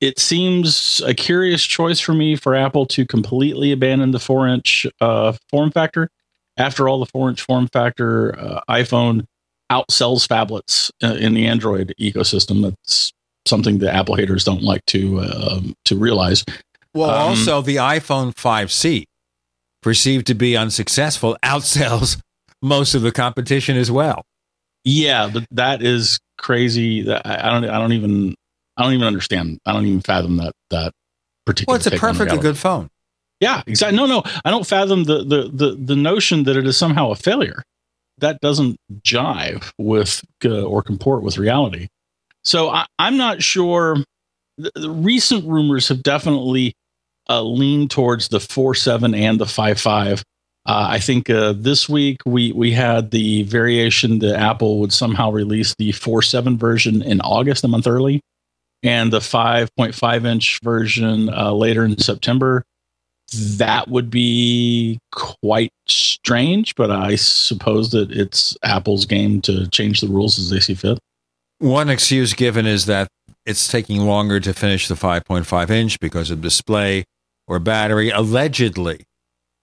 It 0.01 0.19
seems 0.19 1.03
a 1.05 1.13
curious 1.13 1.63
choice 1.63 2.01
for 2.01 2.15
me 2.15 2.35
for 2.35 2.55
Apple 2.55 2.87
to 2.87 3.05
completely 3.05 3.73
abandon 3.73 4.13
the 4.13 4.21
4 4.21 4.49
inch 4.49 4.87
uh, 5.03 5.35
form 5.51 5.71
factor. 5.71 6.09
After 6.57 6.89
all, 6.89 6.99
the 6.99 7.11
4 7.13 7.29
inch 7.29 7.43
form 7.43 7.69
factor 7.71 8.39
uh, 8.39 8.63
iPhone 8.71 9.27
outsells 9.71 10.27
phablets 10.27 10.91
uh, 11.03 11.15
in 11.17 11.35
the 11.35 11.47
Android 11.47 11.95
ecosystem. 12.01 12.63
That's 12.63 13.13
something 13.47 13.79
the 13.79 13.93
Apple 13.93 14.15
haters 14.15 14.45
don't 14.45 14.63
like 14.63 14.85
to 14.87 15.21
uh, 15.21 15.61
to 15.87 15.97
realize. 15.97 16.45
Well, 16.95 17.11
Um, 17.11 17.17
also 17.31 17.61
the 17.61 17.77
iPhone 17.77 18.35
5C, 18.35 19.05
perceived 19.83 20.27
to 20.29 20.35
be 20.35 20.57
unsuccessful, 20.57 21.37
outsells 21.45 22.21
most 22.63 22.95
of 22.95 23.03
the 23.03 23.13
competition 23.13 23.77
as 23.77 23.91
well. 23.91 24.25
Yeah, 24.85 25.29
but 25.33 25.45
that 25.51 25.83
is 25.83 26.19
crazy. 26.39 27.11
I 27.11 27.49
I 27.49 27.51
don't. 27.51 27.65
I 27.69 27.79
don't 27.79 27.93
even. 27.93 28.35
I 28.77 28.85
don't 28.85 28.93
even 28.93 29.07
understand. 29.07 29.59
I 29.67 29.73
don't 29.73 29.87
even 29.87 30.01
fathom 30.01 30.37
that 30.39 30.53
that 30.71 30.93
particular. 31.45 31.73
Well, 31.75 31.77
it's 31.77 31.87
a 31.87 31.99
perfectly 31.99 32.39
good 32.39 32.57
phone. 32.57 32.89
Yeah, 33.41 33.63
exactly. 33.67 33.97
No, 33.97 34.07
no, 34.07 34.23
I 34.45 34.51
don't 34.51 34.67
fathom 34.67 35.05
the 35.05 35.19
the 35.25 35.51
the 35.53 35.77
the 35.79 35.97
notion 35.97 36.45
that 36.45 36.57
it 36.57 36.67
is 36.67 36.77
somehow 36.77 37.11
a 37.11 37.17
failure. 37.17 37.63
That 38.19 38.41
doesn't 38.41 38.77
jive 39.03 39.71
with 39.79 40.23
uh, 40.45 40.63
or 40.63 40.83
comport 40.83 41.23
with 41.23 41.39
reality. 41.39 41.89
So 42.45 42.71
I, 42.71 42.87
I'm 42.99 43.17
not 43.17 43.43
sure. 43.43 43.97
The, 44.57 44.73
the 44.75 44.91
recent 44.91 45.47
rumors 45.47 45.89
have 45.89 46.03
definitely 46.03 46.75
uh, 47.29 47.43
leaned 47.43 47.91
towards 47.91 48.29
the 48.29 48.41
four 48.41 48.75
seven 48.75 49.15
and 49.15 49.39
the 49.39 49.47
five 49.47 49.81
five. 49.81 50.23
Uh, 50.67 50.87
I 50.91 50.99
think 50.99 51.31
uh, 51.31 51.55
this 51.57 51.89
week 51.89 52.19
we 52.27 52.53
we 52.53 52.73
had 52.73 53.11
the 53.11 53.43
variation 53.45 54.19
that 54.19 54.39
Apple 54.39 54.81
would 54.81 54.93
somehow 54.93 55.31
release 55.31 55.75
the 55.79 55.93
four 55.93 56.23
seven 56.23 56.59
version 56.59 57.03
in 57.03 57.21
August, 57.21 57.65
a 57.65 57.69
month 57.69 57.87
early, 57.87 58.21
and 58.83 59.13
the 59.13 59.21
five 59.21 59.75
point 59.77 59.95
five 59.95 60.27
inch 60.27 60.59
version 60.63 61.29
uh, 61.31 61.53
later 61.53 61.85
in 61.85 61.97
September 61.99 62.65
that 63.33 63.89
would 63.89 64.11
be 64.11 64.99
quite 65.13 65.73
strange, 65.87 66.75
but 66.75 66.91
I 66.91 67.17
suppose 67.17 67.91
that 67.91 68.11
it's 68.11 68.57
Apple's 68.63 69.05
game 69.05 69.41
to 69.43 69.69
change 69.69 70.01
the 70.01 70.09
rules 70.09 70.39
as 70.39 70.51
they 70.51 70.61
see 70.61 70.75
fit. 70.75 70.99
One 71.59 71.91
excuse 71.91 72.35
given 72.35 72.67
is 72.67 72.87
that 72.87 73.09
it's 73.45 73.69
taking 73.69 74.03
longer 74.03 74.41
to 74.41 74.55
finish 74.55 74.89
the 74.89 74.95
5.5 74.95 75.71
inch 75.71 76.01
because 76.01 76.31
of 76.31 76.41
display 76.41 77.05
or 77.47 77.59
battery, 77.59 78.11
allegedly. 78.11 79.05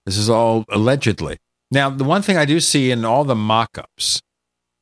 This 0.05 0.17
is 0.17 0.29
all 0.29 0.65
allegedly. 0.69 1.37
Now, 1.71 1.89
the 1.89 2.03
one 2.03 2.21
thing 2.21 2.37
I 2.37 2.45
do 2.45 2.59
see 2.59 2.91
in 2.91 3.05
all 3.05 3.23
the 3.23 3.35
mock 3.35 3.77
ups 3.77 4.21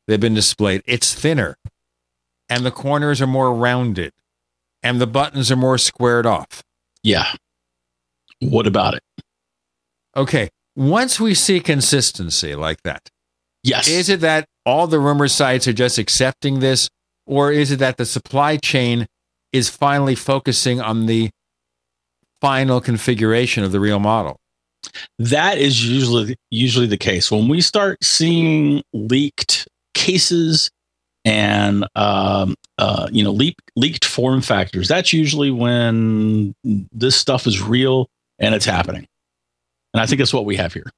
they've 0.07 0.19
been 0.19 0.33
displayed, 0.33 0.81
it's 0.85 1.13
thinner 1.13 1.55
and 2.49 2.65
the 2.65 2.71
corners 2.71 3.21
are 3.21 3.27
more 3.27 3.53
rounded 3.53 4.11
and 4.81 4.99
the 4.99 5.07
buttons 5.07 5.51
are 5.51 5.55
more 5.55 5.77
squared 5.77 6.25
off. 6.25 6.61
Yeah. 7.01 7.33
What 8.49 8.67
about 8.67 8.95
it? 8.95 9.03
Okay. 10.15 10.49
Once 10.75 11.19
we 11.19 11.33
see 11.33 11.59
consistency 11.59 12.55
like 12.55 12.81
that, 12.83 13.09
yes. 13.63 13.87
Is 13.87 14.09
it 14.09 14.21
that 14.21 14.45
all 14.65 14.87
the 14.87 14.99
rumor 14.99 15.27
sites 15.27 15.67
are 15.67 15.73
just 15.73 15.97
accepting 15.97 16.59
this, 16.59 16.89
or 17.25 17.51
is 17.51 17.71
it 17.71 17.77
that 17.77 17.97
the 17.97 18.05
supply 18.05 18.57
chain 18.57 19.07
is 19.51 19.69
finally 19.69 20.15
focusing 20.15 20.81
on 20.81 21.05
the 21.05 21.29
final 22.41 22.81
configuration 22.81 23.63
of 23.63 23.71
the 23.71 23.79
real 23.79 23.99
model? 23.99 24.37
That 25.19 25.57
is 25.57 25.87
usually 25.87 26.35
usually 26.49 26.87
the 26.87 26.97
case. 26.97 27.31
When 27.31 27.47
we 27.47 27.61
start 27.61 28.03
seeing 28.03 28.83
leaked 28.93 29.67
cases 29.93 30.69
and 31.23 31.85
um, 31.95 32.55
uh, 32.77 33.07
you 33.11 33.23
know 33.23 33.31
leak, 33.31 33.55
leaked 33.75 34.05
form 34.05 34.41
factors, 34.41 34.87
that's 34.87 35.13
usually 35.13 35.51
when 35.51 36.53
this 36.63 37.15
stuff 37.15 37.47
is 37.47 37.61
real 37.61 38.07
and 38.39 38.55
it's 38.55 38.65
happening. 38.65 39.07
And 39.93 40.01
I 40.01 40.05
think 40.05 40.19
that's 40.19 40.33
what 40.33 40.45
we 40.45 40.55
have 40.57 40.73
here. 40.73 40.89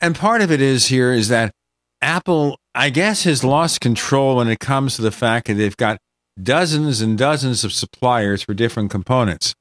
And 0.00 0.14
part 0.14 0.40
of 0.40 0.50
it 0.50 0.60
is 0.60 0.86
here 0.86 1.12
is 1.12 1.28
that 1.28 1.52
Apple, 2.00 2.58
I 2.74 2.90
guess, 2.90 3.24
has 3.24 3.44
lost 3.44 3.80
control 3.80 4.36
when 4.36 4.48
it 4.48 4.58
comes 4.58 4.96
to 4.96 5.02
the 5.02 5.12
fact 5.12 5.46
that 5.46 5.54
they've 5.54 5.76
got 5.76 5.98
dozens 6.42 7.00
and 7.00 7.16
dozens 7.16 7.64
of 7.64 7.72
suppliers 7.72 8.42
for 8.42 8.54
different 8.54 8.90
components. 8.90 9.54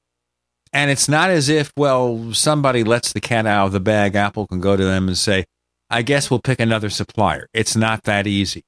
And 0.73 0.89
it's 0.89 1.09
not 1.09 1.29
as 1.29 1.49
if, 1.49 1.71
well, 1.75 2.33
somebody 2.33 2.83
lets 2.83 3.11
the 3.13 3.19
cat 3.19 3.45
out 3.45 3.67
of 3.67 3.71
the 3.73 3.79
bag. 3.79 4.15
Apple 4.15 4.47
can 4.47 4.61
go 4.61 4.77
to 4.77 4.83
them 4.83 5.07
and 5.07 5.17
say, 5.17 5.45
I 5.89 6.01
guess 6.01 6.31
we'll 6.31 6.41
pick 6.41 6.59
another 6.59 6.89
supplier. 6.89 7.47
It's 7.53 7.75
not 7.75 8.03
that 8.03 8.25
easy. 8.25 8.63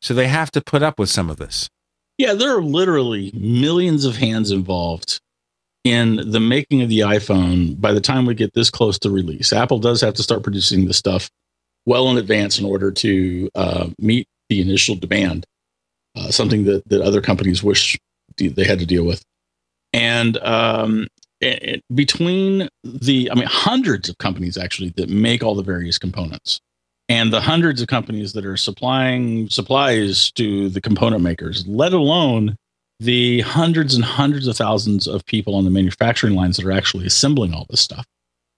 So 0.00 0.14
they 0.14 0.28
have 0.28 0.50
to 0.52 0.60
put 0.60 0.82
up 0.82 0.98
with 0.98 1.10
some 1.10 1.28
of 1.28 1.36
this. 1.36 1.68
Yeah, 2.18 2.34
there 2.34 2.56
are 2.56 2.62
literally 2.62 3.30
millions 3.34 4.04
of 4.04 4.16
hands 4.16 4.50
involved 4.50 5.20
in 5.84 6.30
the 6.30 6.40
making 6.40 6.82
of 6.82 6.88
the 6.88 7.00
iPhone 7.00 7.80
by 7.80 7.92
the 7.92 8.00
time 8.00 8.26
we 8.26 8.34
get 8.34 8.54
this 8.54 8.70
close 8.70 8.98
to 9.00 9.10
release. 9.10 9.52
Apple 9.52 9.78
does 9.78 10.00
have 10.00 10.14
to 10.14 10.22
start 10.22 10.42
producing 10.42 10.86
this 10.86 10.96
stuff 10.96 11.28
well 11.86 12.08
in 12.10 12.18
advance 12.18 12.58
in 12.58 12.64
order 12.64 12.92
to 12.92 13.50
uh, 13.54 13.88
meet 13.98 14.26
the 14.48 14.60
initial 14.60 14.94
demand, 14.94 15.44
uh, 16.16 16.30
something 16.30 16.64
that, 16.64 16.88
that 16.88 17.00
other 17.00 17.20
companies 17.20 17.62
wish 17.62 17.98
they 18.36 18.64
had 18.64 18.78
to 18.78 18.86
deal 18.86 19.04
with. 19.04 19.22
And 19.92 20.38
um, 20.38 21.08
it- 21.40 21.82
between 21.92 22.68
the, 22.84 23.30
I 23.30 23.34
mean, 23.34 23.46
hundreds 23.46 24.08
of 24.08 24.18
companies 24.18 24.56
actually 24.56 24.90
that 24.96 25.08
make 25.08 25.42
all 25.42 25.54
the 25.54 25.62
various 25.62 25.98
components 25.98 26.60
and 27.08 27.32
the 27.32 27.40
hundreds 27.40 27.82
of 27.82 27.88
companies 27.88 28.32
that 28.34 28.46
are 28.46 28.56
supplying 28.56 29.48
supplies 29.50 30.30
to 30.32 30.68
the 30.68 30.80
component 30.80 31.22
makers, 31.22 31.66
let 31.66 31.92
alone 31.92 32.56
the 33.02 33.40
hundreds 33.40 33.94
and 33.94 34.04
hundreds 34.04 34.46
of 34.46 34.56
thousands 34.56 35.06
of 35.06 35.24
people 35.26 35.54
on 35.54 35.64
the 35.64 35.70
manufacturing 35.70 36.34
lines 36.34 36.56
that 36.56 36.66
are 36.66 36.72
actually 36.72 37.06
assembling 37.06 37.54
all 37.54 37.66
this 37.68 37.80
stuff. 37.80 38.06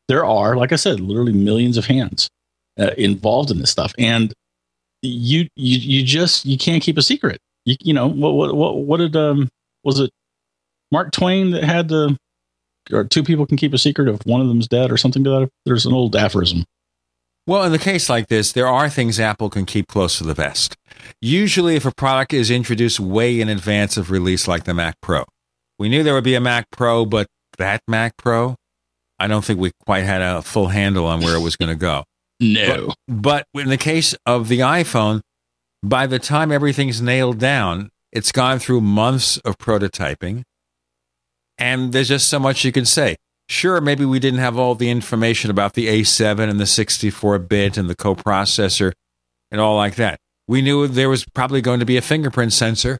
There 0.08 0.24
are, 0.24 0.56
like 0.56 0.72
I 0.72 0.76
said, 0.76 1.00
literally 1.00 1.32
millions 1.32 1.76
of 1.76 1.86
hands 1.86 2.28
uh, 2.78 2.90
involved 2.98 3.50
in 3.50 3.58
this 3.58 3.70
stuff, 3.70 3.92
and 3.98 4.32
you 5.02 5.48
you 5.56 5.78
you 5.78 6.04
just 6.04 6.44
you 6.44 6.58
can't 6.58 6.82
keep 6.82 6.98
a 6.98 7.02
secret. 7.02 7.40
You 7.64 7.76
you 7.80 7.94
know 7.94 8.06
what 8.06 8.34
what 8.34 8.54
what 8.54 8.76
what 8.78 8.96
did 8.98 9.16
um 9.16 9.48
was 9.82 9.98
it 10.00 10.10
Mark 10.90 11.12
Twain 11.12 11.50
that 11.52 11.64
had 11.64 11.88
the 11.88 12.16
or 12.92 13.04
two 13.04 13.22
people 13.22 13.46
can 13.46 13.56
keep 13.56 13.72
a 13.72 13.78
secret 13.78 14.08
if 14.08 14.26
one 14.26 14.40
of 14.40 14.48
them's 14.48 14.68
dead 14.68 14.92
or 14.92 14.96
something 14.96 15.24
to 15.24 15.30
that. 15.30 15.50
There's 15.64 15.86
an 15.86 15.94
old 15.94 16.14
aphorism. 16.14 16.64
Well, 17.46 17.64
in 17.64 17.72
the 17.72 17.78
case 17.78 18.08
like 18.08 18.28
this, 18.28 18.52
there 18.52 18.66
are 18.66 18.88
things 18.88 19.20
Apple 19.20 19.50
can 19.50 19.66
keep 19.66 19.86
close 19.86 20.18
to 20.18 20.24
the 20.24 20.34
vest. 20.34 20.76
Usually, 21.20 21.76
if 21.76 21.86
a 21.86 21.92
product 21.92 22.32
is 22.32 22.50
introduced 22.50 23.00
way 23.00 23.40
in 23.40 23.48
advance 23.48 23.96
of 23.96 24.10
release, 24.10 24.46
like 24.46 24.64
the 24.64 24.74
Mac 24.74 25.00
Pro, 25.00 25.24
we 25.78 25.88
knew 25.88 26.02
there 26.02 26.14
would 26.14 26.24
be 26.24 26.34
a 26.34 26.40
Mac 26.40 26.70
Pro, 26.70 27.04
but 27.04 27.26
that 27.58 27.80
Mac 27.88 28.16
Pro, 28.16 28.56
I 29.18 29.26
don't 29.26 29.44
think 29.44 29.60
we 29.60 29.72
quite 29.86 30.04
had 30.04 30.22
a 30.22 30.42
full 30.42 30.68
handle 30.68 31.06
on 31.06 31.20
where 31.20 31.36
it 31.36 31.40
was 31.40 31.56
going 31.56 31.70
to 31.70 31.76
go. 31.76 32.04
No. 32.40 32.92
But, 33.06 33.46
but 33.54 33.62
in 33.62 33.68
the 33.68 33.78
case 33.78 34.14
of 34.26 34.48
the 34.48 34.58
iPhone, 34.58 35.20
by 35.84 36.08
the 36.08 36.18
time 36.18 36.50
everything's 36.50 37.00
nailed 37.00 37.38
down, 37.38 37.90
it's 38.12 38.32
gone 38.32 38.58
through 38.58 38.80
months 38.80 39.38
of 39.38 39.56
prototyping, 39.56 40.42
and 41.56 41.92
there's 41.92 42.08
just 42.08 42.28
so 42.28 42.38
much 42.38 42.64
you 42.64 42.72
can 42.72 42.84
say. 42.84 43.16
Sure, 43.48 43.80
maybe 43.80 44.04
we 44.04 44.18
didn't 44.18 44.40
have 44.40 44.58
all 44.58 44.74
the 44.74 44.90
information 44.90 45.50
about 45.50 45.74
the 45.74 45.86
A7 45.86 46.48
and 46.48 46.58
the 46.58 46.66
64 46.66 47.38
bit 47.38 47.76
and 47.76 47.88
the 47.88 47.96
coprocessor 47.96 48.92
and 49.50 49.60
all 49.60 49.76
like 49.76 49.96
that. 49.96 50.18
We 50.46 50.62
knew 50.62 50.86
there 50.86 51.08
was 51.08 51.24
probably 51.24 51.60
going 51.60 51.80
to 51.80 51.86
be 51.86 51.96
a 51.96 52.02
fingerprint 52.02 52.52
sensor 52.52 52.98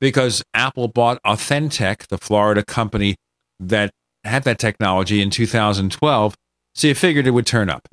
because 0.00 0.42
Apple 0.54 0.88
bought 0.88 1.20
Authentec, 1.24 2.08
the 2.08 2.18
Florida 2.18 2.64
company 2.64 3.16
that 3.58 3.90
had 4.24 4.44
that 4.44 4.58
technology 4.58 5.20
in 5.20 5.30
2012. 5.30 6.34
So 6.74 6.88
you 6.88 6.94
figured 6.94 7.26
it 7.26 7.30
would 7.30 7.46
turn 7.46 7.70
up. 7.70 7.88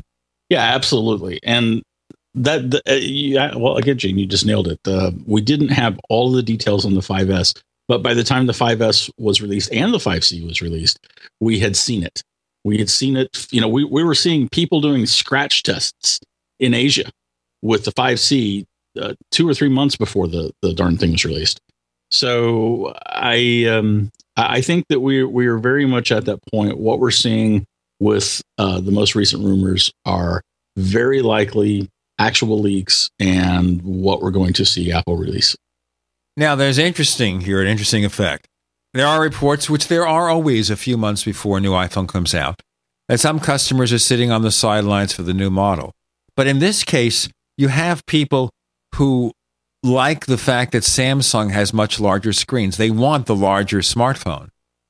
Yeah, 0.49 0.61
absolutely. 0.61 1.39
And 1.43 1.81
that, 2.33 2.71
the, 2.71 2.81
uh, 2.87 2.95
yeah, 2.95 3.55
well, 3.55 3.77
again, 3.77 3.97
Gene, 3.97 4.17
you 4.17 4.25
just 4.25 4.45
nailed 4.45 4.67
it. 4.67 4.79
We 5.25 5.41
didn't 5.41 5.69
have 5.69 5.99
all 6.09 6.31
the 6.31 6.43
details 6.43 6.85
on 6.85 6.93
the 6.93 7.01
5S, 7.01 7.61
but 7.87 8.03
by 8.03 8.13
the 8.13 8.23
time 8.23 8.45
the 8.45 8.53
5S 8.53 9.09
was 9.17 9.41
released 9.41 9.71
and 9.73 9.93
the 9.93 9.97
5C 9.97 10.45
was 10.45 10.61
released, 10.61 10.99
we 11.39 11.59
had 11.59 11.75
seen 11.75 12.03
it. 12.03 12.23
We 12.63 12.77
had 12.77 12.89
seen 12.89 13.17
it. 13.17 13.47
You 13.51 13.61
know, 13.61 13.67
we, 13.67 13.83
we 13.83 14.03
were 14.03 14.15
seeing 14.15 14.47
people 14.49 14.81
doing 14.81 15.05
scratch 15.05 15.63
tests 15.63 16.19
in 16.59 16.73
Asia 16.73 17.09
with 17.61 17.85
the 17.85 17.91
5C 17.91 18.65
uh, 18.99 19.13
two 19.31 19.47
or 19.47 19.53
three 19.53 19.69
months 19.69 19.95
before 19.95 20.27
the, 20.27 20.51
the 20.61 20.73
darn 20.73 20.97
thing 20.97 21.11
was 21.11 21.25
released. 21.25 21.59
So 22.09 22.93
I 23.05 23.65
um, 23.65 24.11
I 24.35 24.61
think 24.61 24.85
that 24.89 24.99
we 24.99 25.23
we 25.23 25.47
are 25.47 25.57
very 25.57 25.85
much 25.85 26.11
at 26.11 26.25
that 26.25 26.39
point. 26.51 26.77
What 26.77 26.99
we're 26.99 27.11
seeing 27.11 27.65
with 27.99 28.41
uh, 28.57 28.81
the 28.81 28.91
most 28.91 29.15
recent 29.15 29.43
rumors 29.43 29.91
are 30.05 30.41
very 30.75 31.21
likely 31.21 31.89
actual 32.19 32.59
leaks 32.59 33.09
and 33.19 33.81
what 33.81 34.21
we're 34.21 34.31
going 34.31 34.53
to 34.53 34.65
see 34.65 34.91
Apple 34.91 35.17
release. 35.17 35.55
Now, 36.37 36.55
there's 36.55 36.77
interesting 36.77 37.41
here, 37.41 37.61
an 37.61 37.67
interesting 37.67 38.05
effect. 38.05 38.47
There 38.93 39.07
are 39.07 39.21
reports, 39.21 39.69
which 39.69 39.87
there 39.87 40.07
are 40.07 40.29
always 40.29 40.69
a 40.69 40.75
few 40.75 40.97
months 40.97 41.23
before 41.23 41.57
a 41.57 41.61
new 41.61 41.71
iPhone 41.71 42.07
comes 42.07 42.35
out, 42.35 42.61
that 43.07 43.19
some 43.19 43.39
customers 43.39 43.93
are 43.93 43.99
sitting 43.99 44.31
on 44.31 44.41
the 44.41 44.51
sidelines 44.51 45.13
for 45.13 45.23
the 45.23 45.33
new 45.33 45.49
model. 45.49 45.93
But 46.35 46.47
in 46.47 46.59
this 46.59 46.83
case, 46.83 47.29
you 47.57 47.67
have 47.69 48.05
people 48.05 48.49
who 48.95 49.31
like 49.83 50.25
the 50.25 50.37
fact 50.37 50.71
that 50.73 50.83
Samsung 50.83 51.51
has 51.51 51.73
much 51.73 51.99
larger 51.99 52.33
screens. 52.33 52.77
They 52.77 52.91
want 52.91 53.25
the 53.25 53.35
larger 53.35 53.79
smartphone. 53.79 54.49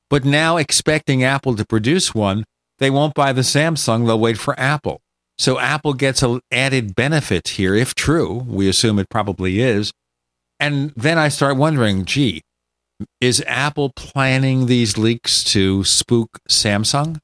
But 0.10 0.26
now, 0.26 0.58
expecting 0.58 1.24
Apple 1.24 1.56
to 1.56 1.66
produce 1.66 2.14
one, 2.14 2.44
they 2.80 2.90
won't 2.90 3.14
buy 3.14 3.32
the 3.32 3.42
Samsung, 3.42 4.06
they'll 4.06 4.20
wait 4.20 4.38
for 4.38 4.60
Apple. 4.60 5.02
So 5.38 5.60
Apple 5.60 5.94
gets 5.94 6.22
an 6.22 6.42
added 6.52 6.96
benefit 6.96 7.50
here, 7.50 7.74
if 7.74 7.96
true. 7.96 8.44
We 8.46 8.68
assume 8.68 9.00
it 9.00 9.10
probably 9.10 9.62
is. 9.62 9.94
And 10.60 10.92
then 10.96 11.18
I 11.18 11.30
start 11.30 11.58
wondering 11.58 12.06
gee, 12.06 12.44
is 13.20 13.44
Apple 13.48 13.92
planning 13.96 14.68
these 14.68 14.98
leaks 14.98 15.44
to 15.46 15.84
spook 15.84 16.40
Samsung? 16.50 17.20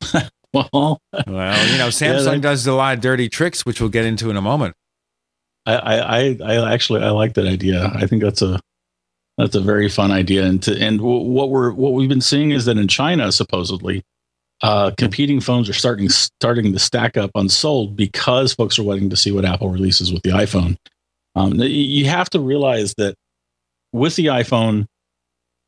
well, 0.54 1.00
well, 1.26 1.72
you 1.72 1.78
know, 1.78 1.88
Samsung 1.88 2.34
yeah, 2.34 2.40
does 2.40 2.66
a 2.66 2.72
lot 2.72 2.94
of 2.94 3.00
dirty 3.00 3.28
tricks, 3.28 3.66
which 3.66 3.80
we'll 3.80 3.90
get 3.90 4.04
into 4.04 4.30
in 4.30 4.36
a 4.36 4.42
moment. 4.42 4.74
I, 5.66 5.74
I, 5.74 6.38
I 6.42 6.72
actually 6.72 7.02
I 7.02 7.10
like 7.10 7.34
that 7.34 7.46
idea. 7.46 7.90
I 7.94 8.06
think 8.06 8.22
that's 8.22 8.42
a 8.42 8.60
that's 9.38 9.54
a 9.54 9.60
very 9.60 9.88
fun 9.88 10.10
idea. 10.10 10.44
And 10.44 10.62
to 10.64 10.78
and 10.78 11.00
what 11.00 11.50
we're 11.50 11.72
what 11.72 11.92
we've 11.92 12.08
been 12.08 12.20
seeing 12.20 12.50
is 12.50 12.64
that 12.66 12.76
in 12.78 12.88
China, 12.88 13.30
supposedly, 13.32 14.02
uh, 14.62 14.90
competing 14.98 15.40
phones 15.40 15.68
are 15.68 15.74
starting 15.74 16.08
starting 16.08 16.72
to 16.72 16.78
stack 16.78 17.16
up 17.16 17.30
unsold 17.34 17.96
because 17.96 18.52
folks 18.52 18.78
are 18.78 18.82
waiting 18.82 19.10
to 19.10 19.16
see 19.16 19.32
what 19.32 19.44
Apple 19.44 19.68
releases 19.68 20.12
with 20.12 20.22
the 20.22 20.30
iPhone. 20.30 20.76
Um, 21.34 21.54
you 21.54 22.06
have 22.06 22.28
to 22.30 22.40
realize 22.40 22.94
that 22.94 23.14
with 23.92 24.16
the 24.16 24.26
iPhone, 24.26 24.86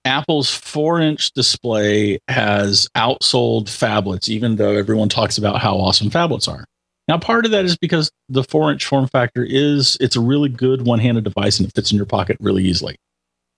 Apple's 0.04 0.52
four 0.52 1.00
inch 1.00 1.32
display 1.32 2.18
has 2.28 2.88
outsold 2.96 3.64
phablets, 3.64 4.28
even 4.28 4.56
though 4.56 4.72
everyone 4.72 5.08
talks 5.08 5.38
about 5.38 5.60
how 5.60 5.76
awesome 5.76 6.10
phablets 6.10 6.48
are. 6.48 6.64
Now, 7.08 7.18
part 7.18 7.44
of 7.44 7.50
that 7.50 7.64
is 7.64 7.76
because 7.76 8.10
the 8.28 8.44
four 8.44 8.70
inch 8.70 8.86
form 8.86 9.08
factor 9.08 9.44
is 9.44 9.96
it's 10.00 10.16
a 10.16 10.20
really 10.20 10.48
good 10.48 10.86
one 10.86 11.00
handed 11.00 11.24
device 11.24 11.58
and 11.58 11.68
it 11.68 11.74
fits 11.74 11.90
in 11.90 11.96
your 11.96 12.06
pocket 12.06 12.36
really 12.40 12.64
easily. 12.64 12.96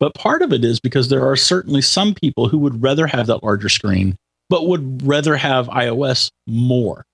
But 0.00 0.14
part 0.14 0.42
of 0.42 0.52
it 0.52 0.64
is 0.64 0.80
because 0.80 1.08
there 1.08 1.26
are 1.28 1.36
certainly 1.36 1.80
some 1.80 2.14
people 2.14 2.48
who 2.48 2.58
would 2.58 2.82
rather 2.82 3.06
have 3.06 3.26
that 3.26 3.42
larger 3.42 3.68
screen, 3.68 4.16
but 4.48 4.66
would 4.66 5.06
rather 5.06 5.36
have 5.36 5.68
iOS 5.68 6.30
more. 6.46 7.04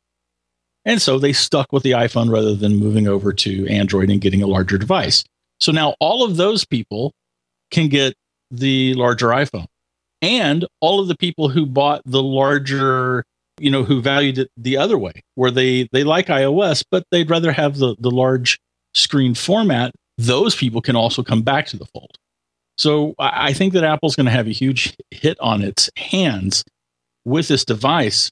And 0.85 1.03
so 1.03 1.19
they 1.19 1.33
stuck 1.33 1.73
with 1.73 1.83
the 1.83 1.93
iPhone 1.93 2.33
rather 2.33 2.55
than 2.55 2.77
moving 2.77 3.07
over 3.07 3.33
to 3.35 3.67
Android 3.69 4.11
and 4.11 4.21
getting 4.21 4.43
a 4.43 4.47
larger 4.47 4.79
device. 4.79 5.25
So 5.59 5.73
now 5.73 5.95
all 6.01 6.25
of 6.25 6.37
those 6.37 6.65
people 6.65 7.13
can 7.71 7.89
get 7.89 8.15
the 8.51 8.95
larger 8.95 9.29
iPhone. 9.29 9.67
And 10.23 10.67
all 10.81 11.01
of 11.01 11.09
the 11.09 11.17
people 11.17 11.49
who 11.49 11.67
bought 11.67 12.03
the 12.05 12.23
larger, 12.23 13.25
you 13.61 13.71
know, 13.71 13.85
who 13.85 14.01
valued 14.01 14.39
it 14.39 14.51
the 14.57 14.77
other 14.77 14.99
way, 14.99 15.13
where 15.35 15.51
they 15.51 15.89
they 15.93 16.05
like 16.05 16.27
iOS, 16.27 16.85
but 16.91 17.05
they'd 17.11 17.31
rather 17.31 17.53
have 17.53 17.77
the 17.79 17.97
the 17.99 18.11
large 18.11 18.59
screen 18.95 19.35
format, 19.35 19.93
those 20.19 20.55
people 20.55 20.81
can 20.81 20.97
also 20.97 21.23
come 21.23 21.43
back 21.43 21.67
to 21.67 21.77
the 21.77 21.87
fold. 21.87 22.17
So 22.77 23.15
I 23.19 23.53
think 23.53 23.75
that 23.75 23.85
Apple's 23.85 24.17
going 24.17 24.27
to 24.27 24.33
have 24.33 24.47
a 24.47 24.53
huge 24.53 24.97
hit 25.11 25.39
on 25.41 25.63
its 25.63 25.91
hands 25.97 26.65
with 27.25 27.49
this 27.49 27.65
device. 27.65 28.31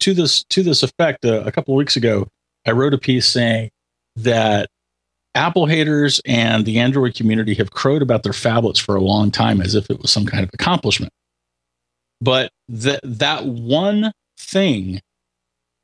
To 0.00 0.14
this 0.14 0.44
to 0.44 0.62
this 0.62 0.82
effect, 0.82 1.24
uh, 1.26 1.42
a 1.44 1.52
couple 1.52 1.74
of 1.74 1.78
weeks 1.78 1.94
ago, 1.94 2.26
I 2.66 2.70
wrote 2.70 2.94
a 2.94 2.98
piece 2.98 3.26
saying 3.26 3.70
that 4.16 4.68
Apple 5.34 5.66
haters 5.66 6.20
and 6.24 6.64
the 6.64 6.78
Android 6.78 7.14
community 7.14 7.54
have 7.54 7.70
crowed 7.70 8.00
about 8.00 8.22
their 8.22 8.32
phablets 8.32 8.80
for 8.80 8.96
a 8.96 9.00
long 9.00 9.30
time 9.30 9.60
as 9.60 9.74
if 9.74 9.90
it 9.90 10.00
was 10.00 10.10
some 10.10 10.24
kind 10.24 10.42
of 10.42 10.50
accomplishment. 10.54 11.12
But 12.20 12.50
that 12.68 13.00
that 13.04 13.46
one 13.46 14.12
thing 14.40 15.00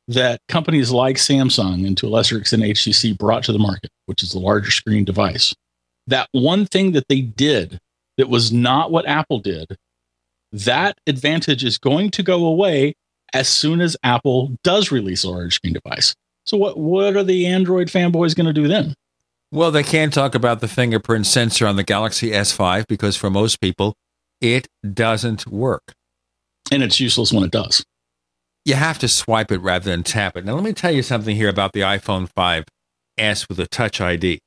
that 0.08 0.40
companies 0.48 0.90
like 0.90 1.16
Samsung 1.16 1.86
and 1.86 1.96
to 1.98 2.06
a 2.06 2.08
lesser 2.08 2.38
extent 2.38 2.62
HTC 2.62 3.16
brought 3.18 3.44
to 3.44 3.52
the 3.52 3.58
market, 3.58 3.90
which 4.06 4.22
is 4.22 4.32
the 4.32 4.38
larger 4.38 4.70
screen 4.70 5.04
device, 5.04 5.54
that 6.06 6.28
one 6.32 6.66
thing 6.66 6.92
that 6.92 7.08
they 7.08 7.20
did 7.20 7.78
that 8.16 8.28
was 8.28 8.52
not 8.52 8.90
what 8.90 9.06
Apple 9.06 9.40
did, 9.40 9.76
that 10.52 10.98
advantage 11.06 11.64
is 11.64 11.78
going 11.78 12.10
to 12.12 12.22
go 12.22 12.46
away 12.46 12.94
as 13.32 13.48
soon 13.48 13.80
as 13.80 13.96
Apple 14.02 14.56
does 14.62 14.92
release 14.92 15.24
a 15.24 15.30
large 15.30 15.54
screen 15.54 15.74
device. 15.74 16.14
So 16.44 16.56
what 16.56 16.78
what 16.78 17.16
are 17.16 17.24
the 17.24 17.46
Android 17.46 17.88
fanboys 17.88 18.36
going 18.36 18.46
to 18.46 18.52
do 18.52 18.68
then? 18.68 18.94
Well, 19.52 19.70
they 19.70 19.82
can't 19.82 20.12
talk 20.12 20.34
about 20.34 20.60
the 20.60 20.68
fingerprint 20.68 21.26
sensor 21.26 21.66
on 21.66 21.76
the 21.76 21.84
Galaxy 21.84 22.30
S5 22.30 22.86
because 22.86 23.16
for 23.16 23.30
most 23.30 23.60
people, 23.60 23.94
it 24.40 24.68
doesn't 24.92 25.46
work. 25.46 25.92
And 26.70 26.82
it's 26.82 27.00
useless 27.00 27.32
when 27.32 27.44
it 27.44 27.52
does. 27.52 27.84
You 28.66 28.74
have 28.74 28.98
to 28.98 29.06
swipe 29.06 29.52
it 29.52 29.58
rather 29.58 29.88
than 29.88 30.02
tap 30.02 30.36
it. 30.36 30.44
Now, 30.44 30.54
let 30.54 30.64
me 30.64 30.72
tell 30.72 30.90
you 30.90 31.04
something 31.04 31.36
here 31.36 31.48
about 31.48 31.72
the 31.72 31.82
iPhone 31.82 32.28
5S 32.36 33.48
with 33.48 33.60
a 33.60 33.68
Touch 33.68 34.00
ID. 34.00 34.40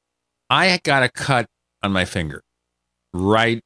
I 0.49 0.77
got 0.83 1.03
a 1.03 1.09
cut 1.09 1.45
on 1.81 1.93
my 1.93 2.03
finger 2.03 2.41
right 3.13 3.61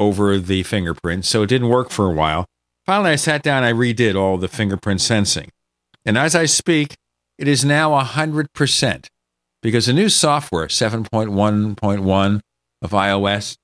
over 0.00 0.38
the 0.38 0.64
fingerprint, 0.64 1.24
so 1.24 1.44
it 1.44 1.46
didn't 1.46 1.68
work 1.68 1.90
for 1.90 2.10
a 2.10 2.12
while. 2.12 2.46
Finally, 2.84 3.12
I 3.12 3.14
sat 3.14 3.44
down, 3.44 3.62
I 3.62 3.72
redid 3.72 4.16
all 4.16 4.38
the 4.38 4.48
fingerprint 4.48 5.00
sensing. 5.00 5.50
And 6.04 6.18
as 6.18 6.34
I 6.34 6.46
speak, 6.46 6.96
it 7.38 7.46
is 7.46 7.64
now 7.64 7.92
100% 7.92 9.06
because 9.62 9.86
the 9.86 9.92
new 9.92 10.08
software, 10.08 10.66
7.1.1 10.66 12.40
of 12.82 12.90
iOS, 12.90 13.56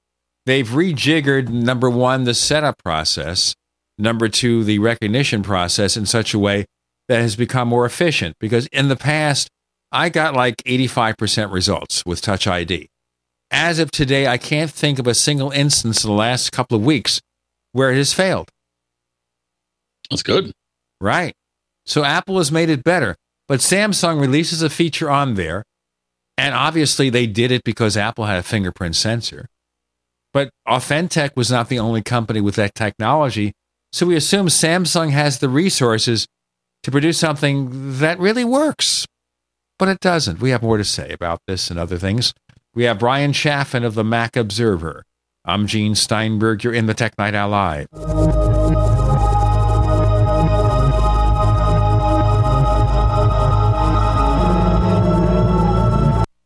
they've 0.46 0.68
rejiggered 0.68 1.48
number 1.48 1.90
one, 1.90 2.22
the 2.22 2.34
setup 2.34 2.78
process, 2.78 3.56
number 3.98 4.28
two, 4.28 4.64
the 4.64 4.78
recognition 4.78 5.42
process 5.42 5.96
in 5.96 6.06
such 6.06 6.34
a 6.34 6.38
way 6.38 6.66
that 7.08 7.20
has 7.20 7.36
become 7.36 7.68
more 7.68 7.86
efficient. 7.86 8.36
Because 8.38 8.66
in 8.68 8.88
the 8.88 8.96
past, 8.96 9.48
I 9.90 10.08
got 10.08 10.34
like 10.34 10.56
85% 10.64 11.52
results 11.52 12.04
with 12.04 12.20
Touch 12.20 12.46
ID. 12.46 12.88
As 13.50 13.78
of 13.78 13.90
today, 13.90 14.26
I 14.26 14.36
can't 14.36 14.70
think 14.70 14.98
of 14.98 15.06
a 15.06 15.14
single 15.14 15.50
instance 15.50 16.04
in 16.04 16.10
the 16.10 16.16
last 16.16 16.52
couple 16.52 16.76
of 16.76 16.84
weeks 16.84 17.20
where 17.72 17.90
it 17.90 17.96
has 17.96 18.12
failed. 18.12 18.50
That's 20.10 20.22
good. 20.22 20.52
Right. 21.00 21.34
So 21.86 22.04
Apple 22.04 22.38
has 22.38 22.52
made 22.52 22.68
it 22.68 22.84
better. 22.84 23.16
But 23.46 23.60
Samsung 23.60 24.20
releases 24.20 24.60
a 24.60 24.68
feature 24.68 25.08
on 25.08 25.34
there 25.34 25.64
and 26.38 26.54
obviously, 26.54 27.10
they 27.10 27.26
did 27.26 27.50
it 27.50 27.64
because 27.64 27.96
Apple 27.96 28.26
had 28.26 28.38
a 28.38 28.44
fingerprint 28.44 28.94
sensor. 28.94 29.48
But 30.32 30.50
Authentec 30.68 31.34
was 31.34 31.50
not 31.50 31.68
the 31.68 31.80
only 31.80 32.00
company 32.00 32.40
with 32.40 32.54
that 32.54 32.76
technology. 32.76 33.54
So 33.92 34.06
we 34.06 34.16
assume 34.16 34.48
Samsung 34.48 35.10
has 35.10 35.38
the 35.38 35.48
resources 35.48 36.26
to 36.82 36.90
produce 36.90 37.18
something 37.18 37.98
that 37.98 38.18
really 38.18 38.44
works. 38.44 39.06
But 39.78 39.88
it 39.88 40.00
doesn't. 40.00 40.40
We 40.40 40.50
have 40.50 40.62
more 40.62 40.76
to 40.76 40.84
say 40.84 41.10
about 41.12 41.40
this 41.46 41.70
and 41.70 41.78
other 41.78 41.98
things. 41.98 42.34
We 42.74 42.84
have 42.84 42.98
Bryan 42.98 43.32
Chaffin 43.32 43.84
of 43.84 43.94
the 43.94 44.04
Mac 44.04 44.36
Observer. 44.36 45.04
I'm 45.44 45.66
Gene 45.66 45.94
Steinberg. 45.94 46.64
You're 46.64 46.74
in 46.74 46.86
the 46.86 46.94
Tech 46.94 47.16
Night 47.18 47.34
Live. 47.34 48.37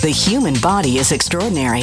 The 0.00 0.08
human 0.08 0.54
body 0.62 0.96
is 0.96 1.12
extraordinary. 1.12 1.82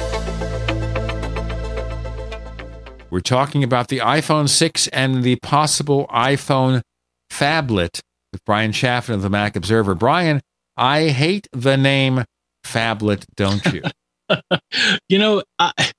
We're 3.11 3.19
talking 3.19 3.61
about 3.61 3.89
the 3.89 3.97
iPhone 3.97 4.47
6 4.47 4.87
and 4.87 5.21
the 5.21 5.35
possible 5.35 6.07
iPhone 6.07 6.81
phablet 7.29 7.99
with 8.31 8.43
Bryan 8.45 8.71
Chaffin 8.71 9.13
of 9.13 9.21
the 9.21 9.29
Mac 9.29 9.57
Observer. 9.57 9.95
Bryan, 9.95 10.39
I 10.77 11.09
hate 11.09 11.49
the 11.51 11.75
name 11.75 12.23
phablet, 12.65 13.25
don't 13.35 13.65
you? 13.65 13.83
you 15.09 15.19
know, 15.19 15.43
I, 15.59 15.91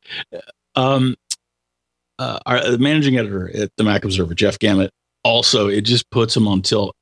um, 0.74 1.14
uh, 2.18 2.38
our 2.46 2.78
managing 2.78 3.18
editor 3.18 3.54
at 3.54 3.70
the 3.76 3.84
Mac 3.84 4.04
Observer, 4.06 4.34
Jeff 4.34 4.58
Gamet, 4.58 4.88
also 5.22 5.68
it 5.68 5.82
just 5.82 6.10
puts 6.10 6.34
him 6.34 6.48
on 6.48 6.62
tilt. 6.62 6.96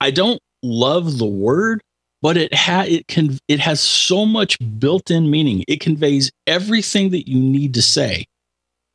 I 0.00 0.10
don't 0.10 0.40
love 0.62 1.18
the 1.18 1.26
word, 1.26 1.82
but 2.22 2.38
it 2.38 2.54
ha- 2.54 2.86
it 2.88 3.08
can 3.08 3.38
it 3.46 3.60
has 3.60 3.82
so 3.82 4.24
much 4.24 4.56
built-in 4.78 5.30
meaning. 5.30 5.64
It 5.68 5.80
conveys 5.80 6.30
everything 6.46 7.10
that 7.10 7.28
you 7.28 7.38
need 7.38 7.74
to 7.74 7.82
say. 7.82 8.24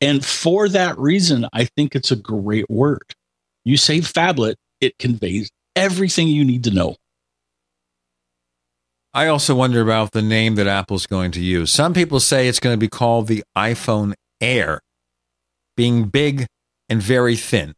And 0.06 0.23
for 0.23 0.69
that 0.69 0.99
reason, 0.99 1.48
I 1.52 1.65
think 1.65 1.95
it's 1.95 2.11
a 2.11 2.15
great 2.15 2.69
word. 2.69 3.15
You 3.64 3.76
say 3.76 4.02
phablet, 4.02 4.53
it 4.80 4.99
conveys 4.99 5.49
everything 5.76 6.27
you 6.27 6.45
need 6.45 6.64
to 6.65 6.72
know. 6.72 6.95
I 9.15 9.26
also 9.26 9.56
wonder 9.56 9.82
about 9.82 10.11
the 10.11 10.22
name 10.22 10.56
that 10.56 10.68
Apple's 10.68 11.07
going 11.07 11.32
to 11.32 11.41
use. 11.41 11.72
Some 11.72 11.95
people 11.95 12.19
say 12.19 12.48
it's 12.48 12.60
going 12.60 12.76
to 12.76 12.80
be 12.80 12.88
called 12.88 13.26
the 13.26 13.44
iPhone 13.57 14.14
Air, 14.40 14.82
being 15.76 16.03
big 16.03 16.45
and 16.88 17.02
very 17.02 17.36
thin. 17.36 17.73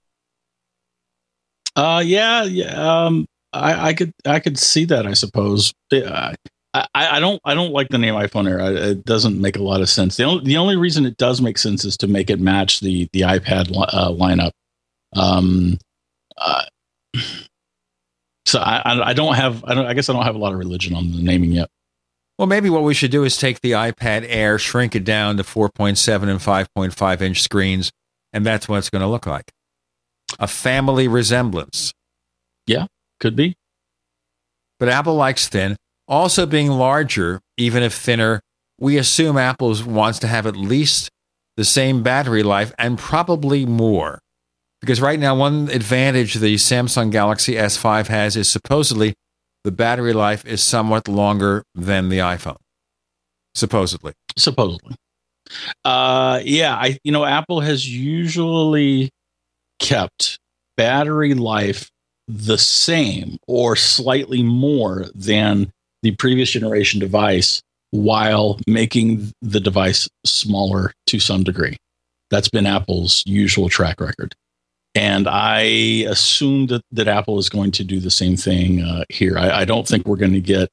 Uh, 1.78 2.04
yeah, 2.06 2.44
yeah. 2.44 3.06
Um, 3.06 3.26
I, 3.54 3.90
I 3.90 3.94
could, 3.94 4.12
I 4.26 4.42
could 4.42 4.60
see 4.60 4.84
that. 4.84 5.08
I 5.08 5.14
suppose. 5.14 5.74
Uh, 5.94 6.34
I, 6.94 7.18
I 7.18 7.20
don't, 7.20 7.42
I 7.46 7.54
don't 7.54 7.72
like 7.72 7.90
the 7.90 7.98
name 7.98 8.14
iPhone 8.16 8.50
Air. 8.50 8.60
It 8.60 9.06
doesn't 9.06 9.40
make 9.40 9.56
a 9.56 9.64
lot 9.64 9.82
of 9.82 9.90
sense. 9.90 10.18
The 10.18 10.24
only, 10.24 10.44
the 10.44 10.58
only 10.58 10.76
reason 10.76 11.06
it 11.06 11.18
does 11.18 11.42
make 11.42 11.58
sense 11.58 11.86
is 11.86 11.98
to 11.98 12.08
make 12.08 12.30
it 12.30 12.40
match 12.40 12.80
the 12.80 13.10
the 13.14 13.22
iPad 13.22 13.72
uh, 13.76 14.12
lineup. 14.12 14.52
Um, 15.16 15.78
uh, 16.38 16.64
so 18.46 18.60
I, 18.60 19.10
I 19.10 19.14
don't 19.14 19.36
have, 19.36 19.64
I 19.66 19.74
don't, 19.74 19.86
I 19.86 19.94
guess 19.94 20.10
I 20.10 20.14
don't 20.14 20.24
have 20.24 20.36
a 20.36 20.40
lot 20.40 20.54
of 20.54 20.60
religion 20.60 20.96
on 20.96 21.12
the 21.12 21.22
naming 21.22 21.52
yet. 21.52 21.70
Well, 22.38 22.48
maybe 22.48 22.70
what 22.70 22.84
we 22.84 22.94
should 22.94 23.12
do 23.12 23.24
is 23.24 23.36
take 23.36 23.62
the 23.62 23.72
iPad 23.72 24.26
Air, 24.28 24.60
shrink 24.60 24.96
it 24.96 25.04
down 25.04 25.38
to 25.38 25.44
4.7 25.44 26.30
and 26.30 26.40
5.5 26.40 27.22
inch 27.22 27.42
screens, 27.42 27.92
and 28.32 28.46
that's 28.46 28.70
what 28.70 28.78
it's 28.78 28.90
going 28.90 29.02
to 29.02 29.08
look 29.08 29.26
like. 29.26 29.52
A 30.40 30.48
family 30.48 31.08
resemblance. 31.08 31.94
Yeah, 32.68 32.86
could 33.20 33.36
be. 33.36 33.56
But 34.80 34.90
Apple 34.90 35.16
likes 35.16 35.48
thin. 35.48 35.76
Also, 36.08 36.46
being 36.46 36.70
larger, 36.70 37.42
even 37.58 37.84
if 37.84 37.94
thinner, 37.94 38.42
we 38.80 38.98
assume 38.98 39.38
Apple 39.38 39.76
wants 39.86 40.20
to 40.20 40.28
have 40.28 40.46
at 40.46 40.56
least 40.56 41.10
the 41.58 41.66
same 41.66 42.04
battery 42.04 42.44
life 42.44 42.74
and 42.78 42.98
probably 42.98 43.66
more. 43.66 44.20
Because 44.80 45.02
right 45.02 45.20
now, 45.20 45.36
one 45.36 45.70
advantage 45.70 46.36
the 46.36 46.56
Samsung 46.56 47.12
Galaxy 47.12 47.56
S5 47.56 48.08
has 48.08 48.38
is 48.38 48.48
supposedly 48.48 49.16
the 49.64 49.72
battery 49.72 50.14
life 50.14 50.46
is 50.46 50.64
somewhat 50.64 51.08
longer 51.08 51.64
than 51.74 52.10
the 52.10 52.20
iPhone. 52.20 52.58
Supposedly. 53.56 54.14
Supposedly. 54.38 54.96
Uh, 55.84 56.42
yeah, 56.44 56.76
I 56.76 57.00
you 57.04 57.12
know 57.12 57.26
Apple 57.26 57.62
has 57.62 57.88
usually 57.90 59.10
kept 59.80 60.40
battery 60.76 61.34
life 61.34 61.90
the 62.28 62.58
same 62.58 63.38
or 63.48 63.76
slightly 63.76 64.44
more 64.44 65.06
than 65.16 65.72
the 66.04 66.12
previous 66.16 66.50
generation 66.52 67.00
device 67.00 67.62
while 67.92 68.60
making 68.68 69.32
the 69.42 69.60
device 69.60 70.08
smaller 70.26 70.94
to 71.08 71.20
some 71.20 71.44
degree. 71.44 71.78
That's 72.30 72.50
been 72.50 72.66
Apple's 72.66 73.24
usual 73.26 73.70
track 73.70 74.02
record. 74.02 74.36
And 74.94 75.28
I 75.28 75.62
assume 76.10 76.68
that, 76.68 76.82
that 76.92 77.08
Apple 77.08 77.38
is 77.38 77.50
going 77.50 77.72
to 77.72 77.84
do 77.84 78.00
the 78.00 78.12
same 78.12 78.36
thing 78.36 78.82
uh, 78.82 79.04
here. 79.10 79.38
I, 79.38 79.62
I 79.62 79.66
don't 79.66 79.88
think 79.88 80.08
we're 80.08 80.18
going 80.18 80.34
to 80.34 80.42
get 80.42 80.70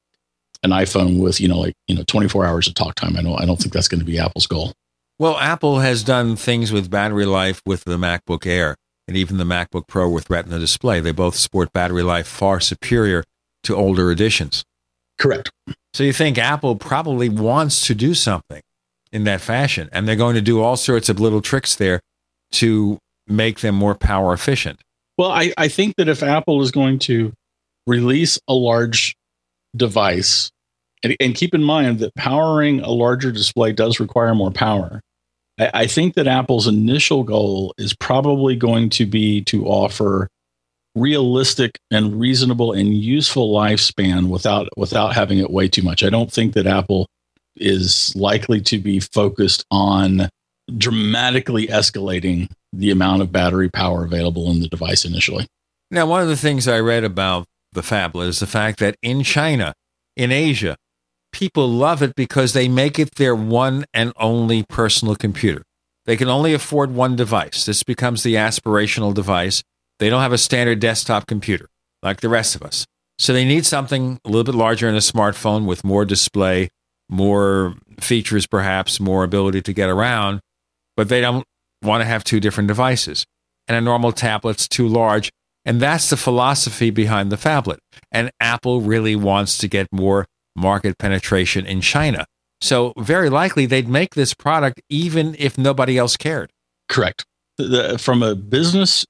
an 0.63 0.71
iPhone 0.71 1.21
with, 1.21 1.39
you 1.39 1.47
know, 1.47 1.59
like, 1.59 1.75
you 1.87 1.95
know, 1.95 2.03
24 2.07 2.45
hours 2.45 2.67
of 2.67 2.73
talk 2.73 2.95
time. 2.95 3.15
I 3.17 3.21
don't, 3.21 3.39
I 3.39 3.45
don't 3.45 3.57
think 3.57 3.71
that's 3.71 3.87
going 3.87 3.99
to 3.99 4.05
be 4.05 4.17
Apple's 4.17 4.47
goal. 4.47 4.73
Well, 5.19 5.37
Apple 5.37 5.79
has 5.79 6.03
done 6.03 6.35
things 6.35 6.71
with 6.71 6.89
battery 6.89 7.25
life 7.25 7.61
with 7.65 7.83
the 7.85 7.97
MacBook 7.97 8.45
Air 8.45 8.75
and 9.07 9.15
even 9.15 9.37
the 9.37 9.43
MacBook 9.43 9.87
Pro 9.87 10.09
with 10.09 10.29
Retina 10.29 10.59
display. 10.59 10.99
They 10.99 11.11
both 11.11 11.35
sport 11.35 11.71
battery 11.71 12.03
life 12.03 12.27
far 12.27 12.59
superior 12.59 13.23
to 13.63 13.75
older 13.75 14.11
editions. 14.11 14.65
Correct. 15.17 15.51
So 15.93 16.03
you 16.03 16.13
think 16.13 16.37
Apple 16.37 16.75
probably 16.75 17.29
wants 17.29 17.87
to 17.87 17.95
do 17.95 18.13
something 18.13 18.61
in 19.11 19.23
that 19.23 19.41
fashion, 19.41 19.89
and 19.91 20.07
they're 20.07 20.15
going 20.15 20.35
to 20.35 20.41
do 20.41 20.61
all 20.61 20.75
sorts 20.75 21.07
of 21.09 21.19
little 21.19 21.41
tricks 21.41 21.75
there 21.75 22.01
to 22.51 22.97
make 23.27 23.61
them 23.61 23.75
more 23.75 23.95
power 23.95 24.33
efficient. 24.33 24.81
Well, 25.17 25.31
I, 25.31 25.53
I 25.57 25.67
think 25.69 25.95
that 25.95 26.09
if 26.09 26.21
Apple 26.21 26.61
is 26.61 26.71
going 26.71 26.99
to 26.99 27.31
release 27.87 28.37
a 28.47 28.53
large 28.53 29.15
device, 29.75 30.51
and, 31.03 31.15
and 31.19 31.35
keep 31.35 31.53
in 31.53 31.63
mind 31.63 31.99
that 31.99 32.13
powering 32.15 32.81
a 32.81 32.89
larger 32.89 33.31
display 33.31 33.71
does 33.71 33.99
require 33.99 34.35
more 34.35 34.51
power. 34.51 35.01
I, 35.59 35.71
I 35.73 35.87
think 35.87 36.15
that 36.15 36.27
Apple's 36.27 36.67
initial 36.67 37.23
goal 37.23 37.73
is 37.77 37.95
probably 37.95 38.55
going 38.55 38.89
to 38.91 39.05
be 39.05 39.43
to 39.45 39.65
offer 39.65 40.27
realistic 40.95 41.77
and 41.91 42.19
reasonable 42.19 42.71
and 42.71 42.93
useful 42.95 43.53
lifespan 43.53 44.27
without 44.27 44.69
without 44.77 45.13
having 45.13 45.39
it 45.39 45.51
weigh 45.51 45.67
too 45.67 45.83
much. 45.83 46.03
I 46.03 46.09
don't 46.09 46.31
think 46.31 46.53
that 46.53 46.65
Apple 46.65 47.07
is 47.55 48.13
likely 48.15 48.61
to 48.61 48.77
be 48.79 48.99
focused 48.99 49.65
on 49.71 50.29
dramatically 50.77 51.67
escalating 51.67 52.49
the 52.73 52.91
amount 52.91 53.21
of 53.21 53.31
battery 53.31 53.69
power 53.69 54.03
available 54.03 54.49
in 54.51 54.61
the 54.61 54.67
device 54.67 55.05
initially. 55.05 55.47
Now, 55.91 56.05
one 56.05 56.21
of 56.21 56.27
the 56.27 56.35
things 56.35 56.67
I 56.67 56.79
read 56.79 57.03
about 57.03 57.45
the 57.71 57.81
phablet 57.81 58.27
is 58.27 58.39
the 58.39 58.47
fact 58.47 58.79
that 58.79 58.95
in 59.01 59.23
China, 59.23 59.73
in 60.15 60.31
Asia, 60.31 60.75
people 61.31 61.67
love 61.67 62.01
it 62.01 62.15
because 62.15 62.53
they 62.53 62.67
make 62.67 62.97
it 62.97 63.15
their 63.15 63.35
one 63.35 63.85
and 63.93 64.11
only 64.17 64.63
personal 64.63 65.15
computer. 65.15 65.63
They 66.05 66.17
can 66.17 66.29
only 66.29 66.53
afford 66.53 66.93
one 66.93 67.15
device. 67.15 67.65
This 67.65 67.83
becomes 67.83 68.23
the 68.23 68.35
aspirational 68.35 69.13
device. 69.13 69.63
They 69.99 70.09
don't 70.09 70.21
have 70.21 70.33
a 70.33 70.37
standard 70.37 70.79
desktop 70.79 71.27
computer 71.27 71.69
like 72.03 72.21
the 72.21 72.29
rest 72.29 72.55
of 72.55 72.61
us. 72.61 72.85
So 73.17 73.33
they 73.33 73.45
need 73.45 73.65
something 73.65 74.19
a 74.25 74.29
little 74.29 74.43
bit 74.43 74.55
larger 74.55 74.89
in 74.89 74.95
a 74.95 74.99
smartphone 74.99 75.65
with 75.65 75.83
more 75.83 76.05
display, 76.05 76.69
more 77.09 77.75
features, 77.99 78.45
perhaps 78.45 78.99
more 78.99 79.23
ability 79.23 79.61
to 79.61 79.73
get 79.73 79.89
around, 79.89 80.41
but 80.97 81.09
they 81.09 81.21
don't 81.21 81.45
want 81.81 82.01
to 82.01 82.05
have 82.05 82.23
two 82.23 82.39
different 82.39 82.67
devices. 82.67 83.25
And 83.67 83.77
a 83.77 83.81
normal 83.81 84.11
tablet's 84.11 84.67
too 84.67 84.87
large. 84.87 85.31
And 85.63 85.81
that's 85.81 86.09
the 86.09 86.17
philosophy 86.17 86.91
behind 86.91 87.31
the 87.31 87.37
phablet. 87.37 87.79
And 88.11 88.29
Apple 88.39 88.81
really 88.81 89.15
wants 89.15 89.57
to 89.59 89.67
get 89.67 89.87
more 89.91 90.27
market 90.55 90.97
penetration 90.99 91.65
in 91.65 91.81
China. 91.81 92.25
So, 92.61 92.93
very 92.97 93.29
likely 93.29 93.65
they'd 93.65 93.87
make 93.87 94.15
this 94.15 94.33
product 94.33 94.81
even 94.89 95.35
if 95.39 95.57
nobody 95.57 95.97
else 95.97 96.15
cared. 96.15 96.51
Correct. 96.87 97.25
The, 97.57 97.97
from 97.97 98.21
a 98.21 98.35
business 98.35 99.05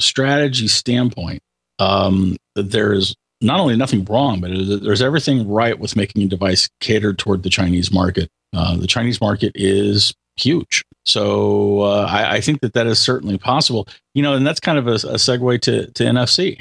strategy 0.00 0.68
standpoint, 0.68 1.42
um, 1.78 2.36
there's 2.54 3.14
not 3.40 3.60
only 3.60 3.76
nothing 3.76 4.04
wrong, 4.04 4.40
but 4.40 4.50
there's 4.82 5.02
everything 5.02 5.48
right 5.48 5.78
with 5.78 5.96
making 5.96 6.22
a 6.22 6.26
device 6.26 6.68
catered 6.80 7.18
toward 7.18 7.42
the 7.42 7.50
Chinese 7.50 7.92
market. 7.92 8.28
Uh, 8.54 8.76
the 8.76 8.86
Chinese 8.86 9.20
market 9.20 9.52
is 9.54 10.14
huge. 10.36 10.84
So 11.04 11.80
uh, 11.82 12.06
I, 12.10 12.36
I, 12.36 12.40
think 12.40 12.60
that 12.60 12.74
that 12.74 12.86
is 12.86 12.98
certainly 12.98 13.38
possible. 13.38 13.88
You 14.14 14.22
know, 14.22 14.34
and 14.34 14.46
that's 14.46 14.60
kind 14.60 14.78
of 14.78 14.86
a, 14.86 14.94
a 14.94 15.16
segue 15.16 15.60
to, 15.62 15.90
to 15.90 16.04
NFC, 16.04 16.58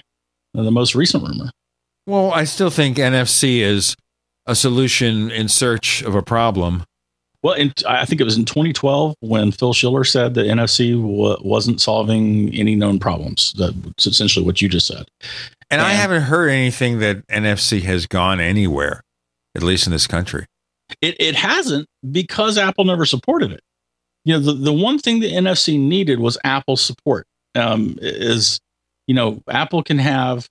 the 0.53 0.71
most 0.71 0.95
recent 0.95 1.23
rumor. 1.27 1.51
Well, 2.05 2.31
I 2.31 2.45
still 2.45 2.69
think 2.69 2.97
NFC 2.97 3.59
is 3.59 3.95
a 4.45 4.55
solution 4.55 5.29
in 5.29 5.47
search 5.47 6.01
of 6.01 6.15
a 6.15 6.21
problem. 6.23 6.83
Well, 7.41 7.53
in, 7.53 7.73
I 7.87 8.05
think 8.05 8.19
it 8.19 8.25
was 8.25 8.37
in 8.37 8.45
2012 8.45 9.15
when 9.21 9.51
Phil 9.51 9.73
Schiller 9.73 10.03
said 10.03 10.33
that 10.33 10.45
NFC 10.45 10.91
w- 10.91 11.37
wasn't 11.41 11.79
solving 11.79 12.53
any 12.53 12.75
known 12.75 12.99
problems. 12.99 13.53
That's 13.57 14.05
essentially 14.05 14.45
what 14.45 14.61
you 14.61 14.67
just 14.67 14.87
said. 14.87 15.07
And, 15.71 15.79
and 15.79 15.81
I 15.81 15.91
haven't 15.91 16.23
heard 16.23 16.49
anything 16.49 16.99
that 16.99 17.25
NFC 17.27 17.81
has 17.83 18.07
gone 18.07 18.41
anywhere, 18.41 19.03
at 19.55 19.63
least 19.63 19.87
in 19.87 19.91
this 19.91 20.07
country. 20.07 20.47
It, 21.01 21.15
it 21.19 21.35
hasn't 21.35 21.87
because 22.11 22.57
Apple 22.57 22.83
never 22.83 23.05
supported 23.05 23.51
it. 23.51 23.61
You 24.25 24.33
know, 24.33 24.39
the, 24.39 24.53
the 24.53 24.73
one 24.73 24.99
thing 24.99 25.19
the 25.19 25.31
NFC 25.31 25.79
needed 25.79 26.19
was 26.19 26.37
Apple 26.43 26.75
support. 26.75 27.25
Um, 27.55 27.97
is, 28.01 28.59
you 29.07 29.15
know, 29.15 29.41
Apple 29.49 29.81
can 29.81 29.97
have 29.97 30.47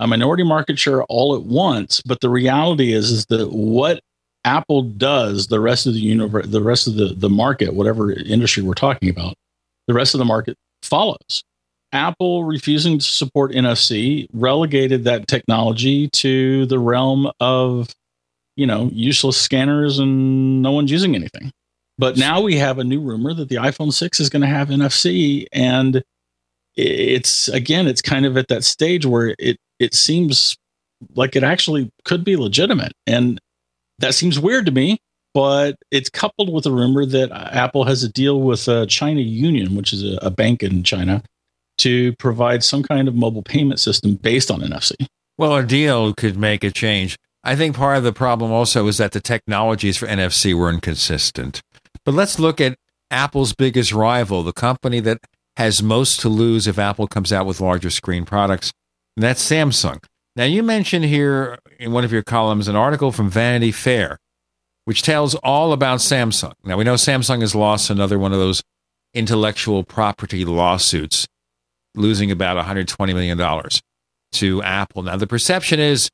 a 0.00 0.06
minority 0.06 0.42
market 0.42 0.78
share 0.78 1.04
all 1.04 1.36
at 1.36 1.42
once, 1.42 2.00
but 2.04 2.20
the 2.20 2.30
reality 2.30 2.92
is, 2.92 3.10
is 3.10 3.26
that 3.26 3.50
what 3.52 4.00
Apple 4.44 4.82
does, 4.82 5.48
the 5.48 5.60
rest 5.60 5.86
of 5.86 5.94
the 5.94 6.00
universe, 6.00 6.46
the 6.46 6.62
rest 6.62 6.86
of 6.86 6.94
the, 6.94 7.14
the 7.14 7.28
market, 7.28 7.74
whatever 7.74 8.12
industry 8.12 8.62
we're 8.62 8.74
talking 8.74 9.10
about, 9.10 9.34
the 9.86 9.94
rest 9.94 10.14
of 10.14 10.18
the 10.18 10.24
market 10.24 10.56
follows. 10.82 11.44
Apple 11.92 12.44
refusing 12.44 12.98
to 12.98 13.04
support 13.04 13.52
NFC 13.52 14.28
relegated 14.32 15.04
that 15.04 15.26
technology 15.26 16.08
to 16.08 16.66
the 16.66 16.78
realm 16.78 17.30
of, 17.40 17.88
you 18.56 18.66
know, 18.66 18.88
useless 18.92 19.36
scanners 19.36 19.98
and 19.98 20.62
no 20.62 20.70
one's 20.70 20.90
using 20.90 21.14
anything. 21.14 21.50
But 21.98 22.16
now 22.16 22.40
we 22.40 22.56
have 22.56 22.78
a 22.78 22.84
new 22.84 23.00
rumor 23.00 23.34
that 23.34 23.48
the 23.48 23.56
iPhone 23.56 23.92
6 23.92 24.20
is 24.20 24.30
going 24.30 24.42
to 24.42 24.48
have 24.48 24.68
NFC. 24.68 25.46
And 25.52 26.02
it's, 26.76 27.48
again, 27.48 27.86
it's 27.86 28.00
kind 28.00 28.24
of 28.24 28.36
at 28.38 28.48
that 28.48 28.64
stage 28.64 29.04
where 29.04 29.34
it, 29.38 29.58
it 29.78 29.92
seems 29.92 30.56
like 31.14 31.36
it 31.36 31.42
actually 31.42 31.90
could 32.04 32.24
be 32.24 32.36
legitimate. 32.36 32.92
And 33.06 33.38
that 34.00 34.14
seems 34.14 34.38
weird 34.38 34.66
to 34.66 34.72
me, 34.72 34.98
but 35.32 35.76
it's 35.90 36.10
coupled 36.10 36.52
with 36.52 36.66
a 36.66 36.72
rumor 36.72 37.06
that 37.06 37.30
Apple 37.32 37.84
has 37.84 38.02
a 38.02 38.08
deal 38.08 38.40
with 38.40 38.68
uh, 38.68 38.86
China 38.86 39.20
Union, 39.20 39.74
which 39.74 39.92
is 39.92 40.02
a, 40.02 40.18
a 40.22 40.30
bank 40.30 40.62
in 40.62 40.82
China, 40.82 41.22
to 41.78 42.14
provide 42.16 42.64
some 42.64 42.82
kind 42.82 43.08
of 43.08 43.14
mobile 43.14 43.42
payment 43.42 43.80
system 43.80 44.14
based 44.16 44.50
on 44.50 44.60
NFC. 44.60 45.06
Well, 45.38 45.56
a 45.56 45.62
deal 45.62 46.12
could 46.14 46.36
make 46.36 46.64
a 46.64 46.70
change. 46.70 47.16
I 47.42 47.56
think 47.56 47.76
part 47.76 47.96
of 47.96 48.04
the 48.04 48.12
problem 48.12 48.52
also 48.52 48.86
is 48.86 48.98
that 48.98 49.12
the 49.12 49.20
technologies 49.20 49.96
for 49.96 50.06
NFC 50.06 50.52
were 50.52 50.70
inconsistent. 50.70 51.62
But 52.04 52.14
let's 52.14 52.38
look 52.38 52.60
at 52.60 52.76
Apple's 53.10 53.54
biggest 53.54 53.92
rival, 53.92 54.42
the 54.42 54.52
company 54.52 55.00
that 55.00 55.18
has 55.56 55.82
most 55.82 56.20
to 56.20 56.28
lose 56.28 56.66
if 56.66 56.78
Apple 56.78 57.06
comes 57.06 57.32
out 57.32 57.46
with 57.46 57.60
larger 57.60 57.90
screen 57.90 58.24
products, 58.24 58.72
and 59.16 59.22
that's 59.22 59.42
Samsung. 59.46 60.02
Now, 60.36 60.44
you 60.44 60.62
mentioned 60.62 61.04
here 61.04 61.58
in 61.78 61.92
one 61.92 62.04
of 62.04 62.12
your 62.12 62.22
columns 62.22 62.68
an 62.68 62.76
article 62.76 63.10
from 63.10 63.30
Vanity 63.30 63.72
Fair, 63.72 64.18
which 64.84 65.02
tells 65.02 65.34
all 65.36 65.72
about 65.72 65.98
Samsung. 65.98 66.52
Now, 66.64 66.76
we 66.76 66.84
know 66.84 66.94
Samsung 66.94 67.40
has 67.40 67.54
lost 67.54 67.90
another 67.90 68.18
one 68.18 68.32
of 68.32 68.38
those 68.38 68.62
intellectual 69.12 69.82
property 69.82 70.44
lawsuits 70.44 71.26
losing 71.96 72.30
about 72.30 72.64
$120 72.64 73.14
million 73.14 73.68
to 74.32 74.62
Apple. 74.62 75.02
Now, 75.02 75.16
the 75.16 75.26
perception 75.26 75.80
is, 75.80 76.08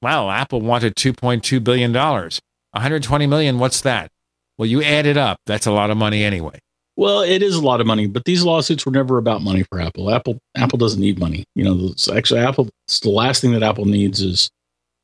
wow, 0.00 0.30
Apple 0.30 0.62
wanted 0.62 0.94
$2.2 0.96 1.62
billion. 1.62 1.92
120 1.92 3.26
million, 3.26 3.58
what's 3.58 3.82
that? 3.82 4.10
Well, 4.56 4.66
you 4.66 4.82
add 4.82 5.06
it 5.06 5.16
up. 5.16 5.40
That's 5.46 5.66
a 5.66 5.72
lot 5.72 5.90
of 5.90 5.96
money 5.96 6.24
anyway. 6.24 6.58
Well, 6.98 7.20
it 7.20 7.44
is 7.44 7.54
a 7.54 7.60
lot 7.60 7.80
of 7.80 7.86
money, 7.86 8.08
but 8.08 8.24
these 8.24 8.42
lawsuits 8.42 8.84
were 8.84 8.90
never 8.90 9.18
about 9.18 9.40
money 9.40 9.62
for 9.62 9.80
Apple. 9.80 10.10
Apple 10.10 10.40
Apple 10.56 10.78
doesn't 10.78 11.00
need 11.00 11.20
money. 11.20 11.44
You 11.54 11.62
know, 11.62 11.94
actually 12.12 12.40
Apple 12.40 12.68
the 13.02 13.10
last 13.10 13.40
thing 13.40 13.52
that 13.52 13.62
Apple 13.62 13.84
needs 13.84 14.20
is 14.20 14.50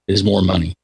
is 0.09 0.25
more 0.25 0.43
money. 0.43 0.75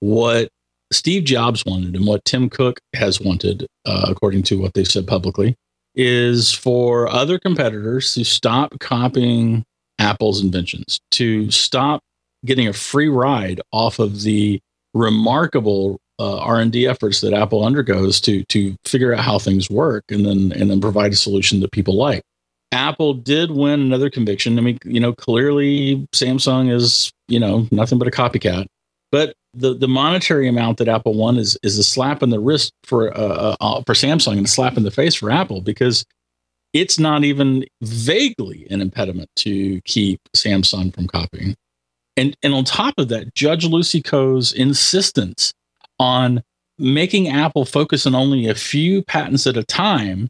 What 0.00 0.48
Steve 0.92 1.22
Jobs 1.22 1.64
wanted 1.64 1.94
and 1.94 2.04
what 2.04 2.24
Tim 2.24 2.50
Cook 2.50 2.80
has 2.96 3.20
wanted, 3.20 3.68
uh, 3.84 4.06
according 4.08 4.42
to 4.44 4.60
what 4.60 4.74
they've 4.74 4.88
said 4.88 5.06
publicly, 5.06 5.54
is 5.94 6.52
for 6.52 7.08
other 7.08 7.38
competitors 7.38 8.12
to 8.14 8.24
stop 8.24 8.76
copying 8.80 9.62
Apple's 10.00 10.42
inventions, 10.42 10.98
to 11.12 11.48
stop 11.48 12.00
getting 12.44 12.66
a 12.66 12.72
free 12.72 13.08
ride 13.08 13.60
off 13.70 14.00
of 14.00 14.22
the 14.22 14.58
remarkable 14.94 16.00
uh, 16.18 16.38
R&D 16.38 16.86
efforts 16.86 17.20
that 17.20 17.32
Apple 17.32 17.64
undergoes 17.64 18.20
to 18.22 18.44
to 18.44 18.76
figure 18.84 19.14
out 19.14 19.20
how 19.20 19.38
things 19.38 19.68
work 19.68 20.04
and 20.10 20.24
then 20.24 20.52
and 20.52 20.70
then 20.70 20.80
provide 20.80 21.12
a 21.12 21.16
solution 21.16 21.60
that 21.60 21.72
people 21.72 21.96
like. 21.96 22.22
Apple 22.72 23.14
did 23.14 23.50
win 23.50 23.80
another 23.80 24.10
conviction. 24.10 24.58
I 24.58 24.62
mean, 24.62 24.78
you 24.84 25.00
know, 25.00 25.12
clearly 25.12 26.06
Samsung 26.12 26.72
is, 26.72 27.12
you 27.28 27.38
know, 27.38 27.68
nothing 27.70 27.98
but 27.98 28.08
a 28.08 28.10
copycat. 28.10 28.66
But 29.12 29.34
the, 29.54 29.72
the 29.72 29.88
monetary 29.88 30.48
amount 30.48 30.78
that 30.78 30.88
Apple 30.88 31.14
won 31.14 31.38
is 31.38 31.56
is 31.62 31.78
a 31.78 31.82
slap 31.82 32.22
in 32.22 32.30
the 32.30 32.40
wrist 32.40 32.72
for 32.84 33.16
uh, 33.16 33.56
uh, 33.60 33.82
for 33.86 33.94
Samsung 33.94 34.36
and 34.36 34.46
a 34.46 34.48
slap 34.48 34.76
in 34.76 34.82
the 34.82 34.90
face 34.90 35.14
for 35.14 35.30
Apple 35.30 35.60
because 35.60 36.04
it's 36.72 36.98
not 36.98 37.24
even 37.24 37.64
vaguely 37.82 38.66
an 38.70 38.82
impediment 38.82 39.30
to 39.36 39.80
keep 39.82 40.20
Samsung 40.34 40.94
from 40.94 41.06
copying. 41.06 41.54
And 42.16 42.36
and 42.42 42.52
on 42.52 42.64
top 42.64 42.94
of 42.98 43.08
that, 43.08 43.34
Judge 43.34 43.64
Lucy 43.64 44.02
Koh's 44.02 44.52
insistence 44.52 45.54
on 45.98 46.42
making 46.78 47.28
Apple 47.28 47.64
focus 47.64 48.06
on 48.06 48.14
only 48.14 48.48
a 48.48 48.54
few 48.54 49.02
patents 49.02 49.46
at 49.46 49.56
a 49.56 49.64
time 49.64 50.28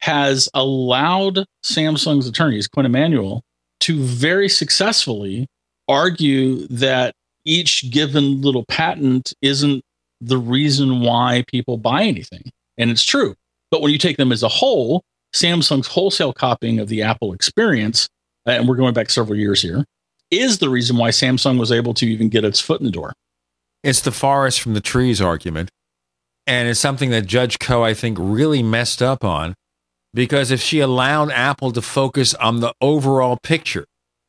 has 0.00 0.48
allowed 0.54 1.44
Samsung's 1.64 2.26
attorneys, 2.26 2.66
Quinn 2.66 2.86
Emanuel, 2.86 3.42
to 3.80 4.00
very 4.00 4.48
successfully 4.48 5.46
argue 5.88 6.66
that 6.68 7.14
each 7.44 7.90
given 7.90 8.40
little 8.40 8.64
patent 8.66 9.32
isn't 9.42 9.82
the 10.20 10.38
reason 10.38 11.00
why 11.00 11.44
people 11.48 11.76
buy 11.76 12.04
anything. 12.04 12.50
And 12.78 12.90
it's 12.90 13.04
true. 13.04 13.34
But 13.70 13.82
when 13.82 13.92
you 13.92 13.98
take 13.98 14.16
them 14.16 14.32
as 14.32 14.42
a 14.42 14.48
whole, 14.48 15.02
Samsung's 15.34 15.88
wholesale 15.88 16.32
copying 16.32 16.78
of 16.78 16.88
the 16.88 17.02
Apple 17.02 17.32
experience, 17.32 18.08
and 18.46 18.68
we're 18.68 18.76
going 18.76 18.94
back 18.94 19.10
several 19.10 19.38
years 19.38 19.62
here, 19.62 19.84
is 20.30 20.58
the 20.58 20.68
reason 20.68 20.96
why 20.96 21.10
Samsung 21.10 21.58
was 21.58 21.72
able 21.72 21.94
to 21.94 22.06
even 22.06 22.28
get 22.28 22.44
its 22.44 22.60
foot 22.60 22.80
in 22.80 22.86
the 22.86 22.92
door. 22.92 23.12
It's 23.82 24.00
the 24.00 24.12
forest 24.12 24.60
from 24.60 24.74
the 24.74 24.80
trees 24.80 25.20
argument. 25.20 25.70
And 26.46 26.68
it's 26.68 26.80
something 26.80 27.10
that 27.10 27.26
Judge 27.26 27.58
Koh, 27.58 27.84
I 27.84 27.94
think, 27.94 28.18
really 28.20 28.62
messed 28.62 29.02
up 29.02 29.24
on 29.24 29.54
because 30.14 30.50
if 30.50 30.60
she 30.60 30.80
allowed 30.80 31.30
Apple 31.30 31.72
to 31.72 31.82
focus 31.82 32.34
on 32.34 32.60
the 32.60 32.74
overall 32.80 33.38
picture, 33.42 33.86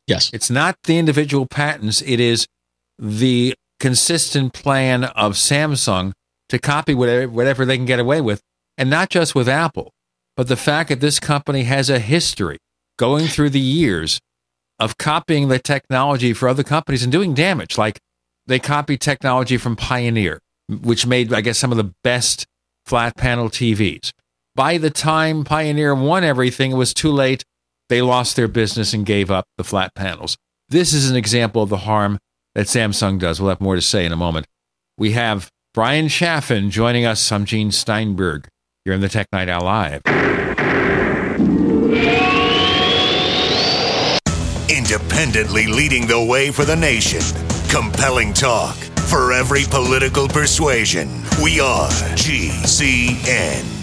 yes, 0.08 0.30
it's 0.34 0.50
not 0.50 0.76
the 0.84 0.98
individual 0.98 1.46
patents, 1.46 2.02
it 2.02 2.20
is 2.20 2.48
the 3.00 3.56
consistent 3.80 4.54
plan 4.54 5.04
of 5.04 5.34
Samsung 5.34 6.14
to 6.50 6.60
copy 6.60 6.94
whatever, 6.94 7.28
whatever 7.28 7.66
they 7.66 7.78
can 7.78 7.86
get 7.86 8.00
away 8.00 8.22
with, 8.22 8.42
and 8.78 8.90
not 8.90 9.10
just 9.10 9.36
with 9.36 9.50
Apple, 9.50 9.92
but 10.38 10.48
the 10.48 10.56
fact 10.56 10.90
that 10.90 11.00
this 11.00 11.20
company 11.20 11.64
has 11.64 11.90
a 11.90 12.00
history 12.00 12.58
going 12.98 13.26
through 13.26 13.50
the 13.50 13.60
years 13.60 14.20
of 14.80 14.98
copying 14.98 15.48
the 15.48 15.60
technology 15.60 16.34
for 16.34 16.48
other 16.48 16.64
companies 16.64 17.04
and 17.04 17.12
doing 17.12 17.34
damage. 17.34 17.78
Like 17.78 18.00
they 18.48 18.60
copied 18.60 19.02
technology 19.02 19.58
from 19.58 19.76
Pioneer, 19.76 20.40
which 20.70 21.06
made, 21.06 21.34
I 21.34 21.42
guess, 21.42 21.58
some 21.58 21.72
of 21.72 21.78
the 21.78 21.94
best 22.04 22.46
flat 22.86 23.16
panel 23.16 23.50
TVs. 23.50 24.12
By 24.56 24.78
the 24.78 24.90
time 24.90 25.44
Pioneer 25.44 25.96
won 25.96 26.24
everything, 26.24 26.72
it 26.72 26.76
was 26.76 26.94
too 26.94 27.12
late. 27.12 27.44
They 27.90 28.02
lost 28.02 28.36
their 28.36 28.48
business 28.48 28.94
and 28.94 29.06
gave 29.06 29.32
up 29.32 29.46
the 29.58 29.64
flat 29.64 29.96
panels. 29.96 30.38
This 30.70 30.94
is 30.94 31.10
an 31.10 31.16
example 31.16 31.64
of 31.64 31.70
the 31.70 31.78
harm 31.78 32.20
that 32.56 32.68
Samsung 32.68 33.20
does. 33.20 33.40
We'll 33.40 33.50
have 33.50 33.62
more 33.62 33.76
to 33.76 33.82
say 33.82 34.06
in 34.06 34.12
a 34.12 34.18
moment. 34.18 34.48
We 34.98 35.12
have 35.12 35.50
Bryan 35.74 36.08
Chaffin 36.08 36.70
joining 36.70 37.06
us. 37.06 37.32
I'm 37.32 37.46
Gene 37.46 37.72
Steinberg. 37.72 38.48
You're 38.86 38.96
in 38.96 39.02
the 39.02 39.10
Tech 39.10 39.28
Night 39.32 39.50
Owl 39.50 39.64
Live. 39.64 40.02
Independently 44.70 45.68
leading 45.68 46.08
the 46.08 46.24
way 46.30 46.52
for 46.52 46.66
the 46.66 46.76
nation. 46.76 47.22
Compelling 47.74 48.34
talk 48.34 48.76
for 49.10 49.34
every 49.34 49.64
political 49.64 50.28
persuasion. 50.28 51.10
We 51.42 51.60
are 51.60 51.90
GCN. 51.90 53.83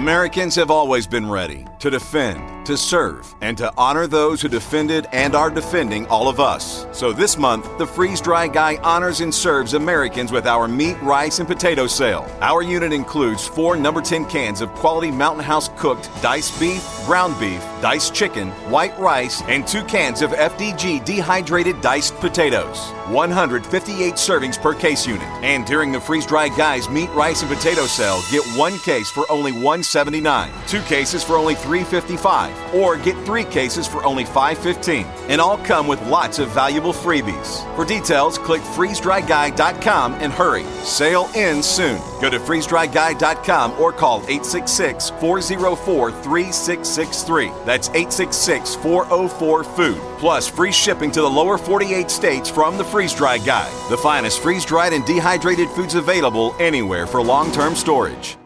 Americans 0.00 0.54
have 0.54 0.70
always 0.70 1.06
been 1.06 1.28
ready 1.28 1.66
to 1.80 1.90
defend, 1.90 2.66
to 2.66 2.76
serve, 2.76 3.34
and 3.40 3.56
to 3.58 3.72
honor 3.76 4.06
those 4.06 4.40
who 4.40 4.48
defended 4.48 5.06
and 5.12 5.34
are 5.34 5.50
defending 5.50 6.06
all 6.06 6.28
of 6.28 6.38
us. 6.38 6.86
So 6.92 7.12
this 7.12 7.38
month, 7.38 7.78
the 7.78 7.86
Freeze 7.86 8.20
Dry 8.20 8.48
Guy 8.48 8.76
honors 8.82 9.20
and 9.20 9.34
serves 9.34 9.74
Americans 9.74 10.30
with 10.30 10.46
our 10.46 10.68
meat, 10.68 11.00
rice, 11.02 11.38
and 11.38 11.48
potato 11.48 11.86
sale. 11.86 12.30
Our 12.42 12.62
unit 12.62 12.92
includes 12.92 13.46
four 13.46 13.76
number 13.76 14.02
10 14.02 14.26
cans 14.26 14.60
of 14.60 14.68
quality 14.74 15.10
Mountain 15.10 15.44
House 15.44 15.70
cooked 15.78 16.10
diced 16.22 16.58
beef, 16.60 16.84
ground 17.06 17.40
beef, 17.40 17.62
diced 17.80 18.14
chicken, 18.14 18.50
white 18.70 18.96
rice, 18.98 19.42
and 19.42 19.66
two 19.66 19.82
cans 19.84 20.20
of 20.20 20.30
FDG 20.30 21.04
dehydrated 21.04 21.80
diced 21.80 22.14
potatoes. 22.16 22.92
158 23.10 24.14
servings 24.14 24.60
per 24.60 24.74
case 24.74 25.06
unit. 25.06 25.26
And 25.42 25.66
during 25.66 25.90
the 25.90 26.00
Freeze 26.00 26.26
Dry 26.26 26.48
Guys 26.48 26.88
meat, 26.88 27.10
rice, 27.10 27.42
and 27.42 27.50
potato 27.50 27.86
sale, 27.86 28.20
get 28.30 28.44
one 28.56 28.78
case 28.78 29.10
for 29.10 29.24
only 29.30 29.52
179, 29.52 30.52
two 30.68 30.82
cases 30.82 31.24
for 31.24 31.36
only 31.36 31.54
355, 31.70 32.74
or 32.74 32.96
get 32.96 33.14
three 33.24 33.44
cases 33.44 33.86
for 33.86 34.02
only 34.04 34.24
515. 34.24 35.06
And 35.28 35.40
all 35.40 35.56
come 35.58 35.86
with 35.86 36.04
lots 36.08 36.40
of 36.40 36.50
valuable 36.50 36.92
freebies. 36.92 37.64
For 37.76 37.84
details, 37.84 38.38
click 38.38 38.60
freezedryguy.com 38.60 40.14
and 40.14 40.32
hurry. 40.32 40.64
Sale 40.82 41.30
ends 41.36 41.68
soon. 41.68 42.00
Go 42.20 42.28
to 42.28 42.40
freezedryguy.com 42.40 43.80
or 43.80 43.92
call 43.92 44.18
866 44.22 45.10
404 45.20 46.10
3663. 46.10 47.52
That's 47.64 47.88
866 47.90 48.74
404 48.74 49.62
Food. 49.62 50.00
Plus 50.18 50.48
free 50.48 50.72
shipping 50.72 51.12
to 51.12 51.20
the 51.20 51.30
lower 51.30 51.56
48 51.56 52.10
states 52.10 52.50
from 52.50 52.78
the 52.78 52.84
Freeze 52.84 53.14
Dry 53.14 53.38
Guy. 53.38 53.70
The 53.90 53.96
finest 53.96 54.42
freeze 54.42 54.64
dried 54.64 54.92
and 54.92 55.06
dehydrated 55.06 55.68
foods 55.70 55.94
available 55.94 56.56
anywhere 56.58 57.06
for 57.06 57.22
long 57.22 57.52
term 57.52 57.76
storage. 57.76 58.39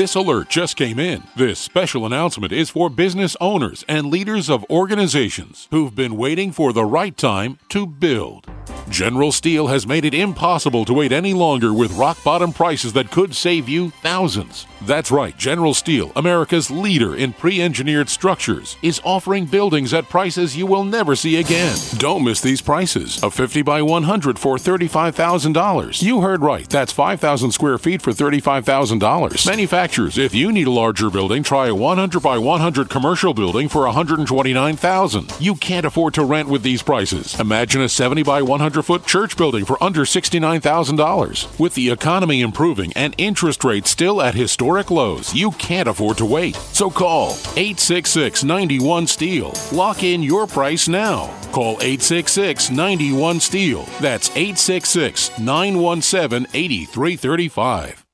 This 0.00 0.14
alert 0.14 0.48
just 0.48 0.78
came 0.78 0.98
in. 0.98 1.24
This 1.36 1.58
special 1.58 2.06
announcement 2.06 2.54
is 2.54 2.70
for 2.70 2.88
business 2.88 3.36
owners 3.38 3.84
and 3.86 4.06
leaders 4.06 4.48
of 4.48 4.64
organizations 4.70 5.68
who've 5.70 5.94
been 5.94 6.16
waiting 6.16 6.52
for 6.52 6.72
the 6.72 6.86
right 6.86 7.14
time 7.14 7.58
to 7.68 7.86
build. 7.86 8.46
General 8.90 9.30
Steel 9.30 9.68
has 9.68 9.86
made 9.86 10.04
it 10.04 10.14
impossible 10.14 10.84
to 10.84 10.92
wait 10.92 11.12
any 11.12 11.32
longer 11.32 11.72
with 11.72 11.92
rock 11.92 12.18
bottom 12.24 12.52
prices 12.52 12.92
that 12.94 13.10
could 13.12 13.34
save 13.36 13.68
you 13.68 13.90
thousands. 14.02 14.66
That's 14.82 15.10
right, 15.10 15.36
General 15.36 15.74
Steel, 15.74 16.10
America's 16.16 16.70
leader 16.70 17.14
in 17.14 17.32
pre 17.32 17.62
engineered 17.62 18.08
structures, 18.08 18.76
is 18.82 19.00
offering 19.04 19.44
buildings 19.44 19.94
at 19.94 20.08
prices 20.08 20.56
you 20.56 20.66
will 20.66 20.84
never 20.84 21.14
see 21.14 21.36
again. 21.36 21.76
Don't 21.98 22.24
miss 22.24 22.40
these 22.40 22.60
prices. 22.60 23.22
A 23.22 23.30
50 23.30 23.62
by 23.62 23.80
100 23.82 24.38
for 24.38 24.56
$35,000. 24.56 26.02
You 26.02 26.22
heard 26.22 26.40
right, 26.40 26.68
that's 26.68 26.92
5,000 26.92 27.52
square 27.52 27.78
feet 27.78 28.02
for 28.02 28.10
$35,000. 28.10 29.46
Manufacturers, 29.46 30.18
if 30.18 30.34
you 30.34 30.50
need 30.50 30.66
a 30.66 30.70
larger 30.70 31.10
building, 31.10 31.42
try 31.42 31.68
a 31.68 31.74
100 31.74 32.20
by 32.20 32.38
100 32.38 32.88
commercial 32.88 33.34
building 33.34 33.68
for 33.68 33.82
129,000. 33.82 35.32
You 35.38 35.54
can't 35.54 35.86
afford 35.86 36.14
to 36.14 36.24
rent 36.24 36.48
with 36.48 36.62
these 36.62 36.82
prices. 36.82 37.38
Imagine 37.38 37.82
a 37.82 37.88
70 37.88 38.22
by 38.24 38.42
100 38.42 38.79
foot 38.82 39.06
church 39.06 39.36
building 39.36 39.64
for 39.64 39.82
under 39.82 40.02
$69,000. 40.02 41.58
With 41.58 41.74
the 41.74 41.90
economy 41.90 42.40
improving 42.40 42.92
and 42.94 43.14
interest 43.18 43.64
rates 43.64 43.90
still 43.90 44.20
at 44.22 44.34
historic 44.34 44.90
lows. 44.90 45.34
You 45.34 45.50
can't 45.52 45.88
afford 45.88 46.18
to 46.18 46.24
wait. 46.24 46.56
So 46.56 46.90
call 46.90 47.30
866 47.56 48.44
91 48.44 49.06
Steel. 49.06 49.52
Lock 49.72 50.02
in 50.02 50.22
your 50.22 50.46
price 50.46 50.88
now. 50.88 51.26
Call 51.52 51.74
866 51.80 52.70
91 52.70 53.40
Steel. 53.40 53.82
That's 54.00 54.30
866 54.30 55.38
917 55.38 56.46
8335. 56.54 58.06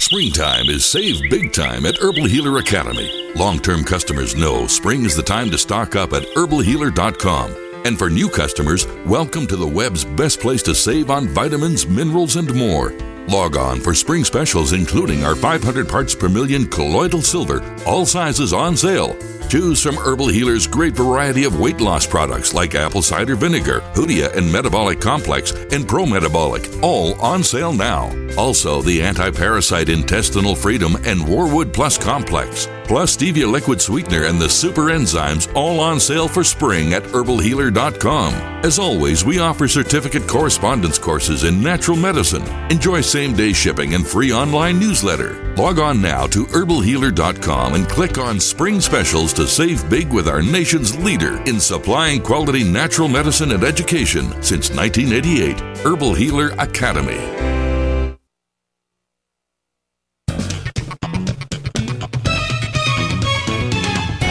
Springtime 0.00 0.68
is 0.68 0.86
save 0.86 1.20
big 1.28 1.52
time 1.52 1.84
at 1.84 1.96
Herbal 1.96 2.26
Healer 2.26 2.58
Academy. 2.58 3.32
Long 3.34 3.58
term 3.58 3.84
customers 3.84 4.36
know 4.36 4.66
spring 4.66 5.04
is 5.04 5.16
the 5.16 5.22
time 5.22 5.50
to 5.50 5.58
stock 5.58 5.96
up 5.96 6.12
at 6.12 6.22
herbalhealer.com. 6.34 7.67
And 7.88 7.98
for 7.98 8.10
new 8.10 8.28
customers, 8.28 8.86
welcome 9.06 9.46
to 9.46 9.56
the 9.56 9.66
web's 9.66 10.04
best 10.04 10.40
place 10.40 10.62
to 10.64 10.74
save 10.74 11.10
on 11.10 11.26
vitamins, 11.26 11.86
minerals, 11.86 12.36
and 12.36 12.54
more. 12.54 12.92
Log 13.28 13.56
on 13.56 13.80
for 13.80 13.94
spring 13.94 14.24
specials, 14.24 14.74
including 14.74 15.24
our 15.24 15.34
500 15.34 15.88
parts 15.88 16.14
per 16.14 16.28
million 16.28 16.66
colloidal 16.66 17.22
silver, 17.22 17.64
all 17.86 18.04
sizes 18.04 18.52
on 18.52 18.76
sale. 18.76 19.16
Choose 19.48 19.82
from 19.82 19.96
Herbal 19.96 20.28
Healer's 20.28 20.66
great 20.66 20.92
variety 20.92 21.44
of 21.44 21.58
weight 21.58 21.80
loss 21.80 22.06
products 22.06 22.52
like 22.52 22.74
apple 22.74 23.00
cider 23.00 23.34
vinegar, 23.34 23.80
Hoodia 23.94 24.36
and 24.36 24.52
Metabolic 24.52 25.00
Complex, 25.00 25.52
and 25.72 25.88
Pro 25.88 26.04
Metabolic, 26.04 26.68
all 26.82 27.18
on 27.18 27.42
sale 27.42 27.72
now. 27.72 28.14
Also, 28.36 28.82
the 28.82 29.00
anti 29.00 29.30
parasite 29.30 29.88
intestinal 29.88 30.54
freedom 30.54 30.96
and 31.06 31.26
Wormwood 31.26 31.72
Plus 31.72 31.96
Complex, 31.96 32.68
plus 32.84 33.16
Stevia 33.16 33.50
liquid 33.50 33.80
sweetener 33.80 34.24
and 34.24 34.38
the 34.38 34.50
super 34.50 34.88
enzymes, 34.90 35.50
all 35.56 35.80
on 35.80 35.98
sale 35.98 36.28
for 36.28 36.44
spring 36.44 36.92
at 36.92 37.04
herbalhealer.com. 37.04 38.34
As 38.66 38.78
always, 38.78 39.24
we 39.24 39.38
offer 39.38 39.66
certificate 39.66 40.28
correspondence 40.28 40.98
courses 40.98 41.44
in 41.44 41.62
natural 41.62 41.96
medicine. 41.96 42.46
Enjoy 42.70 43.00
same 43.00 43.32
day 43.32 43.54
shipping 43.54 43.94
and 43.94 44.06
free 44.06 44.30
online 44.30 44.78
newsletter. 44.78 45.47
Log 45.58 45.80
on 45.80 46.00
now 46.00 46.24
to 46.28 46.44
herbalhealer.com 46.46 47.74
and 47.74 47.88
click 47.88 48.16
on 48.16 48.38
Spring 48.38 48.80
Specials 48.80 49.32
to 49.32 49.44
save 49.44 49.90
big 49.90 50.12
with 50.12 50.28
our 50.28 50.40
nation's 50.40 50.96
leader 50.98 51.42
in 51.46 51.58
supplying 51.58 52.22
quality 52.22 52.62
natural 52.62 53.08
medicine 53.08 53.50
and 53.50 53.64
education 53.64 54.30
since 54.40 54.70
1988, 54.70 55.58
Herbal 55.78 56.14
Healer 56.14 56.50
Academy. 56.60 57.18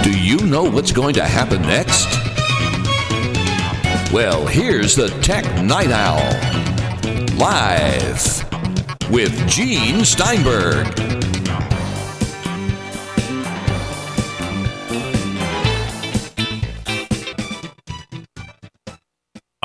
Do 0.02 0.18
you 0.18 0.38
know 0.46 0.64
what's 0.64 0.94
going 0.94 1.16
to 1.16 1.26
happen 1.26 1.62
next? 1.64 2.08
Well, 4.14 4.48
here's 4.48 4.96
the 4.96 5.10
Tech 5.22 5.44
Night 5.62 5.92
Owl. 5.92 6.24
Live 7.38 8.46
with 9.12 9.48
Gene 9.50 10.06
Steinberg. 10.06 11.17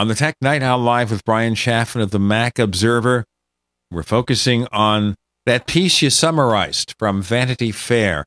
On 0.02 0.08
the 0.08 0.16
Tech 0.16 0.34
Night 0.42 0.64
Owl 0.64 0.80
Live 0.80 1.12
with 1.12 1.24
Bryan 1.24 1.54
Chaffin 1.54 2.00
of 2.02 2.10
the 2.10 2.18
Mac 2.18 2.58
Observer, 2.58 3.24
we're 3.88 4.02
focusing 4.02 4.66
on 4.72 5.14
that 5.46 5.68
piece 5.68 6.02
you 6.02 6.10
summarized 6.10 6.96
from 6.98 7.22
Vanity 7.22 7.70
Fair 7.70 8.24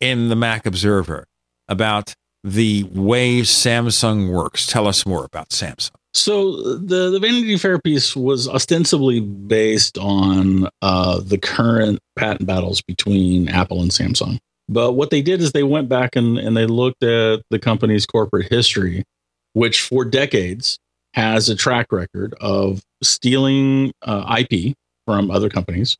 in 0.00 0.30
the 0.30 0.34
Mac 0.34 0.64
Observer 0.64 1.26
about 1.68 2.14
the 2.42 2.84
way 2.84 3.42
Samsung 3.42 4.32
works. 4.32 4.66
Tell 4.66 4.86
us 4.86 5.04
more 5.04 5.26
about 5.26 5.50
Samsung. 5.50 5.90
So 6.14 6.78
the 6.78 7.10
the 7.10 7.20
Vanity 7.20 7.58
Fair 7.58 7.78
piece 7.78 8.16
was 8.16 8.48
ostensibly 8.48 9.20
based 9.20 9.98
on 9.98 10.68
uh, 10.80 11.20
the 11.20 11.36
current 11.36 11.98
patent 12.16 12.46
battles 12.46 12.80
between 12.80 13.50
Apple 13.50 13.82
and 13.82 13.90
Samsung. 13.90 14.38
But 14.70 14.92
what 14.92 15.10
they 15.10 15.20
did 15.20 15.42
is 15.42 15.52
they 15.52 15.64
went 15.64 15.90
back 15.90 16.16
and, 16.16 16.38
and 16.38 16.56
they 16.56 16.64
looked 16.64 17.04
at 17.04 17.42
the 17.50 17.58
company's 17.58 18.06
corporate 18.06 18.50
history, 18.50 19.04
which 19.52 19.82
for 19.82 20.06
decades 20.06 20.78
has 21.14 21.48
a 21.48 21.56
track 21.56 21.86
record 21.90 22.34
of 22.40 22.82
stealing 23.02 23.92
uh, 24.02 24.36
IP 24.38 24.74
from 25.06 25.30
other 25.30 25.48
companies, 25.48 25.96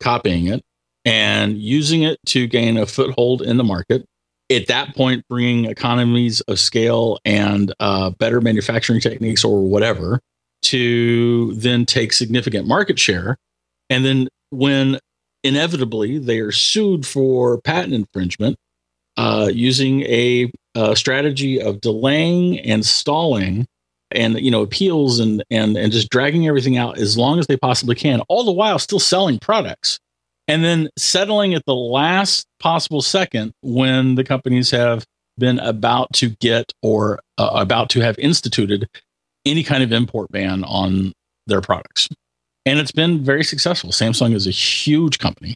copying 0.00 0.46
it, 0.46 0.62
and 1.04 1.58
using 1.58 2.02
it 2.02 2.18
to 2.26 2.46
gain 2.46 2.76
a 2.76 2.86
foothold 2.86 3.42
in 3.42 3.56
the 3.56 3.64
market. 3.64 4.04
At 4.50 4.66
that 4.68 4.94
point, 4.96 5.24
bringing 5.28 5.66
economies 5.66 6.40
of 6.42 6.58
scale 6.58 7.18
and 7.24 7.72
uh, 7.80 8.10
better 8.10 8.40
manufacturing 8.40 9.00
techniques 9.00 9.44
or 9.44 9.62
whatever 9.62 10.20
to 10.62 11.54
then 11.54 11.86
take 11.86 12.12
significant 12.12 12.66
market 12.66 12.98
share. 12.98 13.36
And 13.90 14.04
then, 14.04 14.28
when 14.50 14.98
inevitably 15.44 16.18
they 16.18 16.40
are 16.40 16.52
sued 16.52 17.06
for 17.06 17.60
patent 17.60 17.94
infringement, 17.94 18.56
uh, 19.18 19.50
using 19.52 20.02
a, 20.02 20.50
a 20.74 20.96
strategy 20.96 21.60
of 21.60 21.80
delaying 21.80 22.58
and 22.60 22.84
stalling 22.86 23.66
and 24.10 24.40
you 24.40 24.50
know 24.50 24.62
appeals 24.62 25.18
and 25.18 25.42
and 25.50 25.76
and 25.76 25.92
just 25.92 26.10
dragging 26.10 26.46
everything 26.46 26.76
out 26.76 26.98
as 26.98 27.16
long 27.16 27.38
as 27.38 27.46
they 27.46 27.56
possibly 27.56 27.94
can 27.94 28.20
all 28.28 28.44
the 28.44 28.52
while 28.52 28.78
still 28.78 29.00
selling 29.00 29.38
products. 29.38 29.98
And 30.46 30.64
then 30.64 30.88
settling 30.96 31.52
at 31.52 31.66
the 31.66 31.74
last 31.74 32.46
possible 32.58 33.02
second 33.02 33.52
when 33.60 34.14
the 34.14 34.24
companies 34.24 34.70
have 34.70 35.04
been 35.36 35.58
about 35.58 36.10
to 36.14 36.30
get 36.40 36.72
or 36.82 37.20
uh, 37.36 37.50
about 37.52 37.90
to 37.90 38.00
have 38.00 38.18
instituted 38.18 38.88
any 39.44 39.62
kind 39.62 39.82
of 39.82 39.92
import 39.92 40.30
ban 40.30 40.64
on 40.64 41.12
their 41.46 41.60
products. 41.60 42.08
And 42.64 42.78
it's 42.78 42.92
been 42.92 43.22
very 43.22 43.44
successful. 43.44 43.90
Samsung 43.90 44.34
is 44.34 44.46
a 44.46 44.50
huge 44.50 45.18
company. 45.18 45.54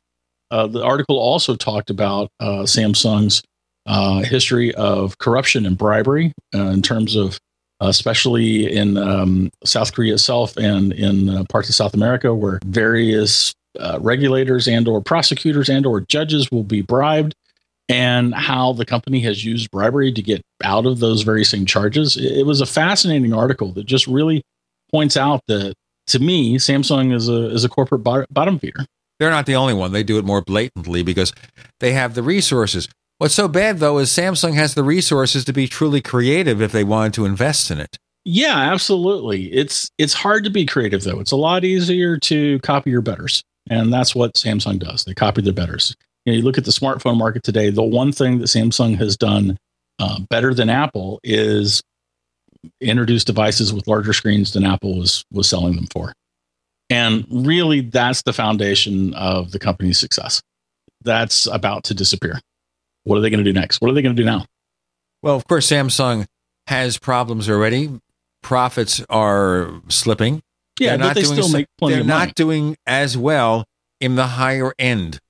Uh, 0.51 0.66
the 0.66 0.85
article 0.85 1.19
also 1.19 1.57
talked 1.57 1.91
about 1.91 2.31
uh, 2.41 2.62
samsung's 2.62 3.43
uh, 3.87 4.20
history 4.20 4.74
of 4.74 5.19
corruption 5.19 5.66
and 5.66 5.77
bribery 5.77 6.33
uh, 6.55 6.66
in 6.66 6.83
terms 6.83 7.16
of 7.16 7.39
especially 7.88 8.74
in 8.74 8.96
um, 8.96 9.51
South 9.64 9.94
Korea 9.94 10.14
itself 10.14 10.56
and 10.56 10.93
in 10.93 11.28
uh, 11.28 11.44
parts 11.48 11.69
of 11.69 11.74
South 11.74 11.94
America, 11.94 12.35
where 12.35 12.59
various 12.64 13.54
uh, 13.78 13.98
regulators 14.01 14.69
and 14.69 14.86
or 14.88 15.01
prosecutors 15.01 15.69
and 15.69 15.86
or 15.86 16.01
judges 16.01 16.51
will 16.51 16.64
be 16.64 16.82
bribed, 16.82 17.35
and 17.88 18.35
how 18.35 18.72
the 18.72 18.85
company 18.85 19.20
has 19.20 19.44
used 19.44 19.70
bribery 19.70 20.12
to 20.12 20.22
get 20.22 20.43
out 20.64 20.86
of 20.86 21.01
those 21.01 21.22
very 21.22 21.44
same 21.44 21.66
charges. 21.66 22.16
It 22.16 22.46
was 22.46 22.61
a 22.61 22.66
fascinating 22.66 23.32
article 23.32 23.72
that 23.72 23.86
just 23.86 24.06
really 24.06 24.43
points 24.90 25.16
out 25.16 25.40
that 25.48 25.74
to 26.09 26.19
me, 26.19 26.56
Samsung 26.56 27.14
is 27.14 27.28
a 27.28 27.51
is 27.51 27.64
a 27.64 27.69
corporate 27.69 28.02
bottom 28.02 28.59
feeder. 28.59 28.85
They're 29.19 29.30
not 29.30 29.46
the 29.46 29.54
only 29.54 29.74
one. 29.74 29.93
They 29.93 30.02
do 30.02 30.19
it 30.19 30.24
more 30.24 30.43
blatantly 30.43 31.02
because 31.02 31.32
they 31.80 31.93
have 31.93 32.14
the 32.14 32.22
resources. 32.22 32.88
What's 33.22 33.36
so 33.36 33.46
bad 33.46 33.78
though 33.78 33.98
is 33.98 34.10
Samsung 34.10 34.54
has 34.54 34.74
the 34.74 34.82
resources 34.82 35.44
to 35.44 35.52
be 35.52 35.68
truly 35.68 36.01
creative 36.01 36.60
if 36.60 36.72
they 36.72 36.82
wanted 36.82 37.14
to 37.14 37.24
invest 37.24 37.70
in 37.70 37.78
it. 37.78 37.96
Yeah, 38.24 38.56
absolutely. 38.56 39.44
It's 39.52 39.88
it's 39.96 40.12
hard 40.12 40.42
to 40.42 40.51
be 40.51 40.66
creative 40.66 41.04
though. 41.04 41.20
It's 41.20 41.30
a 41.30 41.36
lot 41.36 41.62
easier 41.62 42.18
to 42.18 42.59
copy 42.64 42.90
your 42.90 43.01
betters. 43.01 43.44
And 43.70 43.92
that's 43.92 44.12
what 44.12 44.34
Samsung 44.34 44.80
does. 44.80 45.04
They 45.04 45.14
copy 45.14 45.40
their 45.40 45.52
betters. 45.52 45.94
You, 46.24 46.32
know, 46.32 46.36
you 46.38 46.42
look 46.42 46.59
at 46.59 46.64
the 46.64 46.72
smartphone 46.72 47.16
market 47.16 47.44
today, 47.44 47.70
the 47.70 47.84
one 47.84 48.10
thing 48.10 48.40
that 48.40 48.46
Samsung 48.46 48.96
has 48.96 49.16
done 49.16 49.56
uh, 50.01 50.18
better 50.28 50.52
than 50.52 50.68
Apple 50.68 51.20
is 51.22 51.80
introduce 52.80 53.22
devices 53.22 53.72
with 53.72 53.86
larger 53.86 54.14
screens 54.14 54.52
than 54.52 54.64
Apple 54.64 54.98
was 54.98 55.24
was 55.30 55.48
selling 55.48 55.76
them 55.76 55.86
for. 55.92 56.12
And 56.90 57.24
really 57.30 57.82
that's 57.82 58.22
the 58.22 58.32
foundation 58.32 59.14
of 59.14 59.52
the 59.52 59.60
company's 59.60 60.01
success. 60.01 60.42
That's 61.04 61.46
about 61.46 61.84
to 61.84 61.94
disappear. 61.94 62.40
What 63.05 63.16
are 63.16 63.21
they 63.21 63.31
going 63.31 63.45
to 63.45 63.51
do 63.51 63.59
next? 63.59 63.81
What 63.81 63.90
are 63.90 63.95
they 63.95 64.03
going 64.03 64.16
to 64.16 64.21
do 64.22 64.27
now? 64.27 64.47
Well, 65.22 65.37
of 65.37 65.47
course, 65.47 65.69
Samsung 65.69 66.27
has 66.66 66.98
problems 66.98 67.48
already. 67.48 68.01
Profits 68.43 69.05
are 69.09 69.81
slipping. 69.89 70.43
Yeah, 70.81 70.97
they're 70.97 71.09
but 71.09 71.14
they 71.14 71.22
still 71.22 71.48
make 71.48 71.66
plenty 71.79 71.97
They're 71.97 72.05
not 72.05 72.35
doing 72.35 72.77
as 72.87 73.16
well 73.16 73.64
in 74.01 74.16
the 74.16 74.27
higher 74.27 74.72
end 74.79 75.21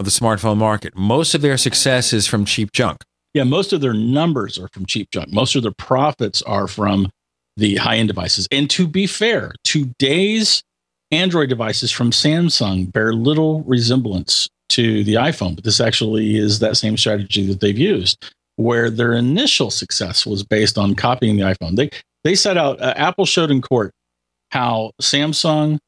of 0.00 0.06
the 0.06 0.10
smartphone 0.10 0.56
market. 0.56 0.96
Most 0.96 1.34
of 1.34 1.42
their 1.42 1.56
success 1.56 2.12
is 2.12 2.26
from 2.26 2.44
cheap 2.44 2.72
junk. 2.72 3.02
Yeah, 3.34 3.44
most 3.44 3.72
of 3.72 3.80
their 3.80 3.94
numbers 3.94 4.58
are 4.58 4.68
from 4.72 4.86
cheap 4.86 5.10
junk. 5.10 5.32
Most 5.32 5.54
of 5.54 5.62
their 5.62 5.72
profits 5.72 6.42
are 6.42 6.66
from 6.66 7.10
the 7.56 7.76
high 7.76 7.96
end 7.96 8.08
devices. 8.08 8.48
And 8.50 8.70
to 8.70 8.88
be 8.88 9.06
fair, 9.06 9.52
today's 9.64 10.62
Android 11.10 11.48
devices 11.48 11.90
from 11.90 12.10
Samsung 12.10 12.92
bear 12.92 13.12
little 13.12 13.62
resemblance 13.64 14.48
to 14.70 15.04
the 15.04 15.14
iPhone, 15.14 15.54
but 15.54 15.64
this 15.64 15.80
actually 15.80 16.36
is 16.36 16.58
that 16.58 16.76
same 16.76 16.96
strategy 16.96 17.46
that 17.46 17.60
they've 17.60 17.78
used, 17.78 18.32
where 18.56 18.90
their 18.90 19.14
initial 19.14 19.70
success 19.70 20.26
was 20.26 20.42
based 20.42 20.78
on 20.78 20.94
copying 20.94 21.36
the 21.36 21.42
iPhone. 21.42 21.76
They 21.76 21.90
they 22.24 22.34
set 22.34 22.56
out. 22.56 22.80
Uh, 22.80 22.94
Apple 22.96 23.26
showed 23.26 23.50
in 23.50 23.62
court 23.62 23.92
how 24.50 24.92
Samsung 25.00 25.78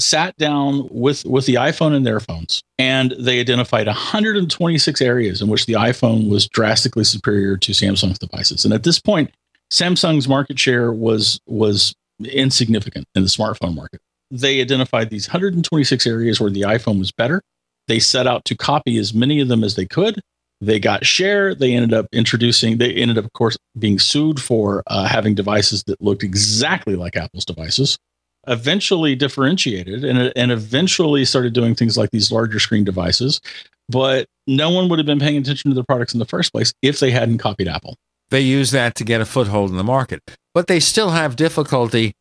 sat 0.00 0.36
down 0.36 0.88
with 0.90 1.24
with 1.24 1.46
the 1.46 1.54
iPhone 1.54 1.94
in 1.94 2.04
their 2.04 2.20
phones, 2.20 2.62
and 2.78 3.14
they 3.18 3.40
identified 3.40 3.86
126 3.86 5.00
areas 5.00 5.42
in 5.42 5.48
which 5.48 5.66
the 5.66 5.74
iPhone 5.74 6.28
was 6.28 6.48
drastically 6.48 7.04
superior 7.04 7.56
to 7.56 7.72
Samsung's 7.72 8.18
devices. 8.18 8.64
And 8.64 8.74
at 8.74 8.82
this 8.82 8.98
point, 8.98 9.30
Samsung's 9.72 10.28
market 10.28 10.58
share 10.58 10.92
was 10.92 11.40
was 11.46 11.94
insignificant 12.24 13.06
in 13.14 13.22
the 13.22 13.28
smartphone 13.28 13.74
market. 13.74 14.00
They 14.30 14.60
identified 14.60 15.10
these 15.10 15.28
126 15.28 16.06
areas 16.06 16.40
where 16.40 16.50
the 16.50 16.62
iPhone 16.62 16.98
was 16.98 17.10
better 17.10 17.42
They 17.88 17.98
set 17.98 18.26
out 18.26 18.44
to 18.46 18.56
copy 18.56 18.98
as 18.98 19.12
many 19.14 19.40
of 19.40 19.48
them 19.48 19.64
as 19.64 19.74
they 19.74 19.86
could. 19.86 20.20
They 20.60 20.78
got 20.78 21.06
share. 21.06 21.54
They 21.54 21.72
ended 21.72 21.94
up 21.94 22.06
introducing, 22.12 22.78
they 22.78 22.92
ended 22.92 23.18
up, 23.18 23.24
of 23.24 23.32
course, 23.32 23.56
being 23.78 23.98
sued 23.98 24.40
for 24.40 24.82
uh, 24.86 25.06
having 25.06 25.34
devices 25.34 25.84
that 25.84 26.00
looked 26.02 26.22
exactly 26.22 26.96
like 26.96 27.16
Apple's 27.16 27.44
devices. 27.44 27.98
Eventually 28.46 29.14
differentiated 29.14 30.04
and, 30.04 30.32
and 30.34 30.50
eventually 30.50 31.24
started 31.24 31.52
doing 31.52 31.74
things 31.74 31.96
like 31.96 32.10
these 32.10 32.30
larger 32.30 32.58
screen 32.58 32.84
devices. 32.84 33.40
But 33.88 34.26
no 34.46 34.70
one 34.70 34.88
would 34.88 34.98
have 34.98 35.06
been 35.06 35.18
paying 35.18 35.36
attention 35.36 35.70
to 35.70 35.74
their 35.74 35.84
products 35.84 36.12
in 36.12 36.20
the 36.20 36.26
first 36.26 36.52
place 36.52 36.72
if 36.82 37.00
they 37.00 37.10
hadn't 37.10 37.38
copied 37.38 37.68
Apple. 37.68 37.96
They 38.30 38.40
use 38.40 38.70
that 38.70 38.94
to 38.96 39.04
get 39.04 39.20
a 39.20 39.24
foothold 39.24 39.70
in 39.70 39.76
the 39.76 39.84
market, 39.84 40.22
but 40.54 40.68
they 40.68 40.78
still 40.78 41.10
have 41.10 41.36
difficulty 41.36 42.12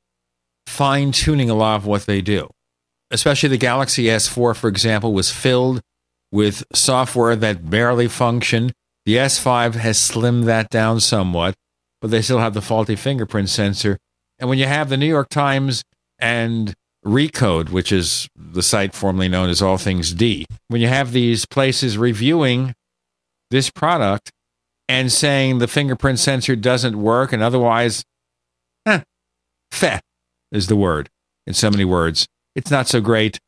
fine 0.65 1.11
tuning 1.11 1.49
a 1.49 1.53
lot 1.53 1.75
of 1.75 1.85
what 1.85 2.05
they 2.05 2.21
do. 2.21 2.49
Especially 3.11 3.49
the 3.49 3.57
Galaxy 3.57 4.05
S4, 4.05 4.55
for 4.55 4.67
example, 4.67 5.13
was 5.13 5.31
filled 5.31 5.81
with 6.31 6.63
software 6.73 7.35
that 7.35 7.69
barely 7.69 8.07
functioned. 8.07 8.73
The 9.05 9.15
S5 9.15 9.75
has 9.75 9.97
slimmed 9.97 10.45
that 10.45 10.69
down 10.69 10.99
somewhat, 10.99 11.55
but 12.01 12.11
they 12.11 12.21
still 12.21 12.39
have 12.39 12.53
the 12.53 12.61
faulty 12.61 12.95
fingerprint 12.95 13.49
sensor. 13.49 13.97
And 14.37 14.49
when 14.49 14.59
you 14.59 14.65
have 14.65 14.89
the 14.89 14.97
New 14.97 15.07
York 15.07 15.29
Times 15.29 15.83
and 16.19 16.73
Recode, 17.05 17.69
which 17.69 17.91
is 17.91 18.27
the 18.35 18.61
site 18.61 18.93
formerly 18.93 19.29
known 19.29 19.49
as 19.49 19.61
All 19.61 19.77
Things 19.77 20.13
D, 20.13 20.45
when 20.67 20.81
you 20.81 20.87
have 20.87 21.11
these 21.11 21.45
places 21.45 21.97
reviewing 21.97 22.73
this 23.49 23.69
product 23.69 24.31
and 24.87 25.11
saying 25.11 25.59
the 25.59 25.67
fingerprint 25.67 26.19
sensor 26.19 26.55
doesn't 26.55 27.01
work 27.01 27.33
and 27.33 27.41
otherwise, 27.41 28.03
eh, 28.85 29.01
feh 29.71 29.99
is 30.51 30.67
the 30.67 30.75
word 30.75 31.09
in 31.47 31.53
so 31.53 31.71
many 31.71 31.85
words. 31.85 32.27
It's 32.55 32.71
not 32.71 32.87
so 32.87 33.01
great. 33.01 33.39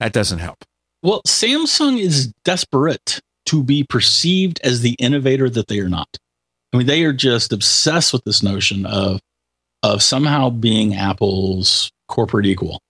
That 0.00 0.12
doesn't 0.12 0.38
help. 0.38 0.64
Well, 1.02 1.22
Samsung 1.26 1.98
is 1.98 2.32
desperate 2.44 3.20
to 3.46 3.62
be 3.62 3.84
perceived 3.84 4.60
as 4.62 4.80
the 4.80 4.94
innovator 4.98 5.48
that 5.50 5.68
they 5.68 5.80
are 5.80 5.88
not. 5.88 6.08
I 6.72 6.76
mean, 6.76 6.86
they 6.86 7.04
are 7.04 7.12
just 7.12 7.52
obsessed 7.52 8.12
with 8.12 8.24
this 8.24 8.42
notion 8.42 8.84
of 8.86 9.20
of 9.84 10.02
somehow 10.02 10.50
being 10.50 10.94
Apple's 10.94 11.90
corporate 12.08 12.46
equal. 12.46 12.80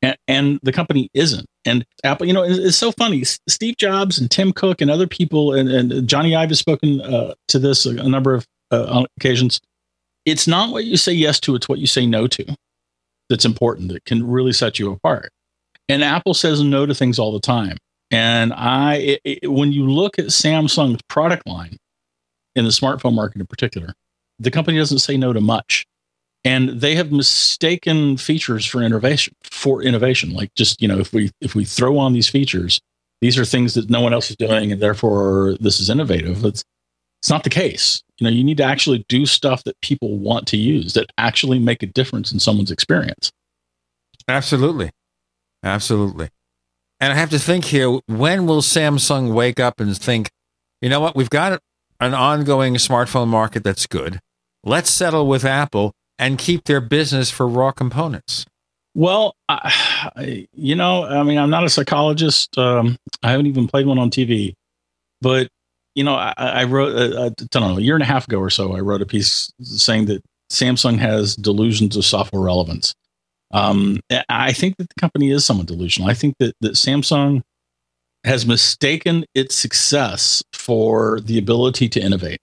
And, 0.00 0.16
and 0.28 0.60
the 0.62 0.72
company 0.72 1.10
isn't. 1.12 1.46
And 1.64 1.84
Apple, 2.04 2.26
you 2.26 2.32
know, 2.32 2.44
it's, 2.44 2.58
it's, 2.58 2.76
so 2.76 2.92
funny. 2.92 3.24
Steve 3.24 3.76
Jobs 3.78 4.18
and 4.18 4.30
Tim 4.30 4.52
Cook 4.52 4.80
and 4.80 4.88
other 4.88 5.08
people, 5.08 5.54
and, 5.54 5.68
and 5.68 6.08
Jony 6.08 6.36
Ive 6.36 6.50
has 6.50 6.60
spoken 6.60 7.00
uh, 7.00 7.34
to 7.48 7.58
this 7.58 7.84
a, 7.84 7.90
a 7.90 8.08
number 8.08 8.34
of 8.34 8.46
uh, 8.70 9.04
occasions. 9.18 9.60
It's 10.24 10.46
not 10.46 10.70
what 10.70 10.84
you 10.84 10.96
say 10.96 11.12
yes 11.12 11.40
to, 11.40 11.56
it's 11.56 11.68
what 11.68 11.80
you 11.80 11.88
say 11.88 12.06
no 12.06 12.28
to 12.28 12.56
that's 13.28 13.44
important 13.44 13.88
that 13.92 14.04
can 14.04 14.26
really 14.26 14.52
set 14.52 14.78
you 14.78 14.90
apart. 14.92 15.30
And 15.88 16.02
Apple 16.02 16.34
says 16.34 16.62
no 16.62 16.86
to 16.86 16.94
things 16.94 17.18
all 17.18 17.32
the 17.32 17.40
time. 17.40 17.76
And 18.10 18.52
I, 18.52 18.94
it, 18.96 19.20
it, 19.24 19.50
when 19.50 19.72
you 19.72 19.90
look 19.90 20.18
at 20.18 20.26
Samsung's 20.26 21.02
product 21.08 21.46
line 21.46 21.76
in 22.54 22.64
the 22.64 22.70
smartphone 22.70 23.14
market 23.14 23.40
in 23.40 23.46
particular, 23.46 23.94
the 24.38 24.50
company 24.50 24.78
doesn't 24.78 24.98
say 24.98 25.16
no 25.16 25.32
to 25.32 25.40
much. 25.40 25.86
And 26.44 26.80
they 26.80 26.94
have 26.94 27.10
mistaken 27.10 28.16
features 28.16 28.64
for 28.64 28.80
innovation 28.80 29.34
for 29.42 29.82
innovation. 29.82 30.32
Like 30.32 30.54
just, 30.54 30.80
you 30.80 30.86
know, 30.86 30.98
if 31.00 31.12
we 31.12 31.32
if 31.40 31.56
we 31.56 31.64
throw 31.64 31.98
on 31.98 32.12
these 32.12 32.28
features, 32.28 32.80
these 33.20 33.36
are 33.36 33.44
things 33.44 33.74
that 33.74 33.90
no 33.90 34.00
one 34.00 34.12
else 34.12 34.30
is 34.30 34.36
doing, 34.36 34.70
and 34.70 34.80
therefore 34.80 35.56
this 35.58 35.80
is 35.80 35.90
innovative. 35.90 36.44
It's 36.44 36.62
it's 37.26 37.30
not 37.32 37.42
the 37.42 37.50
case. 37.50 38.04
You 38.18 38.24
know, 38.24 38.30
you 38.30 38.44
need 38.44 38.58
to 38.58 38.62
actually 38.62 39.04
do 39.08 39.26
stuff 39.26 39.64
that 39.64 39.80
people 39.80 40.16
want 40.16 40.46
to 40.46 40.56
use 40.56 40.92
that 40.92 41.10
actually 41.18 41.58
make 41.58 41.82
a 41.82 41.86
difference 41.86 42.30
in 42.30 42.38
someone's 42.38 42.70
experience. 42.70 43.32
Absolutely. 44.28 44.92
Absolutely. 45.64 46.28
And 47.00 47.12
I 47.12 47.16
have 47.16 47.30
to 47.30 47.40
think 47.40 47.64
here 47.64 47.98
when 48.06 48.46
will 48.46 48.62
Samsung 48.62 49.34
wake 49.34 49.58
up 49.58 49.80
and 49.80 49.98
think, 49.98 50.30
you 50.80 50.88
know 50.88 51.00
what, 51.00 51.16
we've 51.16 51.28
got 51.28 51.60
an 51.98 52.14
ongoing 52.14 52.74
smartphone 52.74 53.26
market 53.26 53.64
that's 53.64 53.86
good. 53.86 54.20
Let's 54.62 54.88
settle 54.88 55.26
with 55.26 55.44
Apple 55.44 55.94
and 56.20 56.38
keep 56.38 56.62
their 56.66 56.80
business 56.80 57.32
for 57.32 57.48
raw 57.48 57.72
components. 57.72 58.46
Well, 58.94 59.34
I, 59.48 60.46
you 60.52 60.76
know, 60.76 61.02
I 61.02 61.24
mean, 61.24 61.38
I'm 61.38 61.50
not 61.50 61.64
a 61.64 61.70
psychologist. 61.70 62.56
Um, 62.56 62.96
I 63.24 63.32
haven't 63.32 63.46
even 63.46 63.66
played 63.66 63.86
one 63.86 63.98
on 63.98 64.12
TV, 64.12 64.54
but 65.20 65.48
you 65.96 66.04
know, 66.04 66.14
I, 66.14 66.34
I 66.36 66.64
wrote, 66.64 66.94
uh, 66.94 67.24
I 67.24 67.28
don't 67.50 67.62
know, 67.62 67.78
a 67.78 67.80
year 67.80 67.94
and 67.94 68.02
a 68.02 68.06
half 68.06 68.28
ago 68.28 68.38
or 68.38 68.50
so, 68.50 68.76
I 68.76 68.80
wrote 68.80 69.02
a 69.02 69.06
piece 69.06 69.50
saying 69.62 70.06
that 70.06 70.22
Samsung 70.52 70.98
has 70.98 71.34
delusions 71.34 71.96
of 71.96 72.04
software 72.04 72.42
relevance. 72.42 72.94
Um, 73.52 74.00
I 74.28 74.52
think 74.52 74.76
that 74.76 74.90
the 74.90 75.00
company 75.00 75.30
is 75.30 75.44
somewhat 75.44 75.66
delusional. 75.66 76.10
I 76.10 76.14
think 76.14 76.34
that, 76.38 76.54
that 76.60 76.74
Samsung 76.74 77.42
has 78.24 78.46
mistaken 78.46 79.24
its 79.34 79.56
success 79.56 80.42
for 80.52 81.20
the 81.20 81.38
ability 81.38 81.88
to 81.88 82.00
innovate. 82.00 82.40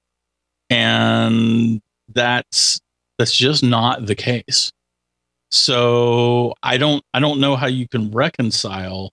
And 0.69 1.79
that's 2.09 2.79
that's 3.19 3.35
just 3.35 3.63
not 3.63 4.07
the 4.07 4.15
case. 4.15 4.71
So 5.51 6.55
I 6.63 6.77
don't 6.77 7.03
I 7.13 7.19
don't 7.19 7.39
know 7.39 7.55
how 7.55 7.67
you 7.67 7.87
can 7.87 8.09
reconcile 8.09 9.11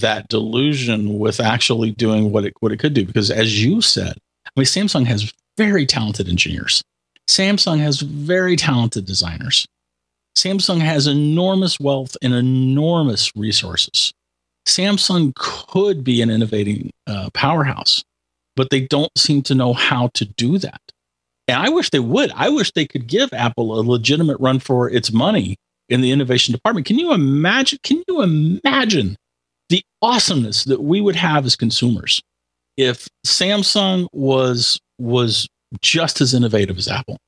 that 0.00 0.28
delusion 0.28 1.18
with 1.18 1.40
actually 1.40 1.90
doing 1.92 2.32
what 2.32 2.44
it 2.44 2.54
what 2.60 2.72
it 2.72 2.78
could 2.78 2.94
do 2.94 3.04
because 3.04 3.30
as 3.30 3.62
you 3.62 3.80
said, 3.80 4.16
I 4.46 4.50
mean 4.56 4.66
Samsung 4.66 5.06
has 5.06 5.32
very 5.56 5.86
talented 5.86 6.28
engineers. 6.28 6.82
Samsung 7.28 7.78
has 7.78 8.00
very 8.00 8.56
talented 8.56 9.04
designers. 9.04 9.66
Samsung 10.36 10.80
has 10.80 11.06
enormous 11.06 11.80
wealth 11.80 12.16
and 12.22 12.34
enormous 12.34 13.32
resources. 13.34 14.12
Samsung 14.66 15.34
could 15.34 16.04
be 16.04 16.20
an 16.20 16.30
innovating 16.30 16.90
uh, 17.06 17.30
powerhouse, 17.32 18.04
but 18.54 18.70
they 18.70 18.80
don't 18.80 19.16
seem 19.16 19.42
to 19.42 19.54
know 19.54 19.72
how 19.72 20.08
to 20.14 20.24
do 20.24 20.58
that. 20.58 20.80
And 21.48 21.58
I 21.58 21.68
wish 21.68 21.90
they 21.90 22.00
would. 22.00 22.32
I 22.34 22.48
wish 22.48 22.72
they 22.72 22.86
could 22.86 23.06
give 23.06 23.32
Apple 23.32 23.78
a 23.78 23.82
legitimate 23.82 24.38
run 24.40 24.58
for 24.58 24.90
its 24.90 25.12
money 25.12 25.56
in 25.88 26.00
the 26.00 26.10
innovation 26.10 26.52
department. 26.52 26.86
Can 26.86 26.98
you 26.98 27.12
imagine? 27.12 27.78
Can 27.82 28.02
you 28.08 28.22
imagine 28.22 29.16
the 29.68 29.82
awesomeness 30.02 30.64
that 30.64 30.82
we 30.82 31.00
would 31.00 31.16
have 31.16 31.44
as 31.44 31.56
consumers 31.56 32.22
if 32.76 33.08
Samsung 33.26 34.06
was 34.12 34.78
was 34.98 35.48
just 35.80 36.20
as 36.20 36.34
innovative 36.34 36.78
as 36.78 36.88
Apple? 36.88 37.18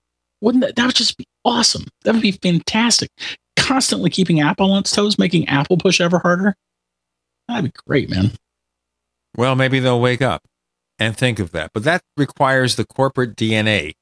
Wouldn't 0.40 0.62
that 0.64 0.76
that 0.76 0.86
would 0.86 0.94
just 0.94 1.16
be 1.16 1.26
awesome? 1.44 1.86
That 2.04 2.14
would 2.14 2.22
be 2.22 2.32
fantastic. 2.32 3.10
Constantly 3.56 4.10
keeping 4.10 4.40
Apple 4.40 4.72
on 4.72 4.80
its 4.80 4.92
toes, 4.92 5.18
making 5.18 5.48
Apple 5.48 5.76
push 5.76 6.00
ever 6.00 6.18
harder. 6.18 6.54
That'd 7.48 7.72
be 7.72 7.80
great, 7.86 8.10
man. 8.10 8.32
Well, 9.36 9.56
maybe 9.56 9.80
they'll 9.80 10.00
wake 10.00 10.22
up 10.22 10.42
and 10.98 11.16
think 11.16 11.38
of 11.38 11.52
that. 11.52 11.70
But 11.72 11.84
that 11.84 12.02
requires 12.16 12.76
the 12.76 12.84
corporate 12.84 13.36
DNA 13.36 13.94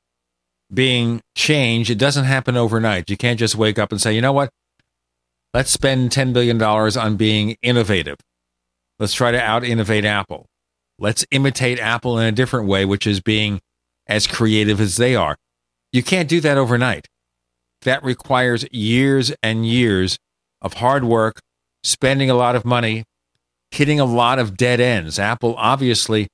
being 0.72 1.20
changed. 1.36 1.90
It 1.90 1.98
doesn't 1.98 2.24
happen 2.24 2.56
overnight. 2.56 3.08
You 3.10 3.16
can't 3.16 3.38
just 3.38 3.54
wake 3.54 3.78
up 3.78 3.92
and 3.92 4.00
say, 4.00 4.14
you 4.14 4.20
know 4.20 4.32
what? 4.32 4.50
Let's 5.56 5.70
spend 5.70 6.10
$10 6.10 6.34
billion 6.34 6.62
on 6.62 7.16
being 7.16 7.56
innovative. 7.62 8.18
Let's 8.98 9.14
try 9.14 9.30
to 9.30 9.42
out 9.42 9.64
innovate 9.64 10.04
Apple. 10.04 10.44
Let's 10.98 11.24
imitate 11.30 11.80
Apple 11.80 12.18
in 12.18 12.26
a 12.26 12.32
different 12.32 12.68
way, 12.68 12.84
which 12.84 13.06
is 13.06 13.22
being 13.22 13.60
as 14.06 14.26
creative 14.26 14.82
as 14.82 14.98
they 14.98 15.16
are. 15.16 15.34
You 15.92 16.02
can't 16.02 16.28
do 16.28 16.42
that 16.42 16.58
overnight. 16.58 17.06
That 17.84 18.04
requires 18.04 18.66
years 18.70 19.32
and 19.42 19.64
years 19.64 20.18
of 20.60 20.74
hard 20.74 21.04
work, 21.04 21.40
spending 21.82 22.28
a 22.28 22.34
lot 22.34 22.54
of 22.54 22.66
money, 22.66 23.04
hitting 23.70 23.98
a 23.98 24.04
lot 24.04 24.38
of 24.38 24.58
dead 24.58 24.78
ends. 24.78 25.18
Apple 25.18 25.54
obviously 25.56 26.28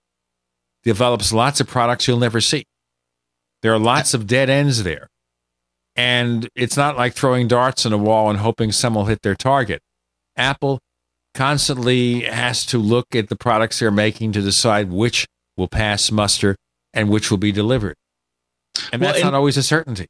develops 0.82 1.32
lots 1.32 1.60
of 1.60 1.68
products 1.68 2.08
you'll 2.08 2.18
never 2.18 2.40
see. 2.40 2.64
There 3.62 3.72
are 3.72 3.78
lots 3.78 4.14
of 4.14 4.26
dead 4.26 4.50
ends 4.50 4.82
there. 4.82 5.06
And 5.94 6.48
it's 6.54 6.76
not 6.76 6.96
like 6.96 7.14
throwing 7.14 7.48
darts 7.48 7.84
in 7.84 7.92
a 7.92 7.98
wall 7.98 8.30
and 8.30 8.38
hoping 8.38 8.72
some 8.72 8.94
will 8.94 9.04
hit 9.06 9.22
their 9.22 9.34
target. 9.34 9.82
Apple 10.36 10.78
constantly 11.34 12.22
has 12.22 12.64
to 12.66 12.78
look 12.78 13.14
at 13.14 13.28
the 13.28 13.36
products 13.36 13.78
they're 13.78 13.90
making 13.90 14.32
to 14.32 14.40
decide 14.40 14.90
which 14.90 15.26
will 15.56 15.68
pass 15.68 16.10
muster 16.10 16.56
and 16.94 17.08
which 17.08 17.30
will 17.30 17.38
be 17.38 17.52
delivered 17.52 17.96
and 18.92 19.00
well, 19.00 19.10
that's 19.12 19.22
and 19.22 19.32
not 19.32 19.34
always 19.34 19.56
a 19.56 19.62
certainty. 19.62 20.06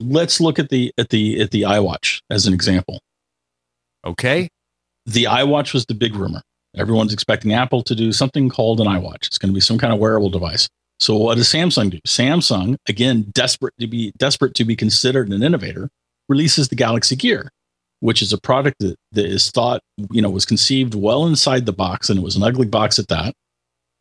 Let's 0.00 0.40
look 0.40 0.58
at 0.58 0.68
the 0.68 0.92
at 0.98 1.10
the 1.10 1.40
at 1.40 1.50
the 1.50 1.62
iWatch 1.62 2.20
as 2.30 2.46
an 2.46 2.54
example. 2.54 3.00
Okay, 4.04 4.48
the 5.06 5.24
iWatch 5.24 5.72
was 5.72 5.86
the 5.86 5.94
big 5.94 6.14
rumor. 6.14 6.42
Everyone's 6.76 7.12
expecting 7.12 7.52
Apple 7.52 7.82
to 7.84 7.94
do 7.94 8.12
something 8.12 8.48
called 8.48 8.80
an 8.80 8.86
iWatch. 8.86 9.26
It's 9.26 9.38
going 9.38 9.52
to 9.52 9.54
be 9.54 9.60
some 9.60 9.78
kind 9.78 9.92
of 9.92 10.00
wearable 10.00 10.30
device. 10.30 10.68
So 11.00 11.16
what 11.16 11.36
does 11.36 11.48
Samsung 11.48 11.90
do? 11.90 11.98
Samsung, 12.06 12.76
again, 12.88 13.26
desperate 13.32 13.74
to 13.80 13.86
be 13.86 14.12
desperate 14.16 14.54
to 14.54 14.64
be 14.64 14.76
considered 14.76 15.28
an 15.28 15.42
innovator, 15.42 15.90
releases 16.28 16.68
the 16.68 16.76
Galaxy 16.76 17.16
Gear, 17.16 17.50
which 18.00 18.22
is 18.22 18.32
a 18.32 18.40
product 18.40 18.76
that, 18.80 18.96
that 19.12 19.26
is 19.26 19.50
thought, 19.50 19.80
you 20.10 20.22
know, 20.22 20.30
was 20.30 20.46
conceived 20.46 20.94
well 20.94 21.26
inside 21.26 21.66
the 21.66 21.72
box, 21.72 22.08
and 22.08 22.18
it 22.18 22.22
was 22.22 22.36
an 22.36 22.42
ugly 22.42 22.66
box 22.66 22.98
at 22.98 23.08
that. 23.08 23.34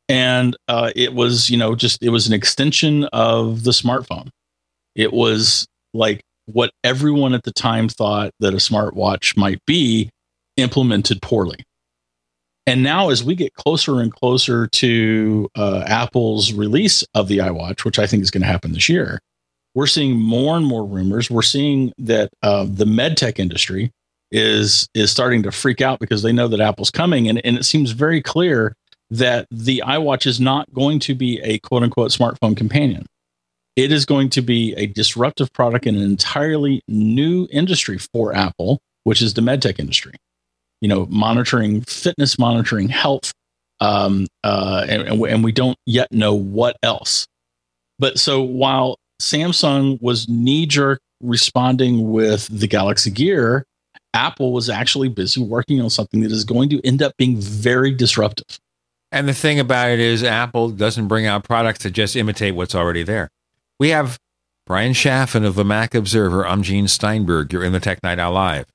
And 0.10 0.56
uh, 0.68 0.92
it 0.96 1.14
was 1.14 1.50
you 1.50 1.58
know 1.58 1.76
just 1.76 2.04
it 2.04 2.10
was 2.10 2.28
an 2.28 2.34
extension 2.34 3.06
of 3.06 3.64
the 3.64 3.72
smartphone. 3.72 4.30
It 4.96 5.14
was 5.14 5.66
like 5.94 6.22
what 6.46 6.72
everyone 6.84 7.34
at 7.34 7.44
the 7.44 7.54
time 7.54 7.88
thought 7.88 8.32
that 8.40 8.54
a 8.54 8.58
smartwatch 8.58 9.38
might 9.38 9.60
be 9.66 10.10
implemented 10.58 11.22
poorly 11.22 11.64
And 12.66 12.82
now, 12.82 13.10
as 13.10 13.24
we 13.24 13.36
get 13.36 13.54
closer 13.56 14.00
and 14.00 14.14
closer 14.14 14.68
to 14.68 15.50
uh, 15.56 15.84
Apple's 15.86 16.54
release 16.54 17.04
of 17.14 17.28
the 17.28 17.40
iWatch, 17.40 17.84
which 17.84 18.00
I 18.00 18.08
think 18.08 18.24
is 18.24 18.32
going 18.32 18.42
to 18.42 18.48
happen 18.48 18.72
this 18.72 18.88
year, 18.88 19.20
we're 19.76 19.88
seeing 19.88 20.18
more 20.18 20.56
and 20.56 20.66
more 20.66 20.86
rumors. 20.86 21.30
We're 21.30 21.42
seeing 21.42 21.92
that 21.98 22.30
uh, 22.42 22.66
the 22.70 22.86
med 22.86 23.18
tech 23.18 23.40
industry 23.40 23.92
is 24.32 24.88
is 24.94 25.12
starting 25.12 25.44
to 25.44 25.52
freak 25.52 25.82
out 25.82 26.00
because 26.00 26.24
they 26.24 26.32
know 26.32 26.48
that 26.48 26.62
Apple's 26.62 26.92
coming, 26.92 27.28
and, 27.28 27.44
and 27.46 27.58
it 27.58 27.66
seems 27.66 27.92
very 27.92 28.22
clear 28.22 28.76
that 29.10 29.48
the 29.52 29.84
iWatch 29.86 30.26
is 30.26 30.40
not 30.40 30.74
going 30.74 31.00
to 31.00 31.14
be 31.14 31.40
a 31.42 31.60
quote 31.60 31.84
unquote 31.84 32.12
smartphone 32.12 32.56
companion. 32.56 33.06
It 33.76 33.92
is 33.92 34.06
going 34.06 34.30
to 34.30 34.42
be 34.42 34.74
a 34.76 34.86
disruptive 34.86 35.52
product 35.52 35.86
in 35.86 35.96
an 35.96 36.04
entirely 36.04 36.82
new 36.88 37.48
industry 37.52 37.98
for 37.98 38.34
Apple, 38.36 38.80
which 39.04 39.22
is 39.22 39.34
the 39.34 39.42
medtech 39.42 39.80
industry. 39.80 40.14
You 40.84 40.90
know, 40.90 41.08
monitoring 41.10 41.80
fitness, 41.84 42.38
monitoring 42.38 42.90
health, 42.90 43.32
um, 43.80 44.28
uh, 44.44 44.86
and, 44.90 45.08
and 45.24 45.42
we 45.42 45.54
don't 45.54 45.78
yet 45.86 46.12
know 46.12 46.34
what 46.34 46.76
else. 46.84 47.26
But 48.00 48.20
so 48.20 48.42
while 48.42 48.98
Samsung 49.22 49.98
was 50.02 50.28
knee 50.28 50.66
jerk 50.66 51.00
responding 51.22 52.12
with 52.12 52.50
the 52.50 52.68
Galaxy 52.68 53.12
Gear, 53.12 53.64
Apple 54.14 54.52
was 54.52 54.70
actually 54.70 55.08
busy 55.08 55.42
working 55.42 55.80
on 55.80 55.90
something 55.90 56.20
that 56.20 56.34
is 56.34 56.44
going 56.44 56.68
to 56.72 56.86
end 56.86 57.02
up 57.02 57.14
being 57.18 57.38
very 57.38 57.94
disruptive. 57.94 58.60
And 59.10 59.26
the 59.26 59.34
thing 59.34 59.62
about 59.62 59.90
it 59.90 60.02
is, 60.02 60.22
Apple 60.22 60.68
doesn't 60.68 61.08
bring 61.08 61.26
out 61.26 61.46
products 61.46 61.84
that 61.84 61.92
just 61.92 62.18
imitate 62.18 62.56
what's 62.56 62.76
already 62.76 63.04
there. 63.04 63.30
We 63.80 63.92
have 63.92 64.18
Bryan 64.68 64.94
Chaffin 64.94 65.46
of 65.46 65.56
the 65.56 65.64
Mac 65.64 65.96
Observer. 65.96 66.46
I'm 66.46 66.62
Gene 66.62 66.90
Steinberg. 66.90 67.54
You're 67.54 67.64
in 67.64 67.72
the 67.72 67.80
Tech 67.80 68.04
Night 68.04 68.20
Owl 68.20 68.34
Live. 68.34 68.66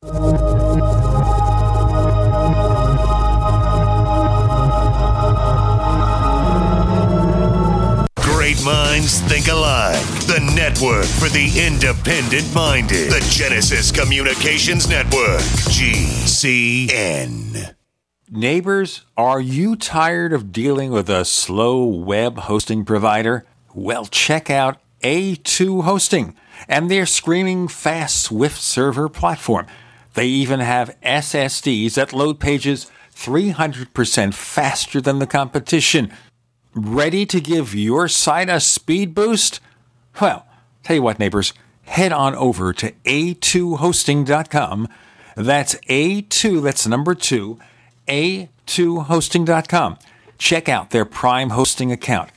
Think 9.09 9.49
alike. 9.49 9.97
The 10.27 10.39
network 10.55 11.07
for 11.07 11.31
the 11.31 11.51
independent 11.67 12.55
minded. 12.55 13.11
The 13.11 13.27
Genesis 13.31 13.91
Communications 13.91 14.87
Network. 14.87 15.41
GCN. 15.71 17.75
Neighbors, 18.31 19.07
are 19.17 19.41
you 19.41 19.77
tired 19.77 20.35
of 20.35 20.53
dealing 20.53 20.91
with 20.91 21.09
a 21.09 21.25
slow 21.25 21.87
web 21.87 22.37
hosting 22.37 22.85
provider? 22.85 23.47
Well, 23.75 24.05
check 24.05 24.51
out 24.51 24.79
A2 25.03 25.85
Hosting 25.85 26.37
and 26.69 26.91
their 26.91 27.07
screaming 27.07 27.69
fast 27.69 28.21
Swift 28.21 28.61
server 28.61 29.09
platform. 29.09 29.67
They 30.13 30.27
even 30.27 30.61
have 30.61 30.95
SSDs 31.03 31.95
that 31.95 32.13
load 32.13 32.41
pages 32.41 32.91
300% 33.15 34.35
faster 34.35 35.01
than 35.01 35.19
the 35.19 35.27
competition. 35.27 36.13
Ready 36.87 37.27
to 37.27 37.41
give 37.41 37.75
your 37.75 38.07
site 38.07 38.49
a 38.49 38.61
speed 38.61 39.13
boost? 39.13 39.59
Well, 40.21 40.47
tell 40.85 40.95
you 40.95 41.03
what, 41.03 41.19
neighbors, 41.19 41.53
head 41.85 42.13
on 42.13 42.37
over 42.37 42.73
to 42.75 42.93
a2hosting.com. 43.05 44.89
That's 45.35 45.75
A2, 45.75 46.63
that's 46.63 46.87
number 46.87 47.15
two 47.15 47.59
a2hosting.com. 48.07 49.99
Check 50.39 50.69
out 50.69 50.91
their 50.91 51.05
Prime 51.05 51.51
hosting 51.51 51.91
account. 51.93 52.31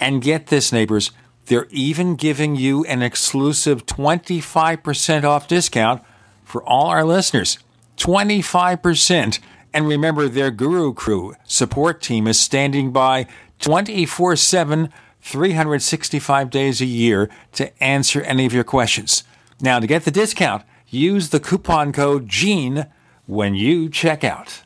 And 0.00 0.22
get 0.22 0.46
this, 0.48 0.72
neighbors, 0.72 1.10
they're 1.46 1.68
even 1.70 2.16
giving 2.16 2.56
you 2.56 2.84
an 2.86 3.02
exclusive 3.02 3.86
25% 3.86 5.24
off 5.24 5.48
discount 5.48 6.02
for 6.44 6.62
all 6.64 6.86
our 6.86 7.04
listeners. 7.04 7.58
25%. 7.98 9.38
And 9.72 9.86
remember, 9.86 10.28
their 10.28 10.50
Guru 10.50 10.92
Crew 10.94 11.34
support 11.44 12.00
team 12.00 12.26
is 12.26 12.40
standing 12.40 12.90
by 12.92 13.26
24 13.60 14.36
7, 14.36 14.92
365 15.20 16.50
days 16.50 16.80
a 16.80 16.86
year 16.86 17.30
to 17.52 17.82
answer 17.82 18.22
any 18.22 18.46
of 18.46 18.52
your 18.52 18.64
questions. 18.64 19.24
Now, 19.60 19.80
to 19.80 19.86
get 19.86 20.04
the 20.04 20.10
discount, 20.10 20.64
use 20.88 21.30
the 21.30 21.40
coupon 21.40 21.92
code 21.92 22.28
GENE 22.28 22.86
when 23.26 23.54
you 23.54 23.88
check 23.88 24.22
out. 24.22 24.65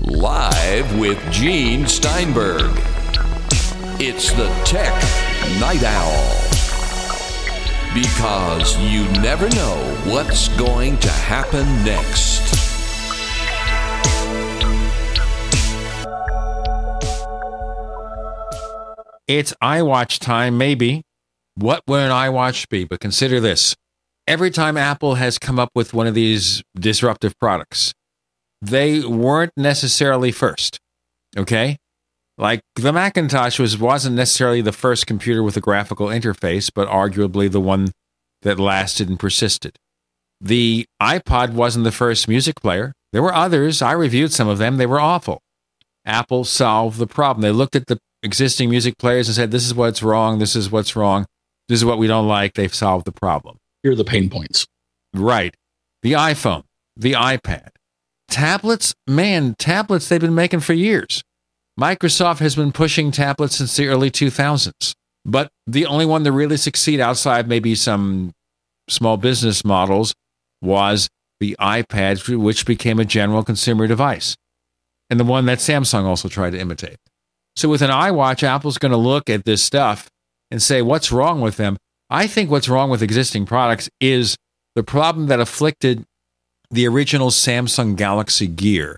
Live 0.01 0.97
with 0.97 1.21
Gene 1.31 1.85
Steinberg. 1.87 2.71
It's 3.99 4.31
the 4.33 4.47
Tech 4.65 4.93
Night 5.59 5.83
Owl. 5.83 6.64
Because 7.95 8.77
you 8.77 9.05
never 9.21 9.47
know 9.51 9.77
what's 10.03 10.49
going 10.57 10.97
to 10.99 11.09
happen 11.09 11.65
next. 11.85 12.41
It's 19.29 19.53
iWatch 19.63 20.19
time, 20.19 20.57
maybe. 20.57 21.03
What 21.55 21.83
would 21.87 22.01
an 22.01 22.11
iWatch 22.11 22.67
be? 22.67 22.83
But 22.83 22.99
consider 22.99 23.39
this. 23.39 23.77
Every 24.27 24.51
time 24.51 24.75
Apple 24.75 25.15
has 25.15 25.39
come 25.39 25.57
up 25.57 25.69
with 25.73 25.93
one 25.93 26.05
of 26.05 26.13
these 26.13 26.63
disruptive 26.77 27.39
products, 27.39 27.93
they 28.61 29.05
weren't 29.05 29.53
necessarily 29.55 30.33
first. 30.33 30.79
Okay? 31.37 31.77
Like 32.37 32.61
the 32.75 32.91
Macintosh 32.91 33.59
was 33.59 33.77
wasn't 33.77 34.15
necessarily 34.15 34.61
the 34.61 34.73
first 34.73 35.07
computer 35.07 35.41
with 35.41 35.55
a 35.55 35.61
graphical 35.61 36.07
interface, 36.07 36.69
but 36.73 36.89
arguably 36.89 37.49
the 37.49 37.61
one 37.61 37.91
that 38.41 38.59
lasted 38.59 39.07
and 39.07 39.19
persisted. 39.19 39.77
The 40.41 40.85
iPod 41.01 41.53
wasn't 41.53 41.85
the 41.85 41.91
first 41.91 42.27
music 42.27 42.61
player. 42.61 42.93
There 43.13 43.23
were 43.23 43.33
others. 43.33 43.81
I 43.81 43.93
reviewed 43.93 44.33
some 44.33 44.49
of 44.49 44.57
them. 44.57 44.77
They 44.77 44.85
were 44.85 44.99
awful. 44.99 45.41
Apple 46.05 46.43
solved 46.43 46.99
the 46.99 47.07
problem. 47.07 47.41
They 47.41 47.51
looked 47.51 47.75
at 47.75 47.87
the 47.87 47.97
existing 48.21 48.69
music 48.69 48.97
players 48.97 49.27
and 49.27 49.35
said, 49.35 49.51
This 49.51 49.65
is 49.65 49.73
what's 49.73 50.03
wrong. 50.03 50.39
This 50.39 50.55
is 50.55 50.69
what's 50.69 50.95
wrong. 50.95 51.25
This 51.69 51.79
is 51.79 51.85
what 51.85 51.97
we 51.97 52.07
don't 52.07 52.27
like. 52.27 52.53
They've 52.53 52.73
solved 52.73 53.05
the 53.05 53.11
problem. 53.11 53.57
Here 53.81 53.93
are 53.93 53.95
the 53.95 54.03
pain 54.03 54.29
points. 54.29 54.67
Right. 55.13 55.55
The 56.03 56.13
iPhone, 56.13 56.63
the 56.95 57.13
iPad. 57.13 57.69
Tablets, 58.27 58.93
man, 59.07 59.55
tablets 59.57 60.09
they've 60.09 60.19
been 60.19 60.35
making 60.35 60.59
for 60.59 60.73
years. 60.73 61.23
Microsoft 61.79 62.39
has 62.39 62.55
been 62.55 62.71
pushing 62.71 63.11
tablets 63.11 63.57
since 63.57 63.75
the 63.75 63.87
early 63.87 64.09
2000s, 64.09 64.93
but 65.25 65.49
the 65.67 65.85
only 65.85 66.05
one 66.05 66.23
to 66.23 66.31
really 66.31 66.57
succeed 66.57 67.01
outside 67.01 67.49
maybe 67.49 67.75
some 67.75 68.31
small 68.87 69.17
business 69.17 69.65
models 69.65 70.13
was 70.61 71.09
the 71.41 71.55
iPad, 71.59 72.37
which 72.37 72.65
became 72.65 72.99
a 72.99 73.05
general 73.05 73.43
consumer 73.43 73.87
device, 73.87 74.37
and 75.09 75.19
the 75.19 75.25
one 75.25 75.45
that 75.47 75.57
Samsung 75.57 76.05
also 76.05 76.29
tried 76.29 76.51
to 76.51 76.59
imitate. 76.59 76.97
So 77.57 77.67
with 77.67 77.81
an 77.81 77.91
iWatch, 77.91 78.43
Apple's 78.43 78.77
going 78.77 78.91
to 78.91 78.97
look 78.97 79.29
at 79.29 79.43
this 79.43 79.63
stuff 79.63 80.09
and 80.51 80.61
say, 80.61 80.81
what's 80.81 81.11
wrong 81.11 81.41
with 81.41 81.57
them? 81.57 81.77
I 82.09 82.27
think 82.27 82.49
what's 82.49 82.69
wrong 82.69 82.89
with 82.89 83.01
existing 83.01 83.45
products 83.45 83.89
is 83.99 84.37
the 84.75 84.83
problem 84.83 85.27
that 85.27 85.39
afflicted 85.39 86.05
the 86.69 86.87
original 86.87 87.29
Samsung 87.29 87.95
Galaxy 87.95 88.47
Gear, 88.47 88.97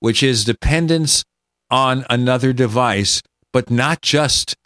which 0.00 0.22
is 0.22 0.44
dependence 0.44 1.24
on 1.70 2.04
another 2.08 2.52
device, 2.52 3.22
but 3.52 3.70
not 3.70 4.02
just 4.02 4.56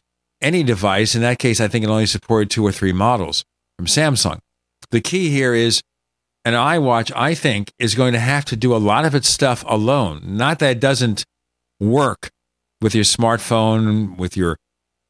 any 0.41 0.63
device. 0.63 1.15
In 1.15 1.23
that 1.23 1.39
case, 1.39 1.61
I 1.61 1.69
think 1.69 1.85
it 1.85 1.91
only 1.91 2.07
supported 2.07 2.51
two 2.51 2.65
or 2.65 2.73
three 2.73 2.93
models 2.93 3.45
from 3.77 3.87
Samsung. 3.87 4.39
The 4.91 5.01
key 5.01 5.31
here 5.31 5.55
is 5.55 5.83
an 6.45 6.55
iWatch, 6.55 7.13
I 7.15 7.35
think, 7.35 7.73
is 7.79 7.95
going 7.95 8.13
to 8.13 8.19
have 8.19 8.45
to 8.47 8.57
do 8.57 8.75
a 8.75 8.79
lot 8.79 9.05
of 9.05 9.15
its 9.15 9.29
stuff 9.29 9.65
alone. 9.67 10.23
Not 10.25 10.59
that 10.59 10.73
it 10.73 10.81
doesn't 10.81 11.25
work 11.79 12.31
with 12.81 12.95
your 12.95 13.05
smartphone, 13.05 14.17
with 14.17 14.37
your 14.37 14.57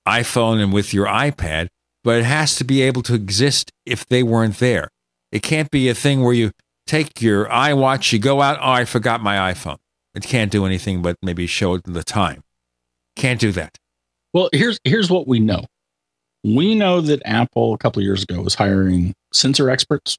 iPhone, 0.07 0.63
and 0.63 0.73
with 0.73 0.93
your 0.93 1.07
iPad, 1.07 1.69
but 2.05 2.19
it 2.19 2.25
has 2.25 2.57
to 2.57 2.65
be 2.65 2.83
able 2.83 3.03
to 3.03 3.15
exist 3.15 3.71
if 3.87 4.05
they 4.07 4.23
weren't 4.23 4.59
there. 4.59 4.89
It 5.31 5.43
can't 5.43 5.71
be 5.71 5.89
a 5.89 5.95
thing 5.95 6.23
where 6.23 6.35
you 6.35 6.51
take 6.87 7.23
your 7.23 7.47
iWatch, 7.47 8.13
you 8.13 8.19
go 8.19 8.43
out, 8.43 8.59
oh, 8.61 8.71
I 8.71 8.85
forgot 8.85 9.23
my 9.23 9.53
iPhone. 9.53 9.79
It 10.15 10.25
can't 10.25 10.51
do 10.51 10.67
anything 10.67 11.03
but 11.03 11.17
maybe 11.23 11.47
show 11.47 11.75
it 11.75 11.85
the 11.85 12.03
time. 12.03 12.43
Can't 13.17 13.41
do 13.41 13.53
that. 13.53 13.79
Well, 14.33 14.49
here's 14.53 14.79
here's 14.85 15.11
what 15.11 15.27
we 15.27 15.41
know. 15.41 15.65
We 16.45 16.75
know 16.75 17.01
that 17.01 17.23
Apple 17.25 17.75
a 17.75 17.79
couple 17.79 18.03
years 18.03 18.23
ago 18.23 18.41
was 18.43 18.55
hiring 18.55 19.15
sensor 19.33 19.71
experts, 19.71 20.19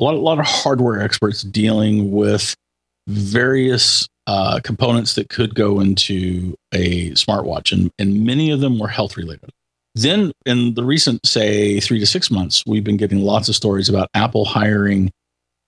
a 0.00 0.04
lot, 0.04 0.14
a 0.14 0.18
lot 0.18 0.38
of 0.38 0.46
hardware 0.46 1.00
experts 1.00 1.42
dealing 1.42 2.12
with 2.12 2.54
various 3.06 4.06
uh, 4.26 4.60
components 4.62 5.14
that 5.14 5.28
could 5.28 5.54
go 5.54 5.80
into 5.80 6.54
a 6.72 7.10
smartwatch, 7.12 7.72
and, 7.72 7.90
and 7.98 8.24
many 8.24 8.50
of 8.50 8.60
them 8.60 8.78
were 8.78 8.88
health 8.88 9.16
related. 9.16 9.50
Then, 9.94 10.32
in 10.46 10.74
the 10.74 10.84
recent, 10.84 11.26
say, 11.26 11.80
three 11.80 11.98
to 11.98 12.06
six 12.06 12.30
months, 12.30 12.64
we've 12.66 12.84
been 12.84 12.96
getting 12.96 13.20
lots 13.20 13.48
of 13.48 13.54
stories 13.54 13.88
about 13.88 14.08
Apple 14.14 14.44
hiring 14.44 15.10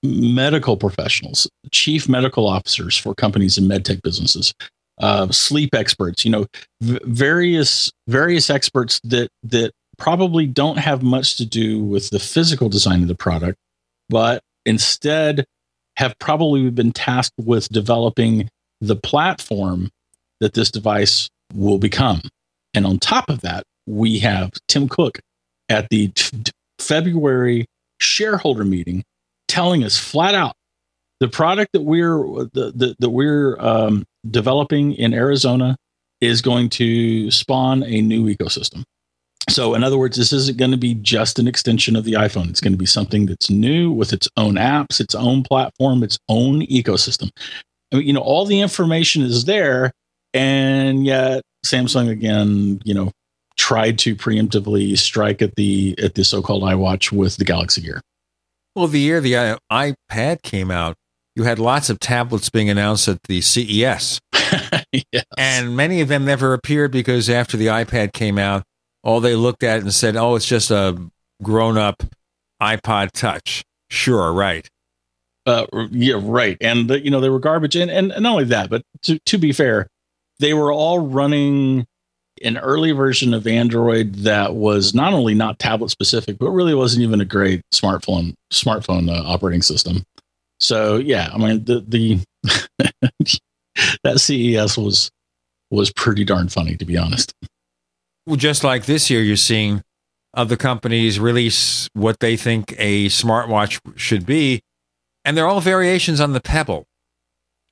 medical 0.05 0.77
professionals, 0.77 1.49
chief 1.71 2.09
medical 2.09 2.47
officers 2.47 2.97
for 2.97 3.15
companies 3.15 3.59
and 3.59 3.71
medtech 3.71 4.01
businesses, 4.03 4.55
uh, 4.99 5.29
sleep 5.31 5.75
experts. 5.75 6.25
You 6.25 6.31
know, 6.31 6.47
v- 6.81 7.01
various 7.05 7.91
various 8.07 8.51
experts 8.51 9.01
that 9.05 9.29
that 9.43 9.73
probably 9.99 10.47
don't 10.47 10.79
have 10.79 11.03
much 11.03 11.37
to 11.37 11.47
do 11.47 11.83
with 11.83 12.11
the 12.11 12.19
physical 12.19 12.69
design 12.69 13.03
of 13.03 13.09
the 13.09 13.15
product, 13.15 13.59
but 14.09 14.43
instead 14.67 15.45
have 15.97 16.19
probably 16.19 16.71
been 16.71 16.93
tasked 16.93 17.35
with 17.39 17.69
developing 17.69 18.49
the 18.81 18.97
platform 18.97 19.91
that 20.41 20.55
this 20.55 20.71
device 20.71 21.29
will 21.55 21.79
become. 21.79 22.21
And 22.75 22.85
on 22.87 22.99
top 22.99 23.31
of 23.31 23.41
that, 23.43 23.63
we 23.87 24.19
have 24.19 24.51
Tim 24.69 24.89
Cook 24.89 25.21
at 25.69 25.89
the 25.91 26.09
t- 26.09 26.37
t- 26.43 26.53
February 26.79 27.67
shareholder 28.01 28.65
meeting 28.65 29.05
telling 29.49 29.85
us 29.85 29.99
flat 29.99 30.35
out 30.35 30.55
the 31.21 31.29
product 31.29 31.73
that 31.73 31.83
we're 31.83 32.19
the, 32.53 32.73
the, 32.75 32.97
that 32.99 33.11
we're 33.11 33.59
um, 33.61 34.05
developing 34.31 34.93
in 34.93 35.15
Arizona 35.15 35.77
is 36.21 36.43
going 36.43 36.69
to 36.71 37.31
spawn 37.31 37.83
a 37.85 38.01
new 38.01 38.27
ecosystem. 38.27 38.83
So, 39.51 39.75
in 39.75 39.85
other 39.85 39.99
words, 39.99 40.17
this 40.17 40.33
isn't 40.33 40.57
going 40.57 40.71
to 40.71 40.77
be 40.77 40.95
just 40.95 41.39
an 41.39 41.47
extension 41.47 41.97
of 41.97 42.05
the 42.05 42.13
iPhone. 42.13 42.49
It's 42.49 42.61
going 42.61 42.73
to 42.73 42.79
be 42.79 42.87
something 42.87 43.27
that's 43.27 43.51
new 43.51 43.91
with 43.91 44.13
its 44.13 44.27
own 44.37 44.55
apps, 44.55 45.01
its 45.01 45.15
own 45.15 45.43
platform, 45.43 46.03
its 46.03 46.19
own 46.29 46.63
ecosystem. 46.63 47.31
I 47.93 47.97
mean, 47.97 48.07
you 48.07 48.13
know, 48.13 48.21
all 48.21 48.47
the 48.47 48.61
information 48.61 49.23
is 49.23 49.45
there, 49.45 49.93
and 50.33 51.05
yet 51.05 51.43
Samsung 51.65 52.09
again, 52.09 52.81
you 52.85 52.95
know, 52.95 53.13
tried 53.57 53.99
to 54.01 54.17
preemptively 54.17 54.97
strike 54.99 55.43
at 55.43 55.55
the 55.57 55.95
at 56.03 56.15
the 56.15 56.25
so-called 56.25 56.63
iWatch 56.63 57.13
with 57.13 57.37
the 57.37 57.45
Galaxy 57.45 57.83
Gear. 57.83 58.01
Well, 58.75 58.89
the 58.89 59.01
year 59.01 59.21
the 59.21 59.59
iPad 59.71 60.43
came 60.43 60.71
out, 60.71 60.97
you 61.37 61.45
had 61.45 61.59
lots 61.59 61.91
of 61.91 61.99
tablets 61.99 62.49
being 62.51 62.71
announced 62.71 63.09
at 63.09 63.23
the 63.25 63.41
CES. 63.41 64.21
yes. 64.93 65.25
And 65.37 65.77
many 65.77 66.01
of 66.01 66.09
them 66.09 66.25
never 66.25 66.55
appeared 66.55 66.93
because 66.93 67.29
after 67.29 67.57
the 67.57 67.67
iPad 67.67 68.13
came 68.13 68.39
out, 68.39 68.63
all 69.03 69.21
they 69.21 69.35
looked 69.35 69.63
at 69.63 69.81
and 69.81 69.93
said, 69.93 70.17
oh, 70.17 70.37
it's 70.37 70.47
just 70.47 70.71
a 70.71 70.97
grown 71.43 71.77
up 71.77 72.03
iPod 72.63 73.11
Touch. 73.13 73.65
Sure, 73.91 74.33
right. 74.33 74.69
Uh, 75.47 75.67
yeah, 75.91 76.19
right. 76.21 76.57
And, 76.61 76.89
the, 76.89 77.05
you 77.05 77.11
know, 77.11 77.21
they 77.21 77.29
were 77.29 77.41
garbage. 77.41 77.77
And, 77.77 77.91
and 77.91 78.09
not 78.09 78.25
only 78.25 78.45
that, 78.45 78.71
but 78.71 78.83
to, 79.03 79.19
to 79.27 79.39
be 79.39 79.53
fair, 79.53 79.89
they 80.39 80.55
were 80.55 80.73
all 80.73 81.01
running 81.01 81.87
an 82.43 82.59
early 82.59 82.93
version 82.93 83.33
of 83.35 83.47
Android 83.47 84.15
that 84.17 84.55
was 84.55 84.95
not 84.95 85.13
only 85.13 85.35
not 85.35 85.59
tablet 85.59 85.91
specific, 85.91 86.39
but 86.39 86.51
really 86.51 86.75
wasn't 86.75 87.03
even 87.03 87.21
a 87.21 87.25
great 87.25 87.63
smartphone 87.73 88.35
smartphone 88.53 89.11
uh, 89.11 89.23
operating 89.25 89.63
system. 89.63 90.03
So 90.61 90.97
yeah, 90.97 91.31
I 91.33 91.39
mean 91.39 91.65
the 91.65 91.85
the 91.87 92.21
that 94.05 94.21
CES 94.21 94.77
was 94.77 95.11
was 95.71 95.93
pretty 95.93 96.25
darn 96.25 96.49
funny 96.49 96.77
to 96.77 96.85
be 96.85 96.97
honest. 96.97 97.33
Well, 98.27 98.37
just 98.37 98.65
like 98.65 98.87
this 98.87 99.11
year, 99.11 99.23
you're 99.23 99.37
seeing 99.37 99.83
other 100.33 100.57
companies 100.57 101.21
release 101.21 101.89
what 101.93 102.21
they 102.21 102.37
think 102.37 102.75
a 102.79 103.07
smartwatch 103.07 103.81
should 103.97 104.27
be, 104.27 104.63
and 105.25 105.37
they're 105.37 105.47
all 105.47 105.61
variations 105.61 106.21
on 106.21 106.33
the 106.33 106.41
Pebble. 106.41 106.87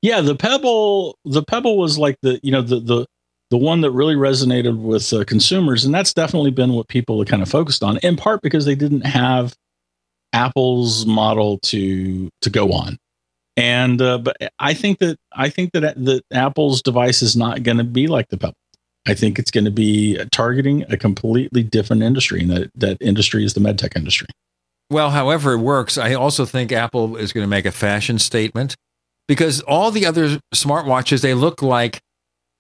Yeah, 0.03 0.21
the 0.21 0.35
Pebble, 0.35 1.17
the 1.25 1.43
Pebble 1.43 1.79
was 1.79 1.99
like 1.99 2.17
the 2.23 2.41
you 2.43 2.53
know 2.53 2.63
the 2.63 2.81
the 2.81 3.07
the 3.53 3.59
one 3.59 3.83
that 3.83 3.91
really 3.91 4.15
resonated 4.15 4.79
with 4.79 5.13
uh, 5.13 5.25
consumers, 5.25 5.85
and 5.85 5.95
that's 5.95 6.15
definitely 6.15 6.51
been 6.51 6.73
what 6.73 6.89
people 6.89 7.19
have 7.19 7.29
kind 7.29 7.43
of 7.43 7.51
focused 7.51 7.83
on. 7.83 7.99
In 7.99 8.17
part 8.17 8.41
because 8.41 8.65
they 8.65 8.75
didn't 8.75 9.03
have 9.03 9.55
Apple's 10.33 11.05
model 11.05 11.59
to 11.65 12.31
to 12.41 12.49
go 12.49 12.73
on, 12.73 12.97
and 13.59 14.01
uh, 14.01 14.17
but 14.17 14.39
I 14.59 14.73
think 14.73 15.01
that 15.01 15.19
I 15.33 15.51
think 15.51 15.73
that 15.75 16.03
that 16.03 16.23
Apple's 16.33 16.81
device 16.81 17.21
is 17.21 17.37
not 17.37 17.63
going 17.63 17.77
to 17.77 17.85
be 17.85 18.07
like 18.07 18.29
the 18.29 18.39
Pebble. 18.39 18.55
I 19.07 19.13
think 19.13 19.39
it's 19.39 19.51
going 19.51 19.67
to 19.67 19.71
be 19.71 20.19
targeting 20.31 20.87
a 20.91 20.97
completely 20.97 21.63
different 21.63 22.03
industry, 22.03 22.41
and 22.41 22.51
that 22.51 22.71
that 22.77 22.97
industry 23.03 23.45
is 23.45 23.53
the 23.53 23.61
medtech 23.61 23.95
industry. 23.95 24.29
Well, 24.89 25.11
however 25.11 25.53
it 25.53 25.59
works, 25.59 25.99
I 25.99 26.15
also 26.15 26.47
think 26.47 26.73
Apple 26.73 27.17
is 27.17 27.35
going 27.35 27.45
to 27.45 27.49
make 27.49 27.67
a 27.67 27.73
fashion 27.73 28.19
statement 28.19 28.77
because 29.29 29.61
all 29.61 29.91
the 29.91 30.07
other 30.07 30.41
smartwatches 30.55 31.21
they 31.21 31.35
look 31.35 31.61
like 31.61 32.01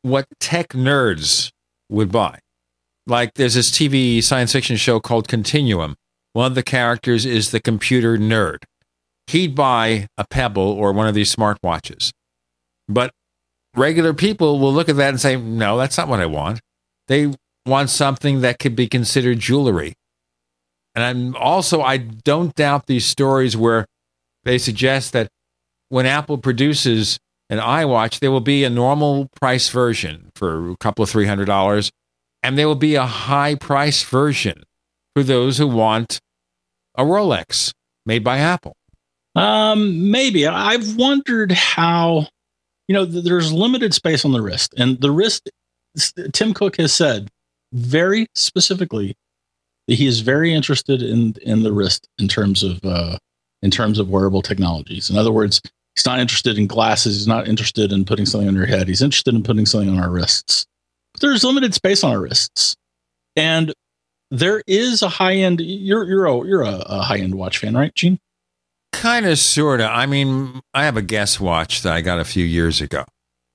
what 0.02 0.26
tech 0.40 0.68
nerds 0.70 1.50
would 1.88 2.12
buy. 2.12 2.38
Like 3.06 3.34
there's 3.34 3.54
this 3.54 3.70
TV 3.70 4.22
science 4.22 4.52
fiction 4.52 4.76
show 4.76 5.00
called 5.00 5.28
Continuum. 5.28 5.96
One 6.32 6.46
of 6.46 6.54
the 6.54 6.62
characters 6.62 7.26
is 7.26 7.50
the 7.50 7.60
computer 7.60 8.16
nerd. 8.16 8.58
He'd 9.26 9.54
buy 9.54 10.08
a 10.16 10.26
Pebble 10.26 10.62
or 10.62 10.92
one 10.92 11.06
of 11.06 11.14
these 11.14 11.34
smartwatches. 11.34 12.10
But 12.88 13.12
regular 13.76 14.14
people 14.14 14.58
will 14.58 14.72
look 14.72 14.88
at 14.88 14.96
that 14.96 15.10
and 15.10 15.20
say, 15.20 15.36
no, 15.36 15.76
that's 15.76 15.96
not 15.96 16.08
what 16.08 16.20
I 16.20 16.26
want. 16.26 16.60
They 17.08 17.32
want 17.66 17.90
something 17.90 18.40
that 18.40 18.58
could 18.58 18.74
be 18.74 18.88
considered 18.88 19.38
jewelry. 19.38 19.94
And 20.94 21.04
I'm 21.04 21.36
also, 21.36 21.80
I 21.80 21.96
don't 21.96 22.54
doubt 22.54 22.86
these 22.86 23.06
stories 23.06 23.56
where 23.56 23.86
they 24.44 24.58
suggest 24.58 25.12
that 25.12 25.28
when 25.88 26.06
Apple 26.06 26.38
produces 26.38 27.18
an 27.52 27.58
iWatch, 27.58 28.20
there 28.20 28.30
will 28.30 28.40
be 28.40 28.64
a 28.64 28.70
normal 28.70 29.28
price 29.36 29.68
version 29.68 30.30
for 30.34 30.70
a 30.70 30.76
couple 30.78 31.02
of 31.02 31.10
three 31.10 31.26
hundred 31.26 31.44
dollars, 31.44 31.92
and 32.42 32.56
there 32.56 32.66
will 32.66 32.74
be 32.74 32.94
a 32.94 33.04
high 33.04 33.54
price 33.54 34.02
version 34.02 34.62
for 35.14 35.22
those 35.22 35.58
who 35.58 35.66
want 35.66 36.18
a 36.96 37.04
Rolex 37.04 37.74
made 38.06 38.24
by 38.24 38.38
Apple. 38.38 38.74
Um, 39.34 40.10
maybe 40.10 40.46
I've 40.46 40.96
wondered 40.96 41.52
how, 41.52 42.26
you 42.88 42.94
know, 42.94 43.04
th- 43.04 43.24
there's 43.24 43.52
limited 43.52 43.92
space 43.92 44.24
on 44.24 44.32
the 44.32 44.40
wrist, 44.40 44.72
and 44.78 44.98
the 45.00 45.10
wrist. 45.10 45.50
Tim 46.32 46.54
Cook 46.54 46.78
has 46.78 46.94
said 46.94 47.28
very 47.74 48.28
specifically 48.34 49.14
that 49.88 49.96
he 49.96 50.06
is 50.06 50.20
very 50.20 50.54
interested 50.54 51.02
in 51.02 51.34
in 51.42 51.64
the 51.64 51.72
wrist 51.72 52.08
in 52.18 52.28
terms 52.28 52.62
of 52.62 52.82
uh, 52.82 53.18
in 53.60 53.70
terms 53.70 53.98
of 53.98 54.08
wearable 54.08 54.40
technologies. 54.40 55.10
In 55.10 55.18
other 55.18 55.32
words, 55.32 55.60
he's 55.96 56.06
not 56.06 56.18
interested 56.18 56.58
in 56.58 56.66
glasses. 56.66 57.16
He's 57.16 57.28
not 57.28 57.48
interested 57.48 57.92
in 57.92 58.04
putting 58.04 58.26
something 58.26 58.48
on 58.48 58.54
your 58.54 58.66
head. 58.66 58.88
He's 58.88 59.02
interested 59.02 59.34
in 59.34 59.42
putting 59.42 59.66
something 59.66 59.90
on 59.90 59.98
our 59.98 60.10
wrists. 60.10 60.66
But 61.12 61.20
there's 61.20 61.44
limited 61.44 61.74
space 61.74 62.02
on 62.02 62.12
our 62.12 62.20
wrists, 62.20 62.76
and 63.36 63.72
there 64.30 64.62
is 64.66 65.02
a 65.02 65.08
high 65.08 65.34
end. 65.34 65.60
You're 65.60 66.04
you're 66.04 66.26
a 66.26 66.46
you're 66.46 66.62
a, 66.62 66.82
a 66.86 67.02
high 67.02 67.18
end 67.18 67.34
watch 67.34 67.58
fan, 67.58 67.76
right, 67.76 67.94
Gene? 67.94 68.18
Kind 68.92 69.26
of, 69.26 69.38
sort 69.38 69.80
of. 69.80 69.90
I 69.90 70.06
mean, 70.06 70.60
I 70.74 70.84
have 70.84 70.96
a 70.96 71.02
Guess 71.02 71.40
watch 71.40 71.82
that 71.82 71.92
I 71.92 72.00
got 72.00 72.18
a 72.20 72.24
few 72.24 72.44
years 72.44 72.80
ago, 72.80 73.04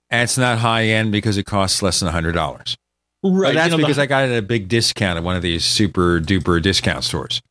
and 0.09 0.23
it's 0.23 0.37
not 0.37 0.59
high 0.59 0.85
end 0.85 1.11
because 1.11 1.37
it 1.37 1.45
costs 1.45 1.81
less 1.81 1.99
than 1.99 2.09
hundred 2.09 2.33
dollars. 2.33 2.77
Right. 3.23 3.49
But 3.49 3.53
that's 3.55 3.71
you 3.71 3.77
know, 3.77 3.83
because 3.83 3.97
the, 3.97 4.03
I 4.03 4.05
got 4.05 4.25
it 4.25 4.31
at 4.31 4.37
a 4.37 4.45
big 4.45 4.67
discount 4.67 5.17
at 5.17 5.23
one 5.23 5.35
of 5.35 5.41
these 5.41 5.65
super 5.65 6.19
duper 6.19 6.61
discount 6.61 7.03
stores. 7.03 7.41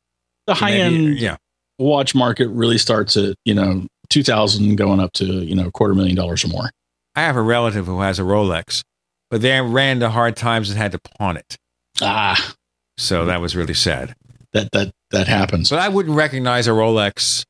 the 0.46 0.54
high 0.54 0.72
end 0.72 1.18
yeah. 1.18 1.36
watch 1.78 2.14
market 2.14 2.48
really 2.48 2.78
starts 2.78 3.16
at 3.16 3.34
you 3.44 3.54
know 3.54 3.86
two 4.08 4.22
thousand 4.22 4.76
going 4.76 5.00
up 5.00 5.12
to 5.14 5.24
you 5.24 5.54
know 5.54 5.66
a 5.66 5.70
quarter 5.72 5.94
million 5.94 6.16
dollars 6.16 6.44
or 6.44 6.48
more. 6.48 6.70
I 7.14 7.20
have 7.22 7.36
a 7.36 7.42
relative 7.42 7.86
who 7.86 8.00
has 8.00 8.18
a 8.18 8.22
Rolex, 8.22 8.82
but 9.30 9.40
they 9.42 9.60
ran 9.60 9.96
into 9.98 10.10
hard 10.10 10.36
times 10.36 10.68
and 10.70 10.78
had 10.78 10.92
to 10.92 10.98
pawn 10.98 11.36
it. 11.36 11.56
Ah, 12.00 12.54
So 12.98 13.24
that 13.26 13.40
was 13.40 13.56
really 13.56 13.74
sad. 13.74 14.14
that 14.52 14.70
that 14.72 14.92
that 15.10 15.28
happens. 15.28 15.70
But 15.70 15.78
I 15.78 15.88
wouldn't 15.88 16.14
recognize 16.16 16.66
a 16.66 16.72
Rolex 16.72 17.44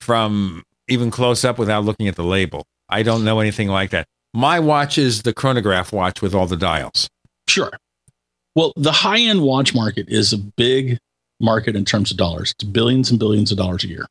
from 0.00 0.62
even 0.88 1.10
close 1.10 1.44
up 1.44 1.58
without 1.58 1.84
looking 1.84 2.08
at 2.08 2.16
the 2.16 2.24
label. 2.24 2.64
I 2.88 3.02
don't 3.02 3.24
know 3.24 3.40
anything 3.40 3.68
like 3.68 3.90
that. 3.90 4.06
My 4.34 4.60
watch 4.60 4.98
is 4.98 5.22
the 5.22 5.32
chronograph 5.34 5.92
watch 5.92 6.22
with 6.22 6.34
all 6.34 6.46
the 6.46 6.56
dials. 6.56 7.08
Sure. 7.48 7.70
Well, 8.54 8.72
the 8.76 8.92
high 8.92 9.20
end 9.20 9.42
watch 9.42 9.74
market 9.74 10.06
is 10.08 10.32
a 10.32 10.38
big 10.38 10.98
market 11.40 11.74
in 11.76 11.84
terms 11.84 12.10
of 12.10 12.16
dollars. 12.16 12.52
It's 12.52 12.64
billions 12.64 13.10
and 13.10 13.18
billions 13.18 13.50
of 13.50 13.58
dollars 13.58 13.84
a 13.84 13.88
year. 13.88 14.06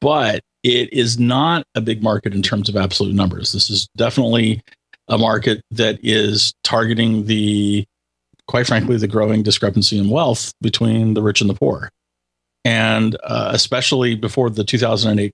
But 0.00 0.40
it 0.62 0.92
is 0.92 1.18
not 1.18 1.64
a 1.74 1.80
big 1.80 2.02
market 2.02 2.34
in 2.34 2.42
terms 2.42 2.68
of 2.68 2.76
absolute 2.76 3.14
numbers. 3.14 3.52
This 3.52 3.70
is 3.70 3.88
definitely 3.96 4.62
a 5.08 5.18
market 5.18 5.62
that 5.70 5.98
is 6.02 6.52
targeting 6.64 7.26
the, 7.26 7.84
quite 8.46 8.66
frankly, 8.66 8.96
the 8.96 9.08
growing 9.08 9.42
discrepancy 9.42 9.98
in 9.98 10.10
wealth 10.10 10.52
between 10.60 11.14
the 11.14 11.22
rich 11.22 11.40
and 11.40 11.48
the 11.48 11.54
poor. 11.54 11.90
And 12.64 13.16
uh, 13.24 13.50
especially 13.54 14.14
before 14.14 14.50
the 14.50 14.64
2008 14.64 15.32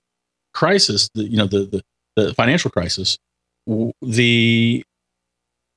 crisis, 0.53 1.09
the, 1.15 1.23
you 1.23 1.37
know, 1.37 1.47
the, 1.47 1.65
the, 1.65 1.81
the 2.15 2.33
financial 2.33 2.71
crisis, 2.71 3.17
the, 3.67 3.91
the, 4.01 4.83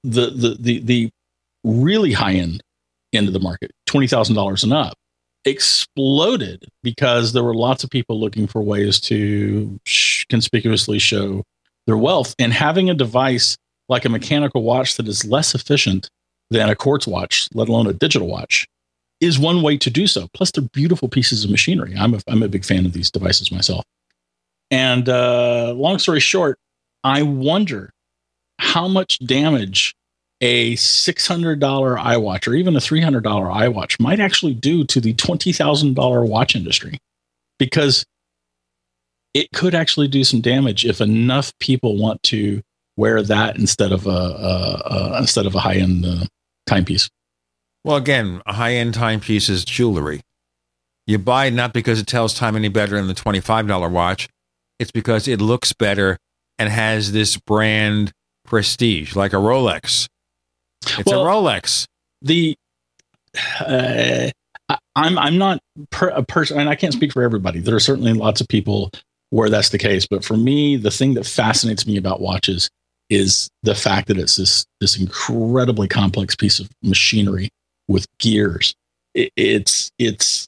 the, 0.05 0.57
the, 0.61 0.79
the 0.81 1.11
really 1.65 2.13
high 2.13 2.35
end 2.35 2.63
end 3.15 3.27
of 3.27 3.33
the 3.33 3.41
market, 3.41 3.71
$20,000 3.89 4.63
and 4.63 4.73
up, 4.73 4.95
exploded 5.45 6.67
because 6.83 7.33
there 7.33 7.45
were 7.45 7.55
lots 7.55 7.85
of 7.85 7.91
people 7.91 8.21
looking 8.21 8.47
for 8.47 8.63
ways 8.63 9.01
to 9.01 9.79
conspicuously 10.29 10.99
show 10.99 11.45
their 11.87 11.97
wealth. 11.97 12.35
And 12.39 12.53
having 12.53 12.91
a 12.91 12.95
device 12.95 13.57
like 13.89 14.05
a 14.05 14.09
mechanical 14.09 14.63
watch 14.63 14.97
that 14.97 15.09
is 15.09 15.25
less 15.25 15.55
efficient 15.55 16.11
than 16.51 16.69
a 16.69 16.77
quartz 16.77 17.07
watch, 17.07 17.49
let 17.55 17.69
alone 17.69 17.87
a 17.87 17.93
digital 17.93 18.29
watch, 18.29 18.67
is 19.21 19.39
one 19.39 19.63
way 19.63 19.77
to 19.77 19.91
do 19.91 20.07
so. 20.07 20.29
Plus, 20.35 20.51
they're 20.51 20.63
beautiful 20.73 21.09
pieces 21.09 21.45
of 21.45 21.51
machinery. 21.51 21.95
I'm 21.99 22.15
a, 22.15 22.21
I'm 22.29 22.43
a 22.43 22.49
big 22.49 22.65
fan 22.65 22.87
of 22.87 22.93
these 22.93 23.11
devices 23.11 23.51
myself. 23.51 23.85
And 24.71 25.09
uh, 25.09 25.73
long 25.75 25.99
story 25.99 26.21
short, 26.21 26.59
I 27.03 27.23
wonder 27.23 27.91
how 28.59 28.89
much 28.89 29.19
damage 29.21 29.95
a 30.41 30.75
$600 30.75 31.59
iWatch 31.59 32.47
or 32.47 32.55
even 32.55 32.77
a 32.77 32.81
$300 32.81 33.23
iWatch 33.23 34.01
might 34.01 34.21
actually 34.21 34.55
do 34.55 34.85
to 34.85 35.01
the 35.01 35.15
$20,000 35.15 36.29
watch 36.29 36.55
industry 36.55 36.99
because 37.59 38.05
it 39.35 39.49
could 39.53 39.75
actually 39.75 40.09
do 40.09 40.25
some 40.25 40.41
damage 40.41 40.85
if 40.85 41.01
enough 41.01 41.53
people 41.59 41.97
want 41.97 42.23
to 42.25 42.63
wear 42.97 43.23
that 43.23 43.57
instead 43.57 43.93
of 43.93 44.07
a, 44.07 44.11
a, 44.11 44.83
a 44.87 45.19
instead 45.19 45.47
of 45.47 45.55
a 45.55 45.61
high-end 45.61 46.05
uh, 46.05 46.25
timepiece. 46.67 47.09
Well, 47.85 47.97
again, 47.97 48.43
a 48.47 48.55
high 48.55 48.75
end 48.75 48.95
timepiece 48.95 49.49
is 49.49 49.65
jewelry. 49.65 50.21
You 51.07 51.19
buy 51.19 51.47
it 51.47 51.55
not 51.55 51.73
because 51.73 52.01
it 52.01 52.07
tells 52.07 52.35
time 52.35 52.55
any 52.57 52.69
better 52.69 52.97
than 52.97 53.07
the 53.07 53.15
$25 53.15 53.91
watch, 53.91 54.29
it's 54.79 54.91
because 54.91 55.27
it 55.27 55.41
looks 55.41 55.73
better 55.73 56.19
and 56.59 56.69
has 56.69 57.13
this 57.13 57.37
brand 57.37 58.13
prestige, 58.45 59.17
like 59.17 59.33
a 59.33 59.37
Rolex. 59.37 60.09
It's 60.83 61.05
Well, 61.07 61.27
a 61.27 61.31
Rolex. 61.31 61.87
the 62.23 62.55
uh, 63.61 64.31
I- 64.69 64.79
I'm 64.97 65.19
I'm 65.19 65.39
not 65.39 65.61
per, 65.91 66.09
a 66.09 66.23
person, 66.25 66.59
and 66.59 66.69
I 66.69 66.75
can't 66.75 66.93
speak 66.93 67.13
for 67.13 67.23
everybody. 67.23 67.61
There 67.61 67.75
are 67.77 67.81
certainly 67.81 68.13
lots 68.13 68.41
of 68.41 68.49
people 68.49 68.91
where 69.31 69.49
that's 69.51 69.69
the 69.71 69.79
case, 69.79 70.07
but 70.07 70.25
for 70.25 70.37
me, 70.37 70.77
the 70.77 70.91
thing 70.91 71.15
that 71.15 71.27
fascinates 71.27 71.87
me 71.87 71.97
about 71.97 72.21
watches 72.21 72.69
is 73.11 73.49
the 73.63 73.75
fact 73.75 74.09
that 74.09 74.19
it's 74.19 74.37
this 74.37 74.65
this 74.81 74.99
incredibly 74.99 75.89
complex 75.89 76.35
piece 76.37 76.59
of 76.61 76.69
machinery 76.83 77.49
with 77.89 78.07
gears. 78.19 78.75
It, 79.15 79.31
it's 79.37 79.91
it's 79.99 80.47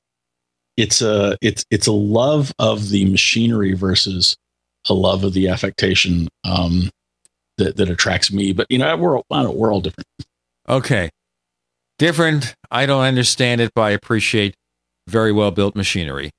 it's 0.77 1.01
a 1.03 1.37
it's 1.41 1.65
it's 1.71 1.87
a 1.87 1.93
love 1.93 2.53
of 2.59 2.91
the 2.91 3.05
machinery 3.07 3.73
versus 3.75 4.37
a 4.89 4.95
love 4.95 5.25
of 5.25 5.33
the 5.35 5.49
affectation 5.49 6.29
um, 6.45 6.91
that 7.61 7.77
that 7.77 7.89
attracts 7.89 8.33
me. 8.33 8.53
But 8.53 8.67
you 8.69 8.79
know, 8.79 8.97
we're 8.97 9.17
all, 9.17 9.27
I 9.31 9.43
don't, 9.43 9.57
we're 9.57 9.73
all 9.73 9.81
different. 9.81 10.07
Okay. 10.69 11.11
Different. 11.99 12.55
I 12.71 12.87
don't 12.87 13.03
understand 13.03 13.61
it, 13.61 13.73
but 13.75 13.83
I 13.83 13.91
appreciate 13.91 14.55
very 15.07 15.33
well 15.33 15.51
built 15.51 15.77
machinery. 15.77 16.31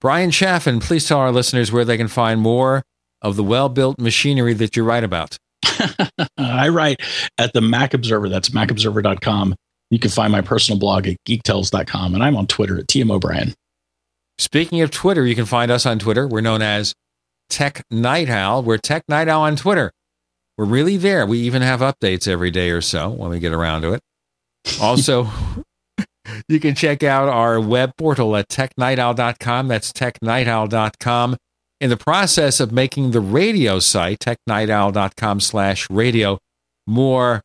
Bryan 0.00 0.30
Chaffin, 0.30 0.80
please 0.80 1.06
tell 1.06 1.18
our 1.18 1.32
listeners 1.32 1.72
where 1.72 1.84
they 1.84 1.96
can 1.96 2.08
find 2.08 2.40
more 2.40 2.82
of 3.22 3.36
the 3.36 3.44
well 3.44 3.68
built 3.68 3.98
machinery 3.98 4.52
that 4.54 4.76
you 4.76 4.84
write 4.84 5.04
about. 5.04 5.38
I 6.38 6.68
write 6.68 7.00
at 7.38 7.52
the 7.52 7.60
Mac 7.60 7.94
Observer. 7.94 8.28
That's 8.28 8.50
macobserver.com. 8.50 9.54
You 9.90 9.98
can 9.98 10.10
find 10.10 10.32
my 10.32 10.40
personal 10.40 10.78
blog 10.78 11.06
at 11.06 11.16
geektells.com, 11.26 12.14
and 12.14 12.22
I'm 12.22 12.36
on 12.36 12.46
Twitter 12.46 12.78
at 12.78 12.86
TMOBryan. 12.86 13.54
Speaking 14.38 14.80
of 14.80 14.90
Twitter, 14.90 15.24
you 15.24 15.34
can 15.34 15.46
find 15.46 15.70
us 15.70 15.86
on 15.86 15.98
Twitter. 15.98 16.26
We're 16.26 16.40
known 16.40 16.62
as 16.62 16.92
Tech 17.48 17.82
Night 17.90 18.28
Owl. 18.28 18.62
We're 18.62 18.78
Tech 18.78 19.04
Night 19.08 19.28
Owl 19.28 19.42
on 19.42 19.56
Twitter. 19.56 19.92
We're 20.56 20.64
really 20.66 20.96
there. 20.96 21.26
We 21.26 21.38
even 21.40 21.62
have 21.62 21.80
updates 21.80 22.28
every 22.28 22.50
day 22.50 22.70
or 22.70 22.80
so 22.80 23.10
when 23.10 23.30
we 23.30 23.38
get 23.40 23.52
around 23.52 23.82
to 23.82 23.92
it. 23.92 24.00
Also, 24.80 25.28
you 26.48 26.60
can 26.60 26.74
check 26.74 27.02
out 27.02 27.28
our 27.28 27.60
web 27.60 27.92
portal 27.96 28.36
at 28.36 28.48
technightowl.com. 28.48 29.68
That's 29.68 29.92
technightowl.com. 29.92 31.36
In 31.80 31.90
the 31.90 31.96
process 31.96 32.60
of 32.60 32.72
making 32.72 33.10
the 33.10 33.20
radio 33.20 33.78
site, 33.78 34.20
technightowl.com 34.20 35.40
slash 35.40 35.90
radio, 35.90 36.38
more 36.86 37.42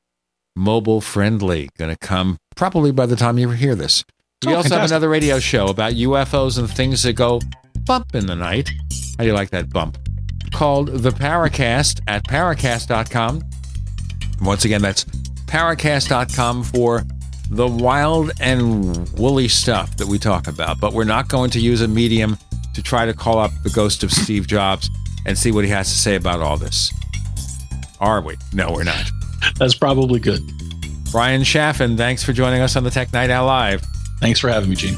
mobile 0.56 1.02
friendly. 1.02 1.70
Going 1.78 1.92
to 1.92 1.98
come 1.98 2.38
probably 2.56 2.92
by 2.92 3.06
the 3.06 3.16
time 3.16 3.38
you 3.38 3.50
hear 3.50 3.76
this. 3.76 4.04
We 4.46 4.54
Oh, 4.54 4.58
also 4.58 4.76
have 4.78 4.86
another 4.90 5.10
radio 5.10 5.40
show 5.40 5.68
about 5.68 5.94
UFOs 5.94 6.58
and 6.58 6.70
things 6.70 7.04
that 7.04 7.14
go 7.14 7.42
bump 7.82 8.14
in 8.16 8.28
the 8.28 8.36
night. 8.36 8.70
How 9.18 9.24
do 9.24 9.26
you 9.26 9.34
like 9.34 9.50
that 9.50 9.70
bump? 9.70 9.98
Called 10.52 10.88
The 10.88 11.12
Paracast 11.12 12.02
at 12.08 12.24
paracast.com. 12.26 13.44
Once 14.42 14.66
again, 14.66 14.82
that's 14.82 15.06
paracast.com 15.46 16.64
for 16.64 17.04
the 17.50 17.68
wild 17.68 18.32
and 18.40 19.10
woolly 19.18 19.48
stuff 19.48 19.98
that 19.98 20.08
we 20.08 20.20
talk 20.20 20.48
about, 20.48 20.80
but 20.80 20.94
we're 20.94 21.04
not 21.04 21.28
going 21.28 21.50
to 21.52 21.60
use 21.60 21.82
a 21.82 21.88
medium 21.88 22.38
to 22.76 22.84
try 22.84 23.06
to 23.06 23.14
call 23.14 23.40
up 23.40 23.52
the 23.64 23.70
ghost 23.72 24.04
of 24.04 24.12
Steve 24.12 24.48
Jobs 24.48 24.90
and 25.26 25.38
see 25.38 25.52
what 25.52 25.66
he 25.66 25.70
has 25.72 25.90
to 25.90 25.98
say 25.98 26.16
about 26.16 26.40
all 26.40 26.58
this. 26.58 26.94
Are 28.00 28.22
we? 28.22 28.38
No, 28.54 28.72
we're 28.72 28.84
not. 28.84 29.04
That's 29.58 29.76
probably 29.76 30.20
good. 30.20 30.42
Bryan 31.12 31.44
Chaffin, 31.44 31.98
thanks 31.98 32.24
for 32.24 32.34
joining 32.34 32.62
us 32.62 32.76
on 32.76 32.84
the 32.84 32.92
Tech 32.92 33.12
Night 33.12 33.30
Owl 33.30 33.48
Live. 33.48 33.82
Thanks 34.20 34.40
for 34.40 34.50
having 34.50 34.70
me, 34.70 34.76
Gene. 34.76 34.98